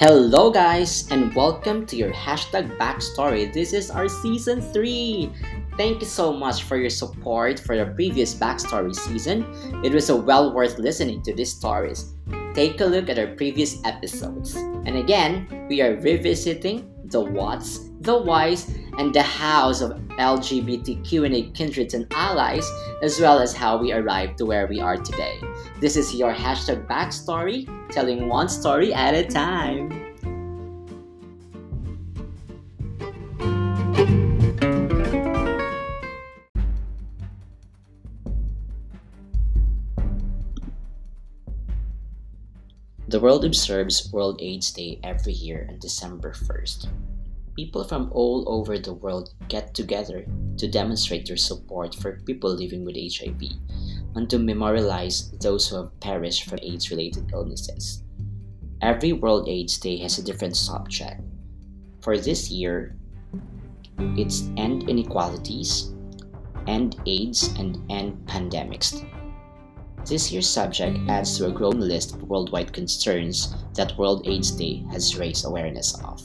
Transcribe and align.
Hello, 0.00 0.50
guys, 0.50 1.06
and 1.10 1.28
welcome 1.36 1.84
to 1.84 1.94
your 1.94 2.10
hashtag 2.10 2.74
backstory. 2.78 3.52
This 3.52 3.74
is 3.74 3.90
our 3.90 4.08
season 4.08 4.62
3. 4.72 5.30
Thank 5.76 6.00
you 6.00 6.06
so 6.06 6.32
much 6.32 6.62
for 6.62 6.78
your 6.78 6.88
support 6.88 7.60
for 7.60 7.76
the 7.76 7.84
previous 7.92 8.34
backstory 8.34 8.94
season. 8.94 9.44
It 9.84 9.92
was 9.92 10.08
a 10.08 10.16
well 10.16 10.54
worth 10.54 10.78
listening 10.78 11.20
to 11.24 11.34
these 11.34 11.52
stories. 11.52 12.16
Take 12.54 12.80
a 12.80 12.86
look 12.86 13.10
at 13.10 13.18
our 13.18 13.36
previous 13.36 13.76
episodes. 13.84 14.56
And 14.56 14.96
again, 14.96 15.66
we 15.68 15.82
are 15.82 16.00
revisiting 16.00 16.88
the 17.04 17.20
whats, 17.20 17.89
the 18.00 18.16
whys, 18.16 18.74
and 18.98 19.14
the 19.14 19.22
hows 19.22 19.82
of 19.82 19.92
LGBTQ&A 20.18 21.50
kindreds 21.50 21.94
and 21.94 22.06
allies, 22.12 22.68
as 23.02 23.20
well 23.20 23.38
as 23.38 23.54
how 23.54 23.76
we 23.76 23.92
arrived 23.92 24.38
to 24.38 24.46
where 24.46 24.66
we 24.66 24.80
are 24.80 24.96
today. 24.96 25.38
This 25.80 25.96
is 25.96 26.14
your 26.14 26.32
hashtag 26.32 26.86
backstory, 26.86 27.68
telling 27.90 28.28
one 28.28 28.48
story 28.48 28.92
at 28.94 29.14
a 29.14 29.24
time. 29.24 29.88
The 43.08 43.18
world 43.18 43.44
observes 43.44 44.12
World 44.12 44.40
AIDS 44.40 44.70
Day 44.70 45.00
every 45.02 45.32
year 45.32 45.66
on 45.68 45.80
December 45.80 46.32
1st. 46.32 46.86
People 47.56 47.84
from 47.84 48.10
all 48.12 48.44
over 48.46 48.78
the 48.78 48.94
world 48.94 49.34
get 49.48 49.74
together 49.74 50.24
to 50.56 50.68
demonstrate 50.68 51.26
their 51.26 51.36
support 51.36 51.94
for 51.94 52.20
people 52.26 52.54
living 52.54 52.84
with 52.84 52.96
HIV 52.96 53.42
and 54.14 54.28
to 54.30 54.38
memorialize 54.38 55.30
those 55.40 55.68
who 55.68 55.76
have 55.76 56.00
perished 56.00 56.44
from 56.44 56.58
AIDS 56.62 56.90
related 56.90 57.30
illnesses. 57.32 58.02
Every 58.82 59.12
World 59.12 59.48
AIDS 59.48 59.78
Day 59.78 59.98
has 59.98 60.18
a 60.18 60.24
different 60.24 60.56
subject. 60.56 61.20
For 62.00 62.16
this 62.16 62.50
year, 62.50 62.96
it's 64.16 64.48
End 64.56 64.88
Inequalities, 64.88 65.92
End 66.66 66.96
AIDS, 67.06 67.48
and 67.58 67.78
End 67.90 68.26
Pandemics. 68.26 69.04
This 70.06 70.32
year's 70.32 70.48
subject 70.48 70.98
adds 71.08 71.36
to 71.36 71.46
a 71.46 71.52
growing 71.52 71.80
list 71.80 72.14
of 72.14 72.22
worldwide 72.22 72.72
concerns 72.72 73.54
that 73.74 73.98
World 73.98 74.26
AIDS 74.26 74.50
Day 74.50 74.84
has 74.90 75.18
raised 75.18 75.44
awareness 75.44 75.94
of. 76.02 76.22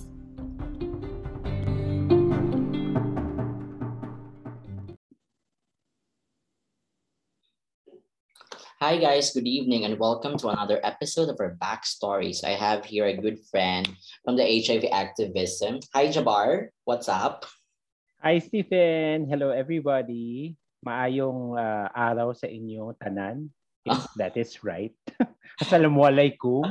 Hi 8.83 8.99
guys, 8.99 9.31
good 9.31 9.47
evening 9.47 9.87
and 9.87 9.95
welcome 9.95 10.35
to 10.35 10.51
another 10.51 10.83
episode 10.83 11.31
of 11.31 11.39
our 11.39 11.55
Backstories. 11.55 12.43
I 12.43 12.59
have 12.59 12.83
here 12.83 13.07
a 13.07 13.15
good 13.15 13.39
friend 13.47 13.87
from 14.27 14.35
the 14.35 14.43
HIV 14.43 14.91
activism. 14.91 15.79
Hi 15.95 16.11
Jabar, 16.11 16.75
what's 16.83 17.07
up? 17.07 17.47
Hi 18.19 18.43
Stephen, 18.43 19.31
hello 19.31 19.55
everybody. 19.55 20.59
Maayong 20.83 21.55
uh, 21.55 21.87
araw 21.95 22.35
sa 22.35 22.51
inyo 22.51 22.91
tanan. 22.99 23.47
If 23.87 23.95
that 24.19 24.35
is 24.35 24.59
right. 24.59 24.91
Assalamualaikum. 25.63 26.67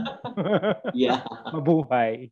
yeah. 0.92 1.24
Mabuhay. 1.56 2.28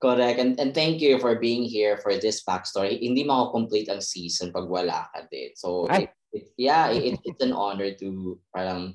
Correct. 0.00 0.38
And, 0.38 0.60
and 0.60 0.74
thank 0.74 1.00
you 1.00 1.18
for 1.18 1.40
being 1.40 1.64
here 1.64 1.96
for 1.96 2.16
this 2.16 2.44
backstory. 2.44 3.00
Hindi 3.00 3.24
mako-complete 3.24 3.88
ang 3.88 4.04
season 4.04 4.52
pag 4.52 4.68
wala 4.68 5.08
ka 5.16 5.24
din. 5.32 5.56
So, 5.56 5.88
Ay, 5.88 6.12
it, 6.34 6.52
yeah, 6.58 6.90
it, 6.90 7.18
it's 7.24 7.40
an 7.40 7.54
honor 7.54 7.94
to 7.94 8.38
parang 8.52 8.92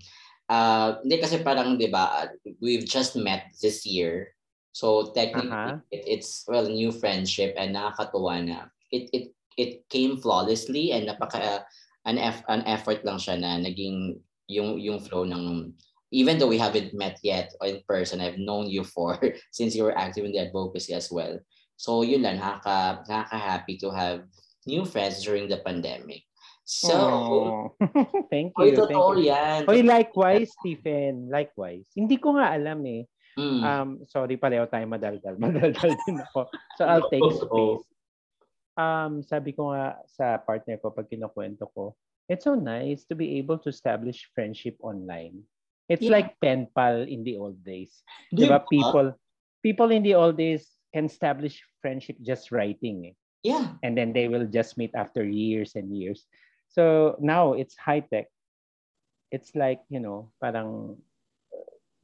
uh, 0.50 1.00
hindi 1.06 1.18
kasi 1.22 1.40
parang 1.40 1.80
'di 1.80 1.88
ba 1.94 2.28
we've 2.60 2.84
just 2.84 3.16
met 3.16 3.54
this 3.64 3.86
year. 3.86 4.36
So 4.74 5.14
technically 5.14 5.50
uh-huh. 5.50 5.82
it, 5.94 6.04
it's 6.06 6.44
well 6.50 6.68
new 6.68 6.92
friendship 6.92 7.56
and 7.58 7.74
nakakatuwa 7.74 8.46
na 8.46 8.60
it 8.92 9.10
it 9.16 9.26
it 9.56 9.72
came 9.90 10.18
flawlessly 10.18 10.92
and 10.92 11.10
napaka 11.10 11.40
uh, 11.40 11.62
an 12.06 12.18
eff, 12.18 12.42
an 12.48 12.66
effort 12.66 13.06
lang 13.06 13.18
siya 13.18 13.38
na 13.40 13.62
naging 13.62 14.20
yung 14.50 14.78
yung 14.82 15.00
flow 15.02 15.26
ng 15.26 15.74
even 16.12 16.38
though 16.38 16.48
we 16.50 16.58
haven't 16.58 16.94
met 16.94 17.20
yet 17.22 17.54
in 17.64 17.82
person, 17.88 18.22
I've 18.22 18.38
known 18.38 18.68
you 18.68 18.84
for 18.84 19.20
since 19.52 19.76
you 19.76 19.84
were 19.84 19.98
active 19.98 20.26
in 20.26 20.32
the 20.32 20.40
advocacy 20.40 20.94
as 20.94 21.12
well. 21.12 21.40
So 21.78 22.02
yun 22.02 22.24
lang, 22.24 22.40
nakaka, 22.40 23.08
nakaka-happy 23.08 23.78
to 23.86 23.90
have 23.92 24.28
new 24.68 24.84
friends 24.84 25.24
during 25.24 25.48
the 25.48 25.58
pandemic. 25.64 26.24
So, 26.70 26.94
oh. 26.94 27.74
thank 28.30 28.54
you. 28.54 28.62
Oy, 28.62 28.78
totoo 28.78 29.18
thank 29.18 29.26
you. 29.26 29.34
yan. 29.34 29.60
Oy, 29.66 29.82
likewise, 29.82 30.54
Stephen. 30.62 31.26
Likewise. 31.26 31.90
Hindi 31.98 32.22
ko 32.22 32.38
nga 32.38 32.54
alam 32.54 32.86
eh. 32.86 33.10
Mm. 33.34 33.62
Um, 33.66 33.90
sorry, 34.06 34.38
pareho 34.38 34.70
tayo 34.70 34.86
madaldal. 34.86 35.34
Madaldal 35.42 35.98
din 36.06 36.22
ako. 36.30 36.46
So, 36.78 36.86
I'll 36.86 37.10
take 37.10 37.26
space. 37.26 37.82
Um, 38.78 39.26
sabi 39.26 39.58
ko 39.58 39.74
nga 39.74 39.98
sa 40.06 40.38
partner 40.38 40.78
ko 40.78 40.94
pag 40.94 41.10
kinukwento 41.10 41.66
ko, 41.74 41.98
it's 42.30 42.46
so 42.46 42.54
nice 42.54 43.02
to 43.10 43.18
be 43.18 43.42
able 43.42 43.58
to 43.58 43.74
establish 43.74 44.30
friendship 44.38 44.78
online. 44.86 45.42
It's 45.90 46.06
yeah. 46.06 46.22
like 46.22 46.38
pen 46.40 46.70
pal 46.78 47.02
in 47.02 47.26
the 47.26 47.42
old 47.42 47.66
days. 47.66 48.06
Diba? 48.30 48.62
diba? 48.62 48.70
People, 48.70 49.08
people 49.66 49.90
in 49.90 50.06
the 50.06 50.14
old 50.14 50.38
days 50.38 50.70
can 50.94 51.06
establish 51.06 51.60
friendship 51.82 52.18
just 52.22 52.54
writing. 52.54 53.10
Eh. 53.10 53.16
Yeah. 53.42 53.74
And 53.82 53.98
then 53.98 54.14
they 54.14 54.30
will 54.30 54.46
just 54.46 54.78
meet 54.78 54.94
after 54.94 55.26
years 55.26 55.74
and 55.74 55.90
years. 55.90 56.30
So 56.70 57.18
now 57.20 57.54
it's 57.54 57.76
high 57.76 58.06
tech. 58.06 58.30
It's 59.34 59.56
like, 59.58 59.82
you 59.90 60.00
know, 60.00 60.30
parang 60.38 61.02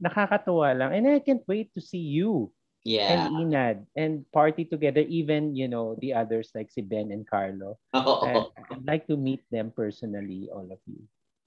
nakakatuwa 0.02 0.74
lang. 0.74 0.90
And 0.94 1.06
I 1.06 1.22
can't 1.22 1.46
wait 1.46 1.70
to 1.74 1.80
see 1.80 2.02
you 2.02 2.50
yeah. 2.82 3.26
and 3.26 3.34
Inad 3.38 3.86
and 3.94 4.26
party 4.32 4.64
together. 4.64 5.02
Even, 5.06 5.54
you 5.54 5.68
know, 5.68 5.94
the 6.00 6.14
others 6.14 6.50
like 6.54 6.70
si 6.70 6.82
Ben 6.82 7.10
and 7.10 7.26
Carlo. 7.26 7.78
Oh. 7.94 8.50
I'd 8.70 8.86
like 8.86 9.06
to 9.06 9.16
meet 9.16 9.42
them 9.50 9.70
personally, 9.70 10.48
all 10.50 10.66
of 10.66 10.82
you. 10.86 11.02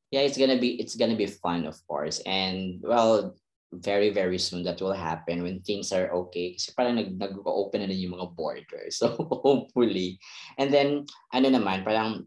Yeah, 0.10 0.26
it's 0.26 0.38
gonna 0.38 0.58
be 0.58 0.82
it's 0.82 0.98
gonna 0.98 1.18
be 1.18 1.30
fun, 1.30 1.66
of 1.66 1.78
course. 1.86 2.20
And 2.26 2.82
well, 2.82 3.38
very 3.72 4.10
very 4.10 4.38
soon 4.38 4.64
that 4.64 4.82
will 4.82 4.98
happen 4.98 5.44
when 5.44 5.62
things 5.62 5.94
are 5.94 6.10
okay 6.10 6.58
kasi 6.58 6.74
parang 6.74 6.98
nag 6.98 7.14
nag-open 7.14 7.86
na 7.86 7.86
din 7.86 8.10
yung 8.10 8.18
mga 8.18 8.34
borders 8.34 8.98
so 9.02 9.14
hopefully 9.46 10.18
and 10.58 10.74
then 10.74 11.06
ano 11.30 11.54
naman 11.54 11.86
parang 11.86 12.26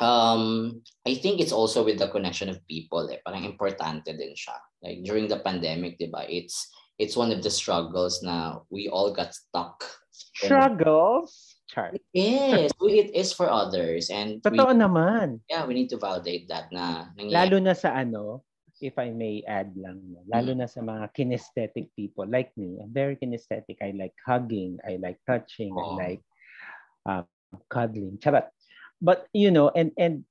um, 0.00 0.82
I 1.06 1.14
think 1.14 1.40
it's 1.40 1.52
also 1.52 1.84
with 1.84 1.98
the 1.98 2.08
connection 2.08 2.48
of 2.48 2.66
people. 2.66 3.08
Eh. 3.10 3.18
Parang 3.26 3.44
importante 3.44 4.14
din 4.14 4.34
siya. 4.34 4.54
Like 4.82 5.02
during 5.02 5.28
the 5.28 5.42
pandemic, 5.42 5.98
di 5.98 6.06
ba? 6.06 6.22
It's 6.28 6.70
it's 6.98 7.16
one 7.16 7.30
of 7.30 7.42
the 7.42 7.50
struggles 7.50 8.22
na 8.22 8.62
we 8.70 8.88
all 8.88 9.10
got 9.10 9.34
stuck. 9.34 9.82
Struggles? 10.10 11.47
Char. 11.68 11.92
It 11.92 12.02
is. 12.16 12.72
it 12.80 13.10
is 13.14 13.30
for 13.32 13.48
others. 13.48 14.08
And 14.08 14.40
Totoo 14.40 14.72
we, 14.72 14.76
naman. 14.76 15.44
Yeah, 15.52 15.68
we 15.68 15.76
need 15.76 15.92
to 15.92 16.00
validate 16.00 16.48
that 16.48 16.72
na 16.72 17.12
nangyayari. 17.12 17.32
Lalo 17.36 17.56
na 17.60 17.74
sa 17.76 17.92
ano, 17.92 18.42
if 18.80 18.96
I 18.96 19.12
may 19.12 19.44
add 19.44 19.76
lang, 19.76 20.00
lalo 20.24 20.56
mm. 20.56 20.64
na 20.64 20.66
sa 20.66 20.80
mga 20.80 21.12
kinesthetic 21.12 21.92
people 21.92 22.24
like 22.24 22.56
me. 22.56 22.80
I'm 22.80 22.90
very 22.90 23.20
kinesthetic. 23.20 23.84
I 23.84 23.92
like 23.92 24.16
hugging. 24.24 24.80
I 24.80 24.96
like 24.96 25.20
touching. 25.28 25.76
Oh. 25.76 26.00
I 26.00 26.16
like 26.16 26.22
um, 27.04 27.28
cuddling. 27.68 28.16
Charot 28.16 28.48
but 29.00 29.26
you 29.32 29.50
know 29.50 29.70
and 29.74 29.92
and 29.98 30.24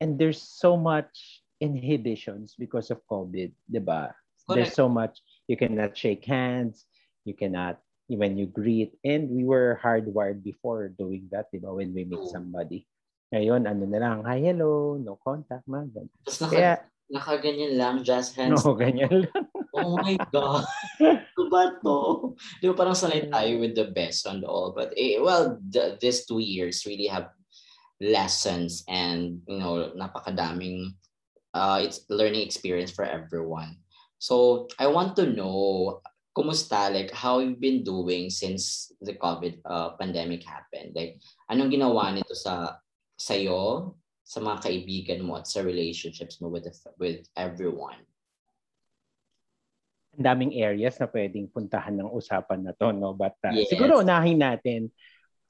and 0.00 0.18
there's 0.18 0.42
so 0.42 0.76
much 0.76 1.42
inhibitions 1.60 2.54
because 2.58 2.90
of 2.90 3.00
covid 3.10 3.52
diba 3.70 4.10
there's 4.50 4.74
so 4.74 4.88
much 4.88 5.22
you 5.46 5.56
cannot 5.56 5.96
shake 5.96 6.24
hands 6.26 6.84
you 7.24 7.32
cannot 7.32 7.78
when 8.08 8.36
you 8.36 8.46
greet. 8.46 8.96
And 9.04 9.30
we 9.30 9.44
were 9.44 9.80
hardwired 9.82 10.44
before 10.44 10.88
doing 10.88 11.28
that 11.32 11.48
diba 11.52 11.72
when 11.72 11.94
we 11.94 12.04
meet 12.04 12.28
somebody. 12.28 12.86
Ngayon 13.32 13.66
ano 13.66 13.84
na 13.88 13.98
lang 13.98 14.18
hi 14.22 14.38
hello 14.38 14.94
no 15.00 15.18
contact 15.18 15.66
man 15.66 15.90
naka, 15.90 16.46
kaya 16.46 16.72
nakaganyan 17.10 17.74
lang 17.74 17.96
just 18.06 18.38
hands. 18.38 18.62
No 18.62 18.78
ganyan 18.78 19.26
lang. 19.26 19.44
Oh 19.74 19.98
my 19.98 20.14
god. 20.30 20.62
Ano 21.02 21.42
ba 21.50 21.74
to? 21.82 21.98
Di 22.62 22.70
ba 22.70 22.78
parang 22.78 22.94
sanay 22.94 23.26
tayo 23.26 23.58
with 23.58 23.74
the 23.74 23.90
best 23.90 24.30
and 24.30 24.46
all 24.46 24.70
but 24.70 24.94
eh, 24.94 25.18
well 25.18 25.58
the, 25.58 25.98
these 25.98 26.22
two 26.30 26.38
years 26.38 26.86
really 26.86 27.10
have 27.10 27.34
lessons 27.98 28.86
and 28.86 29.42
you 29.50 29.58
know 29.58 29.90
napakadaming 29.98 30.94
uh, 31.54 31.82
it's 31.82 32.06
learning 32.10 32.42
experience 32.42 32.94
for 32.94 33.02
everyone. 33.02 33.82
So 34.18 34.68
I 34.78 34.86
want 34.86 35.16
to 35.16 35.26
know 35.26 36.00
kumusta 36.34 36.90
like 36.90 37.14
how 37.14 37.38
you've 37.38 37.62
been 37.62 37.86
doing 37.86 38.28
since 38.28 38.90
the 39.00 39.14
COVID 39.14 39.62
uh, 39.64 39.94
pandemic 39.94 40.42
happened. 40.42 40.92
Like 40.92 41.22
anong 41.46 41.70
ginawa 41.70 42.10
nito 42.10 42.34
sa 42.34 42.82
sayo, 43.14 43.94
sa 44.24 44.40
mga 44.40 44.58
kaibigan 44.66 45.20
mo 45.22 45.38
at 45.38 45.46
sa 45.46 45.60
relationships 45.62 46.40
mo 46.40 46.48
with 46.48 46.64
the, 46.64 46.74
with 46.98 47.28
everyone? 47.38 48.00
Ang 50.16 50.24
daming 50.24 50.52
areas 50.56 50.96
na 50.98 51.06
pwedeng 51.06 51.52
puntahan 51.52 52.00
ng 52.00 52.10
usapan 52.10 52.64
na 52.64 52.72
to, 52.74 52.90
no? 52.90 53.12
But 53.12 53.36
uh, 53.44 53.52
yes. 53.52 53.68
siguro 53.68 54.00
unahin 54.00 54.40
natin 54.40 54.90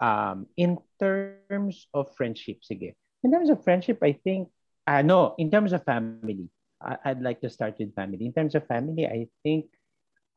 um, 0.02 0.50
in 0.58 0.76
terms 0.98 1.86
of 1.94 2.10
friendship, 2.18 2.66
sige. 2.66 2.98
In 3.22 3.32
terms 3.32 3.48
of 3.48 3.62
friendship, 3.62 4.02
I 4.02 4.18
think, 4.20 4.50
uh, 4.84 5.00
no, 5.00 5.32
in 5.40 5.48
terms 5.48 5.72
of 5.72 5.86
family, 5.86 6.50
I, 6.82 7.14
I'd 7.14 7.24
like 7.24 7.40
to 7.40 7.48
start 7.48 7.78
with 7.78 7.94
family. 7.94 8.26
In 8.26 8.34
terms 8.34 8.52
of 8.58 8.66
family, 8.66 9.06
I 9.06 9.30
think 9.46 9.70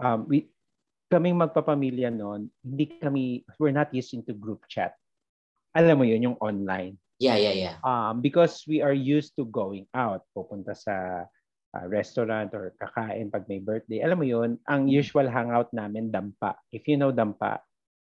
um, 0.02 0.26
we 0.28 0.50
kaming 1.08 1.40
magpapamilya 1.40 2.12
noon, 2.12 2.52
hindi 2.64 2.86
kami, 3.00 3.48
we're 3.60 3.76
not 3.76 3.92
used 3.96 4.12
into 4.12 4.36
group 4.36 4.68
chat. 4.68 4.92
Alam 5.72 6.04
mo 6.04 6.06
yun, 6.06 6.24
yung 6.24 6.38
online. 6.44 7.00
Yeah, 7.18 7.40
yeah, 7.40 7.56
yeah. 7.56 7.76
Um, 7.82 8.22
because 8.22 8.62
we 8.68 8.84
are 8.84 8.94
used 8.94 9.34
to 9.40 9.48
going 9.48 9.88
out, 9.96 10.28
pupunta 10.36 10.76
sa 10.76 11.26
uh, 11.74 11.86
restaurant 11.88 12.52
or 12.54 12.76
kakain 12.78 13.32
pag 13.32 13.48
may 13.50 13.58
birthday. 13.58 14.04
Alam 14.04 14.20
mo 14.22 14.26
yun, 14.28 14.60
ang 14.68 14.86
mm. 14.86 14.94
usual 14.94 15.26
hangout 15.32 15.72
namin, 15.72 16.12
dampa. 16.12 16.60
If 16.70 16.86
you 16.86 17.00
know 17.00 17.16
dampa, 17.16 17.64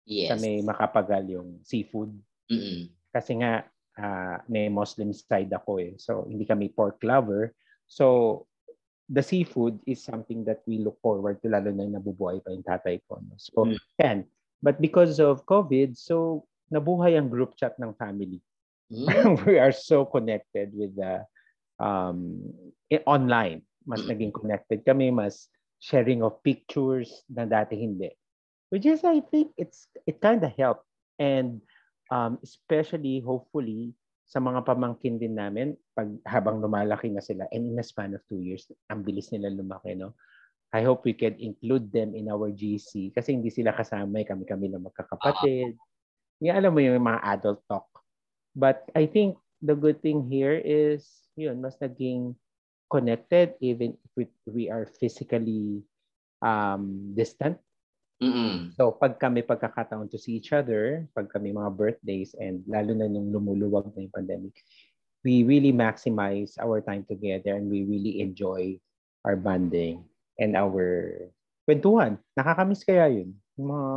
yes. 0.07 0.33
sa 0.33 0.37
may 0.39 0.63
makapagal 0.63 1.27
yung 1.29 1.61
seafood. 1.67 2.15
Mm-mm. 2.49 2.89
Kasi 3.11 3.43
nga, 3.43 3.67
uh, 3.99 4.37
may 4.49 4.71
Muslim 4.71 5.11
side 5.13 5.51
ako 5.53 5.83
eh. 5.83 5.93
So, 5.99 6.25
hindi 6.31 6.47
kami 6.47 6.71
pork 6.73 7.03
lover. 7.03 7.53
So, 7.91 8.47
the 9.09 9.23
seafood 9.23 9.79
is 9.87 10.03
something 10.03 10.45
that 10.45 10.63
we 10.67 10.79
look 10.79 10.97
forward 11.01 11.41
to 11.43 11.49
lalo 11.53 11.69
na 11.71 11.85
nabubuhay 11.85 12.41
pa 12.41 12.51
yung 12.53 12.65
tatay 12.65 13.01
ko. 13.05 13.21
No? 13.21 13.37
So, 13.37 13.69
mm. 13.69 13.77
yan. 14.01 14.19
But 14.65 14.81
because 14.81 15.21
of 15.21 15.45
COVID, 15.45 15.97
so 15.97 16.49
nabuhay 16.73 17.21
ang 17.21 17.29
group 17.29 17.57
chat 17.61 17.77
ng 17.77 17.93
family. 18.01 18.41
Mm. 18.89 19.45
we 19.49 19.61
are 19.61 19.73
so 19.73 20.09
connected 20.09 20.73
with 20.73 20.97
the 20.97 21.21
um, 21.77 22.41
online. 23.05 23.61
Mas 23.85 24.01
mm. 24.05 24.17
naging 24.17 24.33
connected 24.33 24.81
kami, 24.89 25.13
mas 25.13 25.53
sharing 25.85 26.25
of 26.25 26.41
pictures 26.41 27.25
na 27.29 27.45
dati 27.45 27.77
hindi. 27.77 28.09
Which 28.73 28.89
is, 28.89 29.05
I 29.05 29.21
think, 29.21 29.53
it's 29.61 29.87
it 30.09 30.25
kind 30.25 30.41
of 30.41 30.51
helped. 30.57 30.89
And 31.21 31.61
um, 32.09 32.41
especially, 32.41 33.21
hopefully, 33.21 33.93
sa 34.25 34.41
mga 34.41 34.65
pamangkin 34.65 35.21
din 35.21 35.37
namin, 35.37 35.77
pag 35.95 36.11
habang 36.27 36.59
lumalaki 36.59 37.09
na 37.11 37.23
sila, 37.23 37.47
and 37.55 37.71
in 37.71 37.79
a 37.79 37.87
span 37.87 38.13
of 38.13 38.23
two 38.27 38.43
years, 38.43 38.67
ang 38.91 39.07
bilis 39.07 39.31
nila 39.31 39.55
lumaki, 39.55 39.95
no? 39.95 40.19
I 40.75 40.83
hope 40.83 41.07
we 41.07 41.15
can 41.15 41.39
include 41.39 41.95
them 41.95 42.19
in 42.19 42.27
our 42.27 42.51
GC 42.51 43.15
kasi 43.15 43.39
hindi 43.39 43.49
sila 43.55 43.71
kasama, 43.71 44.19
eh, 44.19 44.27
kami-kami 44.27 44.75
lang 44.75 44.83
magkakapatid. 44.83 45.79
Yung, 46.43 46.57
alam 46.59 46.75
mo 46.75 46.83
yung 46.83 46.99
mga 46.99 47.23
adult 47.23 47.63
talk. 47.71 47.87
But 48.59 48.91
I 48.91 49.07
think 49.07 49.39
the 49.63 49.79
good 49.79 50.03
thing 50.03 50.27
here 50.27 50.59
is, 50.59 51.07
yun, 51.39 51.63
mas 51.63 51.79
naging 51.79 52.35
connected 52.91 53.55
even 53.63 53.95
if 54.03 54.11
we, 54.19 54.25
we 54.51 54.65
are 54.67 54.91
physically 54.99 55.87
um, 56.43 57.15
distant 57.15 57.63
Mm-mm. 58.23 58.71
So 58.79 58.95
pag 58.95 59.19
kami 59.19 59.43
pagkakataon 59.43 60.09
to 60.15 60.19
see 60.21 60.39
each 60.39 60.55
other, 60.55 61.05
pag 61.13 61.27
kami 61.27 61.51
mga 61.51 61.75
birthdays 61.75 62.33
and 62.39 62.63
lalo 62.65 62.95
na 62.95 63.11
nung 63.11 63.35
lumuluwag 63.35 63.91
na 63.91 64.07
yung 64.07 64.15
pandemic, 64.15 64.55
we 65.25 65.43
really 65.43 65.73
maximize 65.73 66.55
our 66.61 66.85
time 66.85 67.03
together 67.09 67.57
and 67.57 67.73
we 67.73 67.83
really 67.89 68.21
enjoy 68.21 68.77
our 69.25 69.35
bonding 69.35 70.05
and 70.39 70.55
our 70.55 71.17
kwentuhan. 71.65 72.21
Nakakamiss 72.37 72.85
kaya 72.85 73.09
yun? 73.09 73.33
Yung 73.57 73.69
mga 73.73 73.91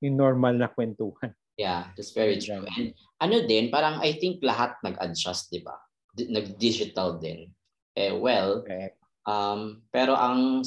yung 0.00 0.16
normal 0.16 0.54
na 0.56 0.72
kwentuhan. 0.72 1.36
Yeah, 1.60 1.92
that's 1.92 2.16
very 2.16 2.40
true. 2.40 2.64
And 2.64 2.96
ano 3.20 3.44
din, 3.44 3.68
parang 3.68 4.00
I 4.00 4.16
think 4.16 4.40
lahat 4.40 4.80
nag-adjust, 4.80 5.52
di 5.52 5.60
ba? 5.60 5.76
Nag-digital 6.16 7.20
din. 7.20 7.52
Eh, 7.92 8.16
well, 8.16 8.64
okay. 8.64 8.96
um, 9.28 9.84
pero 9.92 10.16
ang 10.16 10.64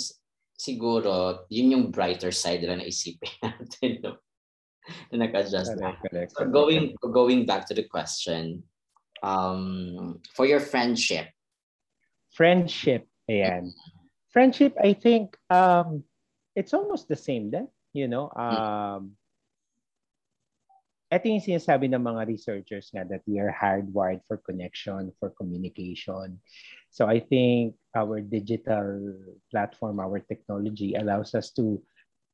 siguro, 0.54 1.44
yun 1.50 1.74
yung 1.74 1.86
brighter 1.90 2.30
side 2.30 2.62
na 2.62 2.78
naisipin 2.78 3.34
natin. 3.42 3.92
No? 4.06 4.22
na 5.10 5.26
nag-adjust 5.26 5.80
correct, 5.80 6.04
correct, 6.12 6.32
so 6.36 6.44
going, 6.44 6.92
going 7.00 7.48
back 7.48 7.64
to 7.64 7.74
the 7.74 7.88
question, 7.88 8.60
um, 9.24 10.20
for 10.36 10.46
your 10.46 10.60
friendship. 10.60 11.32
Friendship, 12.36 13.08
ayan. 13.32 13.72
Friendship, 14.30 14.76
I 14.82 14.94
think, 14.94 15.38
um, 15.50 16.04
it's 16.56 16.74
almost 16.74 17.08
the 17.08 17.16
same 17.16 17.50
then, 17.50 17.68
you 17.94 18.08
know. 18.08 18.30
Um, 18.36 19.16
ito 21.14 21.30
yung 21.30 21.46
sinasabi 21.46 21.94
ng 21.94 22.02
mga 22.02 22.26
researchers 22.26 22.90
nga 22.90 23.06
that 23.06 23.22
we 23.30 23.38
are 23.38 23.54
hardwired 23.54 24.26
for 24.26 24.42
connection, 24.42 25.14
for 25.22 25.30
communication. 25.38 26.42
So 26.90 27.06
I 27.06 27.22
think 27.22 27.78
our 27.94 28.18
digital 28.18 28.98
platform, 29.54 30.02
our 30.02 30.18
technology 30.26 30.98
allows 30.98 31.38
us 31.38 31.54
to 31.62 31.78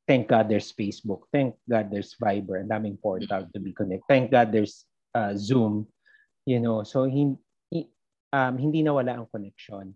thank 0.08 0.32
God 0.32 0.48
there's 0.48 0.72
Facebook, 0.72 1.28
thank 1.28 1.60
God 1.68 1.92
there's 1.92 2.16
Viber, 2.16 2.56
and 2.56 2.72
daming 2.72 2.96
portal 2.96 3.44
to 3.52 3.58
be 3.60 3.76
connected. 3.76 4.08
Thank 4.08 4.32
God 4.32 4.48
there's 4.48 4.88
uh, 5.12 5.36
Zoom, 5.36 5.84
you 6.50 6.58
know. 6.58 6.82
So 6.82 7.06
hindi 7.06 7.38
um, 8.34 8.54
hindi 8.58 8.82
nawala 8.82 9.22
ang 9.22 9.30
connection. 9.30 9.94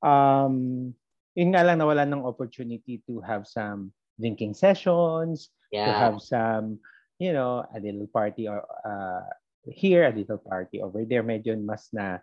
Um, 0.00 0.88
yun 1.36 1.52
nga 1.52 1.60
lang 1.60 1.84
nawala 1.84 2.08
ng 2.08 2.24
opportunity 2.24 3.04
to 3.04 3.20
have 3.20 3.44
some 3.44 3.92
drinking 4.16 4.56
sessions, 4.56 5.52
yeah. 5.68 5.84
to 5.84 5.92
have 5.92 6.16
some, 6.24 6.80
you 7.20 7.36
know, 7.36 7.68
a 7.76 7.78
little 7.80 8.08
party 8.08 8.48
or 8.48 8.64
uh, 8.64 9.28
here, 9.68 10.08
a 10.08 10.16
little 10.16 10.40
party 10.40 10.80
over 10.80 11.04
there. 11.04 11.20
Medyo 11.20 11.60
mas 11.60 11.92
na 11.92 12.16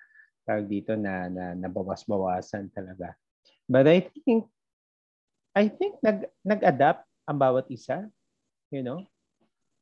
tawag 0.50 0.66
dito 0.66 0.98
na, 0.98 1.30
na 1.30 1.54
nabawas-bawasan 1.54 2.74
talaga. 2.74 3.14
But 3.70 3.86
I 3.86 4.10
think 4.10 4.50
I 5.54 5.70
think 5.70 6.02
nag 6.02 6.30
nag-adapt 6.46 7.06
ang 7.30 7.38
bawat 7.38 7.70
isa, 7.70 8.10
you 8.74 8.82
know. 8.82 9.06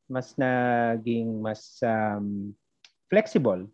Mas 0.06 0.34
naging 0.38 1.42
mas 1.42 1.78
um, 1.82 2.54
flexible, 3.10 3.66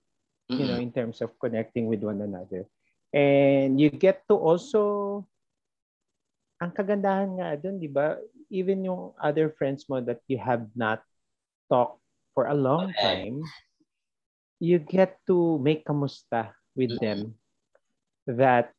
mm-hmm. 0.52 0.60
you 0.60 0.66
know, 0.68 0.80
in 0.80 0.92
terms 0.92 1.24
of 1.24 1.32
connecting 1.40 1.88
with 1.88 2.04
one 2.04 2.20
another. 2.20 2.68
And 3.12 3.80
you 3.80 3.88
get 3.88 4.24
to 4.28 4.36
also 4.36 5.24
ang 6.62 6.72
kagandahan 6.72 7.40
nga 7.40 7.58
doon, 7.58 7.80
'di 7.80 7.90
ba? 7.90 8.20
Even 8.52 8.84
yung 8.86 9.16
other 9.18 9.50
friends 9.56 9.88
mo 9.88 9.98
that 10.04 10.20
you 10.28 10.36
have 10.36 10.68
not 10.76 11.02
talked 11.66 11.98
for 12.36 12.48
a 12.48 12.56
long 12.56 12.92
time, 13.00 13.42
you 14.62 14.78
get 14.78 15.18
to 15.26 15.58
make 15.58 15.82
kamusta 15.82 16.54
with 16.78 16.94
them 17.02 17.34
that 18.30 18.70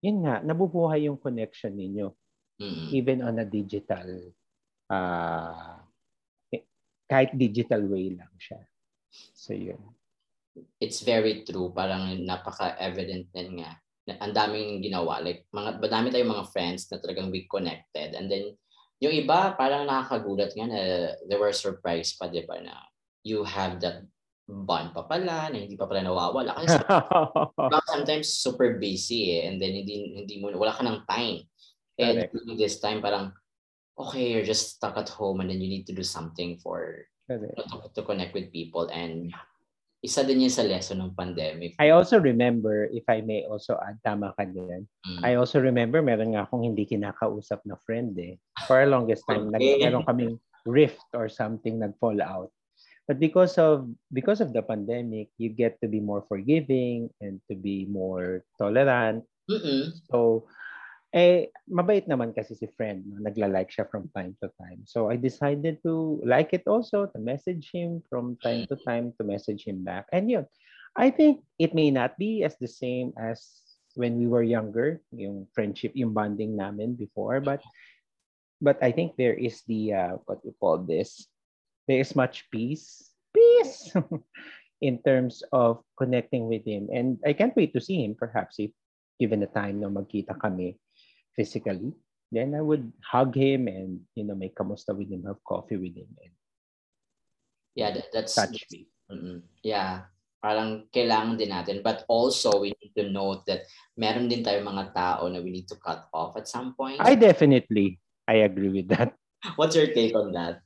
yun 0.00 0.24
nga 0.24 0.40
nabubuhay 0.40 1.06
yung 1.06 1.20
connection 1.20 1.76
ninyo 1.76 2.10
mm-hmm. 2.56 2.88
even 2.96 3.20
on 3.20 3.38
a 3.38 3.46
digital 3.46 4.08
uh, 4.88 5.78
kahit 7.06 7.30
digital 7.36 7.84
way 7.86 8.16
lang 8.16 8.32
siya 8.40 8.60
so 9.12 9.52
yun 9.52 9.78
it's 10.80 11.00
very 11.00 11.44
true. 11.44 11.72
Parang 11.72 12.16
napaka-evident 12.24 13.30
din 13.32 13.62
nga 13.62 13.78
ang 14.18 14.34
daming 14.34 14.82
ginawa. 14.82 15.22
Like 15.22 15.46
mga 15.54 15.78
madami 15.78 16.10
tayong 16.10 16.34
mga 16.34 16.50
friends 16.50 16.90
na 16.90 16.98
talagang 16.98 17.30
we 17.30 17.46
connected. 17.46 18.18
And 18.18 18.26
then 18.26 18.58
yung 18.98 19.14
iba 19.14 19.54
parang 19.54 19.86
nakakagulat 19.86 20.54
nga 20.54 20.66
na 20.66 20.80
there 21.26 21.38
were 21.38 21.54
surprise 21.54 22.14
pa 22.18 22.30
di 22.30 22.42
ba 22.46 22.58
na 22.62 22.74
you 23.22 23.42
have 23.46 23.78
that 23.82 24.06
bond 24.46 24.90
pa 24.90 25.06
pala 25.06 25.50
na 25.50 25.56
hindi 25.58 25.78
pa 25.78 25.86
pala 25.86 26.02
nawawala. 26.02 26.58
Kasi 26.58 26.78
sometimes 27.94 28.28
super 28.42 28.78
busy 28.78 29.38
eh. 29.38 29.46
And 29.46 29.62
then 29.62 29.74
hindi 29.78 30.18
hindi 30.18 30.34
mo 30.42 30.50
wala 30.50 30.74
ka 30.74 30.82
ng 30.82 31.06
time. 31.06 31.46
And 32.00 32.26
Correct. 32.26 32.58
this 32.58 32.82
time 32.82 32.98
parang 32.98 33.30
okay 33.94 34.34
you're 34.34 34.48
just 34.48 34.80
stuck 34.80 34.96
at 34.98 35.12
home 35.12 35.44
and 35.44 35.52
then 35.52 35.60
you 35.62 35.70
need 35.70 35.86
to 35.86 35.94
do 35.94 36.02
something 36.02 36.58
for 36.58 37.06
to, 37.28 37.76
to 37.94 38.02
connect 38.02 38.34
with 38.34 38.50
people 38.50 38.88
and 38.90 39.30
isa 40.02 40.26
din 40.26 40.42
yun 40.42 40.50
sa 40.50 40.66
lesson 40.66 40.98
ng 40.98 41.14
pandemic. 41.14 41.78
I 41.78 41.94
also 41.94 42.18
remember, 42.18 42.90
if 42.90 43.06
I 43.06 43.22
may 43.22 43.46
also 43.46 43.78
add, 43.78 44.02
tama 44.02 44.34
ka 44.34 44.42
din. 44.42 44.90
Mm. 45.06 45.22
I 45.22 45.38
also 45.38 45.62
remember, 45.62 46.02
meron 46.02 46.34
nga 46.34 46.42
akong 46.42 46.66
hindi 46.66 46.82
kinakausap 46.82 47.62
na 47.62 47.78
friend 47.86 48.10
eh. 48.18 48.34
For 48.66 48.82
a 48.82 48.90
longest 48.90 49.22
time, 49.30 49.54
okay. 49.54 49.78
nag, 49.78 49.86
meron 49.86 50.04
kaming 50.10 50.34
rift 50.66 51.06
or 51.14 51.30
something 51.30 51.78
nag-fall 51.78 52.18
out. 52.18 52.50
But 53.06 53.22
because 53.22 53.58
of 53.58 53.90
because 54.14 54.38
of 54.38 54.54
the 54.54 54.62
pandemic, 54.62 55.30
you 55.38 55.50
get 55.50 55.78
to 55.82 55.90
be 55.90 55.98
more 55.98 56.22
forgiving 56.26 57.10
and 57.18 57.42
to 57.50 57.54
be 57.58 57.86
more 57.90 58.46
tolerant. 58.58 59.26
Mm-mm. 59.50 59.90
So, 60.10 60.46
eh, 61.12 61.52
mabait 61.68 62.08
naman 62.08 62.32
kasi 62.32 62.56
si 62.56 62.66
friend. 62.72 63.04
No? 63.04 63.20
Nagla-like 63.20 63.68
siya 63.68 63.88
from 63.88 64.08
time 64.16 64.36
to 64.40 64.48
time. 64.56 64.82
So, 64.88 65.12
I 65.12 65.16
decided 65.16 65.78
to 65.84 66.20
like 66.24 66.56
it 66.56 66.64
also, 66.66 67.06
to 67.06 67.18
message 67.20 67.70
him 67.72 68.02
from 68.08 68.40
time 68.40 68.66
to 68.72 68.76
time, 68.82 69.12
to 69.20 69.24
message 69.24 69.64
him 69.68 69.84
back. 69.84 70.08
And 70.12 70.32
yun, 70.32 70.48
I 70.96 71.12
think 71.12 71.44
it 71.60 71.76
may 71.76 71.92
not 71.92 72.16
be 72.16 72.44
as 72.44 72.56
the 72.56 72.68
same 72.68 73.12
as 73.20 73.44
when 73.94 74.16
we 74.16 74.26
were 74.26 74.42
younger, 74.42 75.04
yung 75.12 75.46
friendship, 75.52 75.92
yung 75.94 76.16
bonding 76.16 76.56
namin 76.56 76.96
before, 76.96 77.40
but 77.44 77.60
but 78.62 78.80
I 78.80 78.92
think 78.92 79.20
there 79.20 79.36
is 79.36 79.60
the 79.68 79.92
uh, 79.92 80.14
what 80.24 80.40
we 80.40 80.56
call 80.56 80.80
this 80.80 81.28
there 81.88 82.00
is 82.00 82.14
much 82.14 82.48
peace, 82.50 83.10
peace 83.34 83.92
in 84.80 84.98
terms 85.02 85.42
of 85.52 85.82
connecting 85.98 86.48
with 86.48 86.64
him. 86.64 86.88
And 86.92 87.18
I 87.26 87.32
can't 87.32 87.56
wait 87.56 87.72
to 87.74 87.80
see 87.80 88.04
him 88.04 88.14
perhaps 88.14 88.56
if 88.58 88.70
given 89.20 89.40
the 89.40 89.50
time 89.50 89.80
na 89.80 89.88
magkita 89.88 90.38
kami 90.38 90.78
physically. 91.36 91.92
Then 92.32 92.54
I 92.54 92.62
would 92.64 92.92
hug 93.04 93.36
him 93.36 93.68
and, 93.68 94.00
you 94.14 94.24
know, 94.24 94.34
make 94.34 94.56
kamusta 94.56 94.96
with 94.96 95.10
him, 95.10 95.24
have 95.26 95.44
coffee 95.44 95.76
with 95.76 95.96
him. 95.96 96.08
And 96.16 96.32
yeah, 97.74 97.92
that, 97.92 98.08
that's... 98.12 98.34
Touch 98.34 98.66
me. 98.72 98.88
Mm-mm. 99.12 99.42
Yeah, 99.60 100.08
parang 100.42 100.90
kailangan 100.90 101.36
din 101.36 101.52
natin. 101.52 101.78
But 101.84 102.08
also, 102.08 102.58
we 102.58 102.72
need 102.80 102.92
to 102.98 103.12
note 103.12 103.44
that 103.46 103.68
meron 103.94 104.26
din 104.26 104.42
tayo 104.42 104.64
mga 104.64 104.90
tao 104.96 105.28
na 105.28 105.38
we 105.38 105.54
need 105.54 105.68
to 105.68 105.76
cut 105.76 106.08
off 106.10 106.34
at 106.40 106.48
some 106.48 106.74
point. 106.74 106.98
I 106.98 107.14
definitely, 107.14 108.02
I 108.26 108.48
agree 108.48 108.72
with 108.72 108.88
that. 108.90 109.14
What's 109.60 109.76
your 109.76 109.92
take 109.94 110.16
on 110.16 110.32
that? 110.32 110.64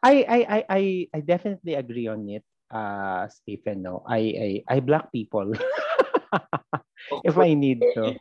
I 0.00 0.14
I 0.22 0.38
I 0.40 0.60
I, 0.68 0.82
I 1.12 1.20
definitely 1.20 1.74
agree 1.74 2.06
on 2.06 2.28
it, 2.30 2.44
uh, 2.70 3.26
Stephen. 3.28 3.82
No, 3.82 4.04
I 4.06 4.62
I 4.68 4.76
I 4.76 4.76
block 4.80 5.10
people 5.10 5.50
if 7.26 7.36
I 7.38 7.54
need 7.54 7.82
to, 7.96 8.14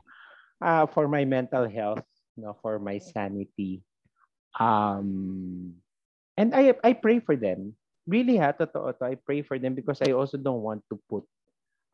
uh, 0.61 0.85
for 0.85 1.07
my 1.07 1.25
mental 1.25 1.67
health, 1.67 2.05
no, 2.37 2.55
for 2.61 2.79
my 2.79 2.97
sanity, 2.99 3.83
um, 4.59 5.73
and 6.37 6.55
I 6.55 6.75
I 6.83 6.93
pray 6.93 7.19
for 7.19 7.35
them. 7.35 7.75
Really, 8.05 8.37
ha, 8.37 8.53
totoo 8.53 8.93
to. 8.93 9.03
I 9.05 9.17
pray 9.17 9.41
for 9.41 9.57
them 9.57 9.73
because 9.73 9.97
I 10.05 10.13
also 10.13 10.37
don't 10.37 10.61
want 10.61 10.85
to 10.93 10.99
put 11.09 11.25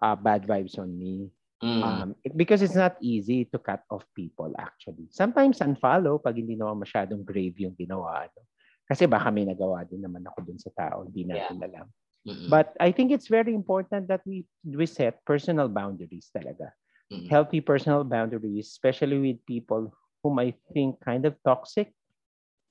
uh, 0.04 0.16
bad 0.16 0.44
vibes 0.44 0.76
on 0.76 0.92
me. 0.92 1.32
Mm. 1.62 1.82
Um, 1.86 2.10
it, 2.26 2.36
because 2.36 2.66
it's 2.66 2.76
not 2.76 2.98
easy 3.00 3.46
to 3.54 3.58
cut 3.62 3.86
off 3.94 4.04
people 4.18 4.50
actually. 4.58 5.06
Sometimes 5.14 5.62
unfollow 5.62 6.18
pag 6.18 6.34
hindi 6.34 6.58
naman 6.58 6.82
masyadong 6.82 7.22
grave 7.22 7.54
yung 7.62 7.78
ginawa. 7.78 8.26
No? 8.34 8.42
Kasi 8.90 9.06
baka 9.06 9.30
may 9.30 9.46
nagawa 9.46 9.86
din 9.86 10.02
naman 10.02 10.26
ako 10.26 10.42
dun 10.42 10.60
sa 10.60 10.74
tao, 10.74 11.06
hindi 11.06 11.24
natin 11.24 11.62
yeah. 11.62 11.68
alam. 11.70 11.88
Mm-hmm. 12.28 12.50
But 12.50 12.74
I 12.82 12.92
think 12.92 13.14
it's 13.14 13.30
very 13.30 13.54
important 13.54 14.10
that 14.10 14.26
we 14.26 14.46
we 14.66 14.90
set 14.90 15.22
personal 15.26 15.70
boundaries 15.70 16.34
talaga. 16.34 16.74
Mm-hmm. 17.12 17.28
Healthy 17.28 17.62
personal 17.62 18.08
boundaries, 18.08 18.72
especially 18.72 19.20
with 19.20 19.46
people 19.46 19.92
whom 20.24 20.40
I 20.40 20.56
think 20.72 21.04
kind 21.04 21.28
of 21.28 21.36
toxic. 21.44 21.92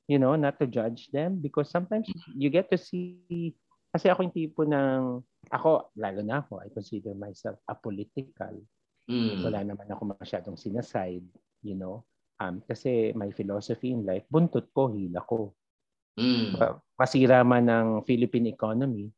You 0.08 0.18
know, 0.18 0.34
not 0.34 0.58
to 0.58 0.66
judge 0.66 1.06
them 1.14 1.38
because 1.38 1.70
sometimes 1.70 2.10
you 2.34 2.50
get 2.50 2.66
to 2.74 2.78
see 2.80 3.54
kasi 3.90 4.06
ako 4.06 4.26
yung 4.26 4.34
tipo 4.34 4.62
ng 4.62 5.22
ako, 5.50 5.90
lalo 5.98 6.20
na 6.22 6.42
ako, 6.42 6.62
I 6.62 6.70
consider 6.70 7.14
myself 7.14 7.58
apolitical. 7.66 8.54
Mm. 9.10 9.42
Wala 9.42 9.60
naman 9.66 9.90
ako 9.90 10.14
masyadong 10.14 10.54
sinaside, 10.54 11.26
you 11.66 11.74
know. 11.74 12.06
Um, 12.38 12.62
kasi 12.62 13.10
my 13.18 13.34
philosophy 13.34 13.90
in 13.90 14.06
life, 14.06 14.22
buntot 14.30 14.70
ko, 14.70 14.94
hila 14.94 15.26
ko. 15.26 15.50
Mm. 16.14 16.54
Masira 16.94 17.42
man 17.42 17.66
ng 17.66 17.88
Philippine 18.06 18.54
economy. 18.54 19.10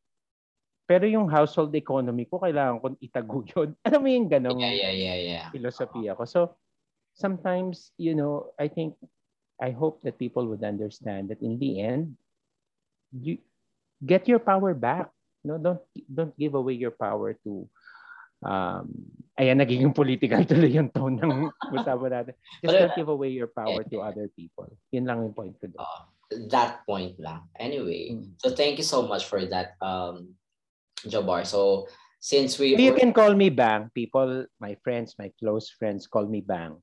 Pero 0.83 1.07
yung 1.07 1.31
household 1.31 1.71
economy 1.75 2.27
ko, 2.27 2.43
kailangan 2.43 2.79
ko 2.83 2.85
itaguyod. 2.99 3.71
Ano 3.87 3.97
mo 4.03 4.07
yung 4.11 4.27
ganong 4.27 4.59
yeah, 4.59 4.75
yeah, 4.75 4.93
yeah, 4.93 5.19
yeah. 5.19 5.45
philosophy 5.49 6.11
ako. 6.11 6.23
So, 6.27 6.39
sometimes, 7.15 7.95
you 7.95 8.13
know, 8.13 8.51
I 8.59 8.67
think, 8.67 8.99
I 9.63 9.71
hope 9.71 10.03
that 10.03 10.19
people 10.19 10.43
would 10.51 10.63
understand 10.63 11.31
that 11.31 11.39
in 11.39 11.55
the 11.55 11.79
end, 11.79 12.19
you 13.15 13.37
get 14.03 14.27
your 14.27 14.39
power 14.39 14.73
back. 14.73 15.09
No, 15.43 15.59
don't 15.59 15.79
don't 16.07 16.35
give 16.39 16.55
away 16.55 16.73
your 16.73 16.95
power 16.95 17.35
to 17.43 17.67
um 18.43 18.87
ayan 19.39 19.59
nagiging 19.59 19.95
political 19.99 20.39
tuloy 20.43 20.71
yung 20.71 20.91
tone 20.91 21.19
ng 21.19 21.51
usapan 21.75 22.11
natin. 22.11 22.35
Just 22.63 22.75
don't 22.79 22.95
give 22.95 23.11
away 23.11 23.29
your 23.29 23.51
power 23.51 23.83
to 23.87 23.97
other 24.01 24.27
people. 24.33 24.67
Yun 24.91 25.05
lang 25.07 25.23
yung 25.23 25.35
point 25.35 25.55
ko 25.59 25.67
doon. 25.67 25.79
Uh, 25.79 26.03
that 26.49 26.81
point 26.87 27.15
lang. 27.19 27.45
Anyway, 27.59 28.17
mm. 28.17 28.33
so 28.41 28.51
thank 28.51 28.79
you 28.79 28.87
so 28.87 29.05
much 29.05 29.27
for 29.27 29.43
that, 29.45 29.77
um, 29.83 30.33
Jabar. 31.07 31.45
So 31.45 31.87
since 32.19 32.59
we... 32.59 32.75
You 32.75 32.93
can 32.93 33.13
call 33.13 33.33
me 33.33 33.49
Bang. 33.49 33.89
People, 33.93 34.45
my 34.59 34.75
friends, 34.83 35.15
my 35.19 35.31
close 35.39 35.69
friends 35.69 36.07
call 36.07 36.27
me 36.27 36.41
Bang. 36.41 36.77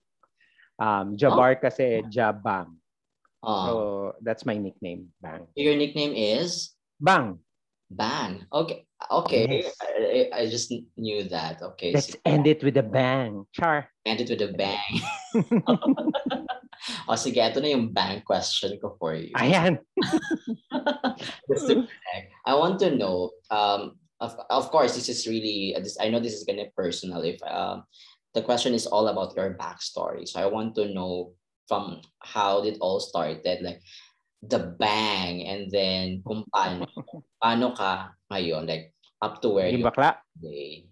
Um, 0.80 1.16
Jabar 1.16 1.56
oh. 1.56 1.60
kasi 1.60 2.02
Jabang. 2.08 2.76
Oh. 3.42 3.66
So 3.66 3.74
that's 4.20 4.44
my 4.44 4.56
nickname, 4.56 5.08
Bang. 5.20 5.46
Your 5.56 5.76
nickname 5.76 6.12
is? 6.12 6.72
Bang. 7.00 7.40
Bang. 7.90 8.46
Okay. 8.52 8.86
Okay. 9.10 9.66
Yes. 9.66 9.74
I, 9.82 10.30
I 10.32 10.42
just 10.46 10.72
knew 10.96 11.24
that. 11.28 11.62
Okay. 11.74 11.92
Let's 11.92 12.12
so, 12.12 12.18
end 12.24 12.46
it 12.46 12.62
with 12.62 12.76
a 12.76 12.86
bang. 12.86 13.44
Char. 13.52 13.88
End 14.06 14.20
it 14.20 14.30
with 14.30 14.42
a 14.46 14.52
bang. 14.60 14.94
o 17.08 17.16
sige, 17.16 17.42
ito 17.42 17.58
na 17.58 17.74
yung 17.74 17.90
bang 17.90 18.22
question 18.22 18.78
ko 18.78 18.94
for 18.94 19.18
you. 19.18 19.34
Ayan. 19.34 19.82
Just 21.50 21.66
to 21.66 21.84
I 22.46 22.54
want 22.54 22.78
to 22.80 22.94
know, 22.94 23.34
um, 23.50 23.98
of, 24.20 24.36
of 24.50 24.70
course, 24.70 24.94
this 24.94 25.08
is 25.08 25.26
really, 25.26 25.74
this, 25.78 25.96
I 26.00 26.08
know 26.08 26.20
this 26.20 26.34
is 26.34 26.44
gonna 26.44 26.66
personal. 26.76 27.22
If 27.22 27.42
um, 27.42 27.84
the 28.34 28.42
question 28.42 28.74
is 28.74 28.86
all 28.86 29.08
about 29.08 29.34
your 29.36 29.54
backstory. 29.54 30.28
So 30.28 30.40
I 30.40 30.46
want 30.46 30.74
to 30.76 30.92
know 30.92 31.32
from 31.68 32.00
how 32.20 32.62
it 32.62 32.78
all 32.80 33.00
started. 33.00 33.62
Like, 33.62 33.80
the 34.42 34.72
bang 34.80 35.44
and 35.44 35.70
then 35.70 36.24
kung 36.24 36.44
paano, 36.48 36.88
paano 37.42 37.76
ka 37.76 38.16
ngayon, 38.32 38.64
like 38.66 38.96
up 39.20 39.40
to 39.42 39.52
where 39.52 39.68
you 39.68 39.84
bakla? 39.84 40.16
today. 40.36 40.88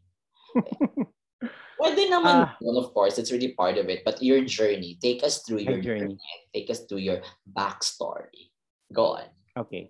Pwede 1.78 2.10
naman, 2.10 2.50
uh, 2.58 2.74
of 2.74 2.90
course, 2.90 3.22
it's 3.22 3.30
really 3.30 3.54
part 3.54 3.78
of 3.78 3.86
it. 3.86 4.02
But 4.02 4.18
your 4.18 4.42
journey, 4.42 4.98
take 4.98 5.22
us 5.22 5.46
through 5.46 5.62
your 5.62 5.78
journey. 5.78 6.18
journey. 6.18 6.50
Take 6.50 6.68
us 6.74 6.82
through 6.90 7.06
your 7.06 7.22
backstory. 7.46 8.50
Go 8.90 9.22
on. 9.22 9.30
Okay. 9.54 9.86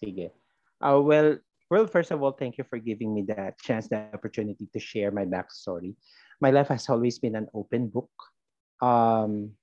Sige. 0.00 0.32
Uh, 0.80 1.04
well, 1.04 1.36
well, 1.72 1.88
first 1.88 2.12
of 2.12 2.20
all, 2.20 2.36
thank 2.36 2.60
you 2.60 2.68
for 2.68 2.76
giving 2.76 3.16
me 3.16 3.24
that 3.32 3.56
chance, 3.56 3.88
that 3.88 4.12
opportunity 4.12 4.68
to 4.68 4.78
share 4.78 5.08
my 5.08 5.24
backstory. 5.24 5.96
My 6.36 6.52
life 6.52 6.68
has 6.68 6.84
always 6.92 7.16
been 7.16 7.32
an 7.32 7.48
open 7.56 7.88
book. 7.88 8.12
Um, 8.84 9.56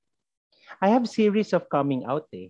I 0.82 0.90
have 0.90 1.06
series 1.06 1.54
of 1.54 1.70
coming 1.70 2.10
out 2.10 2.26
eh. 2.34 2.50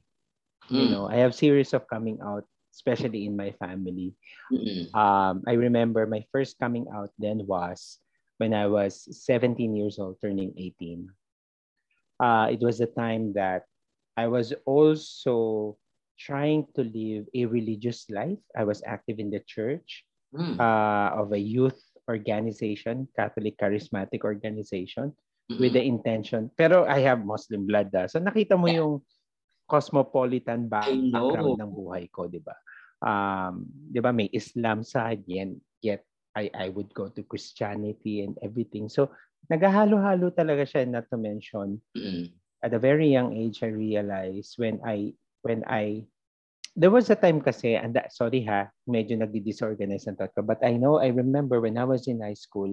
Mm. 0.72 0.80
You 0.80 0.88
know, 0.88 1.12
I 1.12 1.20
have 1.20 1.36
series 1.36 1.76
of 1.76 1.84
coming 1.92 2.24
out, 2.24 2.48
especially 2.72 3.28
in 3.28 3.36
my 3.36 3.52
family. 3.60 4.16
Mm-hmm. 4.48 4.96
Um, 4.96 5.44
I 5.44 5.60
remember 5.60 6.08
my 6.08 6.24
first 6.32 6.56
coming 6.56 6.88
out 6.96 7.12
then 7.20 7.44
was 7.44 8.00
when 8.40 8.56
I 8.56 8.72
was 8.72 9.12
17 9.12 9.76
years 9.76 10.00
old, 10.00 10.24
turning 10.24 10.56
18. 10.56 11.12
Uh, 12.16 12.48
it 12.48 12.64
was 12.64 12.80
the 12.80 12.88
time 12.88 13.36
that 13.36 13.68
I 14.16 14.32
was 14.32 14.54
also 14.64 15.76
trying 16.20 16.68
to 16.76 16.84
live 16.84 17.26
a 17.34 17.48
religious 17.48 18.06
life. 18.12 18.40
I 18.54 18.68
was 18.68 18.84
active 18.84 19.18
in 19.18 19.32
the 19.32 19.40
church 19.48 20.04
mm. 20.36 20.60
uh, 20.60 21.16
of 21.16 21.32
a 21.32 21.40
youth 21.40 21.80
organization, 22.12 23.08
Catholic 23.16 23.56
Charismatic 23.56 24.28
Organization, 24.28 25.16
mm-hmm. 25.48 25.62
with 25.64 25.74
the 25.74 25.82
intention. 25.82 26.52
Pero 26.60 26.84
I 26.84 27.00
have 27.08 27.24
Muslim 27.24 27.66
blood. 27.66 27.90
Da. 27.90 28.12
So 28.12 28.20
nakita 28.20 28.60
mo 28.60 28.68
yeah. 28.68 28.84
yung 28.84 28.94
cosmopolitan 29.70 30.68
background 30.68 31.62
ng 31.62 31.72
buhay 31.72 32.10
ko, 32.12 32.28
'di 32.28 32.42
ba? 32.42 32.58
Um, 33.00 33.70
'di 33.94 34.00
ba 34.02 34.12
may 34.12 34.28
Islam 34.36 34.84
side 34.84 35.24
yan, 35.30 35.56
yet 35.80 36.04
I 36.36 36.50
I 36.52 36.68
would 36.74 36.92
go 36.92 37.08
to 37.08 37.22
Christianity 37.24 38.26
and 38.26 38.36
everything. 38.42 38.90
So 38.90 39.14
naghahalo-halo 39.48 40.34
talaga 40.36 40.66
siya 40.68 40.90
not 40.90 41.08
to 41.14 41.18
mention. 41.22 41.80
Mm-hmm. 41.96 42.36
At 42.60 42.76
a 42.76 42.82
very 42.82 43.08
young 43.08 43.32
age 43.38 43.64
I 43.64 43.72
realized 43.72 44.60
when 44.60 44.84
I 44.84 45.16
when 45.42 45.64
I 45.68 46.08
there 46.80 46.94
was 46.94 47.10
a 47.10 47.18
time 47.20 47.44
kasi 47.44 47.76
and 47.76 47.92
that, 47.96 48.16
sorry 48.16 48.46
ha, 48.48 48.72
medyo 48.88 49.20
nagdi-disorganize 49.20 50.08
ang 50.08 50.16
thought 50.16 50.32
ko, 50.32 50.40
but 50.40 50.64
I 50.64 50.80
know 50.80 51.02
I 51.02 51.12
remember 51.12 51.60
when 51.60 51.76
I 51.76 51.84
was 51.84 52.08
in 52.08 52.24
high 52.24 52.40
school, 52.40 52.72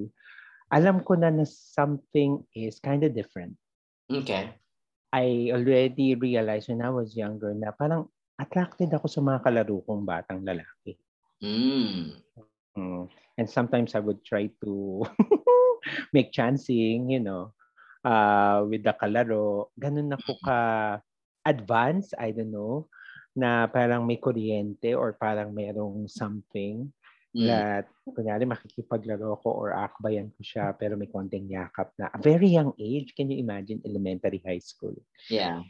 alam 0.71 1.03
ko 1.03 1.19
na 1.19 1.35
na 1.35 1.43
something 1.47 2.43
is 2.55 2.79
kind 2.79 3.03
of 3.03 3.19
different. 3.19 3.59
Okay. 4.07 4.55
I 5.11 5.51
already 5.51 6.15
realized 6.15 6.71
when 6.71 6.87
I 6.87 6.91
was 6.95 7.19
younger 7.19 7.51
na 7.51 7.75
parang 7.75 8.07
attracted 8.39 8.93
ako 8.93 9.11
sa 9.11 9.25
mga 9.25 9.43
kalaro 9.43 9.83
kong 9.83 10.07
batang 10.07 10.45
lalaki. 10.45 10.99
Mm. 11.41 12.21
Mm. 12.77 13.09
And 13.37 13.47
sometimes 13.49 13.99
I 13.99 14.05
would 14.05 14.23
try 14.23 14.51
to 14.63 15.03
make 16.15 16.31
chancing, 16.31 17.11
you 17.11 17.21
know, 17.21 17.57
uh, 18.05 18.63
with 18.69 18.85
the 18.85 18.95
kalaro. 18.95 19.73
Ganun 19.81 20.15
ako 20.15 20.33
ka 20.45 20.59
advanced, 21.47 22.19
I 22.19 22.35
don't 22.35 22.51
know, 22.51 22.91
na 23.39 23.71
parang 23.71 24.03
may 24.03 24.19
kuryente 24.19 24.99
or 24.99 25.15
parang 25.15 25.55
mayroong 25.55 26.11
something 26.11 26.91
Mm. 27.37 27.53
That, 27.53 27.85
kunyari, 28.09 28.49
makikipaglaro 28.49 29.37
ko 29.45 29.53
or 29.53 29.77
akbayan 29.77 30.33
ko 30.33 30.41
siya 30.41 30.73
pero 30.73 30.97
may 30.97 31.13
konting 31.13 31.53
yakap 31.53 31.93
na. 32.01 32.09
A 32.09 32.17
very 32.17 32.49
young 32.49 32.73
age, 32.81 33.13
can 33.13 33.29
you 33.29 33.37
imagine 33.37 33.85
elementary 33.85 34.41
high 34.41 34.63
school? 34.65 34.97
Yeah. 35.29 35.61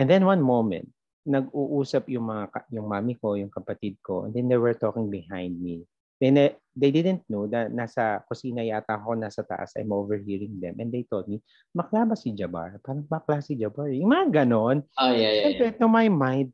And 0.00 0.08
then 0.08 0.24
one 0.24 0.40
moment, 0.40 0.88
nag-uusap 1.28 2.08
yung 2.08 2.32
mga 2.32 2.64
yung 2.72 2.88
mami 2.88 3.20
ko, 3.20 3.36
yung 3.36 3.52
kapatid 3.52 4.00
ko, 4.00 4.24
and 4.24 4.32
then 4.32 4.48
they 4.48 4.56
were 4.56 4.72
talking 4.72 5.12
behind 5.12 5.60
me. 5.60 5.84
Then 6.16 6.56
they, 6.76 6.90
didn't 6.90 7.22
know 7.28 7.46
that 7.48 7.70
nasa 7.72 8.24
kusina 8.28 8.64
yata 8.64 8.96
ako, 8.96 9.16
nasa 9.18 9.44
taas, 9.44 9.76
I'm 9.76 9.92
overhearing 9.92 10.60
them. 10.60 10.80
And 10.80 10.92
they 10.92 11.04
told 11.04 11.28
me, 11.28 11.40
bakla 11.76 12.08
ba 12.08 12.16
si 12.16 12.32
Jabar? 12.32 12.80
Parang 12.80 13.04
bakla 13.06 13.44
si 13.44 13.56
Jabar. 13.56 13.92
Yung 13.92 14.10
mga 14.10 14.44
ganon. 14.44 14.82
Oh, 14.96 15.12
yeah, 15.12 15.48
yeah, 15.48 15.56
yeah. 15.56 15.76
to 15.76 15.86
my 15.88 16.08
mind, 16.08 16.52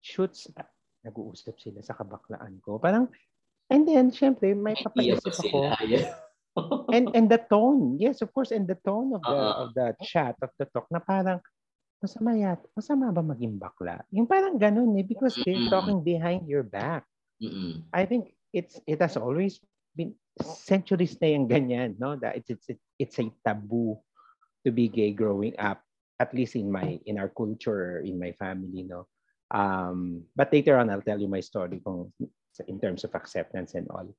shoots, 0.00 0.48
nag-uusap 1.04 1.56
sila 1.60 1.80
sa 1.80 1.96
kabaklaan 1.96 2.60
ko. 2.60 2.80
Parang 2.80 3.08
And 3.70 3.86
then, 3.86 4.10
syempre, 4.10 4.50
may 4.50 4.74
papaisip 4.74 5.30
ako. 5.30 5.70
and 6.96 7.06
and 7.14 7.30
the 7.30 7.38
tone, 7.46 7.94
yes, 8.02 8.18
of 8.18 8.34
course, 8.34 8.50
and 8.50 8.66
the 8.66 8.74
tone 8.82 9.14
of 9.14 9.22
the 9.22 9.30
uh-huh. 9.30 9.62
of 9.62 9.68
the 9.78 9.94
chat, 10.02 10.34
of 10.42 10.50
the 10.58 10.66
talk, 10.74 10.90
na 10.90 10.98
parang, 10.98 11.38
masama 12.02 12.34
yat, 12.34 12.58
masama 12.74 13.14
ba 13.14 13.22
maging 13.22 13.62
bakla? 13.62 14.02
Yung 14.10 14.26
parang 14.26 14.58
ganun 14.58 14.98
eh, 14.98 15.06
because 15.06 15.38
they're 15.46 15.70
talking 15.70 16.02
behind 16.02 16.50
your 16.50 16.66
back. 16.66 17.06
Mm-hmm. 17.38 17.86
I 17.94 18.02
think 18.10 18.34
it's 18.52 18.80
it 18.86 19.00
has 19.00 19.16
always 19.16 19.58
been 19.94 20.14
centuries 20.42 21.18
na 21.18 21.28
yung 21.34 21.46
ganyan, 21.46 21.98
no? 21.98 22.14
That 22.18 22.38
it's 22.38 22.50
it's 22.50 22.68
it's 22.98 23.18
a 23.18 23.30
taboo 23.46 23.98
to 24.66 24.70
be 24.70 24.88
gay 24.88 25.12
growing 25.12 25.56
up, 25.58 25.82
at 26.18 26.34
least 26.34 26.54
in 26.54 26.70
my 26.70 26.98
in 27.06 27.18
our 27.18 27.30
culture, 27.30 28.02
in 28.02 28.18
my 28.18 28.32
family, 28.36 28.86
no? 28.86 29.06
Um, 29.50 30.30
but 30.34 30.52
later 30.52 30.78
on, 30.78 30.90
I'll 30.90 31.02
tell 31.02 31.18
you 31.18 31.26
my 31.26 31.42
story 31.42 31.82
kung 31.82 32.14
in 32.66 32.78
terms 32.78 33.02
of 33.02 33.14
acceptance 33.14 33.74
and 33.74 33.88
all. 33.90 34.14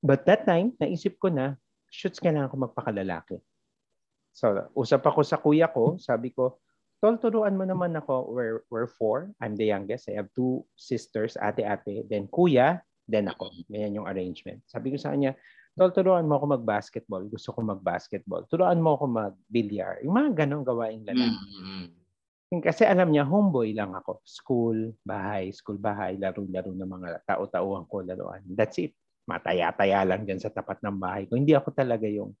But 0.00 0.24
that 0.24 0.48
time, 0.48 0.72
naisip 0.80 1.20
ko 1.20 1.28
na, 1.28 1.60
shoots 1.92 2.22
kailangan 2.22 2.48
ko 2.48 2.56
magpakalalaki. 2.56 3.36
So, 4.32 4.70
usap 4.72 5.04
ako 5.04 5.20
sa 5.26 5.36
kuya 5.36 5.68
ko, 5.68 6.00
sabi 6.00 6.32
ko, 6.32 6.62
Tol, 7.00 7.16
turuan 7.16 7.56
mo 7.56 7.64
naman 7.64 7.96
ako. 7.96 8.28
We're, 8.28 8.60
we're 8.68 8.84
four. 8.84 9.32
I'm 9.40 9.56
the 9.56 9.72
youngest. 9.72 10.12
I 10.12 10.20
have 10.20 10.28
two 10.36 10.68
sisters, 10.76 11.32
ate-ate. 11.40 12.04
Then 12.04 12.28
kuya, 12.28 12.84
then 13.10 13.26
ako. 13.26 13.50
Ganyan 13.66 13.98
yung 13.98 14.08
arrangement. 14.08 14.62
Sabi 14.70 14.94
ko 14.94 14.96
sa 14.96 15.10
kanya, 15.12 15.34
Tol, 15.78 15.94
turuan 15.94 16.26
mo 16.26 16.36
ako 16.36 16.60
mag-basketball. 16.60 17.22
Gusto 17.30 17.54
ko 17.54 17.62
mag-basketball. 17.62 18.44
Turuan 18.50 18.82
mo 18.82 18.98
ako 18.98 19.04
mag-bilyar. 19.06 20.02
Yung 20.02 20.12
mga 20.12 20.44
ganong 20.44 20.66
gawaing 20.66 21.06
lalaki. 21.06 21.30
Mm-hmm. 21.30 21.86
Kasi 22.66 22.82
alam 22.82 23.14
niya, 23.14 23.22
homeboy 23.22 23.70
lang 23.70 23.94
ako. 23.94 24.18
School, 24.26 24.98
bahay, 25.06 25.54
school, 25.54 25.78
bahay, 25.78 26.18
laro-laro 26.18 26.74
ng 26.74 26.90
mga 26.90 27.22
tao-tauhan 27.22 27.86
ko, 27.86 28.02
laruan. 28.02 28.42
That's 28.50 28.82
it. 28.82 28.98
Mataya-taya 29.30 30.02
lang 30.02 30.26
dyan 30.26 30.42
sa 30.42 30.50
tapat 30.50 30.82
ng 30.82 30.98
bahay 30.98 31.30
ko. 31.30 31.38
Hindi 31.38 31.54
ako 31.54 31.70
talaga 31.70 32.10
yung 32.10 32.34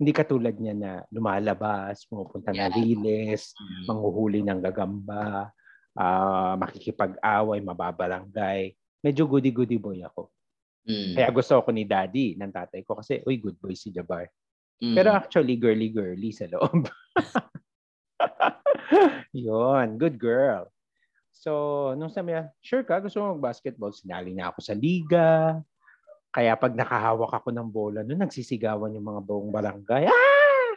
hindi 0.00 0.12
katulad 0.16 0.56
niya 0.56 0.74
na 0.76 0.92
lumalabas, 1.12 2.08
pumupunta 2.08 2.52
yeah. 2.56 2.68
na 2.68 2.72
riles, 2.72 3.52
mm. 3.52 3.84
manghuhuli 3.84 4.40
ng 4.44 4.60
gagamba, 4.64 5.52
uh, 5.96 6.56
makikipag-away, 6.56 7.60
mababarangay. 7.60 8.72
Medyo 9.00 9.24
goody-goody 9.24 9.80
boy 9.80 10.04
ako. 10.04 10.28
Mm. 10.84 11.16
Kaya 11.16 11.28
gusto 11.32 11.60
ako 11.60 11.72
ni 11.72 11.84
daddy, 11.84 12.36
ng 12.36 12.52
tatay 12.52 12.84
ko, 12.84 12.96
kasi, 12.96 13.20
uy, 13.24 13.40
good 13.40 13.56
boy 13.60 13.76
si 13.76 13.92
Jabbar. 13.92 14.28
Mm. 14.80 14.96
Pero 14.96 15.08
actually, 15.12 15.56
girly-girly 15.60 16.32
sa 16.32 16.48
loob. 16.48 16.88
Yon, 19.36 19.96
good 19.96 20.20
girl. 20.20 20.68
So, 21.32 21.92
nung 21.96 22.12
sabi 22.12 22.36
niya, 22.36 22.52
sure 22.60 22.84
ka, 22.84 23.00
gusto 23.00 23.20
mo 23.20 23.36
mag-basketball? 23.36 23.96
Sinali 23.96 24.36
na 24.36 24.52
ako 24.52 24.60
sa 24.60 24.76
liga, 24.76 25.56
kaya 26.30 26.54
pag 26.54 26.76
nakahawak 26.76 27.42
ako 27.42 27.48
ng 27.50 27.68
bola, 27.72 28.06
no, 28.06 28.14
nagsisigawan 28.14 28.94
yung 28.94 29.08
mga 29.08 29.20
buong 29.24 29.50
barangay. 29.50 30.06
Ah! 30.06 30.70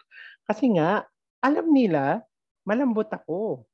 Kasi 0.50 0.74
nga, 0.74 1.06
alam 1.44 1.70
nila, 1.70 2.24
malambot 2.66 3.08
ako. 3.12 3.68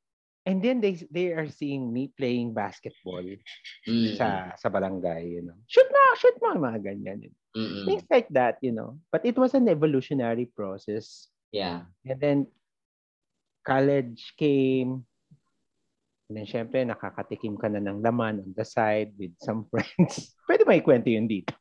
And 0.50 0.66
then 0.66 0.82
they 0.82 0.98
they 1.14 1.38
are 1.38 1.46
seeing 1.46 1.94
me 1.94 2.10
playing 2.10 2.58
basketball 2.58 3.22
mm-hmm. 3.22 4.18
sa 4.18 4.58
sa 4.58 4.66
barangay, 4.74 5.38
you 5.38 5.46
know. 5.46 5.54
Shoot 5.70 5.86
na, 5.94 6.02
shoot 6.18 6.34
mo, 6.42 6.58
mga 6.58 6.90
ganyan. 6.90 7.30
Mm-hmm. 7.54 7.86
Things 7.86 8.06
like 8.10 8.34
that, 8.34 8.58
you 8.66 8.74
know. 8.74 8.98
But 9.14 9.30
it 9.30 9.38
was 9.38 9.54
an 9.54 9.70
evolutionary 9.70 10.50
process. 10.50 11.30
Yeah. 11.54 11.86
And 12.02 12.18
then 12.18 12.38
college 13.62 14.34
came, 14.42 15.06
And 16.30 16.38
then, 16.38 16.46
syempre, 16.46 16.86
nakakatikim 16.86 17.58
ka 17.58 17.74
na 17.74 17.82
ng 17.82 18.06
laman 18.06 18.46
on 18.46 18.54
the 18.54 18.62
side 18.62 19.18
with 19.18 19.34
some 19.42 19.66
friends. 19.74 20.38
Pwede 20.46 20.62
ba 20.62 20.78
ikwento 20.78 21.10
yun 21.10 21.26
dito? 21.26 21.58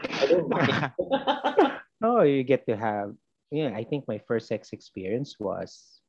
oh, 2.04 2.24
you 2.24 2.40
get 2.40 2.64
to 2.64 2.72
have, 2.72 3.12
yeah, 3.52 3.76
I 3.76 3.84
think 3.84 4.08
my 4.08 4.16
first 4.24 4.48
sex 4.48 4.72
experience 4.72 5.36
was 5.36 6.00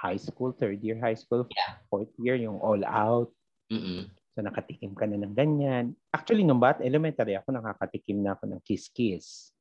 high 0.00 0.16
school, 0.16 0.56
third 0.56 0.80
year 0.80 0.96
high 0.96 1.14
school, 1.14 1.44
yeah. 1.52 1.76
fourth 1.92 2.08
year, 2.16 2.40
yung 2.40 2.56
all 2.64 2.80
out. 2.88 3.28
Mm-mm. 3.68 4.08
So 4.32 4.40
nakatikim 4.40 4.96
ka 4.96 5.04
na 5.04 5.20
ng 5.20 5.36
ganyan. 5.36 5.92
Actually, 6.16 6.48
nung 6.48 6.62
bat, 6.62 6.80
elementary 6.80 7.36
ako, 7.36 7.52
nakakatikim 7.52 8.24
na 8.24 8.32
ako 8.32 8.48
ng 8.48 8.60
kiss-kiss. 8.64 9.52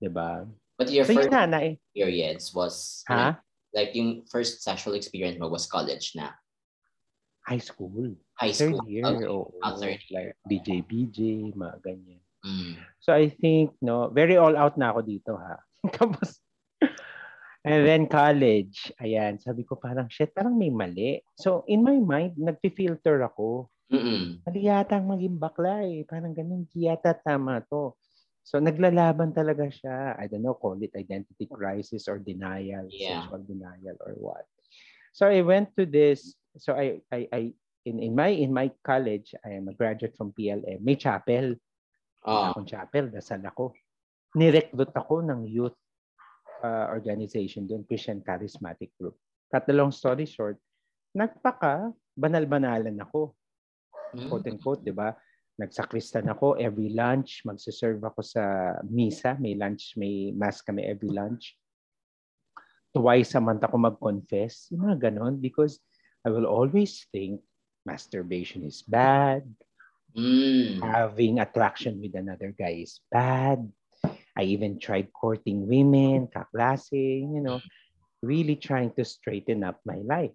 Diba? 0.00 0.48
But 0.80 0.88
your 0.88 1.04
so, 1.04 1.12
first 1.12 1.28
na, 1.28 1.44
na, 1.44 1.76
experience 1.76 2.54
was, 2.56 3.04
ha? 3.10 3.36
like, 3.74 3.92
like 3.92 3.92
yung 3.92 4.24
first 4.30 4.64
sexual 4.64 4.96
experience 4.96 5.36
mo 5.36 5.52
was 5.52 5.68
college 5.68 6.16
na? 6.16 6.32
High 7.44 7.60
school. 7.60 8.16
High 8.38 8.54
school. 8.54 8.80
Third 8.80 8.88
year. 8.88 9.04
Okay. 9.04 9.26
Oh, 9.26 9.52
oh, 9.52 9.76
third 9.76 10.00
year. 10.08 10.32
Like 10.32 10.38
BJ, 10.46 10.86
BJ, 10.86 11.18
mga 11.52 11.76
ganyan. 11.84 12.22
Mm. 12.46 12.78
So 13.02 13.12
I 13.12 13.28
think, 13.28 13.74
no, 13.82 14.08
very 14.08 14.38
all 14.38 14.54
out 14.54 14.78
na 14.78 14.94
ako 14.94 15.00
dito 15.02 15.32
ha. 15.34 15.58
Tapos, 15.98 16.38
and 17.66 17.82
then 17.82 18.06
college, 18.06 18.94
ayan, 19.02 19.42
sabi 19.42 19.66
ko 19.66 19.74
parang, 19.74 20.06
shit, 20.06 20.30
parang 20.30 20.54
may 20.54 20.70
mali. 20.70 21.22
So 21.34 21.66
in 21.66 21.82
my 21.82 21.98
mind, 21.98 22.38
nagpi-filter 22.38 23.22
ako. 23.26 23.70
Mm-mm. 23.90 24.44
Mali 24.44 24.60
yata 24.68 25.00
ang 25.00 25.08
maging 25.10 25.40
bakla 25.40 25.82
eh. 25.82 26.06
Parang 26.06 26.36
ganun, 26.36 26.68
yata 26.76 27.16
tama 27.18 27.64
to. 27.66 27.98
So 28.46 28.62
naglalaban 28.62 29.34
talaga 29.36 29.68
siya. 29.68 30.16
I 30.16 30.30
don't 30.30 30.40
know, 30.40 30.56
call 30.56 30.78
it 30.80 30.94
identity 30.96 31.50
crisis 31.50 32.08
or 32.08 32.22
denial, 32.22 32.88
yeah. 32.88 33.26
sexual 33.26 33.44
denial 33.44 33.96
or 34.00 34.16
what. 34.16 34.46
So 35.12 35.26
I 35.26 35.42
went 35.42 35.74
to 35.76 35.84
this, 35.84 36.38
so 36.56 36.72
I, 36.72 37.02
I, 37.12 37.28
I 37.28 37.40
in, 37.84 37.98
in 38.00 38.12
my 38.14 38.28
in 38.32 38.52
my 38.52 38.70
college, 38.84 39.34
I 39.44 39.56
am 39.56 39.68
a 39.68 39.74
graduate 39.74 40.16
from 40.16 40.32
PLM. 40.32 40.80
May 40.80 40.96
chapel. 40.96 41.56
Uh, 42.24 42.52
akong 42.52 42.68
chapel, 42.68 43.08
dasal 43.08 43.40
ako. 43.46 43.72
Nirecruit 44.36 44.92
ako 44.92 45.24
ng 45.24 45.48
youth 45.48 45.76
uh, 46.62 46.86
organization 46.92 47.66
doon, 47.66 47.84
Christian 47.84 48.22
Charismatic 48.22 48.94
Group. 48.98 49.16
Cut 49.48 49.64
the 49.64 49.74
long 49.74 49.92
story 49.92 50.28
short, 50.28 50.60
nagpaka, 51.16 51.92
banal-banalan 52.16 52.96
ako. 53.00 53.34
Quote 54.28 54.48
and 54.48 54.60
quote, 54.60 54.82
di 54.84 54.92
ba? 54.92 55.12
Nagsakristan 55.58 56.30
ako 56.30 56.54
every 56.54 56.94
lunch, 56.94 57.42
magsiserve 57.42 57.98
ako 58.00 58.20
sa 58.22 58.74
misa, 58.86 59.34
may 59.42 59.58
lunch, 59.58 59.98
may 59.98 60.30
mass 60.32 60.62
kami 60.62 60.86
every 60.86 61.10
lunch. 61.10 61.58
Twice 62.94 63.36
a 63.36 63.40
month 63.42 63.62
ako 63.66 63.76
mag-confess, 63.76 64.70
yung 64.72 64.88
mga 64.88 65.10
ganon, 65.10 65.36
because 65.42 65.82
I 66.24 66.30
will 66.30 66.46
always 66.46 67.04
think 67.10 67.42
masturbation 67.84 68.64
is 68.64 68.80
bad, 68.86 69.44
Mm. 70.16 70.80
Having 70.80 71.38
attraction 71.38 72.00
with 72.00 72.14
another 72.16 72.54
guy 72.56 72.80
is 72.82 73.00
bad. 73.12 73.60
I 74.38 74.46
even 74.54 74.78
tried 74.78 75.10
courting 75.10 75.66
women, 75.66 76.30
kaklase, 76.30 77.26
you 77.26 77.42
know, 77.42 77.58
really 78.22 78.54
trying 78.54 78.94
to 78.94 79.02
straighten 79.02 79.66
up 79.66 79.82
my 79.82 79.98
life. 80.06 80.34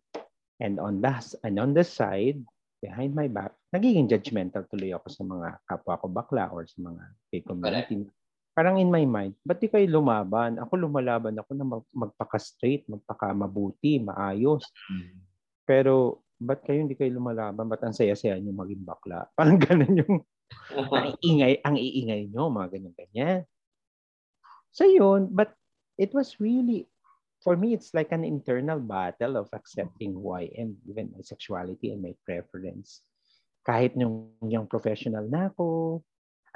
And 0.60 0.78
on 0.80 1.00
the, 1.00 1.16
and 1.48 1.56
on 1.56 1.72
the 1.72 1.88
side, 1.88 2.44
behind 2.84 3.16
my 3.16 3.32
back, 3.32 3.56
nagiging 3.72 4.12
judgmental 4.12 4.68
tuloy 4.68 4.92
ako 4.92 5.08
sa 5.08 5.24
mga 5.24 5.48
kapwa 5.64 5.96
ko 5.96 6.06
bakla 6.12 6.52
or 6.52 6.68
sa 6.68 6.84
mga 6.84 7.04
gay 7.32 7.42
community. 7.48 8.04
Parang 8.54 8.78
in 8.78 8.92
my 8.92 9.08
mind, 9.08 9.34
ba't 9.42 9.58
di 9.58 9.72
kayo 9.72 9.88
lumaban? 9.88 10.60
Ako 10.60 10.78
lumalaban 10.78 11.34
ako 11.40 11.52
na 11.58 11.66
magpaka-straight, 11.96 12.86
magpaka-mabuti, 12.86 14.04
maayos. 14.04 14.68
Mm. 14.92 15.16
Pero 15.66 16.22
ba't 16.38 16.62
kayo 16.62 16.84
hindi 16.84 16.94
kayo 16.94 17.18
lumalaban? 17.18 17.66
Ba't 17.66 17.82
ang 17.82 17.96
saya-saya 17.96 18.38
nyo 18.38 18.54
maging 18.54 18.84
bakla? 18.84 19.26
Parang 19.40 19.58
ganun 19.58 20.04
yung 20.04 20.16
ang 20.76 21.18
iingay, 21.24 21.64
ang 21.66 21.80
iingay 21.80 22.30
nyo, 22.30 22.52
mga 22.52 22.78
ganyan-ganyan. 22.78 23.42
So 24.74 24.90
yun, 24.90 25.30
but 25.30 25.54
it 26.02 26.12
was 26.18 26.42
really, 26.42 26.90
for 27.46 27.54
me, 27.54 27.78
it's 27.78 27.94
like 27.94 28.10
an 28.10 28.26
internal 28.26 28.82
battle 28.82 29.38
of 29.38 29.54
accepting 29.54 30.18
who 30.18 30.34
I 30.34 30.50
am, 30.58 30.82
even 30.90 31.14
my 31.14 31.22
sexuality 31.22 31.94
and 31.94 32.02
my 32.02 32.18
preference. 32.26 33.06
Kahit 33.64 33.94
nung 33.94 34.34
yung 34.42 34.66
professional 34.66 35.30
na 35.30 35.54
ako, 35.54 36.02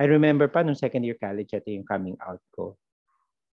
I 0.02 0.10
remember 0.10 0.50
pa 0.50 0.66
nung 0.66 0.78
second 0.78 1.06
year 1.06 1.16
college, 1.16 1.54
ito 1.54 1.70
yung 1.70 1.86
coming 1.86 2.18
out 2.26 2.42
ko. 2.54 2.76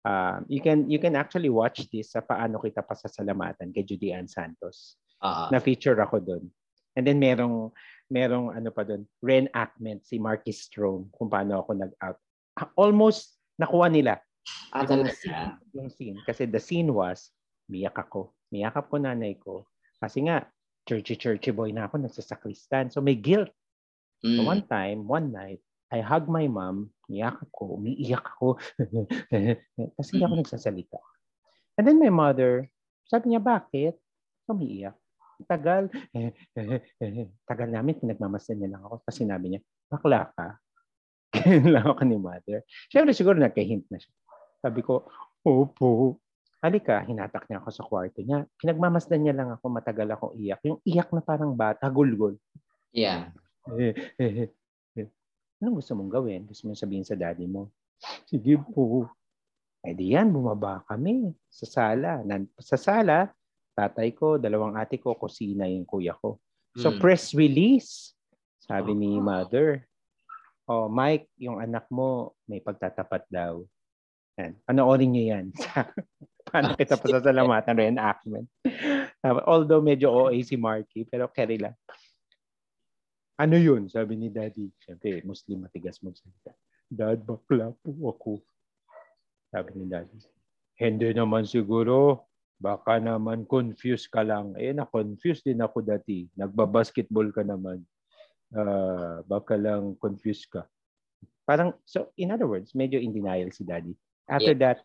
Uh, 0.05 0.44
you 0.53 0.61
can 0.61 0.85
you 0.85 1.00
can 1.00 1.16
actually 1.16 1.48
watch 1.48 1.81
this 1.88 2.12
sa 2.12 2.20
paano 2.20 2.61
kita 2.61 2.85
pasasalamatan 2.85 3.72
kay 3.72 3.85
Judy 3.88 4.12
Ann 4.12 4.29
Santos. 4.29 5.00
Uh-huh. 5.24 5.48
Na 5.48 5.61
feature 5.61 5.96
ako 5.96 6.20
doon. 6.20 6.44
And 6.92 7.09
then 7.09 7.16
merong 7.16 7.72
merong 8.12 8.53
ano 8.53 8.68
pa 8.68 8.85
doon, 8.85 9.09
reenactment 9.24 10.05
si 10.05 10.20
Marcus 10.20 10.68
Strome 10.68 11.09
kung 11.16 11.33
paano 11.33 11.64
ako 11.64 11.72
nag-out. 11.81 12.20
Almost 12.77 13.37
nakuha 13.57 13.88
nila. 13.88 14.20
Ah, 14.75 14.85
yung, 14.85 15.09
scene, 15.09 15.51
yung 15.73 15.89
scene. 15.91 16.19
Kasi 16.27 16.45
the 16.51 16.61
scene 16.61 16.93
was, 16.93 17.33
miyak 17.71 17.97
ako. 17.97 18.35
Miyakap 18.53 18.91
ko 18.93 18.97
nanay 19.01 19.39
ko. 19.41 19.65
Kasi 19.99 20.29
nga, 20.29 20.45
churchy-churchy 20.85 21.55
boy 21.55 21.73
na 21.73 21.89
ako, 21.89 22.05
nagsasakristan. 22.05 22.93
So 22.93 23.01
may 23.01 23.17
guilt. 23.17 23.49
Mm. 24.21 24.37
So 24.37 24.41
one 24.45 24.63
time, 24.69 25.09
one 25.09 25.33
night, 25.33 25.65
I 25.89 26.05
hug 26.05 26.29
my 26.29 26.45
mom, 26.51 26.91
miyak 27.09 27.41
ako, 27.41 27.81
umiiyak 27.81 28.25
ako. 28.37 28.59
Kasi 29.97 30.09
hindi 30.17 30.25
ako 30.27 30.35
nagsasalita. 30.43 31.01
And 31.81 31.87
then 31.89 32.03
my 32.03 32.13
mother, 32.13 32.69
sabi 33.09 33.33
niya, 33.33 33.41
bakit? 33.41 33.97
Umiiyak 34.51 34.99
tagal. 35.43 35.91
tagal 37.51 37.69
namin, 37.69 37.99
pinagmamasdan 37.99 38.63
niya 38.63 38.79
lang 38.79 38.83
ako. 38.87 39.03
Tapos 39.03 39.19
sinabi 39.19 39.47
niya, 39.51 39.61
bakla 39.91 40.31
ka. 40.35 40.49
Lang 41.75 41.87
ako 41.91 42.03
ni 42.07 42.19
mother. 42.19 42.63
Siyempre 42.87 43.11
siguro 43.11 43.35
nagka-hint 43.35 43.91
na 43.91 43.99
siya. 43.99 44.15
Sabi 44.64 44.81
ko, 44.81 45.05
opo. 45.44 46.16
Halika, 46.64 47.05
hinatak 47.05 47.44
niya 47.44 47.61
ako 47.61 47.68
sa 47.68 47.85
kwarto 47.85 48.24
niya. 48.24 48.48
Pinagmamasdan 48.57 49.20
niya 49.20 49.37
lang 49.37 49.53
ako, 49.53 49.68
matagal 49.68 50.09
akong 50.16 50.33
iyak. 50.40 50.64
Yung 50.64 50.81
iyak 50.88 51.12
na 51.12 51.20
parang 51.20 51.53
bata, 51.53 51.85
gulgul. 51.92 52.40
Yeah. 52.96 53.29
Anong 55.61 55.85
gusto 55.85 55.92
mong 55.92 56.09
gawin? 56.09 56.48
Gusto 56.48 56.64
mong 56.64 56.81
sabihin 56.81 57.05
sa 57.05 57.12
daddy 57.12 57.44
mo? 57.44 57.68
Sige 58.24 58.57
po. 58.57 59.05
Eh 59.85 59.92
di 59.92 60.16
yan, 60.16 60.33
bumaba 60.33 60.81
kami 60.88 61.29
sa 61.53 61.68
sala. 61.68 62.24
Sa 62.57 62.81
sala, 62.81 63.29
tatay 63.77 64.16
ko, 64.16 64.40
dalawang 64.40 64.81
ate 64.81 64.96
ko, 64.96 65.12
kusina 65.20 65.68
yung 65.68 65.85
kuya 65.85 66.16
ko. 66.16 66.40
So 66.81 66.88
mm. 66.88 67.05
press 67.05 67.37
release. 67.37 68.16
Sabi 68.64 68.96
ni 68.96 69.20
mother. 69.20 69.85
Oh, 70.64 70.88
Mike, 70.88 71.29
yung 71.37 71.61
anak 71.61 71.85
mo 71.92 72.33
may 72.48 72.64
pagtatapat 72.64 73.29
daw. 73.29 73.61
Yan. 74.38 74.53
Panoorin 74.66 75.11
niyo 75.14 75.25
yan. 75.38 75.47
Paano 76.51 76.75
kita 76.75 76.99
pasasalamatan 76.99 77.79
reenactment. 77.79 78.47
Although 79.49 79.81
medyo 79.81 80.12
OA 80.12 80.42
si 80.44 80.59
Marky, 80.59 81.07
pero 81.07 81.31
carry 81.31 81.57
lang. 81.59 81.75
Ano 83.35 83.59
yun? 83.59 83.90
Sabi 83.90 84.14
ni 84.14 84.31
Daddy. 84.31 84.70
Siyempre, 84.79 85.23
Muslim 85.27 85.66
matigas 85.66 85.99
magsalita. 86.03 86.55
Dad, 86.87 87.27
bakla 87.27 87.75
po 87.83 87.90
ako. 88.14 88.33
Sabi 89.51 89.70
ni 89.75 89.87
Daddy. 89.90 90.18
Hindi 90.79 91.11
naman 91.14 91.42
siguro. 91.47 92.27
Baka 92.55 93.03
naman 93.03 93.42
confused 93.51 94.07
ka 94.14 94.23
lang. 94.23 94.55
Eh, 94.55 94.70
na-confused 94.70 95.42
din 95.42 95.59
ako 95.59 95.83
dati. 95.83 96.31
Nagbabasketball 96.38 97.35
ka 97.35 97.42
naman. 97.42 97.83
Uh, 98.55 99.27
baka 99.27 99.59
lang 99.59 99.99
confused 99.99 100.47
ka. 100.47 100.62
Parang, 101.42 101.75
so 101.83 102.14
in 102.14 102.31
other 102.31 102.47
words, 102.47 102.70
medyo 102.70 103.03
in 103.03 103.11
denial 103.11 103.51
si 103.51 103.66
Daddy. 103.66 103.99
After 104.29 104.57
yeah. 104.57 104.63
that, 104.65 104.79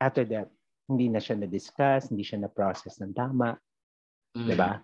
after 0.00 0.24
that, 0.30 0.48
hindi 0.90 1.06
na 1.08 1.22
siya 1.22 1.38
na-discuss, 1.38 2.10
hindi 2.10 2.26
siya 2.26 2.46
na-process 2.46 2.98
ng 2.98 3.14
tama. 3.14 3.54
Mm. 4.34 4.46
Diba? 4.50 4.82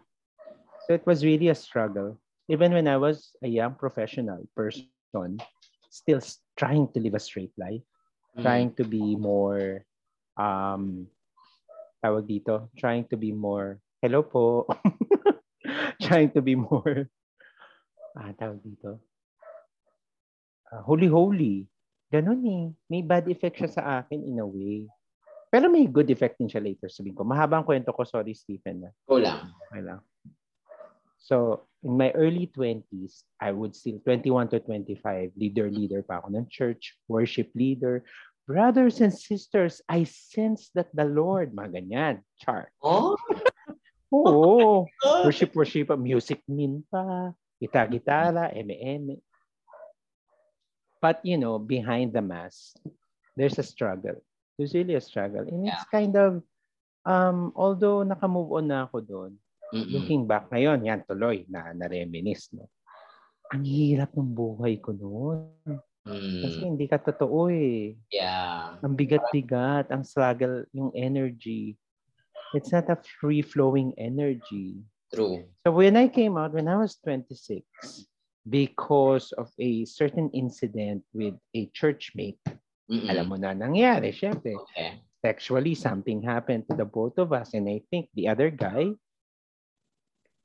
So 0.87 0.95
it 0.95 1.03
was 1.07 1.27
really 1.27 1.51
a 1.51 1.59
struggle. 1.59 2.19
Even 2.47 2.71
when 2.71 2.87
I 2.87 2.97
was 2.97 3.35
a 3.43 3.51
young 3.51 3.75
professional 3.75 4.47
person, 4.55 4.87
still 5.91 6.23
trying 6.55 6.87
to 6.95 7.03
live 7.03 7.15
a 7.15 7.23
straight 7.23 7.51
life, 7.59 7.83
mm. 8.39 8.43
trying 8.43 8.71
to 8.79 8.85
be 8.87 9.19
more, 9.19 9.83
um, 10.39 11.11
tawag 12.05 12.31
dito, 12.31 12.71
trying 12.79 13.03
to 13.11 13.17
be 13.19 13.35
more, 13.35 13.83
hello 13.99 14.23
po, 14.23 14.71
trying 16.07 16.31
to 16.31 16.39
be 16.39 16.55
more, 16.55 17.11
ah, 18.15 18.31
tawag 18.39 18.63
dito, 18.63 19.03
uh, 20.71 20.83
holy-holy. 20.87 21.67
Ganon 22.11 22.43
eh. 22.47 22.67
May 22.87 23.03
bad 23.03 23.27
effect 23.27 23.59
siya 23.59 23.71
sa 23.71 23.83
akin 24.01 24.23
in 24.23 24.39
a 24.39 24.47
way. 24.47 24.87
Pero 25.51 25.71
may 25.71 25.87
good 25.87 26.11
effect 26.11 26.39
din 26.39 26.51
siya 26.51 26.63
later, 26.63 26.91
sabihin 26.91 27.17
ko. 27.17 27.23
Mahabang 27.23 27.67
kwento 27.67 27.91
ko, 27.95 28.03
sorry 28.03 28.35
Stephen. 28.35 28.87
Na. 28.87 28.91
Go 29.07 29.19
lang. 29.19 29.51
Okay 29.71 29.83
lang. 29.83 30.01
So, 31.19 31.67
in 31.83 31.99
my 31.99 32.15
early 32.15 32.47
20s, 32.55 33.27
I 33.43 33.51
would 33.51 33.75
still, 33.75 33.99
21 34.05 34.55
to 34.55 34.63
25, 34.63 35.35
leader-leader 35.35 36.07
pa 36.07 36.23
ako 36.23 36.31
ng 36.39 36.47
church, 36.47 36.95
worship 37.11 37.51
leader. 37.59 38.07
Brothers 38.47 39.03
and 39.03 39.11
sisters, 39.11 39.83
I 39.91 40.07
sense 40.07 40.71
that 40.79 40.95
the 40.95 41.03
Lord, 41.03 41.51
mga 41.51 41.83
ganyan, 41.83 42.15
char. 42.39 42.71
Oh? 42.79 43.19
Oo. 44.15 44.87
Oh 44.87 45.25
worship, 45.27 45.55
worship, 45.55 45.91
music 45.99 46.43
min 46.47 46.83
pa, 46.87 47.35
gita-gitara, 47.59 48.55
eme-eme. 48.55 49.19
But, 51.01 51.21
you 51.23 51.37
know, 51.37 51.59
behind 51.59 52.13
the 52.13 52.23
mask, 52.23 52.77
there's 53.37 53.59
a 53.59 53.67
struggle. 53.67 54.17
There's 54.57 54.73
really 54.73 54.95
a 54.97 55.05
struggle. 55.05 55.45
And 55.45 55.67
yeah. 55.67 55.77
it's 55.77 55.89
kind 55.93 56.17
of, 56.17 56.43
um, 57.05 57.53
although 57.55 58.03
naka-move 58.03 58.53
on 58.53 58.73
na 58.73 58.89
ako 58.89 59.01
doon, 59.05 59.33
mm-hmm. 59.73 59.93
looking 59.93 60.23
back 60.25 60.49
ngayon, 60.49 60.89
yan 60.89 61.05
tuloy 61.05 61.45
na 61.53 61.77
na-reminisce. 61.77 62.57
No? 62.57 62.69
Ang 63.53 63.65
hirap 63.69 64.17
ng 64.17 64.33
buhay 64.33 64.81
ko 64.81 64.97
noon. 64.97 65.53
Mm. 66.07 66.43
Kasi 66.47 66.59
hindi 66.63 66.87
ka 66.87 67.03
totoo 67.03 67.51
eh. 67.51 67.99
Yeah. 68.15 68.79
Ang 68.81 68.95
bigat-bigat, 68.95 69.91
ang 69.91 70.07
struggle, 70.07 70.65
yung 70.71 70.95
energy. 70.95 71.75
It's 72.55 72.71
not 72.71 72.87
a 72.89 72.99
free-flowing 73.21 73.99
energy. 73.99 74.81
True. 75.11 75.47
So 75.67 75.75
when 75.75 75.99
I 75.99 76.07
came 76.09 76.39
out, 76.39 76.55
when 76.55 76.71
I 76.71 76.79
was 76.79 76.99
26, 77.03 77.67
because 78.49 79.33
of 79.33 79.51
a 79.59 79.85
certain 79.85 80.31
incident 80.31 81.03
with 81.13 81.35
a 81.55 81.67
churchmate, 81.75 82.39
Mm-mm. 82.87 83.11
Alam 83.11 83.27
mo 83.27 83.37
na 83.37 83.51
nangyari, 83.51 84.15
syempre. 84.15 84.55
Okay. 84.55 85.03
Sexually, 85.19 85.75
something 85.75 86.23
happened 86.23 86.63
to 86.71 86.79
the 86.79 86.87
both 86.87 87.19
of 87.19 87.35
us. 87.35 87.51
And 87.51 87.67
I 87.67 87.83
think 87.91 88.07
the 88.15 88.31
other 88.31 88.47
guy, 88.47 88.95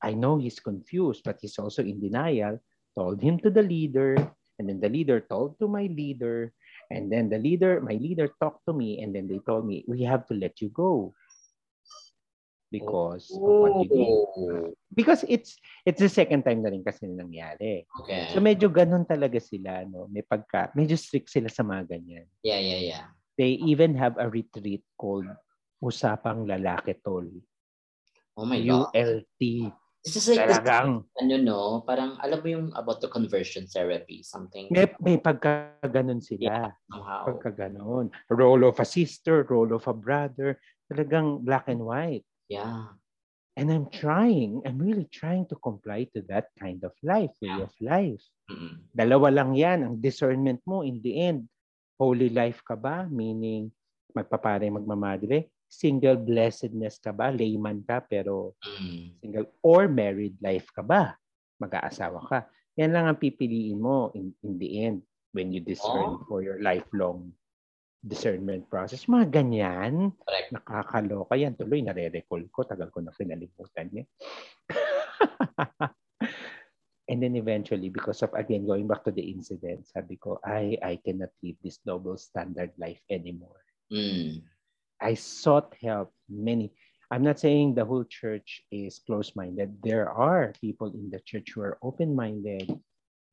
I 0.02 0.18
know 0.18 0.42
he's 0.42 0.58
confused, 0.58 1.22
but 1.22 1.38
he's 1.38 1.62
also 1.62 1.86
in 1.86 2.02
denial, 2.02 2.58
told 2.98 3.22
him 3.22 3.38
to 3.46 3.54
the 3.54 3.62
leader, 3.62 4.18
and 4.58 4.66
then 4.66 4.82
the 4.82 4.90
leader 4.90 5.22
told 5.22 5.62
to 5.62 5.70
my 5.70 5.86
leader, 5.86 6.50
and 6.90 7.14
then 7.14 7.30
the 7.30 7.38
leader, 7.38 7.78
my 7.78 7.94
leader 8.02 8.34
talked 8.42 8.66
to 8.66 8.74
me, 8.74 9.06
and 9.06 9.14
then 9.14 9.30
they 9.30 9.38
told 9.46 9.70
me, 9.70 9.86
we 9.86 10.02
have 10.02 10.26
to 10.28 10.34
let 10.34 10.58
you 10.66 10.74
go 10.74 11.14
because 12.72 13.28
oh. 13.36 13.44
of 13.44 13.54
what 13.60 13.74
you 13.84 13.88
did. 13.92 14.08
Oh. 14.08 14.72
Because 14.96 15.28
it's 15.28 15.60
it's 15.84 16.00
the 16.00 16.10
second 16.10 16.48
time 16.48 16.64
na 16.64 16.72
rin 16.72 16.82
kasi 16.82 17.06
nangyari. 17.06 17.84
Okay. 18.02 18.32
So 18.32 18.40
medyo 18.40 18.72
ganun 18.72 19.04
talaga 19.04 19.38
sila, 19.44 19.84
no? 19.84 20.08
May 20.08 20.24
pagka, 20.24 20.72
medyo 20.74 20.96
strict 20.96 21.30
sila 21.30 21.52
sa 21.52 21.68
mga 21.68 21.92
ganyan. 21.92 22.26
Yeah, 22.42 22.64
yeah, 22.64 22.82
yeah. 22.82 23.06
They 23.36 23.60
even 23.68 23.94
have 24.00 24.16
a 24.18 24.32
retreat 24.32 24.88
called 24.96 25.28
Usapang 25.84 26.48
Lalaki 26.48 26.96
Tol. 27.04 27.28
Oh 28.40 28.48
my 28.48 28.64
God. 28.64 28.96
ULT. 28.96 29.42
This 30.02 30.18
is 30.18 30.34
like 30.34 30.50
Talagang, 30.50 31.06
this, 31.06 31.22
ano 31.22 31.36
no, 31.38 31.60
parang 31.86 32.18
alam 32.26 32.42
mo 32.42 32.48
yung 32.50 32.68
about 32.74 33.06
the 33.06 33.10
conversion 33.12 33.70
therapy, 33.70 34.26
something. 34.26 34.66
May, 34.74 34.90
may 34.98 35.22
pagka 35.22 35.78
ganun 35.86 36.18
sila. 36.18 36.42
Yeah, 36.42 36.70
somehow. 36.90 37.30
Pagka 37.30 37.70
ganun. 37.70 38.10
Role 38.26 38.66
of 38.66 38.82
a 38.82 38.88
sister, 38.88 39.46
role 39.46 39.78
of 39.78 39.86
a 39.86 39.94
brother. 39.94 40.58
Talagang 40.90 41.46
black 41.46 41.70
and 41.70 41.86
white. 41.86 42.26
Yeah. 42.52 43.00
And 43.56 43.72
I'm 43.72 43.88
trying, 43.92 44.64
I'm 44.68 44.80
really 44.80 45.08
trying 45.08 45.48
to 45.52 45.56
comply 45.60 46.08
to 46.16 46.24
that 46.28 46.52
kind 46.60 46.84
of 46.84 46.92
life, 47.04 47.32
way 47.40 47.52
yeah. 47.52 47.64
of 47.64 47.72
life. 47.80 48.24
Mm-hmm. 48.52 48.92
Dalawa 48.96 49.28
lang 49.32 49.56
yan, 49.56 49.84
ang 49.84 49.96
discernment 50.00 50.60
mo 50.68 50.84
in 50.84 51.00
the 51.04 51.20
end. 51.20 51.48
Holy 52.00 52.32
life 52.32 52.64
ka 52.64 52.76
ba? 52.76 53.08
Meaning, 53.08 53.72
magpapare, 54.16 54.68
magmamadre. 54.72 55.52
Single 55.72 56.20
blessedness 56.20 57.00
ka 57.00 57.16
ba? 57.16 57.32
Layman 57.32 57.84
ka, 57.88 58.04
pero 58.04 58.60
mm. 58.60 59.24
single. 59.24 59.48
Or 59.64 59.88
married 59.88 60.36
life 60.44 60.68
ka 60.76 60.84
ba? 60.84 61.16
Mag-aasawa 61.60 62.20
ka. 62.28 62.40
Yan 62.80 62.92
lang 62.92 63.08
ang 63.08 63.20
pipiliin 63.20 63.80
mo 63.80 64.12
in, 64.16 64.36
in 64.44 64.60
the 64.60 64.70
end 64.84 65.00
when 65.32 65.52
you 65.52 65.64
discern 65.64 66.20
oh. 66.20 66.24
for 66.28 66.44
your 66.44 66.60
lifelong 66.60 67.32
discernment 68.02 68.66
process. 68.66 69.06
Mga 69.06 69.30
ganyan. 69.30 70.10
Correct. 70.26 70.50
Nakakaloka 70.58 71.38
yan. 71.38 71.54
Tuloy, 71.54 71.86
nare-recall 71.86 72.44
ko. 72.50 72.66
Tagal 72.66 72.90
ko 72.90 73.06
na 73.06 73.14
kinalimutan 73.14 73.88
niya. 73.94 74.06
And 77.12 77.22
then 77.22 77.36
eventually, 77.36 77.90
because 77.90 78.24
of, 78.24 78.34
again, 78.34 78.66
going 78.66 78.88
back 78.88 79.04
to 79.04 79.12
the 79.12 79.22
incident, 79.22 79.84
sabi 79.92 80.16
ko, 80.16 80.40
I, 80.46 80.80
I 80.82 80.96
cannot 81.04 81.36
live 81.44 81.60
this 81.62 81.78
double 81.84 82.16
standard 82.16 82.72
life 82.80 83.04
anymore. 83.12 83.62
Mm. 83.92 84.48
I 85.02 85.14
sought 85.20 85.76
help. 85.84 86.14
Many, 86.30 86.72
I'm 87.12 87.22
not 87.22 87.38
saying 87.38 87.76
the 87.76 87.84
whole 87.84 88.06
church 88.06 88.64
is 88.72 89.04
closed-minded. 89.04 89.84
There 89.84 90.08
are 90.10 90.54
people 90.62 90.88
in 90.96 91.12
the 91.12 91.20
church 91.20 91.52
who 91.54 91.62
are 91.62 91.78
open-minded. 91.84 92.80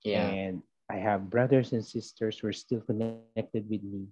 Yeah. 0.03 0.27
And 0.27 0.63
I 0.91 0.97
have 0.97 1.31
brothers 1.31 1.73
and 1.73 1.85
sisters 1.85 2.39
who 2.39 2.49
are 2.49 2.57
still 2.57 2.81
connected 2.81 3.71
with 3.71 3.85
me 3.85 4.11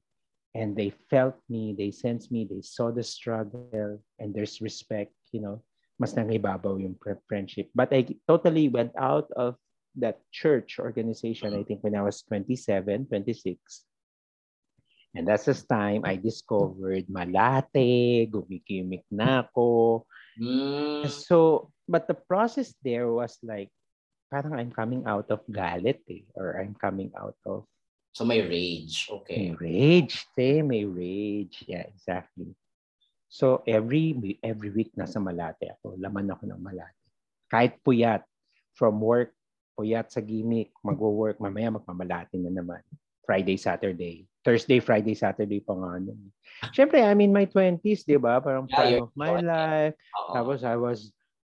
and 0.56 0.72
they 0.72 0.88
felt 1.12 1.36
me, 1.52 1.76
they 1.76 1.92
sensed 1.92 2.32
me, 2.32 2.48
they 2.48 2.64
saw 2.64 2.90
the 2.90 3.04
struggle, 3.04 4.00
and 4.18 4.32
there's 4.32 4.64
respect, 4.64 5.12
you 5.30 5.44
know, 5.44 5.60
mas 6.00 6.16
nangibabaw 6.16 6.80
yung 6.80 6.96
friendship. 7.28 7.68
But 7.76 7.92
I 7.92 8.08
totally 8.24 8.72
went 8.72 8.96
out 8.96 9.28
of 9.36 9.60
that 10.00 10.24
church 10.32 10.80
organization, 10.80 11.52
I 11.52 11.62
think 11.64 11.84
when 11.84 11.96
I 11.96 12.02
was 12.02 12.24
27, 12.24 13.06
26. 13.06 13.84
And 15.16 15.24
that's 15.28 15.48
the 15.48 15.56
time 15.56 16.04
I 16.04 16.16
discovered 16.16 17.08
malate, 17.08 18.28
gumikimik 18.28 19.08
na 19.08 19.44
ako. 19.48 20.04
Mm. 20.36 21.08
So, 21.08 21.68
but 21.88 22.04
the 22.04 22.16
process 22.16 22.76
there 22.84 23.08
was 23.08 23.40
like, 23.40 23.72
parang 24.28 24.52
I'm 24.52 24.72
coming 24.72 25.08
out 25.08 25.32
of 25.32 25.40
galit 25.48 26.04
eh, 26.12 26.28
or 26.36 26.60
I'm 26.60 26.76
coming 26.76 27.12
out 27.16 27.40
of 27.48 27.64
So 28.16 28.24
may 28.24 28.40
rage. 28.40 29.12
Okay. 29.12 29.52
May 29.52 29.52
rage. 29.60 30.24
Te, 30.32 30.64
may 30.64 30.88
rage. 30.88 31.68
Yeah, 31.68 31.84
exactly. 31.84 32.56
So 33.28 33.60
every 33.68 34.16
every 34.40 34.72
week 34.72 34.96
nasa 34.96 35.20
Malate 35.20 35.76
ako. 35.76 36.00
Laman 36.00 36.32
ako 36.32 36.48
ng 36.48 36.64
Malate. 36.64 36.96
Kahit 37.52 37.76
puyat. 37.84 38.24
From 38.76 39.00
work, 39.00 39.32
puyat 39.72 40.12
sa 40.12 40.20
gimmick, 40.20 40.68
magwo-work, 40.84 41.40
mamaya 41.40 41.72
magmamalate 41.72 42.36
na 42.40 42.52
naman. 42.52 42.84
Friday, 43.24 43.56
Saturday. 43.56 44.28
Thursday, 44.44 44.84
Friday, 44.84 45.16
Saturday 45.16 45.64
pa 45.64 45.72
nga 45.72 45.96
nun. 45.96 46.28
Siyempre, 46.76 47.00
I'm 47.00 47.24
in 47.24 47.32
my 47.32 47.48
20s, 47.48 48.04
di 48.04 48.20
ba? 48.20 48.36
Parang 48.36 48.68
yeah, 48.68 48.76
prime 48.76 49.02
of 49.08 49.12
my 49.16 49.40
life. 49.40 49.96
Uh-oh. 49.96 50.32
Tapos 50.36 50.60
I 50.60 50.76
was, 50.76 51.08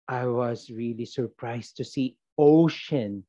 I 0.09 0.25
was 0.25 0.73
really 0.73 1.05
surprised 1.05 1.77
to 1.77 1.85
see 1.85 2.17
ocean, 2.41 3.21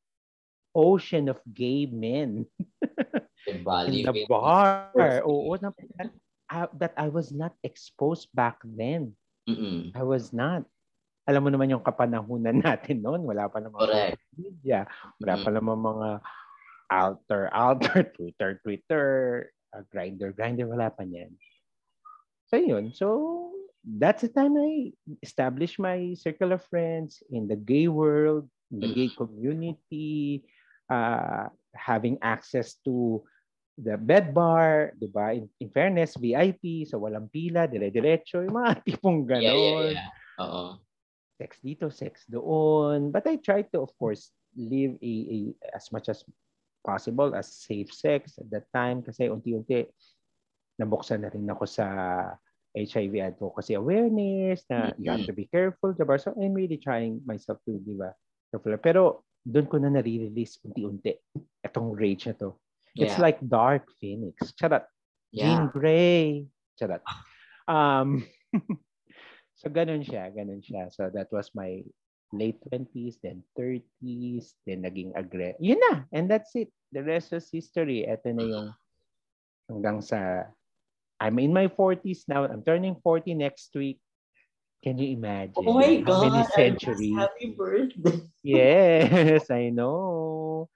ocean 0.73 1.29
of 1.29 1.37
gay 1.53 1.85
men. 1.85 2.49
value 3.60 4.00
in 4.00 4.08
the 4.08 4.24
bar. 4.24 4.88
Oo, 5.28 5.52
na, 5.60 5.70
that 6.80 6.96
I 6.96 7.12
was 7.12 7.32
not 7.32 7.52
exposed 7.60 8.32
back 8.32 8.60
then. 8.64 9.12
Mm-mm. 9.44 9.92
I 9.92 10.02
was 10.02 10.32
not. 10.32 10.64
alam 11.26 11.46
mo 11.46 11.50
naman 11.54 11.70
yung 11.70 11.84
kapanahunan 11.84 12.62
natin 12.66 13.02
noon. 13.02 13.22
Wala 13.22 13.46
pa 13.46 13.62
naman 13.62 13.78
Correct. 13.78 14.18
media. 14.34 14.86
Wala 15.22 15.34
pa 15.38 15.50
naman 15.54 15.78
mga 15.78 16.08
alter, 16.90 17.42
alter, 17.54 18.00
Twitter, 18.14 18.58
Twitter, 18.62 19.06
uh, 19.74 19.82
grinder, 19.90 20.34
grinder. 20.34 20.66
Wala 20.66 20.90
pa 20.90 21.06
niyan. 21.06 21.30
So 22.50 22.58
yun. 22.58 22.90
So 22.92 23.06
that's 23.86 24.26
the 24.26 24.32
time 24.34 24.58
I 24.58 24.92
established 25.22 25.78
my 25.78 26.14
circle 26.18 26.52
of 26.52 26.66
friends 26.66 27.22
in 27.30 27.46
the 27.46 27.56
gay 27.56 27.86
world, 27.86 28.50
in 28.74 28.82
the 28.82 28.90
gay 28.92 29.10
community, 29.14 30.44
uh, 30.90 31.48
having 31.72 32.18
access 32.20 32.76
to 32.84 33.22
the 33.78 33.96
bed 33.96 34.35
bar, 34.35 34.92
di 34.96 35.08
ba? 35.08 35.32
In, 35.32 35.48
in 35.61 35.68
fairness, 35.72 36.16
VIP, 36.16 36.85
so 36.85 37.00
walang 37.00 37.32
pila, 37.32 37.64
dire-diretso, 37.68 38.44
yung 38.44 38.56
mga 38.56 38.72
tipong 38.87 39.24
ganon. 39.24 39.44
Yeah, 39.44 39.56
yeah, 39.56 39.88
yeah. 39.96 40.11
Oo. 40.40 40.64
Sex 41.40 41.58
dito, 41.64 41.88
sex 41.88 42.28
doon. 42.28 43.11
But 43.11 43.26
I 43.26 43.40
try 43.40 43.64
to, 43.72 43.82
of 43.82 43.90
course, 43.96 44.30
live 44.56 45.00
a, 45.00 45.14
a, 45.32 45.38
as 45.72 45.88
much 45.90 46.12
as 46.12 46.24
possible 46.85 47.32
as 47.35 47.48
safe 47.48 47.94
sex 47.94 48.37
at 48.42 48.50
that 48.50 48.66
time 48.74 49.00
kasi 49.00 49.30
unti-unti 49.30 49.87
nabuksan 50.82 51.22
na 51.22 51.30
rin 51.30 51.46
ako 51.46 51.64
sa 51.64 51.87
HIV 52.74 53.20
advocacy 53.20 53.76
awareness 53.76 54.64
na 54.66 54.90
you 54.96 55.12
have 55.12 55.24
to 55.28 55.37
be 55.37 55.44
careful, 55.46 55.92
diba? 55.92 56.16
So 56.16 56.32
I'm 56.35 56.56
really 56.56 56.80
trying 56.80 57.20
myself 57.28 57.61
to, 57.68 57.76
di 57.76 57.94
ba? 57.94 58.16
Pero 58.80 59.28
doon 59.44 59.66
ko 59.68 59.76
na 59.76 59.92
nare-release 59.92 60.61
unti-unti 60.64 61.12
itong 61.61 61.92
rage 61.92 62.32
na 62.32 62.37
to. 62.40 62.56
It's 62.96 63.16
Yeah. 63.16 63.24
like 63.24 63.38
Dark 63.40 63.88
Phoenix. 64.00 64.52
Charot. 64.57 64.85
Jean 65.33 65.68
Grey. 65.72 66.44
Charot. 66.76 67.00
Um, 67.64 68.26
so 69.57 69.72
ganun 69.72 70.05
siya, 70.05 70.28
ganun 70.28 70.61
siya. 70.61 70.92
So 70.92 71.09
that 71.09 71.33
was 71.33 71.48
my 71.57 71.81
late 72.33 72.61
20s, 72.68 73.16
then 73.24 73.40
30s, 73.57 74.57
then 74.68 74.85
naging 74.85 75.16
agre. 75.16 75.57
Yun 75.57 75.81
na. 75.88 76.05
And 76.12 76.28
that's 76.28 76.52
it. 76.57 76.68
The 76.92 77.00
rest 77.00 77.33
is 77.33 77.48
history. 77.48 78.05
Ito 78.05 78.37
na 78.37 78.44
yung 78.44 78.68
hanggang 79.72 80.05
sa 80.05 80.48
I'm 81.22 81.38
in 81.38 81.55
my 81.55 81.70
40s 81.70 82.26
now. 82.28 82.44
I'm 82.44 82.66
turning 82.66 82.98
40 83.00 83.38
next 83.38 83.72
week. 83.78 84.02
Can 84.83 84.98
you 84.98 85.14
imagine? 85.14 85.64
Oh 85.64 85.78
my 85.78 86.02
How 86.02 86.18
many 86.18 86.42
God. 86.42 86.52
centuries? 86.52 87.14
Happy 87.14 87.55
birthday. 87.55 88.26
Yes, 88.42 89.46
I 89.55 89.70
know. 89.70 90.66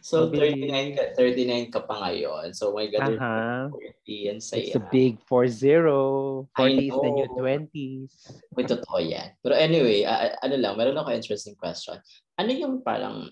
So, 0.00 0.28
Mabilis. 0.30 0.70
39 0.70 0.96
ka, 0.96 1.02
39 1.18 1.74
ka 1.74 1.80
pa 1.84 1.94
ngayon. 2.06 2.54
So, 2.54 2.72
my 2.72 2.86
God, 2.86 3.10
you're 3.10 3.70
40 4.06 4.30
and 4.30 4.40
saya. 4.42 4.70
It's 4.70 4.78
a 4.78 4.84
big 4.92 5.18
4-0. 5.26 6.46
40 6.54 6.60
I 6.60 6.68
is 6.68 6.94
the 6.94 7.10
new 7.10 7.28
know. 7.28 7.40
20s. 7.40 8.12
May 8.54 8.64
totoo 8.64 8.98
yan. 9.02 9.28
Pero 9.42 9.54
anyway, 9.56 10.06
ah, 10.06 10.34
ano 10.44 10.56
lang, 10.56 10.78
meron 10.78 10.98
ako 10.98 11.10
interesting 11.10 11.56
question. 11.58 11.98
Ano 12.38 12.50
yung 12.54 12.84
parang, 12.86 13.30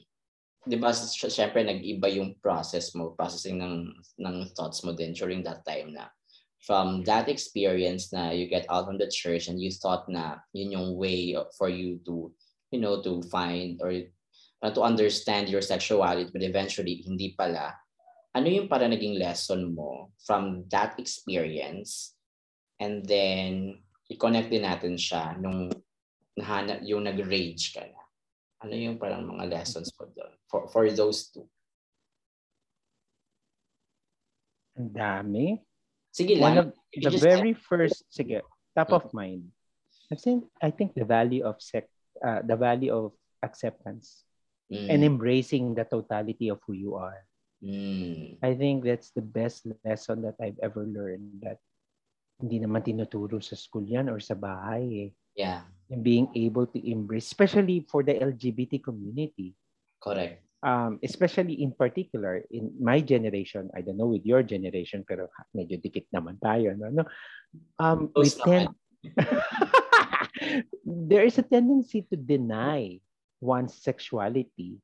di 0.66 0.76
ba, 0.78 0.90
syempre 0.94 1.62
nag-iba 1.62 2.11
yung 2.11 2.38
process 2.42 2.94
mo, 2.94 3.14
processing 3.14 3.59
ng, 3.62 3.76
ng 4.18 4.37
thoughts 4.55 4.83
mo 4.83 4.94
din 4.94 5.14
during 5.14 5.42
that 5.42 5.62
time 5.62 5.94
na 5.94 6.11
from 6.62 7.02
that 7.02 7.26
experience 7.26 8.14
na 8.14 8.31
you 8.31 8.46
get 8.46 8.64
out 8.70 8.87
from 8.87 8.94
the 8.94 9.11
church 9.11 9.50
and 9.50 9.59
you 9.59 9.70
thought 9.70 10.07
na 10.07 10.38
yun 10.55 10.70
yung 10.70 10.88
way 10.94 11.35
for 11.59 11.66
you 11.66 11.98
to, 12.07 12.31
you 12.70 12.78
know, 12.78 13.02
to 13.02 13.18
find 13.35 13.83
or 13.83 13.90
uh, 14.62 14.70
to 14.70 14.81
understand 14.81 15.51
your 15.51 15.61
sexuality 15.61 16.31
but 16.31 16.42
eventually 16.42 17.03
hindi 17.03 17.35
pala. 17.35 17.75
Ano 18.33 18.48
yung 18.48 18.70
para 18.70 18.88
naging 18.88 19.20
lesson 19.20 19.75
mo 19.75 20.14
from 20.25 20.64
that 20.72 20.96
experience 20.96 22.16
and 22.81 23.05
then 23.05 23.83
i-connect 24.09 24.48
din 24.48 24.64
natin 24.64 24.96
siya 24.96 25.37
nung 25.37 25.68
nahanap 26.38 26.81
yung 26.87 27.05
nag-rage 27.05 27.77
ka 27.77 27.85
na. 27.85 28.03
Ano 28.64 28.72
yung 28.79 28.96
parang 28.96 29.27
mga 29.27 29.53
lessons 29.53 29.92
mo 29.98 30.09
doon 30.09 30.33
for, 30.48 30.70
for 30.72 30.88
those 30.88 31.29
two? 31.29 31.44
Ang 34.79 34.88
dami. 34.96 35.61
Sige 36.09 36.40
One 36.40 36.57
of 36.57 36.68
the 36.92 37.01
just 37.05 37.20
very 37.20 37.53
first, 37.53 38.09
sige, 38.09 38.40
top 38.72 38.92
of 38.96 39.12
mind. 39.12 39.53
I 40.09 40.16
think, 40.16 40.48
I 40.61 40.72
think 40.72 40.96
the 40.96 41.05
value 41.05 41.44
of 41.44 41.61
sex, 41.61 41.88
uh, 42.20 42.40
the 42.44 42.57
value 42.57 42.92
of 42.92 43.12
acceptance 43.44 44.25
Mm, 44.72 44.88
and 44.88 45.00
embracing 45.04 45.76
the 45.76 45.85
totality 45.85 46.48
of 46.48 46.56
who 46.64 46.72
you 46.72 46.96
are. 46.96 47.20
mm, 47.61 48.40
I 48.40 48.56
think 48.56 48.88
that's 48.88 49.12
the 49.12 49.20
best 49.20 49.68
lesson 49.85 50.24
that 50.24 50.40
I've 50.40 50.56
ever 50.64 50.88
learned 50.88 51.44
that 51.44 51.61
hindi 52.40 52.58
naman 52.58 52.82
tinuturo 52.82 53.38
sa 53.38 53.54
school 53.54 53.85
yan 53.85 54.08
or 54.08 54.18
sa 54.18 54.35
bahay 54.35 55.06
eh. 55.06 55.11
yeah, 55.37 55.68
And 55.92 56.00
being 56.00 56.32
able 56.35 56.66
to 56.72 56.80
embrace, 56.80 57.28
especially 57.28 57.85
for 57.85 58.02
the 58.02 58.16
LGBT 58.16 58.82
community, 58.82 59.54
correct. 60.00 60.40
um, 60.64 60.98
especially 61.04 61.61
in 61.61 61.76
particular 61.76 62.42
in 62.50 62.72
my 62.80 63.04
generation, 63.04 63.68
I 63.76 63.85
don't 63.85 64.00
know 64.00 64.08
with 64.08 64.24
your 64.24 64.42
generation, 64.42 65.04
pero 65.04 65.28
medyo 65.52 65.76
dikit 65.76 66.08
naman 66.11 66.40
tayo. 66.40 66.72
No? 66.74 66.88
no? 66.88 67.04
Um, 67.76 68.08
we 68.16 68.32
Close 68.32 68.40
tend, 68.40 68.72
there 71.12 71.28
is 71.28 71.37
a 71.37 71.44
tendency 71.44 72.08
to 72.08 72.16
deny 72.16 72.96
one's 73.42 73.74
sexuality 73.83 74.78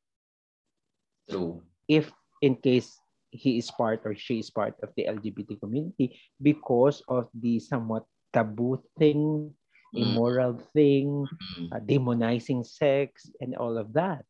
True. 1.30 1.62
if 1.88 2.12
in 2.42 2.56
case 2.56 2.98
he 3.30 3.58
is 3.58 3.70
part 3.70 4.02
or 4.04 4.14
she 4.14 4.38
is 4.40 4.50
part 4.50 4.74
of 4.82 4.90
the 4.96 5.06
LGBT 5.08 5.56
community 5.60 6.18
because 6.42 7.02
of 7.08 7.28
the 7.34 7.60
somewhat 7.60 8.04
taboo 8.32 8.82
thing, 8.98 9.54
Mm, 9.94 10.00
immoral 10.02 10.54
thing, 10.74 11.28
mm, 11.58 11.72
uh, 11.72 11.80
demonizing 11.80 12.64
sex 12.66 13.30
and 13.40 13.54
all 13.56 13.78
of 13.78 13.92
that. 13.94 14.24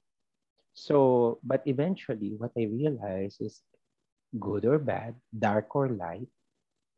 So, 0.75 1.39
but 1.45 1.63
eventually 1.67 2.35
what 2.39 2.53
I 2.57 2.65
realized 2.71 3.41
is 3.43 3.63
good 4.39 4.65
or 4.67 4.79
bad, 4.79 5.17
dark 5.37 5.75
or 5.77 5.89
light, 5.89 6.29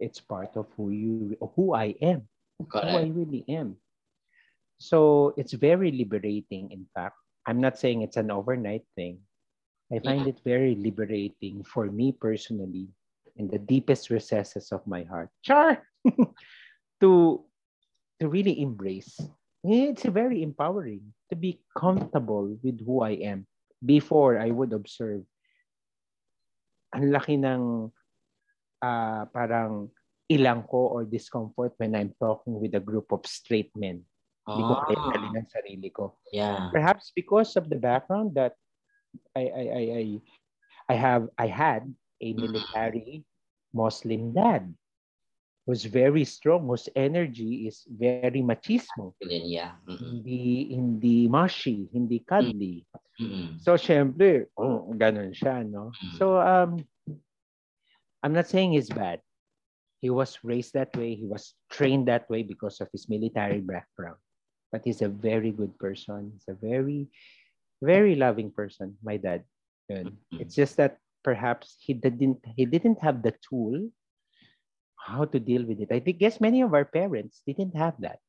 it's 0.00 0.20
part 0.20 0.56
of 0.56 0.66
who 0.76 0.90
you 0.90 1.36
who 1.56 1.74
I 1.74 1.84
am, 2.02 2.28
who 2.58 2.96
I 2.96 3.06
really 3.08 3.44
am. 3.48 3.76
So, 4.80 5.32
it's 5.36 5.52
very 5.52 5.92
liberating 5.92 6.72
in 6.72 6.88
fact. 6.96 7.20
I'm 7.44 7.60
not 7.60 7.76
saying 7.76 8.00
it's 8.02 8.16
an 8.16 8.30
overnight 8.32 8.84
thing. 8.96 9.20
I 9.92 9.98
find 9.98 10.26
it 10.26 10.40
very 10.44 10.78
liberating 10.78 11.64
for 11.66 11.90
me 11.90 12.12
personally 12.12 12.88
in 13.36 13.48
the 13.50 13.58
deepest 13.58 14.08
recesses 14.08 14.70
of 14.70 14.86
my 14.86 15.02
heart. 15.02 15.28
Char! 15.42 15.82
to 17.00 17.10
to 18.20 18.24
really 18.28 18.62
embrace. 18.62 19.18
It's 19.64 20.06
very 20.06 20.42
empowering 20.46 21.12
to 21.28 21.36
be 21.36 21.60
comfortable 21.76 22.56
with 22.62 22.80
who 22.80 23.02
I 23.02 23.20
am. 23.20 23.44
Before 23.84 24.38
I 24.38 24.52
would 24.52 24.72
observe, 24.72 25.24
ang 26.94 27.10
laki 27.12 27.40
ng 27.40 27.90
ah, 28.84 29.24
parang 29.32 29.88
ilang 30.30 30.64
ko 30.68 30.94
or 30.94 31.02
discomfort 31.02 31.74
when 31.80 31.96
I'm 31.96 32.14
talking 32.20 32.60
with 32.60 32.76
a 32.76 32.84
group 32.84 33.10
of 33.10 33.26
straight 33.26 33.72
men. 33.74 34.06
Hindi 34.50 34.62
ko 34.66 34.74
kaya 34.82 34.98
Ah, 34.98 35.10
talin 35.14 35.34
ang 35.38 35.48
sarili 35.50 35.88
ko. 35.94 36.18
yeah. 36.34 36.70
Perhaps 36.74 37.12
because 37.14 37.54
of 37.56 37.70
the 37.70 37.78
background 37.78 38.34
that 38.34 38.54
I 39.34 39.42
I 39.46 39.64
I 39.70 39.82
I, 39.82 40.04
I 40.90 40.96
have 40.98 41.24
I 41.38 41.46
had 41.46 41.86
a 42.20 42.28
military 42.34 43.22
Muslim 43.74 44.34
dad 44.34 44.66
who's 45.66 45.84
very 45.86 46.24
strong, 46.26 46.66
whose 46.66 46.88
energy 46.98 47.66
is 47.70 47.86
very 47.86 48.42
machismo. 48.42 49.14
Yeah. 49.22 49.78
Mm, 49.86 49.98
Hindi 49.98 50.42
hindi 50.74 51.16
mushy, 51.30 51.86
hindi 51.94 52.18
cuddly. 52.26 52.82
mm, 53.20 53.58
So 53.62 53.74
syempre, 53.78 54.50
oh, 54.58 54.90
ganun 54.96 55.30
siya, 55.30 55.62
no? 55.62 55.94
So 56.18 56.38
um 56.40 56.82
I'm 58.22 58.32
not 58.34 58.46
saying 58.48 58.72
he's 58.72 58.90
bad. 58.90 59.20
He 60.00 60.10
was 60.10 60.38
raised 60.42 60.74
that 60.74 60.96
way, 60.96 61.14
he 61.14 61.26
was 61.28 61.54
trained 61.70 62.08
that 62.08 62.28
way 62.28 62.42
because 62.42 62.80
of 62.80 62.88
his 62.92 63.08
military 63.08 63.60
background. 63.60 64.16
But 64.70 64.82
he's 64.84 65.02
a 65.02 65.10
very 65.10 65.50
good 65.50 65.74
person. 65.78 66.30
He's 66.34 66.48
a 66.48 66.54
very 66.58 67.10
very 67.82 68.14
loving 68.14 68.50
person, 68.52 68.96
my 69.02 69.16
dad. 69.16 69.42
Yun. 69.88 70.16
It's 70.38 70.54
just 70.54 70.76
that 70.76 71.00
perhaps 71.24 71.76
he 71.80 71.92
didn't 71.92 72.38
he 72.56 72.64
didn't 72.64 73.00
have 73.02 73.22
the 73.22 73.34
tool 73.42 73.90
how 75.00 75.24
to 75.24 75.40
deal 75.40 75.64
with 75.64 75.80
it. 75.80 75.90
I 75.90 75.98
think 75.98 76.20
guess 76.20 76.40
many 76.40 76.60
of 76.60 76.76
our 76.76 76.84
parents 76.84 77.42
didn't 77.48 77.74
have 77.74 77.96
that. 78.04 78.20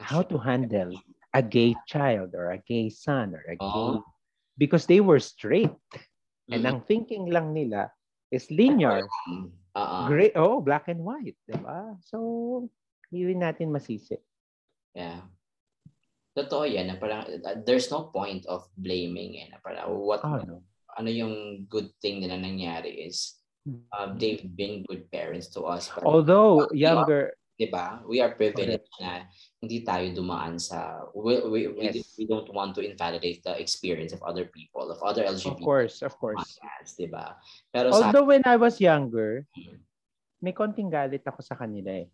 How 0.00 0.22
to 0.26 0.38
handle 0.40 0.96
a 1.36 1.42
gay 1.42 1.76
child 1.86 2.34
or 2.34 2.50
a 2.50 2.58
gay 2.58 2.88
son 2.90 3.34
or 3.36 3.44
a 3.46 3.54
gay 3.54 3.76
Oh. 4.00 4.02
because 4.58 4.86
they 4.86 4.98
were 5.04 5.20
straight. 5.20 5.70
And 6.50 6.64
Mm. 6.64 6.68
ang 6.68 6.80
thinking 6.88 7.28
lang 7.30 7.52
nila 7.52 7.92
is 8.32 8.50
linear. 8.50 9.06
Ah. 9.76 10.06
Gray, 10.08 10.30
oh, 10.36 10.60
black 10.60 10.88
and 10.88 11.02
white, 11.02 11.36
'di 11.46 11.58
ba? 11.62 11.98
So, 12.04 12.68
hindi 13.10 13.34
natin 13.34 13.70
masisi. 13.74 14.14
Yeah. 14.94 15.24
Totoo 16.34 16.66
yan 16.66 16.90
na 16.90 16.98
parang 16.98 17.30
uh, 17.30 17.56
there's 17.62 17.88
no 17.94 18.10
point 18.10 18.42
of 18.50 18.66
blaming 18.74 19.38
eh. 19.38 19.46
Na 19.54 19.62
parang 19.62 19.94
what 19.94 20.20
Oh, 20.26 20.42
no. 20.42 20.66
ano 20.94 21.10
yung 21.10 21.66
good 21.70 21.90
thing 22.02 22.22
na 22.26 22.34
nangyari 22.34 23.06
is 23.06 23.38
uh, 23.94 24.10
they've 24.18 24.42
been 24.42 24.82
good 24.86 25.06
parents 25.14 25.50
to 25.54 25.62
us. 25.66 25.90
Parang, 25.90 26.10
Although 26.10 26.70
younger 26.74 27.34
'di 27.54 27.70
ba? 27.70 28.02
We 28.06 28.18
are 28.18 28.34
privileged 28.34 28.90
Correct. 28.90 29.02
na 29.02 29.30
hindi 29.62 29.86
tayo 29.86 30.10
dumaan 30.10 30.58
sa 30.58 31.06
we, 31.14 31.38
we, 31.46 31.60
yes. 31.78 31.94
we, 31.94 32.00
we 32.18 32.24
don't 32.26 32.50
want 32.50 32.74
to 32.74 32.82
invalidate 32.82 33.46
the 33.46 33.54
experience 33.56 34.10
of 34.10 34.20
other 34.26 34.50
people, 34.50 34.90
of 34.90 34.98
other 35.06 35.22
LGBT. 35.22 35.62
Of 35.62 35.62
course, 35.62 35.96
of 36.02 36.14
course. 36.18 36.58
'di 36.98 37.08
ba? 37.10 37.38
Pero 37.70 37.94
Although 37.94 38.26
sa, 38.26 38.30
when 38.30 38.42
I 38.44 38.58
was 38.58 38.82
younger, 38.82 39.46
hmm. 39.54 39.78
may 40.42 40.52
konting 40.52 40.90
galit 40.90 41.22
ako 41.22 41.40
sa 41.46 41.54
kanila 41.54 42.04
eh. 42.04 42.10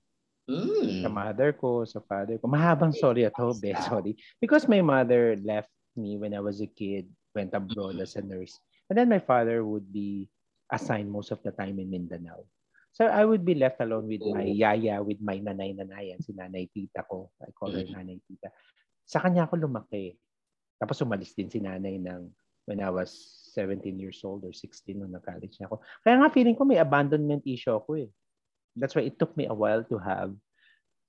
Mm. 0.51 1.07
Sa 1.07 1.09
mother 1.09 1.55
ko, 1.55 1.87
sa 1.87 2.03
father 2.03 2.35
ko. 2.43 2.51
Mahabang 2.51 2.91
sorry 2.91 3.23
at 3.23 3.39
home, 3.39 3.63
eh. 3.63 3.79
Sorry. 3.87 4.19
Because 4.43 4.67
my 4.67 4.83
mother 4.83 5.39
left 5.39 5.71
me 5.95 6.19
when 6.19 6.35
I 6.35 6.43
was 6.43 6.59
a 6.59 6.67
kid, 6.67 7.07
went 7.31 7.55
abroad 7.55 8.03
as 8.03 8.19
a 8.19 8.23
nurse. 8.27 8.59
And 8.91 8.99
then 8.99 9.07
my 9.07 9.23
father 9.23 9.63
would 9.63 9.87
be 9.87 10.27
assigned 10.67 11.07
most 11.07 11.31
of 11.31 11.39
the 11.47 11.55
time 11.55 11.79
in 11.79 11.87
Mindanao. 11.87 12.43
So 12.91 13.07
I 13.07 13.23
would 13.23 13.47
be 13.47 13.55
left 13.55 13.79
alone 13.79 14.11
with 14.11 14.27
my 14.27 14.43
yaya, 14.43 14.99
with 14.99 15.23
my 15.23 15.39
nanay-nanayan, 15.39 16.19
si 16.19 16.35
nanay 16.35 16.67
tita 16.75 17.07
ko. 17.07 17.31
I 17.39 17.55
call 17.55 17.71
her 17.71 17.87
nanay 17.87 18.19
tita. 18.27 18.51
Sa 19.07 19.23
kanya 19.23 19.47
ako 19.47 19.63
lumaki. 19.63 20.19
Tapos 20.75 20.99
umalis 20.99 21.31
din 21.39 21.47
si 21.47 21.63
nanay 21.63 22.03
ng 22.03 22.27
when 22.67 22.83
I 22.83 22.91
was 22.91 23.15
17 23.55 23.95
years 23.99 24.19
old 24.27 24.43
or 24.43 24.51
16 24.51 24.99
nung 24.99 25.15
na-college 25.15 25.55
na 25.63 25.71
ako. 25.71 25.83
Kaya 26.03 26.19
nga 26.19 26.35
feeling 26.35 26.59
ko 26.59 26.67
may 26.67 26.83
abandonment 26.83 27.47
issue 27.47 27.75
ako 27.75 27.95
eh. 27.99 28.11
That's 28.77 28.95
why 28.95 29.03
it 29.03 29.19
took 29.19 29.37
me 29.37 29.47
a 29.47 29.55
while 29.55 29.83
to 29.91 29.99
have 29.99 30.35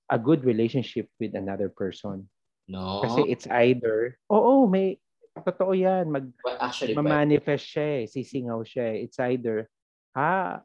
a 0.09 0.19
good 0.19 0.43
relationship 0.43 1.07
with 1.19 1.35
another 1.35 1.69
person. 1.69 2.27
No. 2.67 3.01
Kasi 3.03 3.31
it's 3.31 3.47
either, 3.47 4.17
oo, 4.31 4.67
may, 4.67 4.99
totoo 5.37 5.71
yan, 5.71 6.11
mag, 6.11 6.27
well, 6.43 6.59
actually, 6.59 6.95
manifest 6.95 7.63
siya 7.67 8.03
eh, 8.03 8.05
sisingaw 8.07 8.63
siya 8.63 8.95
eh. 8.95 9.07
It's 9.07 9.19
either, 9.19 9.67
ha, 10.15 10.59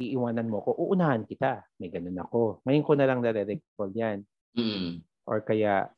iiwanan 0.00 0.48
mo 0.48 0.64
ko, 0.64 0.72
uunahan 0.78 1.28
kita. 1.28 1.60
May 1.76 1.92
ganun 1.92 2.16
ako. 2.16 2.64
Ngayon 2.64 2.86
ko 2.86 2.92
na 2.96 3.06
lang 3.06 3.20
nare-recall 3.20 3.92
yan. 3.92 4.24
Mm. 4.56 5.04
Or 5.28 5.44
kaya, 5.44 5.92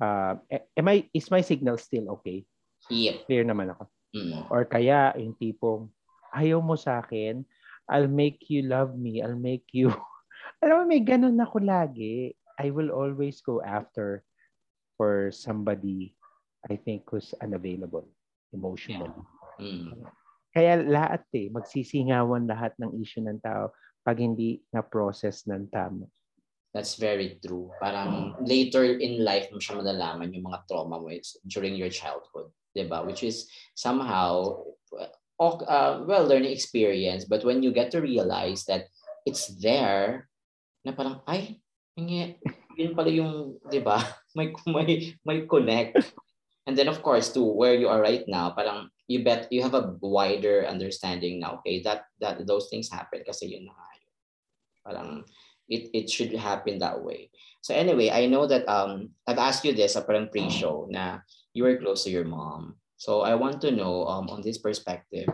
uh, 0.00 0.34
am 0.50 0.86
I, 0.88 1.04
is 1.12 1.28
my 1.28 1.44
signal 1.44 1.76
still 1.76 2.16
okay? 2.18 2.48
Yep. 2.88 3.28
Clear 3.28 3.44
naman 3.44 3.76
ako. 3.76 3.90
Mm. 4.16 4.48
Or 4.48 4.64
kaya, 4.64 5.12
yung 5.20 5.36
tipong, 5.36 5.92
ayaw 6.32 6.64
mo 6.64 6.74
sa 6.80 7.04
akin, 7.04 7.44
I'll 7.90 8.08
make 8.08 8.46
you 8.46 8.70
love 8.70 8.94
me. 8.94 9.20
I'll 9.20 9.38
make 9.38 9.66
you... 9.74 9.90
Alam 10.62 10.74
mo, 10.78 10.84
may 10.86 11.02
ganun 11.02 11.36
ako 11.42 11.58
lagi. 11.60 12.32
I 12.56 12.70
will 12.70 12.94
always 12.94 13.42
go 13.42 13.58
after 13.60 14.22
for 14.94 15.32
somebody 15.32 16.14
I 16.68 16.76
think 16.76 17.08
who's 17.08 17.32
unavailable 17.40 18.04
emotionally. 18.52 19.08
Yeah. 19.58 19.64
Mm. 19.64 19.88
Kaya 20.50 20.82
lahat 20.82 21.24
eh, 21.32 21.48
magsisingawan 21.48 22.44
lahat 22.44 22.76
ng 22.76 22.98
issue 23.00 23.22
ng 23.22 23.40
tao 23.40 23.72
pag 24.02 24.18
hindi 24.18 24.60
na-process 24.74 25.46
ng 25.46 25.70
tama. 25.70 26.04
That's 26.70 26.98
very 26.98 27.38
true. 27.42 27.70
Parang 27.82 28.38
later 28.46 28.86
in 28.86 29.26
life 29.26 29.50
mo 29.50 29.58
siya 29.58 29.82
malalaman 29.82 30.30
yung 30.30 30.46
mga 30.46 30.70
trauma 30.70 31.02
mo 31.02 31.10
during 31.46 31.74
your 31.74 31.90
childhood. 31.90 32.50
Diba? 32.70 33.02
Which 33.02 33.26
is 33.26 33.50
somehow 33.74 34.62
uh, 35.40 36.04
well 36.04 36.28
learning 36.28 36.52
experience 36.52 37.24
but 37.24 37.42
when 37.42 37.64
you 37.64 37.72
get 37.72 37.90
to 37.90 38.04
realize 38.04 38.68
that 38.68 38.92
it's 39.24 39.48
there 39.60 40.28
na 40.84 40.92
parang 40.92 41.24
ay 41.28 41.60
yun 42.80 42.96
pala 42.96 43.12
yung 43.12 43.60
'di 43.68 43.80
ba 43.84 44.00
may 44.36 44.52
may 44.72 45.12
may 45.26 45.38
connect. 45.44 46.00
And 46.68 46.78
then 46.78 46.88
of 46.88 47.02
course 47.02 47.32
to 47.34 47.42
where 47.42 47.74
you 47.74 47.90
are 47.90 47.98
right 47.98 48.22
now 48.30 48.54
parang 48.54 48.88
you 49.10 49.26
bet 49.26 49.50
you 49.50 49.60
have 49.60 49.74
a 49.74 49.96
wider 49.98 50.64
understanding 50.64 51.42
now 51.42 51.60
okay 51.60 51.82
that 51.82 52.06
that 52.22 52.46
those 52.46 52.70
things 52.70 52.88
happen 52.88 53.26
kasi 53.26 53.52
yun 53.52 53.68
na 53.68 53.74
parang 54.80 55.26
it 55.66 55.90
it 55.92 56.06
should 56.08 56.30
happen 56.32 56.78
that 56.80 57.00
way. 57.04 57.28
So 57.60 57.76
anyway 57.76 58.08
i 58.08 58.24
know 58.24 58.48
that 58.48 58.64
um 58.64 59.12
i've 59.28 59.40
asked 59.40 59.68
you 59.68 59.76
this 59.76 59.92
sa 59.92 60.04
parang 60.04 60.32
pre-show 60.32 60.88
na 60.88 61.20
you 61.52 61.68
were 61.68 61.76
close 61.76 62.08
to 62.08 62.12
your 62.12 62.24
mom 62.24 62.79
so 63.00 63.24
I 63.24 63.32
want 63.32 63.64
to 63.64 63.72
know 63.72 64.04
um, 64.04 64.28
on 64.28 64.44
this 64.44 64.60
perspective, 64.60 65.24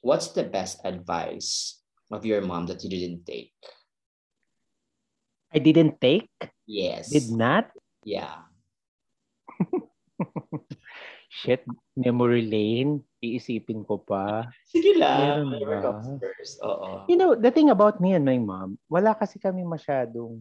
what's 0.00 0.32
the 0.32 0.48
best 0.48 0.80
advice 0.88 1.84
of 2.08 2.24
your 2.24 2.40
mom 2.40 2.64
that 2.72 2.80
you 2.80 2.88
didn't 2.88 3.28
take? 3.28 3.52
I 5.52 5.60
didn't 5.60 6.00
take? 6.00 6.32
Yes. 6.64 7.12
Did 7.12 7.28
not? 7.28 7.68
Yeah. 8.08 8.48
Shit, 11.28 11.68
memory 11.92 12.48
lane. 12.48 13.04
Iisipin 13.20 13.84
ko 13.84 14.00
pa. 14.00 14.48
Sige 14.64 14.96
lang. 14.96 15.52
First. 16.16 16.64
Oo. 16.64 17.04
You 17.04 17.20
know, 17.20 17.36
the 17.36 17.52
thing 17.52 17.68
about 17.68 18.00
me 18.00 18.16
and 18.16 18.24
my 18.24 18.40
mom, 18.40 18.80
wala 18.88 19.12
kasi 19.12 19.36
kami 19.36 19.60
masyadong 19.60 20.40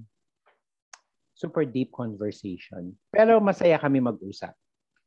super 1.35 1.67
deep 1.67 1.91
conversation. 1.91 2.95
Pero 3.11 3.43
masaya 3.43 3.75
kami 3.75 3.99
mag-usap. 3.99 4.55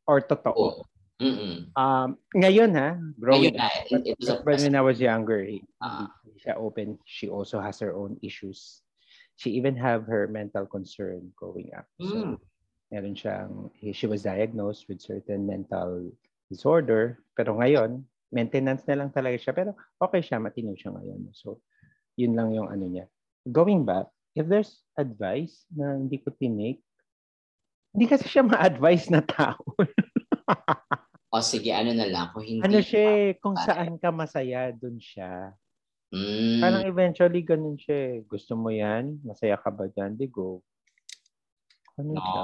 Or 0.05 0.21
totoo. 0.21 0.85
Oh. 0.85 0.85
Mm-mm. 1.21 1.69
Um, 1.77 2.17
ngayon 2.33 2.73
ha, 2.73 2.97
growing 3.21 3.55
ngayon, 3.55 3.61
up, 3.61 3.73
it, 3.93 4.17
it 4.17 4.43
but 4.45 4.57
when 4.65 4.75
I 4.75 4.81
was 4.81 4.97
younger, 4.97 5.45
uh-huh. 5.45 6.09
siya 6.41 6.57
open. 6.57 6.97
She 7.05 7.29
also 7.29 7.61
has 7.61 7.79
her 7.85 7.93
own 7.93 8.17
issues. 8.25 8.81
She 9.37 9.53
even 9.61 9.77
have 9.77 10.09
her 10.09 10.29
mental 10.29 10.65
concern 10.65 11.33
growing 11.37 11.71
up. 11.77 11.85
Mm. 12.01 12.09
So, 12.09 12.21
meron 12.93 13.15
siyang, 13.17 13.71
she 13.93 14.09
was 14.09 14.25
diagnosed 14.25 14.89
with 14.89 15.01
certain 15.01 15.45
mental 15.45 16.09
disorder. 16.49 17.21
Pero 17.37 17.57
ngayon, 17.57 18.05
maintenance 18.33 18.85
na 18.89 19.05
lang 19.05 19.13
talaga 19.13 19.37
siya. 19.41 19.53
Pero 19.53 19.77
okay 20.01 20.21
siya, 20.25 20.41
matino 20.41 20.73
siya 20.77 20.93
ngayon. 20.97 21.33
So, 21.37 21.61
yun 22.17 22.37
lang 22.37 22.53
yung 22.53 22.69
ano 22.69 22.85
niya. 22.85 23.09
Going 23.49 23.85
back, 23.89 24.09
if 24.37 24.45
there's 24.49 24.85
advice 24.97 25.65
na 25.73 25.97
hindi 25.97 26.21
ko 26.21 26.33
tinake, 26.37 26.85
hindi 27.97 28.07
kasi 28.07 28.29
siya 28.29 28.45
ma-advise 28.45 29.09
na 29.09 29.25
tao. 29.25 29.65
O 31.31 31.39
sige, 31.39 31.71
ano 31.71 31.95
na 31.95 32.11
lang. 32.11 32.35
Kung 32.35 32.43
hindi 32.43 32.67
ano 32.67 32.83
siya, 32.83 33.03
eh, 33.31 33.39
kung 33.39 33.55
saan 33.55 33.95
ka 34.03 34.11
masaya, 34.11 34.75
dun 34.75 34.99
siya. 34.99 35.55
Mm. 36.11 36.59
Parang 36.59 36.83
eventually 36.91 37.47
ganun 37.47 37.79
siya. 37.79 38.19
Eh. 38.19 38.27
Gusto 38.27 38.59
mo 38.59 38.75
yan? 38.75 39.23
Masaya 39.23 39.55
ka 39.55 39.71
ba 39.71 39.87
dyan? 39.87 40.19
Di 40.19 40.27
go. 40.27 40.59
Ano 41.95 42.11
no. 42.11 42.19
siya? 42.19 42.43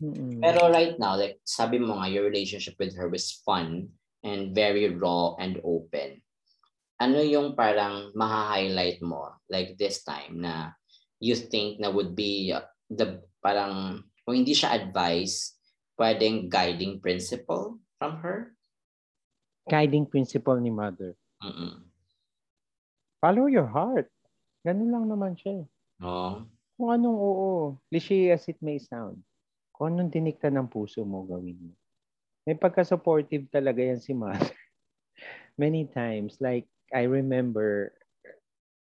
Mm-mm. 0.00 0.40
Pero 0.40 0.72
right 0.72 0.96
now, 0.96 1.12
like 1.12 1.44
sabi 1.44 1.76
mo 1.76 2.00
nga, 2.00 2.08
your 2.08 2.24
relationship 2.24 2.72
with 2.80 2.96
her 2.96 3.12
was 3.12 3.44
fun 3.44 3.92
and 4.24 4.56
very 4.56 4.88
raw 4.88 5.36
and 5.36 5.60
open. 5.60 6.24
Ano 6.96 7.20
yung 7.20 7.52
parang 7.52 8.12
maha-highlight 8.16 9.04
mo 9.04 9.28
like 9.52 9.76
this 9.76 10.00
time 10.04 10.40
na 10.40 10.72
you 11.20 11.36
think 11.36 11.80
na 11.80 11.92
would 11.92 12.16
be 12.16 12.48
the 12.88 13.20
parang 13.44 14.04
kung 14.24 14.40
hindi 14.40 14.56
siya 14.56 14.72
advice, 14.72 15.60
pwedeng 16.00 16.48
guiding 16.48 16.96
principle 17.00 17.76
from 18.00 18.16
her? 18.24 18.56
Guiding 19.68 20.08
principle 20.08 20.56
ni 20.56 20.72
mother. 20.72 21.12
Mm-mm. 21.44 21.84
Follow 23.20 23.44
your 23.52 23.68
heart. 23.68 24.08
Ganun 24.64 24.88
lang 24.88 25.04
naman 25.04 25.36
siya. 25.36 25.68
Oo. 26.00 26.48
Kung 26.80 26.88
anong 26.88 27.18
oo, 27.20 27.76
cliche 27.92 28.32
as 28.32 28.48
it 28.48 28.56
may 28.64 28.80
sound, 28.80 29.20
kung 29.76 29.92
anong 29.92 30.08
dinikta 30.08 30.48
ng 30.48 30.64
puso 30.64 31.04
mo, 31.04 31.28
gawin 31.28 31.60
mo. 31.60 31.72
May 32.48 32.56
pagka-supportive 32.56 33.52
talaga 33.52 33.84
yan 33.84 34.00
si 34.00 34.16
mother. 34.16 34.56
Many 35.60 35.84
times, 35.92 36.40
like 36.40 36.64
I 36.88 37.04
remember 37.04 37.92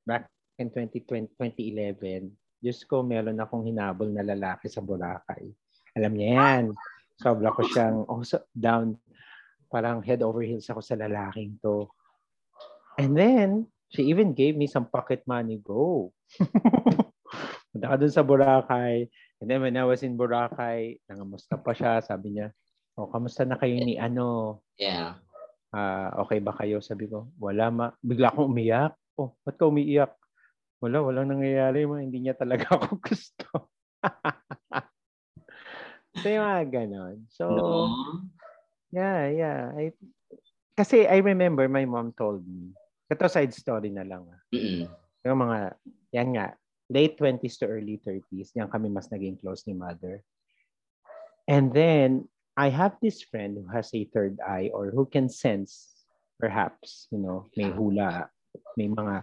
back 0.09 0.33
in 0.57 0.73
2020, 0.73 1.37
2011, 1.37 2.33
Diyos 2.65 2.81
ko, 2.89 3.05
meron 3.05 3.37
akong 3.37 3.69
hinabol 3.69 4.09
na 4.09 4.25
lalaki 4.25 4.73
sa 4.73 4.81
Boracay. 4.81 5.53
Alam 5.93 6.17
niya 6.17 6.29
yan. 6.33 6.65
Sobra 7.23 7.55
ko 7.55 7.63
siyang 7.63 8.03
oh, 8.11 8.27
so, 8.27 8.43
down. 8.51 8.99
Parang 9.71 10.03
head 10.03 10.21
over 10.27 10.43
heels 10.43 10.67
ako 10.69 10.83
sa 10.83 10.99
lalaking 10.99 11.57
to. 11.63 11.87
And 12.99 13.17
then, 13.17 13.71
she 13.95 14.11
even 14.11 14.35
gave 14.35 14.59
me 14.59 14.67
some 14.67 14.91
pocket 14.91 15.23
money. 15.25 15.63
Go. 15.63 16.13
Punta 17.73 17.87
ka 17.89 17.97
dun 17.97 18.13
sa 18.13 18.27
Boracay. 18.27 19.09
And 19.41 19.49
then 19.49 19.65
when 19.65 19.79
I 19.79 19.89
was 19.89 20.05
in 20.05 20.19
Boracay, 20.19 21.01
nangamusta 21.09 21.57
pa 21.57 21.73
siya. 21.73 22.05
Sabi 22.05 22.37
niya, 22.37 22.53
oh, 23.01 23.09
kamusta 23.09 23.49
na 23.49 23.57
kayo 23.57 23.81
ni 23.81 23.97
ano? 23.97 24.61
Yeah. 24.77 25.17
Uh, 25.73 26.13
okay 26.29 26.45
ba 26.45 26.53
kayo? 26.53 26.85
Sabi 26.85 27.09
ko, 27.09 27.33
wala 27.41 27.73
ma. 27.73 27.87
Bigla 28.05 28.29
akong 28.29 28.53
umiyak. 28.53 28.93
Oh, 29.17 29.33
ba't 29.41 29.57
ka 29.57 29.65
umiiyak? 29.69 30.13
Wala, 30.85 31.01
walang 31.01 31.33
nangyayari. 31.33 31.89
Ma. 31.89 32.05
Hindi 32.05 32.29
niya 32.29 32.37
talaga 32.37 32.69
ako 32.77 33.01
gusto. 33.01 33.73
So, 36.21 36.29
yung 36.29 36.45
mga 36.45 36.65
ganon. 36.69 37.17
So, 37.33 37.45
no. 37.49 37.67
yeah, 38.93 39.33
yeah. 39.33 39.61
I, 39.73 39.97
kasi 40.77 41.09
I 41.09 41.25
remember 41.25 41.69
my 41.69 41.89
mom 41.89 42.13
told 42.13 42.45
me, 42.45 42.77
ito 43.09 43.25
side 43.29 43.53
story 43.57 43.89
na 43.89 44.05
lang. 44.05 44.29
Mm-mm. 44.53 44.89
Yung 45.25 45.39
mga, 45.41 45.77
yan 46.13 46.29
nga, 46.37 46.47
late 46.93 47.17
20s 47.17 47.57
to 47.61 47.67
early 47.69 47.97
30s, 48.05 48.53
yan 48.53 48.69
kami 48.69 48.93
mas 48.93 49.09
naging 49.09 49.41
close 49.41 49.65
ni 49.65 49.73
mother. 49.73 50.21
And 51.49 51.73
then, 51.73 52.29
I 52.57 52.69
have 52.69 53.01
this 53.01 53.25
friend 53.25 53.57
who 53.57 53.69
has 53.73 53.89
a 53.97 54.05
third 54.13 54.37
eye 54.45 54.69
or 54.77 54.93
who 54.93 55.09
can 55.09 55.33
sense, 55.33 56.05
perhaps, 56.37 57.09
you 57.09 57.17
know, 57.17 57.49
may 57.57 57.73
hula. 57.73 58.29
May 58.77 58.89
mga, 58.89 59.15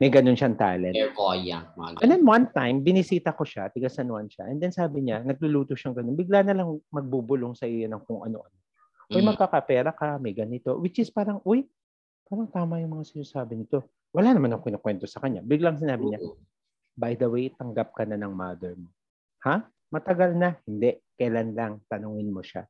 may 0.00 0.08
ganun 0.08 0.36
siyang 0.36 0.56
talent. 0.56 0.96
Clairvoyant. 0.96 1.64
And 2.00 2.08
then 2.08 2.24
one 2.24 2.48
time, 2.52 2.80
binisita 2.80 3.36
ko 3.36 3.44
siya, 3.44 3.68
tiga 3.68 3.92
San 3.92 4.08
Juan 4.08 4.28
siya. 4.28 4.48
And 4.48 4.60
then 4.60 4.72
sabi 4.72 5.04
niya, 5.04 5.20
nagluluto 5.24 5.76
siyang 5.76 5.96
ganun. 5.96 6.16
Bigla 6.16 6.44
na 6.44 6.56
lang 6.56 6.80
magbubulong 6.88 7.52
sa 7.52 7.68
iyo 7.68 7.88
ng 7.88 8.02
kung 8.04 8.24
ano-ano. 8.24 8.56
Uy, 9.12 9.20
mm. 9.20 9.28
magkakapera 9.36 9.92
ka, 9.92 10.16
may 10.16 10.32
ganito. 10.32 10.76
Which 10.80 10.96
is 11.00 11.12
parang, 11.12 11.44
uy, 11.44 11.68
parang 12.24 12.48
tama 12.48 12.80
yung 12.80 12.96
mga 12.96 13.04
sinasabi 13.12 13.60
nito. 13.60 13.84
Wala 14.14 14.32
naman 14.32 14.56
akong 14.56 14.72
kinukwento 14.72 15.04
sa 15.04 15.20
kanya. 15.20 15.44
Biglang 15.44 15.76
sinabi 15.76 16.08
niya, 16.08 16.20
by 16.96 17.12
the 17.18 17.28
way, 17.28 17.52
tanggap 17.52 17.92
ka 17.92 18.08
na 18.08 18.16
ng 18.16 18.32
mother 18.32 18.72
mo. 18.78 18.88
Ha? 19.44 19.60
Matagal 19.92 20.32
na? 20.32 20.56
Hindi. 20.64 20.96
Kailan 21.18 21.52
lang? 21.52 21.72
Tanungin 21.84 22.32
mo 22.32 22.40
siya. 22.40 22.64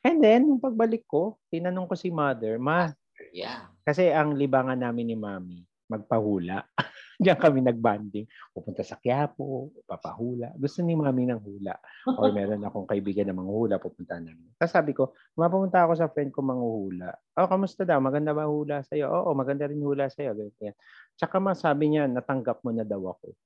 And 0.00 0.20
then, 0.20 0.48
nung 0.48 0.60
pagbalik 0.60 1.04
ko, 1.04 1.36
tinanong 1.52 1.88
ko 1.88 1.94
si 1.96 2.08
mother, 2.08 2.56
ma, 2.56 2.88
yeah. 3.32 3.70
kasi 3.82 4.10
ang 4.10 4.34
libangan 4.34 4.78
namin 4.78 5.14
ni 5.14 5.16
mami, 5.16 5.58
magpahula. 5.90 6.62
Diyan 7.20 7.36
kami 7.36 7.60
nagbanding. 7.60 8.24
Pupunta 8.48 8.80
sa 8.80 8.96
Quiapo, 8.96 9.76
papahula. 9.84 10.56
Gusto 10.56 10.80
ni 10.80 10.96
mami 10.96 11.28
ng 11.28 11.36
hula. 11.36 11.76
Or 12.16 12.32
meron 12.36 12.64
akong 12.64 12.88
kaibigan 12.88 13.28
na 13.28 13.36
manghula, 13.36 13.76
pupunta 13.76 14.16
namin. 14.16 14.48
Tapos 14.56 14.72
sabi 14.72 14.96
ko, 14.96 15.12
mapupunta 15.36 15.84
ako 15.84 15.92
sa 16.00 16.08
friend 16.08 16.32
ko 16.32 16.40
manghuhula. 16.40 17.12
Oh, 17.36 17.44
kamusta 17.44 17.84
daw? 17.84 18.00
Maganda 18.00 18.32
ba 18.32 18.48
hula 18.48 18.80
sa'yo? 18.80 19.12
Oo, 19.12 19.36
maganda 19.36 19.68
rin 19.68 19.84
hula 19.84 20.08
sa'yo. 20.08 20.32
Ganyan. 20.32 20.72
Tsaka 21.12 21.36
masabi 21.44 21.92
niya, 21.92 22.08
natanggap 22.08 22.64
mo 22.64 22.72
na 22.72 22.88
daw 22.88 23.04
ako. 23.12 23.36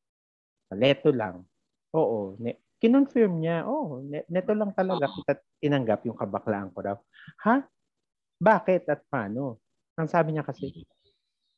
Leto 0.79 1.11
lang. 1.11 1.43
Oo. 1.99 2.39
Ne- 2.39 2.63
kinonfirm 2.79 3.41
niya, 3.41 3.65
oh, 3.65 4.05
neto 4.07 4.53
lang 4.53 4.77
talaga 4.77 5.09
kita 5.09 5.41
tinanggap 5.57 6.05
yung 6.05 6.21
kabaklaan 6.21 6.69
ko 6.69 6.85
daw. 6.85 6.97
Ha? 7.49 7.65
Bakit 8.39 8.93
at 8.93 9.01
paano? 9.09 9.64
Ang 9.95 10.09
sabi 10.11 10.35
niya 10.35 10.43
kasi, 10.43 10.85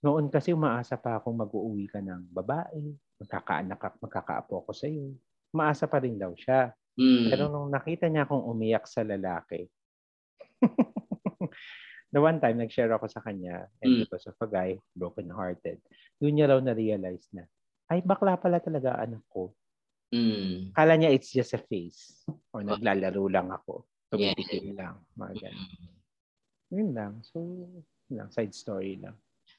noon 0.05 0.29
kasi 0.29 0.53
umaasa 0.53 1.01
pa 1.01 1.17
akong 1.17 1.41
mag-uuwi 1.41 1.89
ka 1.89 2.05
ng 2.05 2.29
babae, 2.29 2.93
magkakaanak 3.17 3.79
ka, 3.81 3.89
magkakaapo 3.97 4.65
ako 4.65 4.71
sa 4.77 4.87
iyo. 4.87 5.17
Umaasa 5.57 5.89
pa 5.89 6.05
rin 6.05 6.21
daw 6.21 6.37
siya. 6.37 6.73
Mm. 6.97 7.33
Pero 7.33 7.49
nung 7.49 7.73
nakita 7.73 8.09
niya 8.09 8.29
akong 8.29 8.45
umiyak 8.45 8.85
sa 8.85 9.05
lalaki, 9.05 9.69
the 12.13 12.21
one 12.21 12.41
time 12.41 12.61
nag-share 12.61 12.93
ako 12.93 13.09
sa 13.09 13.25
kanya 13.25 13.69
and 13.81 13.97
mm. 13.97 14.01
because 14.05 14.29
of 14.29 14.37
a 14.41 14.49
guy, 14.49 14.77
broken-hearted, 14.93 15.81
doon 16.21 16.33
niya 16.37 16.53
raw 16.53 16.61
na-realize 16.61 17.29
na, 17.33 17.49
ay 17.89 18.05
bakla 18.05 18.37
pala 18.37 18.61
talaga 18.61 19.01
anak 19.01 19.25
ko. 19.33 19.53
Mm. 20.13 20.77
Kala 20.77 20.93
niya 20.97 21.13
it's 21.13 21.33
just 21.33 21.57
a 21.57 21.61
face. 21.61 22.25
Or 22.53 22.63
naglalaro 22.63 23.27
lang 23.33 23.49
ako. 23.49 23.89
Tumitikil 24.13 24.73
yeah. 24.73 24.77
lang. 24.77 24.95
Mga 25.19 25.33
ganun. 25.41 25.71
Yun 26.71 26.91
lang. 26.95 27.13
So, 27.27 27.39
lang. 28.13 28.29
Side 28.31 28.55
story 28.55 29.01
lang. 29.01 29.17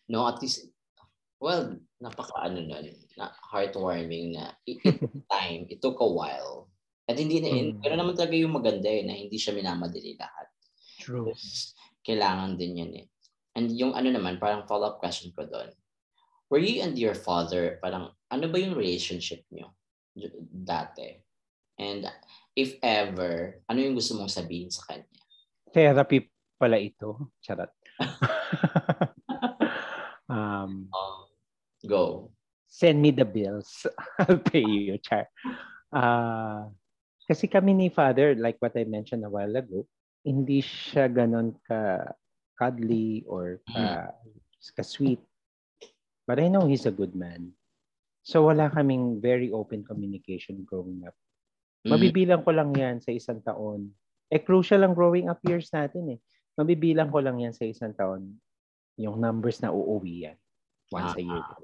No, 0.07 0.27
at 0.27 0.39
least, 0.39 0.71
well, 1.41 1.75
napaka 1.99 2.47
ano 2.47 2.63
na, 2.63 2.83
na 3.19 3.25
heartwarming 3.51 4.37
na 4.37 4.55
it, 4.63 4.79
time, 5.33 5.67
it 5.67 5.83
took 5.83 5.99
a 5.99 6.07
while. 6.07 6.71
At 7.07 7.19
hindi 7.19 7.39
na, 7.39 7.51
mm. 7.51 7.83
pero 7.83 7.95
naman 7.95 8.15
talaga 8.15 8.35
yung 8.35 8.55
maganda 8.55 8.87
eh, 8.91 9.03
na 9.03 9.15
hindi 9.15 9.39
siya 9.39 9.55
minamadali 9.55 10.19
lahat. 10.19 10.47
True. 10.99 11.31
Kailangan 12.03 12.59
din 12.59 12.83
yun 12.83 12.93
eh. 13.03 13.07
And 13.55 13.71
yung 13.71 13.95
ano 13.95 14.11
naman, 14.11 14.37
parang 14.37 14.67
follow-up 14.67 14.99
question 14.99 15.31
ko 15.31 15.47
doon. 15.47 15.71
Were 16.47 16.63
you 16.63 16.83
and 16.83 16.95
your 16.95 17.15
father, 17.15 17.79
parang 17.83 18.11
ano 18.31 18.45
ba 18.47 18.57
yung 18.59 18.75
relationship 18.75 19.43
niyo? 19.51 19.75
dati? 20.49 21.13
And 21.77 22.09
if 22.57 22.73
ever, 22.81 23.61
ano 23.69 23.79
yung 23.79 23.93
gusto 23.93 24.17
mong 24.17 24.33
sabihin 24.33 24.73
sa 24.73 24.81
kanya? 24.89 25.21
Therapy 25.69 26.25
pala 26.57 26.81
ito. 26.81 27.29
Charot. 27.37 27.69
um, 30.29 30.87
uh, 30.93 31.25
go. 31.87 32.31
Send 32.67 33.01
me 33.01 33.11
the 33.11 33.25
bills. 33.25 33.87
I'll 34.19 34.37
pay 34.37 34.65
you, 34.65 34.97
Char. 34.99 35.27
Uh, 35.89 36.69
kasi 37.27 37.47
kami 37.47 37.73
ni 37.73 37.89
Father, 37.89 38.35
like 38.35 38.57
what 38.59 38.77
I 38.77 38.85
mentioned 38.85 39.25
a 39.25 39.31
while 39.31 39.55
ago, 39.55 39.87
hindi 40.23 40.61
siya 40.61 41.11
ganon 41.11 41.55
ka 41.67 42.13
cuddly 42.59 43.23
or 43.27 43.59
ka, 43.71 44.11
mm. 44.11 44.75
ka 44.75 44.83
sweet. 44.83 45.19
But 46.27 46.43
I 46.43 46.51
know 46.51 46.67
he's 46.67 46.85
a 46.85 46.91
good 46.91 47.15
man. 47.15 47.55
So 48.27 48.51
wala 48.51 48.67
kaming 48.67 49.23
very 49.23 49.47
open 49.55 49.87
communication 49.87 50.67
growing 50.67 51.07
up. 51.07 51.15
Mm. 51.87 51.95
Mabibilang 51.95 52.43
ko 52.43 52.51
lang 52.51 52.75
yan 52.75 52.99
sa 52.99 53.15
isang 53.15 53.39
taon. 53.39 53.95
Eh 54.27 54.43
crucial 54.43 54.83
ang 54.83 54.91
growing 54.91 55.31
up 55.31 55.39
years 55.47 55.71
natin 55.71 56.15
eh. 56.15 56.19
Mabibilang 56.57 57.13
ko 57.13 57.21
lang 57.21 57.37
yan 57.37 57.53
sa 57.53 57.63
isang 57.69 57.93
taon 57.93 58.35
yung 58.97 59.21
numbers 59.21 59.61
na 59.61 59.69
uuwi 59.69 60.25
yan. 60.25 60.37
Once 60.89 61.13
uh-huh. 61.13 61.21
a 61.21 61.23
year. 61.23 61.45
Ah. 61.45 61.57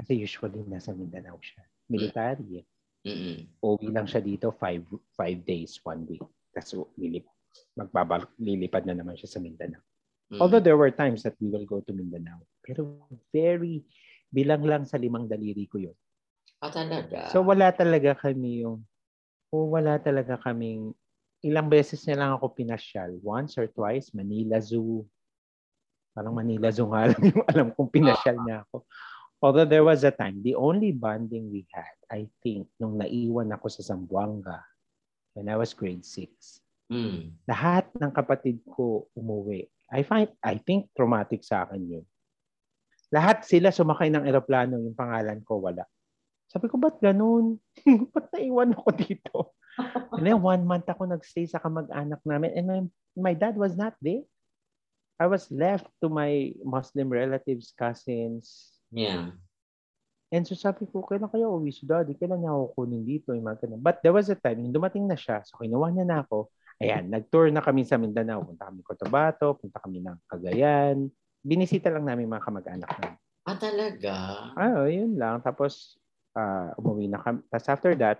Kasi 0.00 0.12
usually 0.16 0.64
nasa 0.64 0.96
Mindanao 0.96 1.36
siya. 1.38 1.62
Military. 1.92 2.64
Mm-hmm. 3.04 3.60
Uwi 3.60 3.86
lang 3.92 4.08
siya 4.08 4.24
dito 4.24 4.54
five, 4.56 4.80
five 5.12 5.44
days, 5.44 5.76
one 5.84 6.08
week. 6.08 6.24
Tapos 6.54 6.88
lilip, 6.96 7.28
magbabalik, 7.76 8.30
lilipad 8.40 8.88
na 8.88 8.96
naman 8.96 9.18
siya 9.18 9.36
sa 9.36 9.42
Mindanao. 9.42 9.82
Mm-hmm. 10.32 10.40
Although 10.40 10.64
there 10.64 10.80
were 10.80 10.94
times 10.94 11.20
that 11.26 11.36
we 11.42 11.52
will 11.52 11.68
go 11.68 11.84
to 11.84 11.92
Mindanao. 11.92 12.40
Pero 12.64 13.04
very 13.34 13.84
bilang 14.32 14.64
lang 14.64 14.88
sa 14.88 14.96
limang 14.96 15.28
daliri 15.28 15.68
ko 15.68 15.76
yun. 15.76 15.96
Ah, 16.62 16.72
talaga? 16.72 17.28
So 17.28 17.44
wala 17.44 17.68
talaga 17.74 18.16
kami 18.16 18.64
yung, 18.64 18.80
o 19.52 19.68
wala 19.68 20.00
talaga 20.00 20.40
kaming, 20.40 20.96
ilang 21.42 21.66
beses 21.66 22.06
na 22.06 22.16
lang 22.16 22.30
ako 22.38 22.54
pinasyal. 22.54 23.18
Once 23.20 23.58
or 23.58 23.66
twice, 23.66 24.14
Manila 24.14 24.62
Zoo. 24.62 25.02
Parang 26.14 26.38
Manila 26.38 26.70
Zoo 26.70 26.88
nga 26.94 27.10
lang 27.10 27.22
yung 27.22 27.44
alam 27.50 27.68
kong 27.74 27.90
pinasyal 27.90 28.38
niya 28.46 28.62
ako. 28.66 28.86
Although 29.42 29.66
there 29.66 29.82
was 29.82 30.06
a 30.06 30.14
time, 30.14 30.38
the 30.46 30.54
only 30.54 30.94
bonding 30.94 31.50
we 31.50 31.66
had, 31.74 31.98
I 32.06 32.30
think, 32.46 32.70
nung 32.78 32.94
naiwan 32.94 33.50
ako 33.50 33.66
sa 33.74 33.82
Zamboanga 33.82 34.62
when 35.34 35.50
I 35.50 35.58
was 35.58 35.74
grade 35.74 36.06
6. 36.06 36.30
Mm. 36.86 37.34
Lahat 37.50 37.90
ng 37.98 38.12
kapatid 38.14 38.62
ko 38.70 39.10
umuwi. 39.18 39.66
I 39.90 40.06
find, 40.06 40.30
I 40.46 40.62
think 40.62 40.94
traumatic 40.94 41.42
sa 41.42 41.66
akin 41.66 41.82
yun. 41.90 42.06
Lahat 43.10 43.42
sila 43.42 43.74
sumakay 43.74 44.14
ng 44.14 44.24
eroplano, 44.24 44.78
yung 44.78 44.94
pangalan 44.94 45.42
ko 45.42 45.58
wala. 45.58 45.84
Sabi 46.46 46.70
ko, 46.70 46.78
ba't 46.78 47.02
ganun? 47.02 47.58
ba't 48.14 48.30
naiwan 48.30 48.78
ako 48.78 48.88
dito? 48.94 49.58
And 50.16 50.24
then 50.26 50.40
one 50.40 50.64
month 50.68 50.88
ako 50.88 51.08
nagstay 51.08 51.48
sa 51.48 51.60
kamag-anak 51.60 52.20
namin 52.24 52.50
and 52.56 52.66
my, 52.66 52.80
my 53.16 53.34
dad 53.34 53.56
was 53.56 53.76
not 53.76 53.96
there. 54.04 54.24
I 55.20 55.30
was 55.30 55.46
left 55.54 55.86
to 56.02 56.10
my 56.10 56.50
Muslim 56.66 57.08
relatives, 57.08 57.70
cousins. 57.78 58.74
Yeah. 58.90 59.32
And 60.32 60.42
so 60.48 60.56
sabi 60.56 60.88
ko, 60.88 61.04
kailan 61.04 61.28
kayo 61.28 61.52
uwi 61.60 61.70
si 61.70 61.84
daddy? 61.84 62.16
Kailan 62.16 62.40
niya 62.40 62.56
ako 62.56 62.64
kunin 62.74 63.04
dito? 63.04 63.36
Yung 63.36 63.44
mga 63.44 63.76
But 63.78 64.00
there 64.00 64.16
was 64.16 64.32
a 64.32 64.36
time, 64.36 64.64
yung 64.64 64.72
dumating 64.72 65.04
na 65.04 65.14
siya, 65.14 65.44
so 65.44 65.60
kinuha 65.60 65.92
niya 65.92 66.08
na 66.08 66.24
ako. 66.24 66.48
Ayan, 66.80 67.12
nag-tour 67.12 67.52
na 67.52 67.60
kami 67.60 67.84
sa 67.84 68.00
Mindanao. 68.00 68.42
Punta 68.42 68.66
kami 68.66 68.80
Cotabato, 68.80 69.54
punta 69.60 69.78
kami 69.78 70.00
ng 70.00 70.16
Cagayan, 70.26 71.06
binisita 71.44 71.92
lang 71.92 72.08
namin 72.08 72.32
mga 72.32 72.42
kamag-anak 72.48 72.90
namin. 72.98 73.20
Ah, 73.44 73.58
talaga? 73.60 74.14
Ah, 74.56 74.88
yun 74.88 75.14
lang. 75.20 75.44
Tapos, 75.44 76.00
uh, 76.34 76.72
umuwi 76.80 77.12
na 77.12 77.20
kami. 77.20 77.44
Tapos 77.52 77.68
after 77.68 77.92
that, 77.98 78.18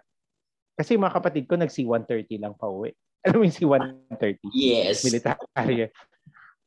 kasi 0.82 0.98
mga 0.98 1.14
kapatid 1.14 1.46
ko, 1.46 1.54
nag-C-130 1.54 2.42
lang 2.42 2.58
pa 2.58 2.66
uwi. 2.66 2.90
Alam 3.24 3.38
mo 3.38 3.44
yung 3.46 3.54
C-130? 3.54 4.50
Yes. 4.50 5.06
Military. 5.06 5.86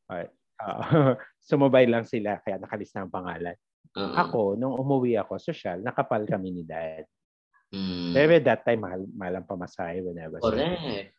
Uh, 0.07 0.23
uh, 0.63 1.13
sumabay 1.43 1.83
lang 1.83 2.07
sila, 2.07 2.39
kaya 2.39 2.55
nakalista 2.55 3.03
ang 3.03 3.11
pangalan. 3.11 3.59
Uh-huh. 3.91 4.15
Ako, 4.15 4.39
nung 4.55 4.79
umuwi 4.79 5.19
ako, 5.19 5.35
social, 5.35 5.83
nakapal 5.83 6.23
kami 6.23 6.55
ni 6.55 6.63
dad. 6.63 7.03
Mm. 7.75 8.15
Pero 8.15 8.31
that 8.39 8.63
time, 8.63 8.87
mahal, 8.87 9.03
mahal 9.11 9.43
ang 9.43 9.47
pamasahe 9.47 9.99
when 9.99 10.15
I 10.15 10.31
was 10.31 10.39
Correct. 10.39 11.11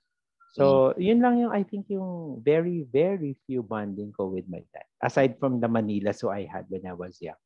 So, 0.57 0.97
mm. 0.97 1.05
yun 1.05 1.21
lang 1.21 1.37
yung, 1.37 1.53
I 1.53 1.69
think, 1.69 1.93
yung 1.93 2.41
very, 2.41 2.89
very 2.89 3.37
few 3.45 3.61
bonding 3.61 4.17
ko 4.17 4.33
with 4.33 4.49
my 4.49 4.65
dad. 4.73 4.89
Aside 5.05 5.37
from 5.37 5.61
the 5.61 5.69
Manila 5.69 6.17
so 6.17 6.33
I 6.33 6.49
had 6.49 6.65
when 6.73 6.89
I 6.89 6.97
was 6.97 7.21
young. 7.21 7.37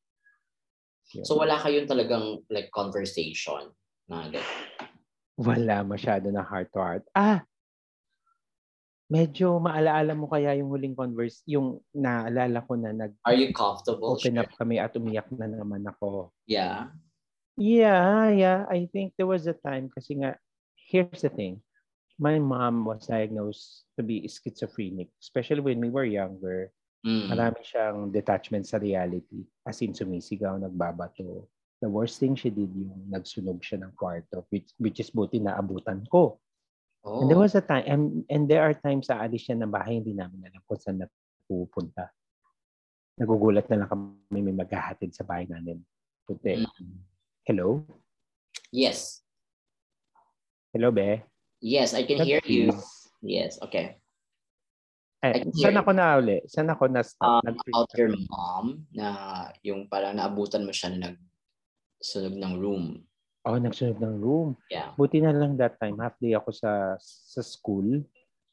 Yun. 1.11 1.27
So, 1.27 1.35
wala 1.35 1.59
kayong 1.59 1.91
talagang 1.91 2.47
like 2.55 2.71
conversation 2.71 3.75
na 4.07 4.31
like... 4.31 4.47
Wala 5.41 5.81
masyado 5.89 6.29
na 6.29 6.45
heart 6.45 6.69
to 6.77 6.81
heart. 6.85 7.05
Ah! 7.17 7.41
Medyo 9.11 9.59
maalaala 9.59 10.13
mo 10.15 10.29
kaya 10.29 10.55
yung 10.55 10.71
huling 10.71 10.95
converse, 10.95 11.43
yung 11.49 11.81
naalala 11.97 12.63
ko 12.63 12.77
na 12.77 12.93
nag... 12.95 13.17
Are 13.27 13.35
you 13.35 13.51
comfortable? 13.51 14.15
Open 14.15 14.39
up 14.39 14.53
kami 14.55 14.79
at 14.79 14.95
umiyak 14.95 15.27
na 15.35 15.51
naman 15.51 15.83
ako. 15.89 16.31
Yeah. 16.45 16.93
Yeah, 17.59 18.31
yeah. 18.31 18.61
I 18.71 18.87
think 18.93 19.19
there 19.19 19.27
was 19.27 19.51
a 19.51 19.57
time 19.57 19.91
kasi 19.91 20.21
nga, 20.23 20.39
here's 20.77 21.25
the 21.25 21.33
thing 21.33 21.65
my 22.21 22.37
mom 22.37 22.85
was 22.85 23.09
diagnosed 23.09 23.89
to 23.97 24.05
be 24.05 24.29
schizophrenic, 24.29 25.09
especially 25.25 25.65
when 25.65 25.81
we 25.81 25.89
were 25.89 26.05
younger. 26.05 26.69
Mm. 27.01 27.33
Marami 27.33 27.65
siyang 27.65 28.13
detachment 28.13 28.69
sa 28.69 28.77
reality. 28.77 29.49
As 29.65 29.81
in, 29.81 29.97
sumisigaw, 29.97 30.61
nagbabato. 30.61 31.49
The 31.81 31.89
worst 31.89 32.21
thing 32.21 32.37
she 32.37 32.53
did 32.53 32.69
yung 32.77 33.09
nagsunog 33.09 33.65
siya 33.65 33.81
ng 33.81 33.97
kwarto, 33.97 34.45
which, 34.53 34.69
which 34.77 35.01
is 35.01 35.09
buti 35.09 35.41
na 35.41 35.57
abutan 35.57 36.05
ko. 36.13 36.37
Oh. 37.01 37.25
And 37.25 37.33
there 37.33 37.41
was 37.41 37.57
a 37.57 37.65
time, 37.65 37.89
and, 37.89 38.03
and 38.29 38.45
there 38.45 38.61
are 38.61 38.77
times 38.77 39.09
sa 39.09 39.17
alis 39.25 39.49
siya 39.49 39.57
ng 39.57 39.73
bahay, 39.73 39.97
hindi 39.97 40.13
namin 40.13 40.45
alam 40.45 40.61
kung 40.69 40.77
saan 40.77 41.01
na 41.01 41.09
pupunta. 41.49 42.13
nagugulat 43.21 43.69
na 43.69 43.85
lang 43.85 43.91
kami 43.93 44.41
may 44.41 44.57
maghahatid 44.57 45.13
sa 45.13 45.29
bahay 45.29 45.45
namin. 45.45 45.85
Puti. 46.25 46.65
Mm-hmm. 46.65 46.99
Hello? 47.45 47.85
Yes. 48.73 49.21
Hello, 50.73 50.89
Be? 50.89 51.21
Yes, 51.61 51.93
I 51.93 52.09
can 52.09 52.25
hear 52.25 52.41
you. 52.49 52.73
Yes, 53.21 53.61
okay. 53.61 54.01
Eh, 55.21 55.45
saan 55.53 55.77
ako 55.77 55.93
na 55.93 56.17
uli? 56.17 56.41
Saan 56.49 56.73
ako 56.73 56.89
na 56.89 57.05
stop? 57.05 57.45
Um, 57.45 57.61
about 57.61 57.93
your 57.93 58.09
mom 58.33 58.89
na 58.89 59.07
yung 59.61 59.85
parang 59.85 60.17
naabutan 60.17 60.65
mo 60.65 60.73
siya 60.73 60.97
na 60.97 61.13
nagsunog 62.01 62.35
ng 62.41 62.55
room. 62.57 62.85
Oh, 63.45 63.61
nagsunog 63.61 64.01
ng 64.01 64.17
room. 64.17 64.57
Yeah. 64.73 64.97
Buti 64.97 65.21
na 65.21 65.37
lang 65.37 65.61
that 65.61 65.77
time, 65.77 66.01
half 66.01 66.17
day 66.17 66.33
ako 66.33 66.49
sa 66.57 66.97
sa 67.01 67.45
school. 67.45 68.01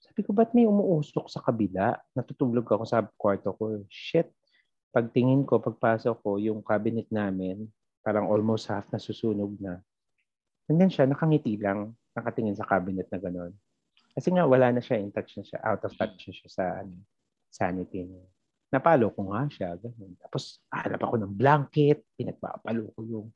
Sabi 0.03 0.19
ko, 0.27 0.35
ba't 0.35 0.51
may 0.51 0.67
umuusok 0.67 1.31
sa 1.31 1.39
kabila? 1.39 1.95
Natutulog 2.11 2.67
ako 2.67 2.83
sa 2.83 3.07
kwarto 3.15 3.55
ko. 3.55 3.87
Shit. 3.87 4.27
Pagtingin 4.91 5.47
ko, 5.47 5.63
pagpasok 5.63 6.15
ko, 6.19 6.35
yung 6.43 6.59
cabinet 6.59 7.07
namin, 7.07 7.71
parang 8.03 8.27
almost 8.27 8.67
half 8.67 8.87
na 8.91 8.99
susunog 8.99 9.55
na. 9.63 9.79
And 10.67 10.75
then 10.75 10.91
siya, 10.91 11.07
nakangiti 11.07 11.55
lang, 11.59 11.95
nakatingin 12.11 12.55
sa 12.55 12.67
cabinet 12.67 13.07
na 13.07 13.19
gano'n. 13.19 13.51
Kasi 14.15 14.33
nga 14.33 14.43
wala 14.47 14.73
na 14.73 14.81
siya, 14.83 14.99
in 14.99 15.11
touch 15.13 15.37
na 15.39 15.43
siya, 15.45 15.59
out 15.63 15.83
of 15.85 15.93
touch 15.95 16.17
na 16.27 16.33
siya 16.33 16.49
sa 16.49 16.63
ano, 16.81 16.97
sanity 17.51 18.07
niya. 18.07 18.25
Napalo 18.68 19.15
ko 19.15 19.32
nga 19.32 19.47
siya, 19.47 19.80
ganun. 19.80 20.13
Tapos 20.20 20.59
hanap 20.72 20.99
ako 20.99 21.15
ng 21.24 21.34
blanket, 21.34 22.03
pinagpapalo 22.20 22.91
ko 22.95 22.99
yung... 23.07 23.28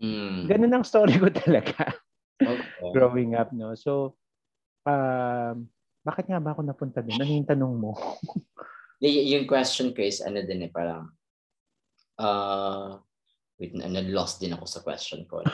Mm. 0.00 0.44
Ganun 0.50 0.74
ang 0.76 0.84
story 0.84 1.16
ko 1.16 1.32
talaga. 1.32 1.88
Okay. 2.36 2.92
Growing 2.92 3.38
up, 3.38 3.54
no? 3.56 3.72
So, 3.78 4.18
um, 4.84 5.70
bakit 6.04 6.28
nga 6.28 6.42
ba 6.42 6.52
ako 6.52 6.60
napunta 6.66 7.00
doon? 7.00 7.16
Ano 7.16 7.32
yung 7.32 7.48
tanong 7.48 7.74
mo? 7.80 7.96
y- 9.04 9.32
yung 9.32 9.48
question 9.48 9.96
ko 9.96 10.04
is, 10.04 10.20
ano 10.20 10.44
din 10.44 10.68
eh, 10.68 10.72
parang, 10.72 11.08
uh, 12.20 13.00
wait, 13.56 13.72
na-lost 13.72 14.44
din 14.44 14.52
ako 14.52 14.64
sa 14.68 14.84
question 14.84 15.24
ko. 15.24 15.40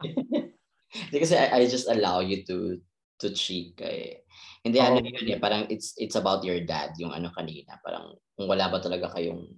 kasi 1.12 1.34
I, 1.34 1.62
I 1.62 1.62
just 1.66 1.88
allow 1.88 2.20
you 2.20 2.44
to 2.46 2.78
to 3.16 3.32
cheek 3.32 3.80
eh. 3.80 4.24
Hindi 4.60 4.78
oh. 4.80 4.86
ano 4.86 4.98
yun 5.00 5.36
eh, 5.36 5.40
parang 5.40 5.64
it's 5.72 5.96
it's 5.96 6.18
about 6.18 6.44
your 6.44 6.60
dad 6.62 6.92
yung 7.00 7.12
ano 7.12 7.32
kanina, 7.32 7.80
parang 7.80 8.16
kung 8.36 8.48
wala 8.48 8.68
ba 8.68 8.78
talaga 8.82 9.14
kayong 9.16 9.48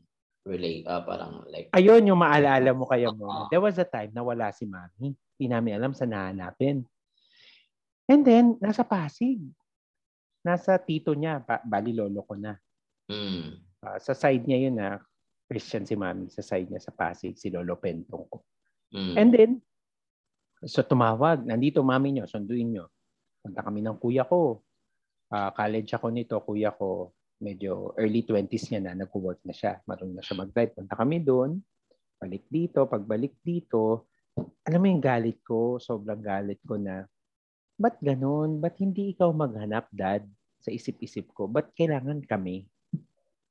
relate 0.46 0.86
uh, 0.88 1.02
parang 1.04 1.44
like 1.50 1.68
Ayun 1.74 2.08
yung 2.08 2.20
maalala 2.20 2.70
mo 2.72 2.86
kaya 2.86 3.10
mo. 3.10 3.28
Uh, 3.28 3.46
There 3.50 3.62
was 3.62 3.76
a 3.76 3.86
time 3.86 4.14
na 4.14 4.22
wala 4.22 4.54
si 4.54 4.64
Mami. 4.64 5.12
Hindi 5.12 5.46
namin 5.50 5.72
alam 5.76 5.92
sa 5.92 6.06
nahanapin. 6.06 6.86
And 8.08 8.22
then 8.24 8.56
nasa 8.62 8.86
Pasig. 8.86 9.42
Nasa 10.46 10.78
tito 10.80 11.12
niya, 11.12 11.42
ba, 11.42 11.60
bali 11.60 11.92
lolo 11.92 12.24
ko 12.24 12.38
na. 12.38 12.56
Mm. 13.10 13.58
Uh, 13.84 13.98
sa 14.00 14.14
side 14.14 14.46
niya 14.46 14.70
yun 14.70 14.76
na 14.78 15.02
Christian 15.50 15.84
si 15.84 15.98
Mami, 15.98 16.30
sa 16.30 16.40
side 16.40 16.70
niya 16.70 16.80
sa 16.80 16.94
Pasig 16.94 17.36
si 17.36 17.48
Lolo 17.52 17.76
Pentong 17.76 18.24
ko. 18.28 18.44
Mm. 18.94 19.14
And 19.18 19.30
then 19.34 19.50
so 20.64 20.80
tumawag, 20.82 21.44
nandito 21.44 21.84
mami 21.84 22.16
niyo, 22.16 22.24
sunduin 22.26 22.72
niyo 22.74 22.90
Punta 23.48 23.64
kami 23.64 23.80
ng 23.80 23.96
kuya 23.96 24.28
ko. 24.28 24.60
Uh, 25.32 25.48
college 25.56 25.88
ako 25.96 26.12
nito, 26.12 26.36
kuya 26.44 26.68
ko. 26.76 27.16
Medyo 27.40 27.96
early 27.96 28.28
20s 28.28 28.68
niya 28.68 28.80
na, 28.84 28.92
nag-work 28.92 29.40
na 29.48 29.56
siya. 29.56 29.80
Marunong 29.88 30.20
na 30.20 30.24
siya 30.24 30.36
mag-drive. 30.36 30.76
Punta 30.76 30.92
kami 30.92 31.24
doon. 31.24 31.56
Balik 32.20 32.44
dito, 32.52 32.84
pagbalik 32.84 33.40
dito. 33.40 34.04
Alam 34.68 34.80
mo 34.84 34.86
yung 34.92 35.00
galit 35.00 35.40
ko, 35.40 35.80
sobrang 35.80 36.20
galit 36.20 36.60
ko 36.60 36.76
na, 36.76 37.08
ba't 37.80 37.96
ganun? 38.04 38.60
Ba't 38.60 38.76
hindi 38.84 39.16
ikaw 39.16 39.32
maghanap, 39.32 39.88
dad? 39.88 40.28
Sa 40.60 40.68
isip-isip 40.68 41.32
ko, 41.32 41.48
ba't 41.48 41.72
kailangan 41.72 42.20
kami? 42.28 42.68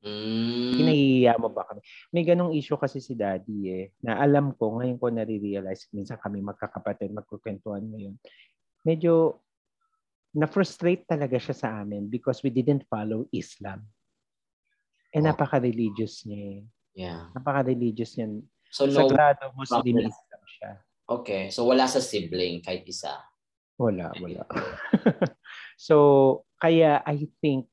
Mm. 0.05 0.77
Kinahiya 0.77 1.33
mo 1.41 1.49
ba 1.49 1.65
kami? 1.65 1.81
May 2.13 2.21
ganong 2.21 2.53
issue 2.53 2.77
kasi 2.77 3.01
si 3.01 3.17
daddy 3.17 3.57
eh, 3.65 3.85
na 4.05 4.21
alam 4.21 4.53
ko, 4.53 4.77
ngayon 4.77 5.01
ko 5.01 5.09
nare-realize, 5.09 5.89
minsan 5.89 6.21
kami 6.21 6.43
magkakapatid, 6.45 7.09
magkukwentuhan 7.09 7.81
ngayon. 7.81 8.13
Medyo 8.85 9.41
na-frustrate 10.37 11.09
talaga 11.09 11.41
siya 11.41 11.55
sa 11.57 11.67
amin 11.81 12.05
because 12.05 12.45
we 12.45 12.53
didn't 12.53 12.85
follow 12.85 13.25
Islam. 13.33 13.81
Eh, 15.09 15.17
oh. 15.17 15.25
napaka-religious 15.25 16.29
niya. 16.29 16.37
Eh. 16.37 16.59
Yeah. 16.93 17.33
Napaka-religious 17.33 18.21
niya. 18.21 18.45
So, 18.69 18.85
no, 18.85 19.09
Sagrado 19.09 19.49
Muslim. 19.57 20.05
Islam 20.05 20.43
siya. 20.45 20.71
Okay. 21.09 21.49
So, 21.49 21.65
wala 21.65 21.89
sa 21.89 21.97
sibling 21.97 22.61
kahit 22.61 22.85
isa? 22.85 23.17
Wala, 23.81 24.13
wala. 24.21 24.45
so, 25.87 26.45
kaya 26.61 27.01
I 27.01 27.25
think 27.41 27.65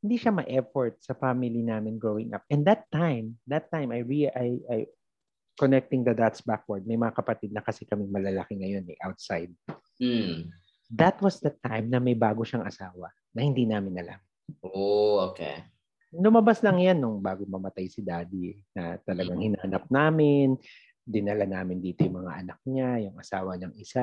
hindi 0.00 0.16
siya 0.16 0.32
ma-effort 0.32 0.96
sa 1.04 1.12
family 1.12 1.60
namin 1.60 2.00
growing 2.00 2.32
up. 2.32 2.48
And 2.48 2.64
that 2.64 2.88
time, 2.88 3.36
that 3.44 3.68
time, 3.68 3.92
I, 3.92 4.00
re- 4.00 4.32
I, 4.32 4.48
I 4.72 4.78
connecting 5.60 6.04
the 6.04 6.16
dots 6.16 6.40
backward. 6.40 6.88
May 6.88 6.96
mga 6.96 7.12
kapatid 7.12 7.52
na 7.52 7.60
kasi 7.60 7.84
kami 7.84 8.08
malalaki 8.08 8.56
ngayon 8.56 8.88
eh, 8.88 8.98
outside. 9.04 9.52
Mm 10.00 10.48
that 10.92 11.18
was 11.18 11.42
the 11.42 11.50
time 11.64 11.90
na 11.90 11.98
may 11.98 12.14
bago 12.14 12.46
siyang 12.46 12.66
asawa 12.66 13.10
na 13.34 13.40
hindi 13.42 13.66
namin 13.66 13.98
alam. 13.98 14.20
Oh, 14.62 15.30
okay. 15.30 15.66
Lumabas 16.14 16.62
lang 16.62 16.78
yan 16.78 17.02
nung 17.02 17.18
bago 17.18 17.42
mamatay 17.44 17.90
si 17.90 18.00
daddy 18.00 18.56
na 18.72 18.96
talagang 19.02 19.42
mm-hmm. 19.42 19.58
hinanap 19.58 19.84
namin. 19.90 20.54
Dinala 21.06 21.46
namin 21.46 21.78
dito 21.82 22.02
yung 22.02 22.22
mga 22.22 22.32
anak 22.46 22.58
niya, 22.66 22.90
yung 23.10 23.16
asawa 23.18 23.58
ng 23.58 23.74
isa. 23.78 24.02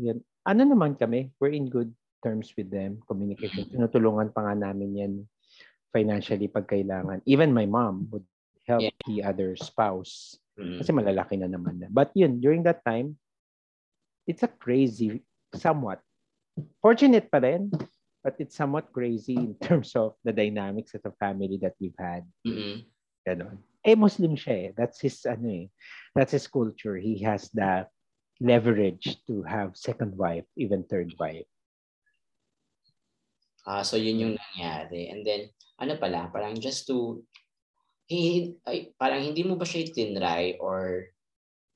Yun. 0.00 0.20
Ano 0.44 0.62
naman 0.64 0.96
kami, 0.96 1.32
we're 1.40 1.52
in 1.52 1.68
good 1.68 1.92
terms 2.24 2.52
with 2.56 2.72
them. 2.72 3.00
Communication. 3.04 3.68
Mm-hmm. 3.68 3.78
Tinutulungan 3.78 4.32
pa 4.32 4.48
nga 4.48 4.54
namin 4.56 4.90
yan 4.96 5.14
financially 5.92 6.48
pag 6.48 6.64
kailangan. 6.64 7.20
Even 7.28 7.52
my 7.52 7.68
mom 7.68 8.08
would 8.10 8.24
help 8.64 8.80
yeah. 8.82 8.96
the 9.04 9.20
other 9.20 9.52
spouse. 9.56 10.40
Mm-hmm. 10.56 10.80
Kasi 10.80 10.90
malalaki 10.92 11.34
na 11.36 11.48
naman 11.48 11.80
na. 11.80 11.88
But 11.92 12.12
yun, 12.16 12.40
during 12.40 12.64
that 12.64 12.80
time, 12.84 13.20
it's 14.24 14.42
a 14.44 14.50
crazy, 14.50 15.20
somewhat, 15.52 16.00
fortunate 16.80 17.30
pa 17.30 17.38
rin, 17.38 17.70
but 18.22 18.38
it's 18.38 18.56
somewhat 18.56 18.92
crazy 18.92 19.34
in 19.34 19.54
terms 19.62 19.94
of 19.96 20.14
the 20.24 20.32
dynamics 20.32 20.94
of 20.94 21.02
the 21.02 21.12
family 21.18 21.58
that 21.62 21.74
we've 21.80 21.96
had. 21.98 22.22
Mm-hmm. 22.46 22.86
Ganon. 23.26 23.58
Eh, 23.82 23.98
Muslim 23.98 24.38
siya 24.38 24.54
eh. 24.54 24.68
That's 24.78 25.02
his, 25.02 25.26
ano 25.26 25.50
eh, 25.50 25.66
that's 26.14 26.32
his 26.32 26.46
culture. 26.46 26.96
He 26.96 27.18
has 27.26 27.50
the 27.50 27.86
leverage 28.38 29.18
to 29.26 29.42
have 29.42 29.78
second 29.78 30.14
wife, 30.18 30.46
even 30.58 30.86
third 30.86 31.14
wife. 31.18 31.46
Ah, 33.62 33.82
uh, 33.82 33.82
so 33.86 33.94
yun 33.94 34.18
yung 34.18 34.34
nangyari. 34.34 35.10
And 35.10 35.22
then, 35.22 35.50
ano 35.78 35.94
pala, 35.98 36.30
parang 36.34 36.58
just 36.58 36.86
to, 36.90 37.22
he, 38.10 38.54
ay, 38.66 38.90
parang 38.98 39.22
hindi 39.22 39.46
mo 39.46 39.54
ba 39.54 39.66
siya 39.66 39.86
tinry 39.86 40.58
or 40.58 41.10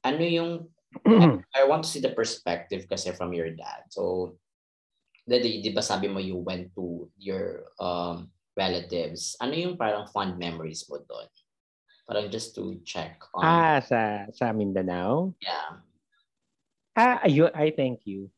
ano 0.02 0.22
yung, 0.26 0.66
I 1.58 1.66
want 1.66 1.86
to 1.86 1.90
see 1.90 2.02
the 2.02 2.14
perspective 2.14 2.90
kasi 2.90 3.14
from 3.14 3.34
your 3.34 3.50
dad. 3.54 3.86
So, 3.90 4.34
di, 5.26 5.58
di 5.58 5.70
ba 5.74 5.82
sabi 5.82 6.06
mo 6.06 6.22
you 6.22 6.38
went 6.38 6.70
to 6.78 7.10
your 7.18 7.66
um, 7.82 8.30
relatives, 8.54 9.34
ano 9.42 9.58
yung 9.58 9.74
parang 9.74 10.06
fond 10.06 10.38
memories 10.38 10.86
mo 10.86 11.02
doon? 11.02 11.26
Parang 12.06 12.30
just 12.30 12.54
to 12.54 12.78
check 12.86 13.18
on... 13.34 13.42
Ah, 13.42 13.78
sa, 13.82 14.30
sa 14.30 14.54
Mindanao? 14.54 15.34
Yeah. 15.42 15.82
Ah, 16.94 17.18
ayun, 17.26 17.50
I 17.50 17.74
thank 17.74 18.06
you. 18.06 18.30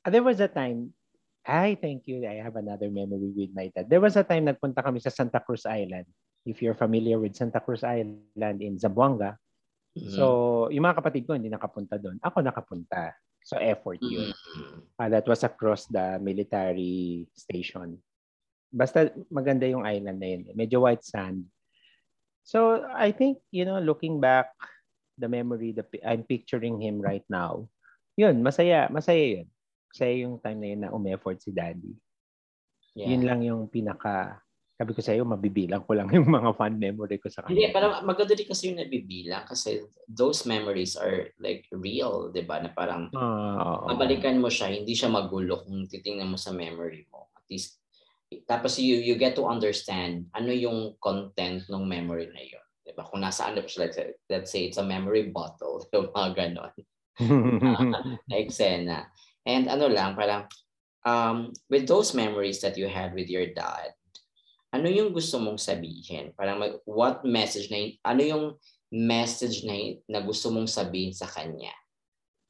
Uh, 0.00 0.08
there 0.08 0.24
was 0.24 0.40
a 0.40 0.48
time, 0.48 0.96
I 1.44 1.76
thank 1.76 2.08
you, 2.08 2.24
I 2.24 2.40
have 2.40 2.56
another 2.56 2.88
memory 2.88 3.30
with 3.36 3.52
my 3.52 3.68
dad. 3.68 3.92
There 3.92 4.00
was 4.00 4.16
a 4.16 4.24
time 4.24 4.48
nagpunta 4.48 4.80
kami 4.80 5.04
sa 5.04 5.12
Santa 5.12 5.44
Cruz 5.44 5.68
Island. 5.68 6.08
If 6.48 6.64
you're 6.64 6.76
familiar 6.76 7.20
with 7.20 7.36
Santa 7.36 7.60
Cruz 7.60 7.84
Island 7.84 8.58
in 8.64 8.80
Zamboanga. 8.80 9.36
Mm-hmm. 9.92 10.16
So, 10.16 10.24
yung 10.72 10.88
mga 10.88 11.04
kapatid 11.04 11.28
ko 11.28 11.36
hindi 11.36 11.52
nakapunta 11.52 12.00
doon. 12.00 12.16
Ako 12.24 12.40
nakapunta. 12.40 13.12
So 13.44 13.60
effort 13.60 14.00
yun. 14.00 14.32
Mm-hmm. 14.32 14.78
Uh, 14.96 15.08
that 15.12 15.28
was 15.28 15.44
across 15.44 15.84
the 15.86 16.16
military 16.16 17.28
station. 17.36 18.00
Basta 18.72 19.12
maganda 19.28 19.68
yung 19.68 19.84
island 19.84 20.18
na 20.18 20.28
yun. 20.32 20.42
Medyo 20.56 20.88
white 20.88 21.04
sand. 21.04 21.44
So 22.42 22.88
I 22.88 23.12
think, 23.12 23.44
you 23.52 23.68
know, 23.68 23.78
looking 23.84 24.16
back, 24.18 24.48
the 25.20 25.28
memory, 25.28 25.76
the, 25.76 25.84
I'm 26.02 26.24
picturing 26.24 26.80
him 26.80 26.98
right 27.04 27.24
now. 27.28 27.68
Yun, 28.16 28.40
masaya. 28.40 28.88
Masaya 28.88 29.40
yun. 29.40 29.48
Masaya 29.92 30.14
yung 30.24 30.40
time 30.40 30.58
na 30.58 30.68
yun 30.72 30.80
na 30.80 30.90
umeffort 30.90 31.38
si 31.38 31.52
daddy. 31.52 31.94
Yeah. 32.96 33.12
Yun 33.12 33.22
lang 33.28 33.40
yung 33.44 33.68
pinaka 33.68 34.43
sabi 34.74 34.90
ko 34.90 35.00
sa 35.00 35.14
iyo, 35.14 35.22
mabibilang 35.22 35.86
ko 35.86 35.94
lang 35.94 36.10
yung 36.16 36.26
mga 36.26 36.50
fun 36.58 36.74
memory 36.74 37.22
ko 37.22 37.30
sa 37.30 37.46
kanya. 37.46 37.54
Hindi, 37.54 37.64
parang 37.70 38.02
maganda 38.02 38.34
din 38.34 38.50
kasi 38.50 38.62
yung 38.70 38.82
nabibilang 38.82 39.46
kasi 39.46 39.86
those 40.10 40.42
memories 40.50 40.98
are 40.98 41.30
like 41.38 41.70
real, 41.70 42.34
di 42.34 42.42
ba? 42.42 42.58
Na 42.58 42.74
parang 42.74 43.06
uh, 43.14 43.86
mabalikan 43.86 44.42
mo 44.42 44.50
siya, 44.50 44.74
hindi 44.74 44.98
siya 44.98 45.14
magulo 45.14 45.62
kung 45.62 45.86
titingnan 45.86 46.34
mo 46.34 46.38
sa 46.38 46.50
memory 46.50 47.06
mo. 47.14 47.30
At 47.38 47.46
least, 47.46 47.78
tapos 48.50 48.74
you, 48.82 48.98
you 48.98 49.14
get 49.14 49.38
to 49.38 49.46
understand 49.46 50.26
ano 50.34 50.50
yung 50.50 50.98
content 50.98 51.62
ng 51.70 51.84
memory 51.86 52.34
na 52.34 52.42
yun. 52.42 52.66
Di 52.82 52.92
ba? 52.98 53.06
Kung 53.06 53.22
nasaan 53.22 53.54
na 53.54 53.62
siya, 53.62 54.10
let's 54.26 54.50
say, 54.50 54.66
it's 54.66 54.82
a 54.82 54.84
memory 54.84 55.30
bottle, 55.30 55.86
yung 55.94 56.10
mga 56.10 56.30
ganon. 56.34 56.74
uh, 57.94 58.18
eksena. 58.34 59.06
And 59.46 59.70
ano 59.70 59.86
lang, 59.86 60.18
parang 60.18 60.50
um, 61.06 61.54
with 61.70 61.86
those 61.86 62.10
memories 62.10 62.58
that 62.66 62.74
you 62.74 62.90
had 62.90 63.14
with 63.14 63.30
your 63.30 63.46
dad, 63.54 63.94
ano 64.74 64.90
yung 64.90 65.14
gusto 65.14 65.38
mong 65.38 65.62
sabihin? 65.62 66.34
Parang 66.34 66.58
mag, 66.58 66.82
what 66.82 67.22
message 67.22 67.70
na, 67.70 67.78
ano 68.02 68.22
yung 68.26 68.44
message 68.90 69.62
na, 69.62 70.02
na 70.10 70.18
gusto 70.18 70.50
mong 70.50 70.66
sabihin 70.66 71.14
sa 71.14 71.30
kanya? 71.30 71.70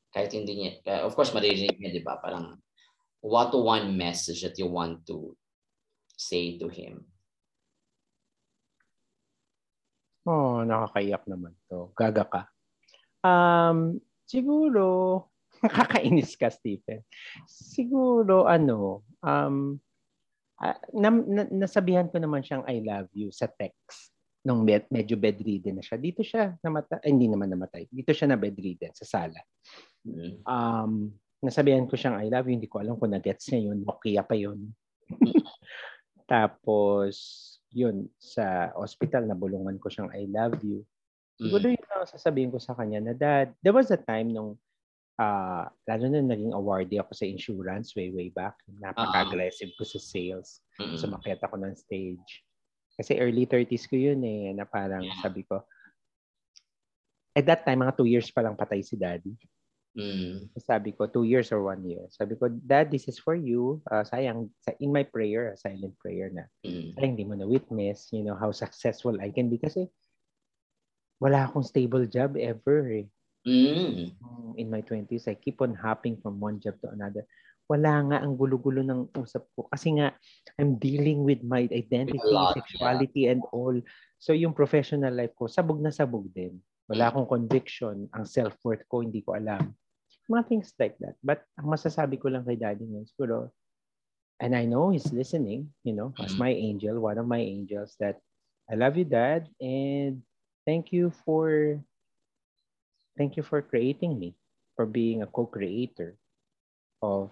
Kahit 0.08 0.32
hindi 0.32 0.56
niya, 0.56 0.72
uh, 0.88 1.02
of 1.04 1.12
course, 1.12 1.36
maririnig 1.36 1.76
niya, 1.76 1.92
di 1.92 2.00
ba? 2.00 2.16
Parang, 2.16 2.56
what 3.20 3.52
one 3.52 3.92
message 3.92 4.40
that 4.40 4.56
you 4.56 4.72
want 4.72 5.04
to 5.04 5.36
say 6.16 6.56
to 6.56 6.72
him? 6.72 7.04
Oh, 10.24 10.64
nakakaiyak 10.64 11.28
naman 11.28 11.52
to. 11.68 11.92
Gaga 11.92 12.24
ka. 12.24 12.42
Um, 13.20 14.00
siguro, 14.24 15.28
kakainis 15.76 16.40
ka, 16.40 16.48
Stephen. 16.48 17.04
Siguro, 17.44 18.48
ano, 18.48 19.04
um, 19.20 19.76
uh, 20.62 20.78
na, 20.94 21.09
na, 21.11 21.42
nasabihan 21.50 22.07
ko 22.11 22.20
naman 22.20 22.44
siyang 22.44 22.66
I 22.68 22.84
love 22.84 23.11
you 23.14 23.32
sa 23.34 23.50
text 23.50 24.14
nung 24.44 24.61
med, 24.61 24.84
medyo 24.92 25.16
bedridden 25.16 25.80
na 25.80 25.84
siya. 25.84 25.96
Dito 25.96 26.20
siya 26.20 26.52
namatay, 26.61 27.00
eh, 27.00 27.09
hindi 27.09 27.32
naman 27.32 27.48
namatay. 27.48 27.88
Dito 27.88 28.12
siya 28.12 28.28
na 28.28 28.36
bedridden 28.36 28.92
sa 28.92 29.09
sala. 29.09 29.40
Mm. 30.05 30.44
Um, 30.44 30.92
nasabihan 31.40 31.88
ko 31.88 31.96
siyang 31.96 32.20
I 32.20 32.28
love 32.28 32.44
you. 32.52 32.61
Hindi 32.61 32.68
ko 32.68 32.84
alam 32.84 33.00
kung 33.00 33.16
na-gets 33.16 33.48
niya 33.48 33.72
yun. 33.72 33.80
Nokia 33.80 34.20
pa 34.20 34.36
yun. 34.36 34.68
Tapos, 36.30 37.16
yun, 37.72 38.05
sa 38.20 38.68
hospital, 38.76 39.24
nabulungan 39.24 39.80
ko 39.80 39.88
siyang 39.88 40.12
I 40.12 40.28
love 40.28 40.61
you. 40.61 40.84
Siguro 41.40 41.64
mm. 41.64 41.74
yun 41.80 41.88
ang 41.88 42.07
sasabihin 42.07 42.52
ko 42.52 42.61
sa 42.61 42.76
kanya 42.76 43.00
na 43.00 43.14
dad, 43.16 43.48
there 43.64 43.74
was 43.74 43.88
a 43.88 43.98
time 43.98 44.28
nung 44.28 44.61
uh, 45.20 45.64
lalo 45.86 46.04
na 46.10 46.22
naging 46.22 46.54
awardee 46.54 46.98
ako 46.98 47.12
sa 47.14 47.26
insurance 47.26 47.94
way, 47.94 48.10
way 48.10 48.28
back. 48.30 48.58
Napaka-aggressive 48.80 49.70
ko 49.78 49.84
sa 49.86 50.00
sales. 50.00 50.62
Mm-hmm. 50.80 50.98
Sumakyat 50.98 51.40
ako 51.42 51.60
ng 51.62 51.74
stage. 51.74 52.44
Kasi 52.94 53.18
early 53.18 53.46
30s 53.46 53.90
ko 53.90 53.98
yun 53.98 54.22
eh, 54.22 54.54
na 54.54 54.66
parang 54.66 55.02
yeah. 55.02 55.18
sabi 55.18 55.42
ko, 55.42 55.62
at 57.34 57.44
that 57.50 57.66
time, 57.66 57.82
mga 57.82 57.98
two 57.98 58.06
years 58.06 58.30
pa 58.30 58.46
lang 58.46 58.54
patay 58.54 58.78
si 58.78 58.94
daddy. 58.94 59.34
Mm. 59.94 60.50
Sabi 60.58 60.90
ko, 60.94 61.06
two 61.06 61.26
years 61.26 61.50
or 61.54 61.62
one 61.62 61.82
year. 61.86 62.06
Sabi 62.10 62.34
ko, 62.34 62.50
Dad, 62.50 62.90
this 62.90 63.06
is 63.06 63.18
for 63.18 63.34
you. 63.34 63.82
Uh, 63.90 64.02
sayang, 64.06 64.50
in 64.78 64.90
my 64.90 65.02
prayer, 65.02 65.54
silent 65.58 65.94
prayer 65.98 66.30
na, 66.34 66.46
mm. 66.66 66.94
sayang 66.94 67.14
hindi 67.14 67.26
mo 67.26 67.34
na 67.34 67.46
witness, 67.46 68.10
you 68.10 68.22
know, 68.22 68.34
how 68.34 68.50
successful 68.50 69.14
I 69.22 69.30
can 69.30 69.50
be. 69.50 69.58
Kasi 69.58 69.86
wala 71.22 71.46
akong 71.46 71.66
stable 71.66 72.06
job 72.10 72.34
ever 72.38 73.06
eh. 73.06 73.06
Mm. 73.45 74.12
In 74.57 74.66
my 74.72 74.80
20s, 74.80 75.28
I 75.28 75.36
keep 75.36 75.61
on 75.61 75.76
hopping 75.76 76.16
from 76.20 76.40
one 76.40 76.61
job 76.61 76.80
to 76.80 76.88
another. 76.90 77.28
Wala 77.64 78.05
nga 78.12 78.16
ang 78.20 78.36
gulo-gulo 78.36 78.84
ng 78.84 79.12
usap 79.16 79.49
ko. 79.57 79.68
Kasi 79.72 79.97
nga, 79.97 80.12
I'm 80.61 80.76
dealing 80.76 81.24
with 81.24 81.40
my 81.45 81.64
identity, 81.72 82.20
lot, 82.28 82.57
sexuality, 82.57 83.28
yeah. 83.28 83.36
and 83.36 83.42
all. 83.53 83.76
So 84.20 84.36
yung 84.36 84.53
professional 84.53 85.12
life 85.12 85.32
ko, 85.36 85.49
sabog 85.49 85.80
na 85.80 85.92
sabog 85.92 86.28
din. 86.32 86.61
Wala 86.88 87.09
akong 87.09 87.28
conviction. 87.28 88.09
Ang 88.12 88.24
self-worth 88.28 88.84
ko, 88.88 89.01
hindi 89.01 89.24
ko 89.24 89.36
alam. 89.36 89.72
Mga 90.28 90.45
things 90.49 90.72
like 90.76 90.97
that. 91.01 91.16
But 91.24 91.45
ang 91.57 91.72
masasabi 91.72 92.20
ko 92.20 92.28
lang 92.28 92.45
kay 92.45 92.61
daddy 92.61 92.84
ngayon, 92.84 93.09
siguro, 93.09 93.53
and 94.40 94.53
I 94.53 94.68
know 94.68 94.92
he's 94.92 95.09
listening, 95.12 95.72
you 95.84 95.97
know, 95.97 96.12
as 96.20 96.36
mm-hmm. 96.36 96.45
my 96.45 96.53
angel, 96.53 97.01
one 97.01 97.16
of 97.16 97.28
my 97.28 97.40
angels, 97.40 97.97
that 98.01 98.20
I 98.68 98.76
love 98.76 98.97
you, 98.97 99.05
dad, 99.05 99.49
and 99.61 100.20
thank 100.64 100.92
you 100.92 101.12
for 101.24 101.80
thank 103.16 103.36
you 103.36 103.42
for 103.42 103.62
creating 103.62 104.18
me, 104.18 104.34
for 104.76 104.86
being 104.86 105.22
a 105.22 105.30
co-creator 105.30 106.16
of, 107.02 107.30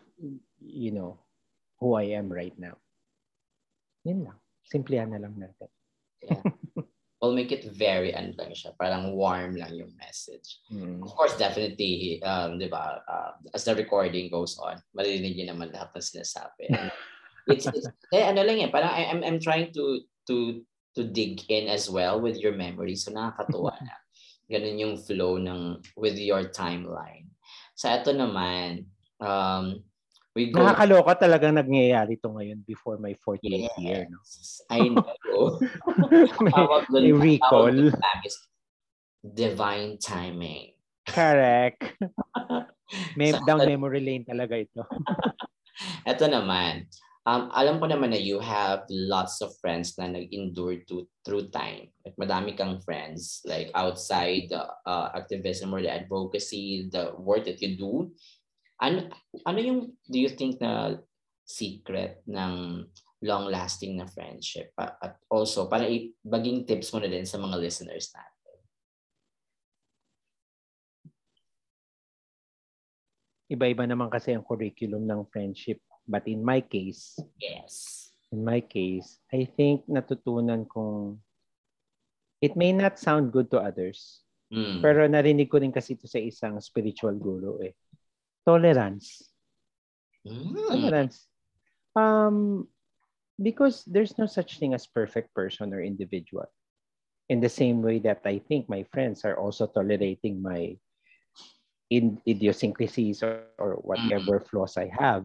you 0.61 0.91
know, 0.91 1.19
who 1.81 1.95
I 1.95 2.15
am 2.15 2.33
right 2.33 2.55
now. 2.59 2.79
Yun 4.05 4.25
lang. 4.25 4.39
Simplihan 4.67 5.11
na 5.11 5.19
lang 5.19 5.35
natin. 5.39 5.71
Yeah. 6.23 6.43
we'll 7.23 7.39
make 7.39 7.55
it 7.55 7.63
very 7.71 8.11
ano 8.11 8.35
lang 8.35 8.51
siya, 8.51 8.75
parang 8.75 9.15
warm 9.15 9.55
lang 9.55 9.71
yung 9.79 9.95
message. 9.95 10.59
Mm. 10.75 11.07
Of 11.07 11.15
course, 11.15 11.39
definitely, 11.39 12.19
um, 12.27 12.59
di 12.59 12.67
ba, 12.67 12.99
uh, 13.07 13.39
as 13.55 13.63
the 13.63 13.79
recording 13.79 14.27
goes 14.27 14.59
on, 14.59 14.83
maririnig 14.91 15.39
niyo 15.39 15.55
naman 15.55 15.71
lahat 15.71 15.95
ng 15.95 16.03
sinasabi. 16.03 16.67
it's, 17.51 17.71
it's 17.71 17.87
eh, 18.11 18.27
ano 18.27 18.43
lang 18.43 18.59
eh, 18.59 18.69
parang 18.75 18.91
I, 18.91 19.07
I'm, 19.07 19.23
I'm 19.23 19.39
trying 19.39 19.71
to, 19.79 20.03
to, 20.27 20.67
to 20.99 21.07
dig 21.07 21.47
in 21.47 21.71
as 21.71 21.87
well 21.87 22.19
with 22.19 22.43
your 22.43 22.59
memory. 22.59 22.99
So 22.99 23.15
nakakatuwa 23.15 23.79
na. 23.87 23.95
Ganun 24.51 24.83
yung 24.83 24.97
flow 24.99 25.39
ng, 25.39 25.83
with 25.95 26.19
your 26.19 26.51
timeline. 26.51 27.31
Sa 27.79 27.93
so, 27.93 27.97
ito 28.01 28.11
naman, 28.15 28.87
um, 29.23 29.83
We 30.33 30.49
go. 30.49 30.65
Nakakaloka 30.65 31.29
talaga 31.29 31.53
nangyayari 31.53 32.17
to 32.17 32.33
ngayon 32.33 32.65
before 32.65 32.97
my 32.97 33.13
48th 33.21 33.69
yes. 33.69 33.77
year. 33.77 34.03
No? 34.09 34.19
I 34.73 34.81
know. 34.89 35.61
may, 36.41 36.57
may 36.89 37.13
recall. 37.13 37.77
Divine 39.21 40.01
timing. 40.01 40.73
Correct. 41.05 41.85
may 43.19 43.37
so, 43.37 43.45
down 43.45 43.69
memory 43.69 44.01
lane 44.01 44.25
talaga 44.25 44.57
ito. 44.57 44.83
ito 46.11 46.25
naman. 46.25 46.89
Um, 47.23 47.55
alam 47.55 47.79
ko 47.79 47.87
naman 47.87 48.11
na 48.11 48.19
you 48.19 48.43
have 48.43 48.83
lots 48.91 49.39
of 49.47 49.55
friends 49.63 49.95
na 49.95 50.11
nag-endure 50.11 50.83
to, 50.91 51.07
through 51.23 51.55
time. 51.55 51.95
Like 52.03 52.19
madami 52.19 52.59
kang 52.59 52.83
friends 52.83 53.47
like 53.47 53.71
outside 53.79 54.51
the 54.51 54.67
uh, 54.85 55.15
activism 55.15 55.71
or 55.71 55.79
the 55.79 55.95
advocacy, 55.95 56.91
the 56.91 57.15
work 57.15 57.47
that 57.47 57.63
you 57.63 57.79
do 57.79 58.11
ano, 58.83 59.07
ano 59.47 59.59
yung, 59.63 59.81
do 60.11 60.19
you 60.19 60.31
think 60.35 60.59
na 60.59 60.99
secret 61.47 62.27
ng 62.27 62.83
long-lasting 63.23 63.95
na 63.95 64.11
friendship? 64.11 64.75
At 64.75 65.23
also, 65.31 65.71
para 65.71 65.87
ibaging 65.87 66.67
tips 66.67 66.91
mo 66.91 66.99
na 66.99 67.07
din 67.07 67.23
sa 67.23 67.39
mga 67.39 67.63
listeners 67.63 68.11
natin. 68.11 68.31
Iba-iba 73.47 73.87
naman 73.87 74.11
kasi 74.11 74.35
ang 74.35 74.43
curriculum 74.43 75.07
ng 75.07 75.31
friendship. 75.31 75.79
But 76.09 76.27
in 76.27 76.45
my 76.45 76.61
case, 76.61 77.19
yes. 77.39 78.11
In 78.33 78.45
my 78.45 78.61
case, 78.65 79.21
I 79.33 79.45
think 79.45 79.87
natutunan 79.87 80.67
kong 80.67 81.21
it 82.43 82.57
may 82.59 82.73
not 82.75 82.99
sound 82.99 83.31
good 83.31 83.51
to 83.55 83.63
others. 83.63 84.25
Mm. 84.51 84.83
Pero 84.83 85.07
narinig 85.07 85.49
ko 85.49 85.63
rin 85.63 85.71
kasi 85.71 85.95
ito 85.95 86.11
sa 86.11 86.19
isang 86.19 86.59
spiritual 86.59 87.15
guru 87.17 87.63
eh 87.63 87.73
tolerance. 88.45 89.31
Mm. 90.27 90.55
Tolerance. 90.69 91.27
Um, 91.95 92.69
because 93.41 93.85
there's 93.85 94.19
no 94.19 94.27
such 94.27 94.59
thing 94.59 94.75
as 94.75 94.87
perfect 94.87 95.35
person 95.35 95.73
or 95.75 95.83
individual. 95.83 96.47
In 97.29 97.41
the 97.41 97.49
same 97.49 97.83
way 97.83 97.99
that 98.01 98.21
I 98.25 98.39
think 98.39 98.69
my 98.69 98.85
friends 98.93 99.25
are 99.25 99.39
also 99.39 99.67
tolerating 99.67 100.43
my 100.43 100.77
in 101.89 102.21
idiosyncrasies 102.27 103.23
or, 103.23 103.45
or 103.59 103.77
whatever 103.85 104.41
mm. 104.41 104.47
flaws 104.49 104.77
I 104.77 104.91
have. 104.93 105.25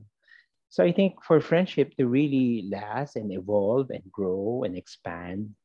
So 0.70 0.84
I 0.84 0.91
think 0.91 1.24
for 1.24 1.39
friendship 1.39 1.95
to 1.97 2.07
really 2.07 2.68
last 2.70 3.15
and 3.15 3.32
evolve 3.32 3.89
and 3.89 4.03
grow 4.11 4.63
and 4.65 4.76
expand, 4.76 5.55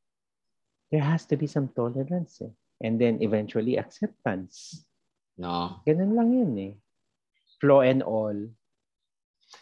there 0.90 1.03
has 1.03 1.26
to 1.26 1.36
be 1.36 1.46
some 1.46 1.68
tolerance 1.74 2.40
eh? 2.40 2.53
and 2.82 3.00
then 3.00 3.18
eventually 3.22 3.76
acceptance. 3.76 4.84
No. 5.36 5.82
Ganun 5.86 6.14
lang 6.14 6.30
yun 6.32 6.55
eh 6.59 6.74
flaw 7.62 7.86
and 7.86 8.03
all, 8.03 8.34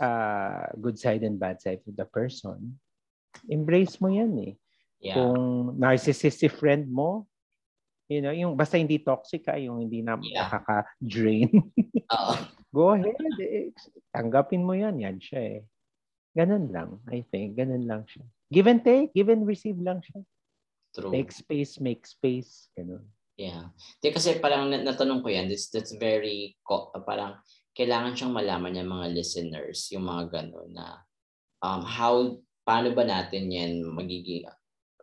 uh, 0.00 0.64
good 0.80 0.96
side 0.96 1.20
and 1.20 1.36
bad 1.36 1.60
side 1.60 1.84
of 1.84 1.92
the 1.92 2.08
person, 2.08 2.80
embrace 3.52 4.00
mo 4.00 4.08
yan 4.08 4.32
eh. 4.40 4.54
Yeah. 5.04 5.20
Kung 5.20 5.76
narcissistic 5.76 6.56
friend 6.56 6.88
mo, 6.88 7.28
you 8.08 8.24
know, 8.24 8.32
yung 8.32 8.56
basta 8.56 8.80
hindi 8.80 9.04
toxic 9.04 9.44
ka, 9.44 9.60
yung 9.60 9.84
hindi 9.84 10.00
na 10.00 10.16
yeah. 10.24 10.48
nakaka-drain. 10.48 11.52
uh 12.08 12.40
Go 12.70 12.94
ahead. 12.94 13.18
Eh, 13.42 13.74
tanggapin 14.14 14.62
mo 14.62 14.78
yan. 14.78 15.02
Yan 15.02 15.18
siya 15.18 15.58
eh. 15.58 15.60
Ganun 16.34 16.70
lang, 16.70 17.02
I 17.10 17.26
think. 17.26 17.58
Ganun 17.58 17.90
lang 17.90 18.06
siya. 18.06 18.22
Give 18.50 18.70
and 18.70 18.82
take, 18.82 19.10
give 19.14 19.30
and 19.30 19.42
receive 19.46 19.78
lang 19.82 19.98
siya. 20.02 20.22
True. 20.94 21.10
Make 21.10 21.30
space, 21.34 21.78
make 21.82 22.02
space. 22.06 22.70
Ganun. 22.74 23.06
Yeah. 23.38 23.74
Di 23.98 24.14
kasi 24.14 24.38
parang 24.38 24.70
natanong 24.70 25.22
ko 25.24 25.32
yan, 25.32 25.48
this, 25.48 25.70
that's 25.72 25.94
very, 25.96 26.54
parang 27.06 27.40
kailangan 27.72 28.12
siyang 28.14 28.34
malaman 28.36 28.76
ng 28.76 28.90
mga 28.90 29.06
listeners, 29.14 29.88
yung 29.94 30.04
mga 30.04 30.28
gano'n 30.28 30.70
na 30.74 31.00
um, 31.64 31.82
how, 31.86 32.36
paano 32.66 32.92
ba 32.92 33.06
natin 33.06 33.48
yan 33.48 33.80
magiging, 33.86 34.44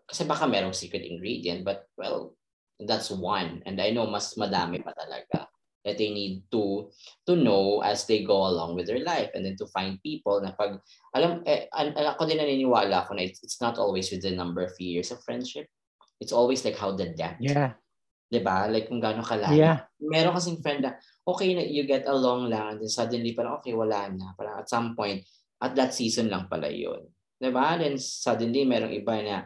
kasi 0.05 0.23
baka 0.23 0.45
merong 0.45 0.75
secret 0.75 1.03
ingredient, 1.03 1.65
but 1.65 1.89
well, 1.97 2.37
that's 2.83 3.09
one. 3.09 3.63
And 3.65 3.81
I 3.81 3.89
know 3.91 4.05
mas 4.05 4.37
madami 4.37 4.85
pa 4.85 4.93
talaga 4.93 5.46
that 5.87 5.97
they 5.97 6.11
need 6.11 6.43
to 6.51 6.91
to 7.25 7.33
know 7.39 7.81
as 7.81 8.05
they 8.05 8.27
go 8.27 8.45
along 8.45 8.75
with 8.75 8.85
their 8.85 9.01
life. 9.01 9.31
And 9.33 9.47
then 9.47 9.55
to 9.57 9.67
find 9.71 9.97
people 10.03 10.43
na 10.43 10.53
pag 10.53 10.83
alam 11.15 11.41
eh, 11.47 11.71
ako 11.71 12.27
din 12.27 12.43
naniniwala 12.43 13.07
ako 13.07 13.15
na 13.15 13.25
it's, 13.25 13.39
it's 13.41 13.63
not 13.63 13.79
always 13.79 14.11
with 14.11 14.21
the 14.21 14.35
number 14.35 14.61
of 14.61 14.75
years 14.77 15.09
of 15.09 15.23
friendship. 15.23 15.71
It's 16.19 16.35
always 16.35 16.61
like 16.67 16.77
how 16.77 16.93
the 16.93 17.15
depth. 17.15 17.41
Yeah. 17.41 17.79
'di 18.27 18.43
ba 18.43 18.67
like 18.67 18.91
kung 18.91 18.99
gaano 18.99 19.23
kalalim 19.23 19.55
yeah. 19.55 19.87
meron 20.03 20.35
kasing 20.35 20.59
friend 20.59 20.83
na 20.83 20.99
okay 21.23 21.55
na 21.55 21.63
you 21.63 21.87
get 21.87 22.03
along 22.11 22.51
lang 22.51 22.75
and 22.75 22.83
then 22.83 22.91
suddenly 22.91 23.31
parang 23.31 23.55
okay 23.63 23.71
wala 23.71 24.11
na. 24.11 24.35
Parang 24.35 24.59
at 24.59 24.67
some 24.67 24.99
point 24.99 25.23
at 25.63 25.73
that 25.73 25.95
season 25.95 26.27
lang 26.29 26.45
pala 26.51 26.69
yun. 26.69 27.07
Diba? 27.37 27.77
Then 27.77 28.01
suddenly, 28.01 28.65
merong 28.65 28.93
iba 28.93 29.15
na 29.21 29.37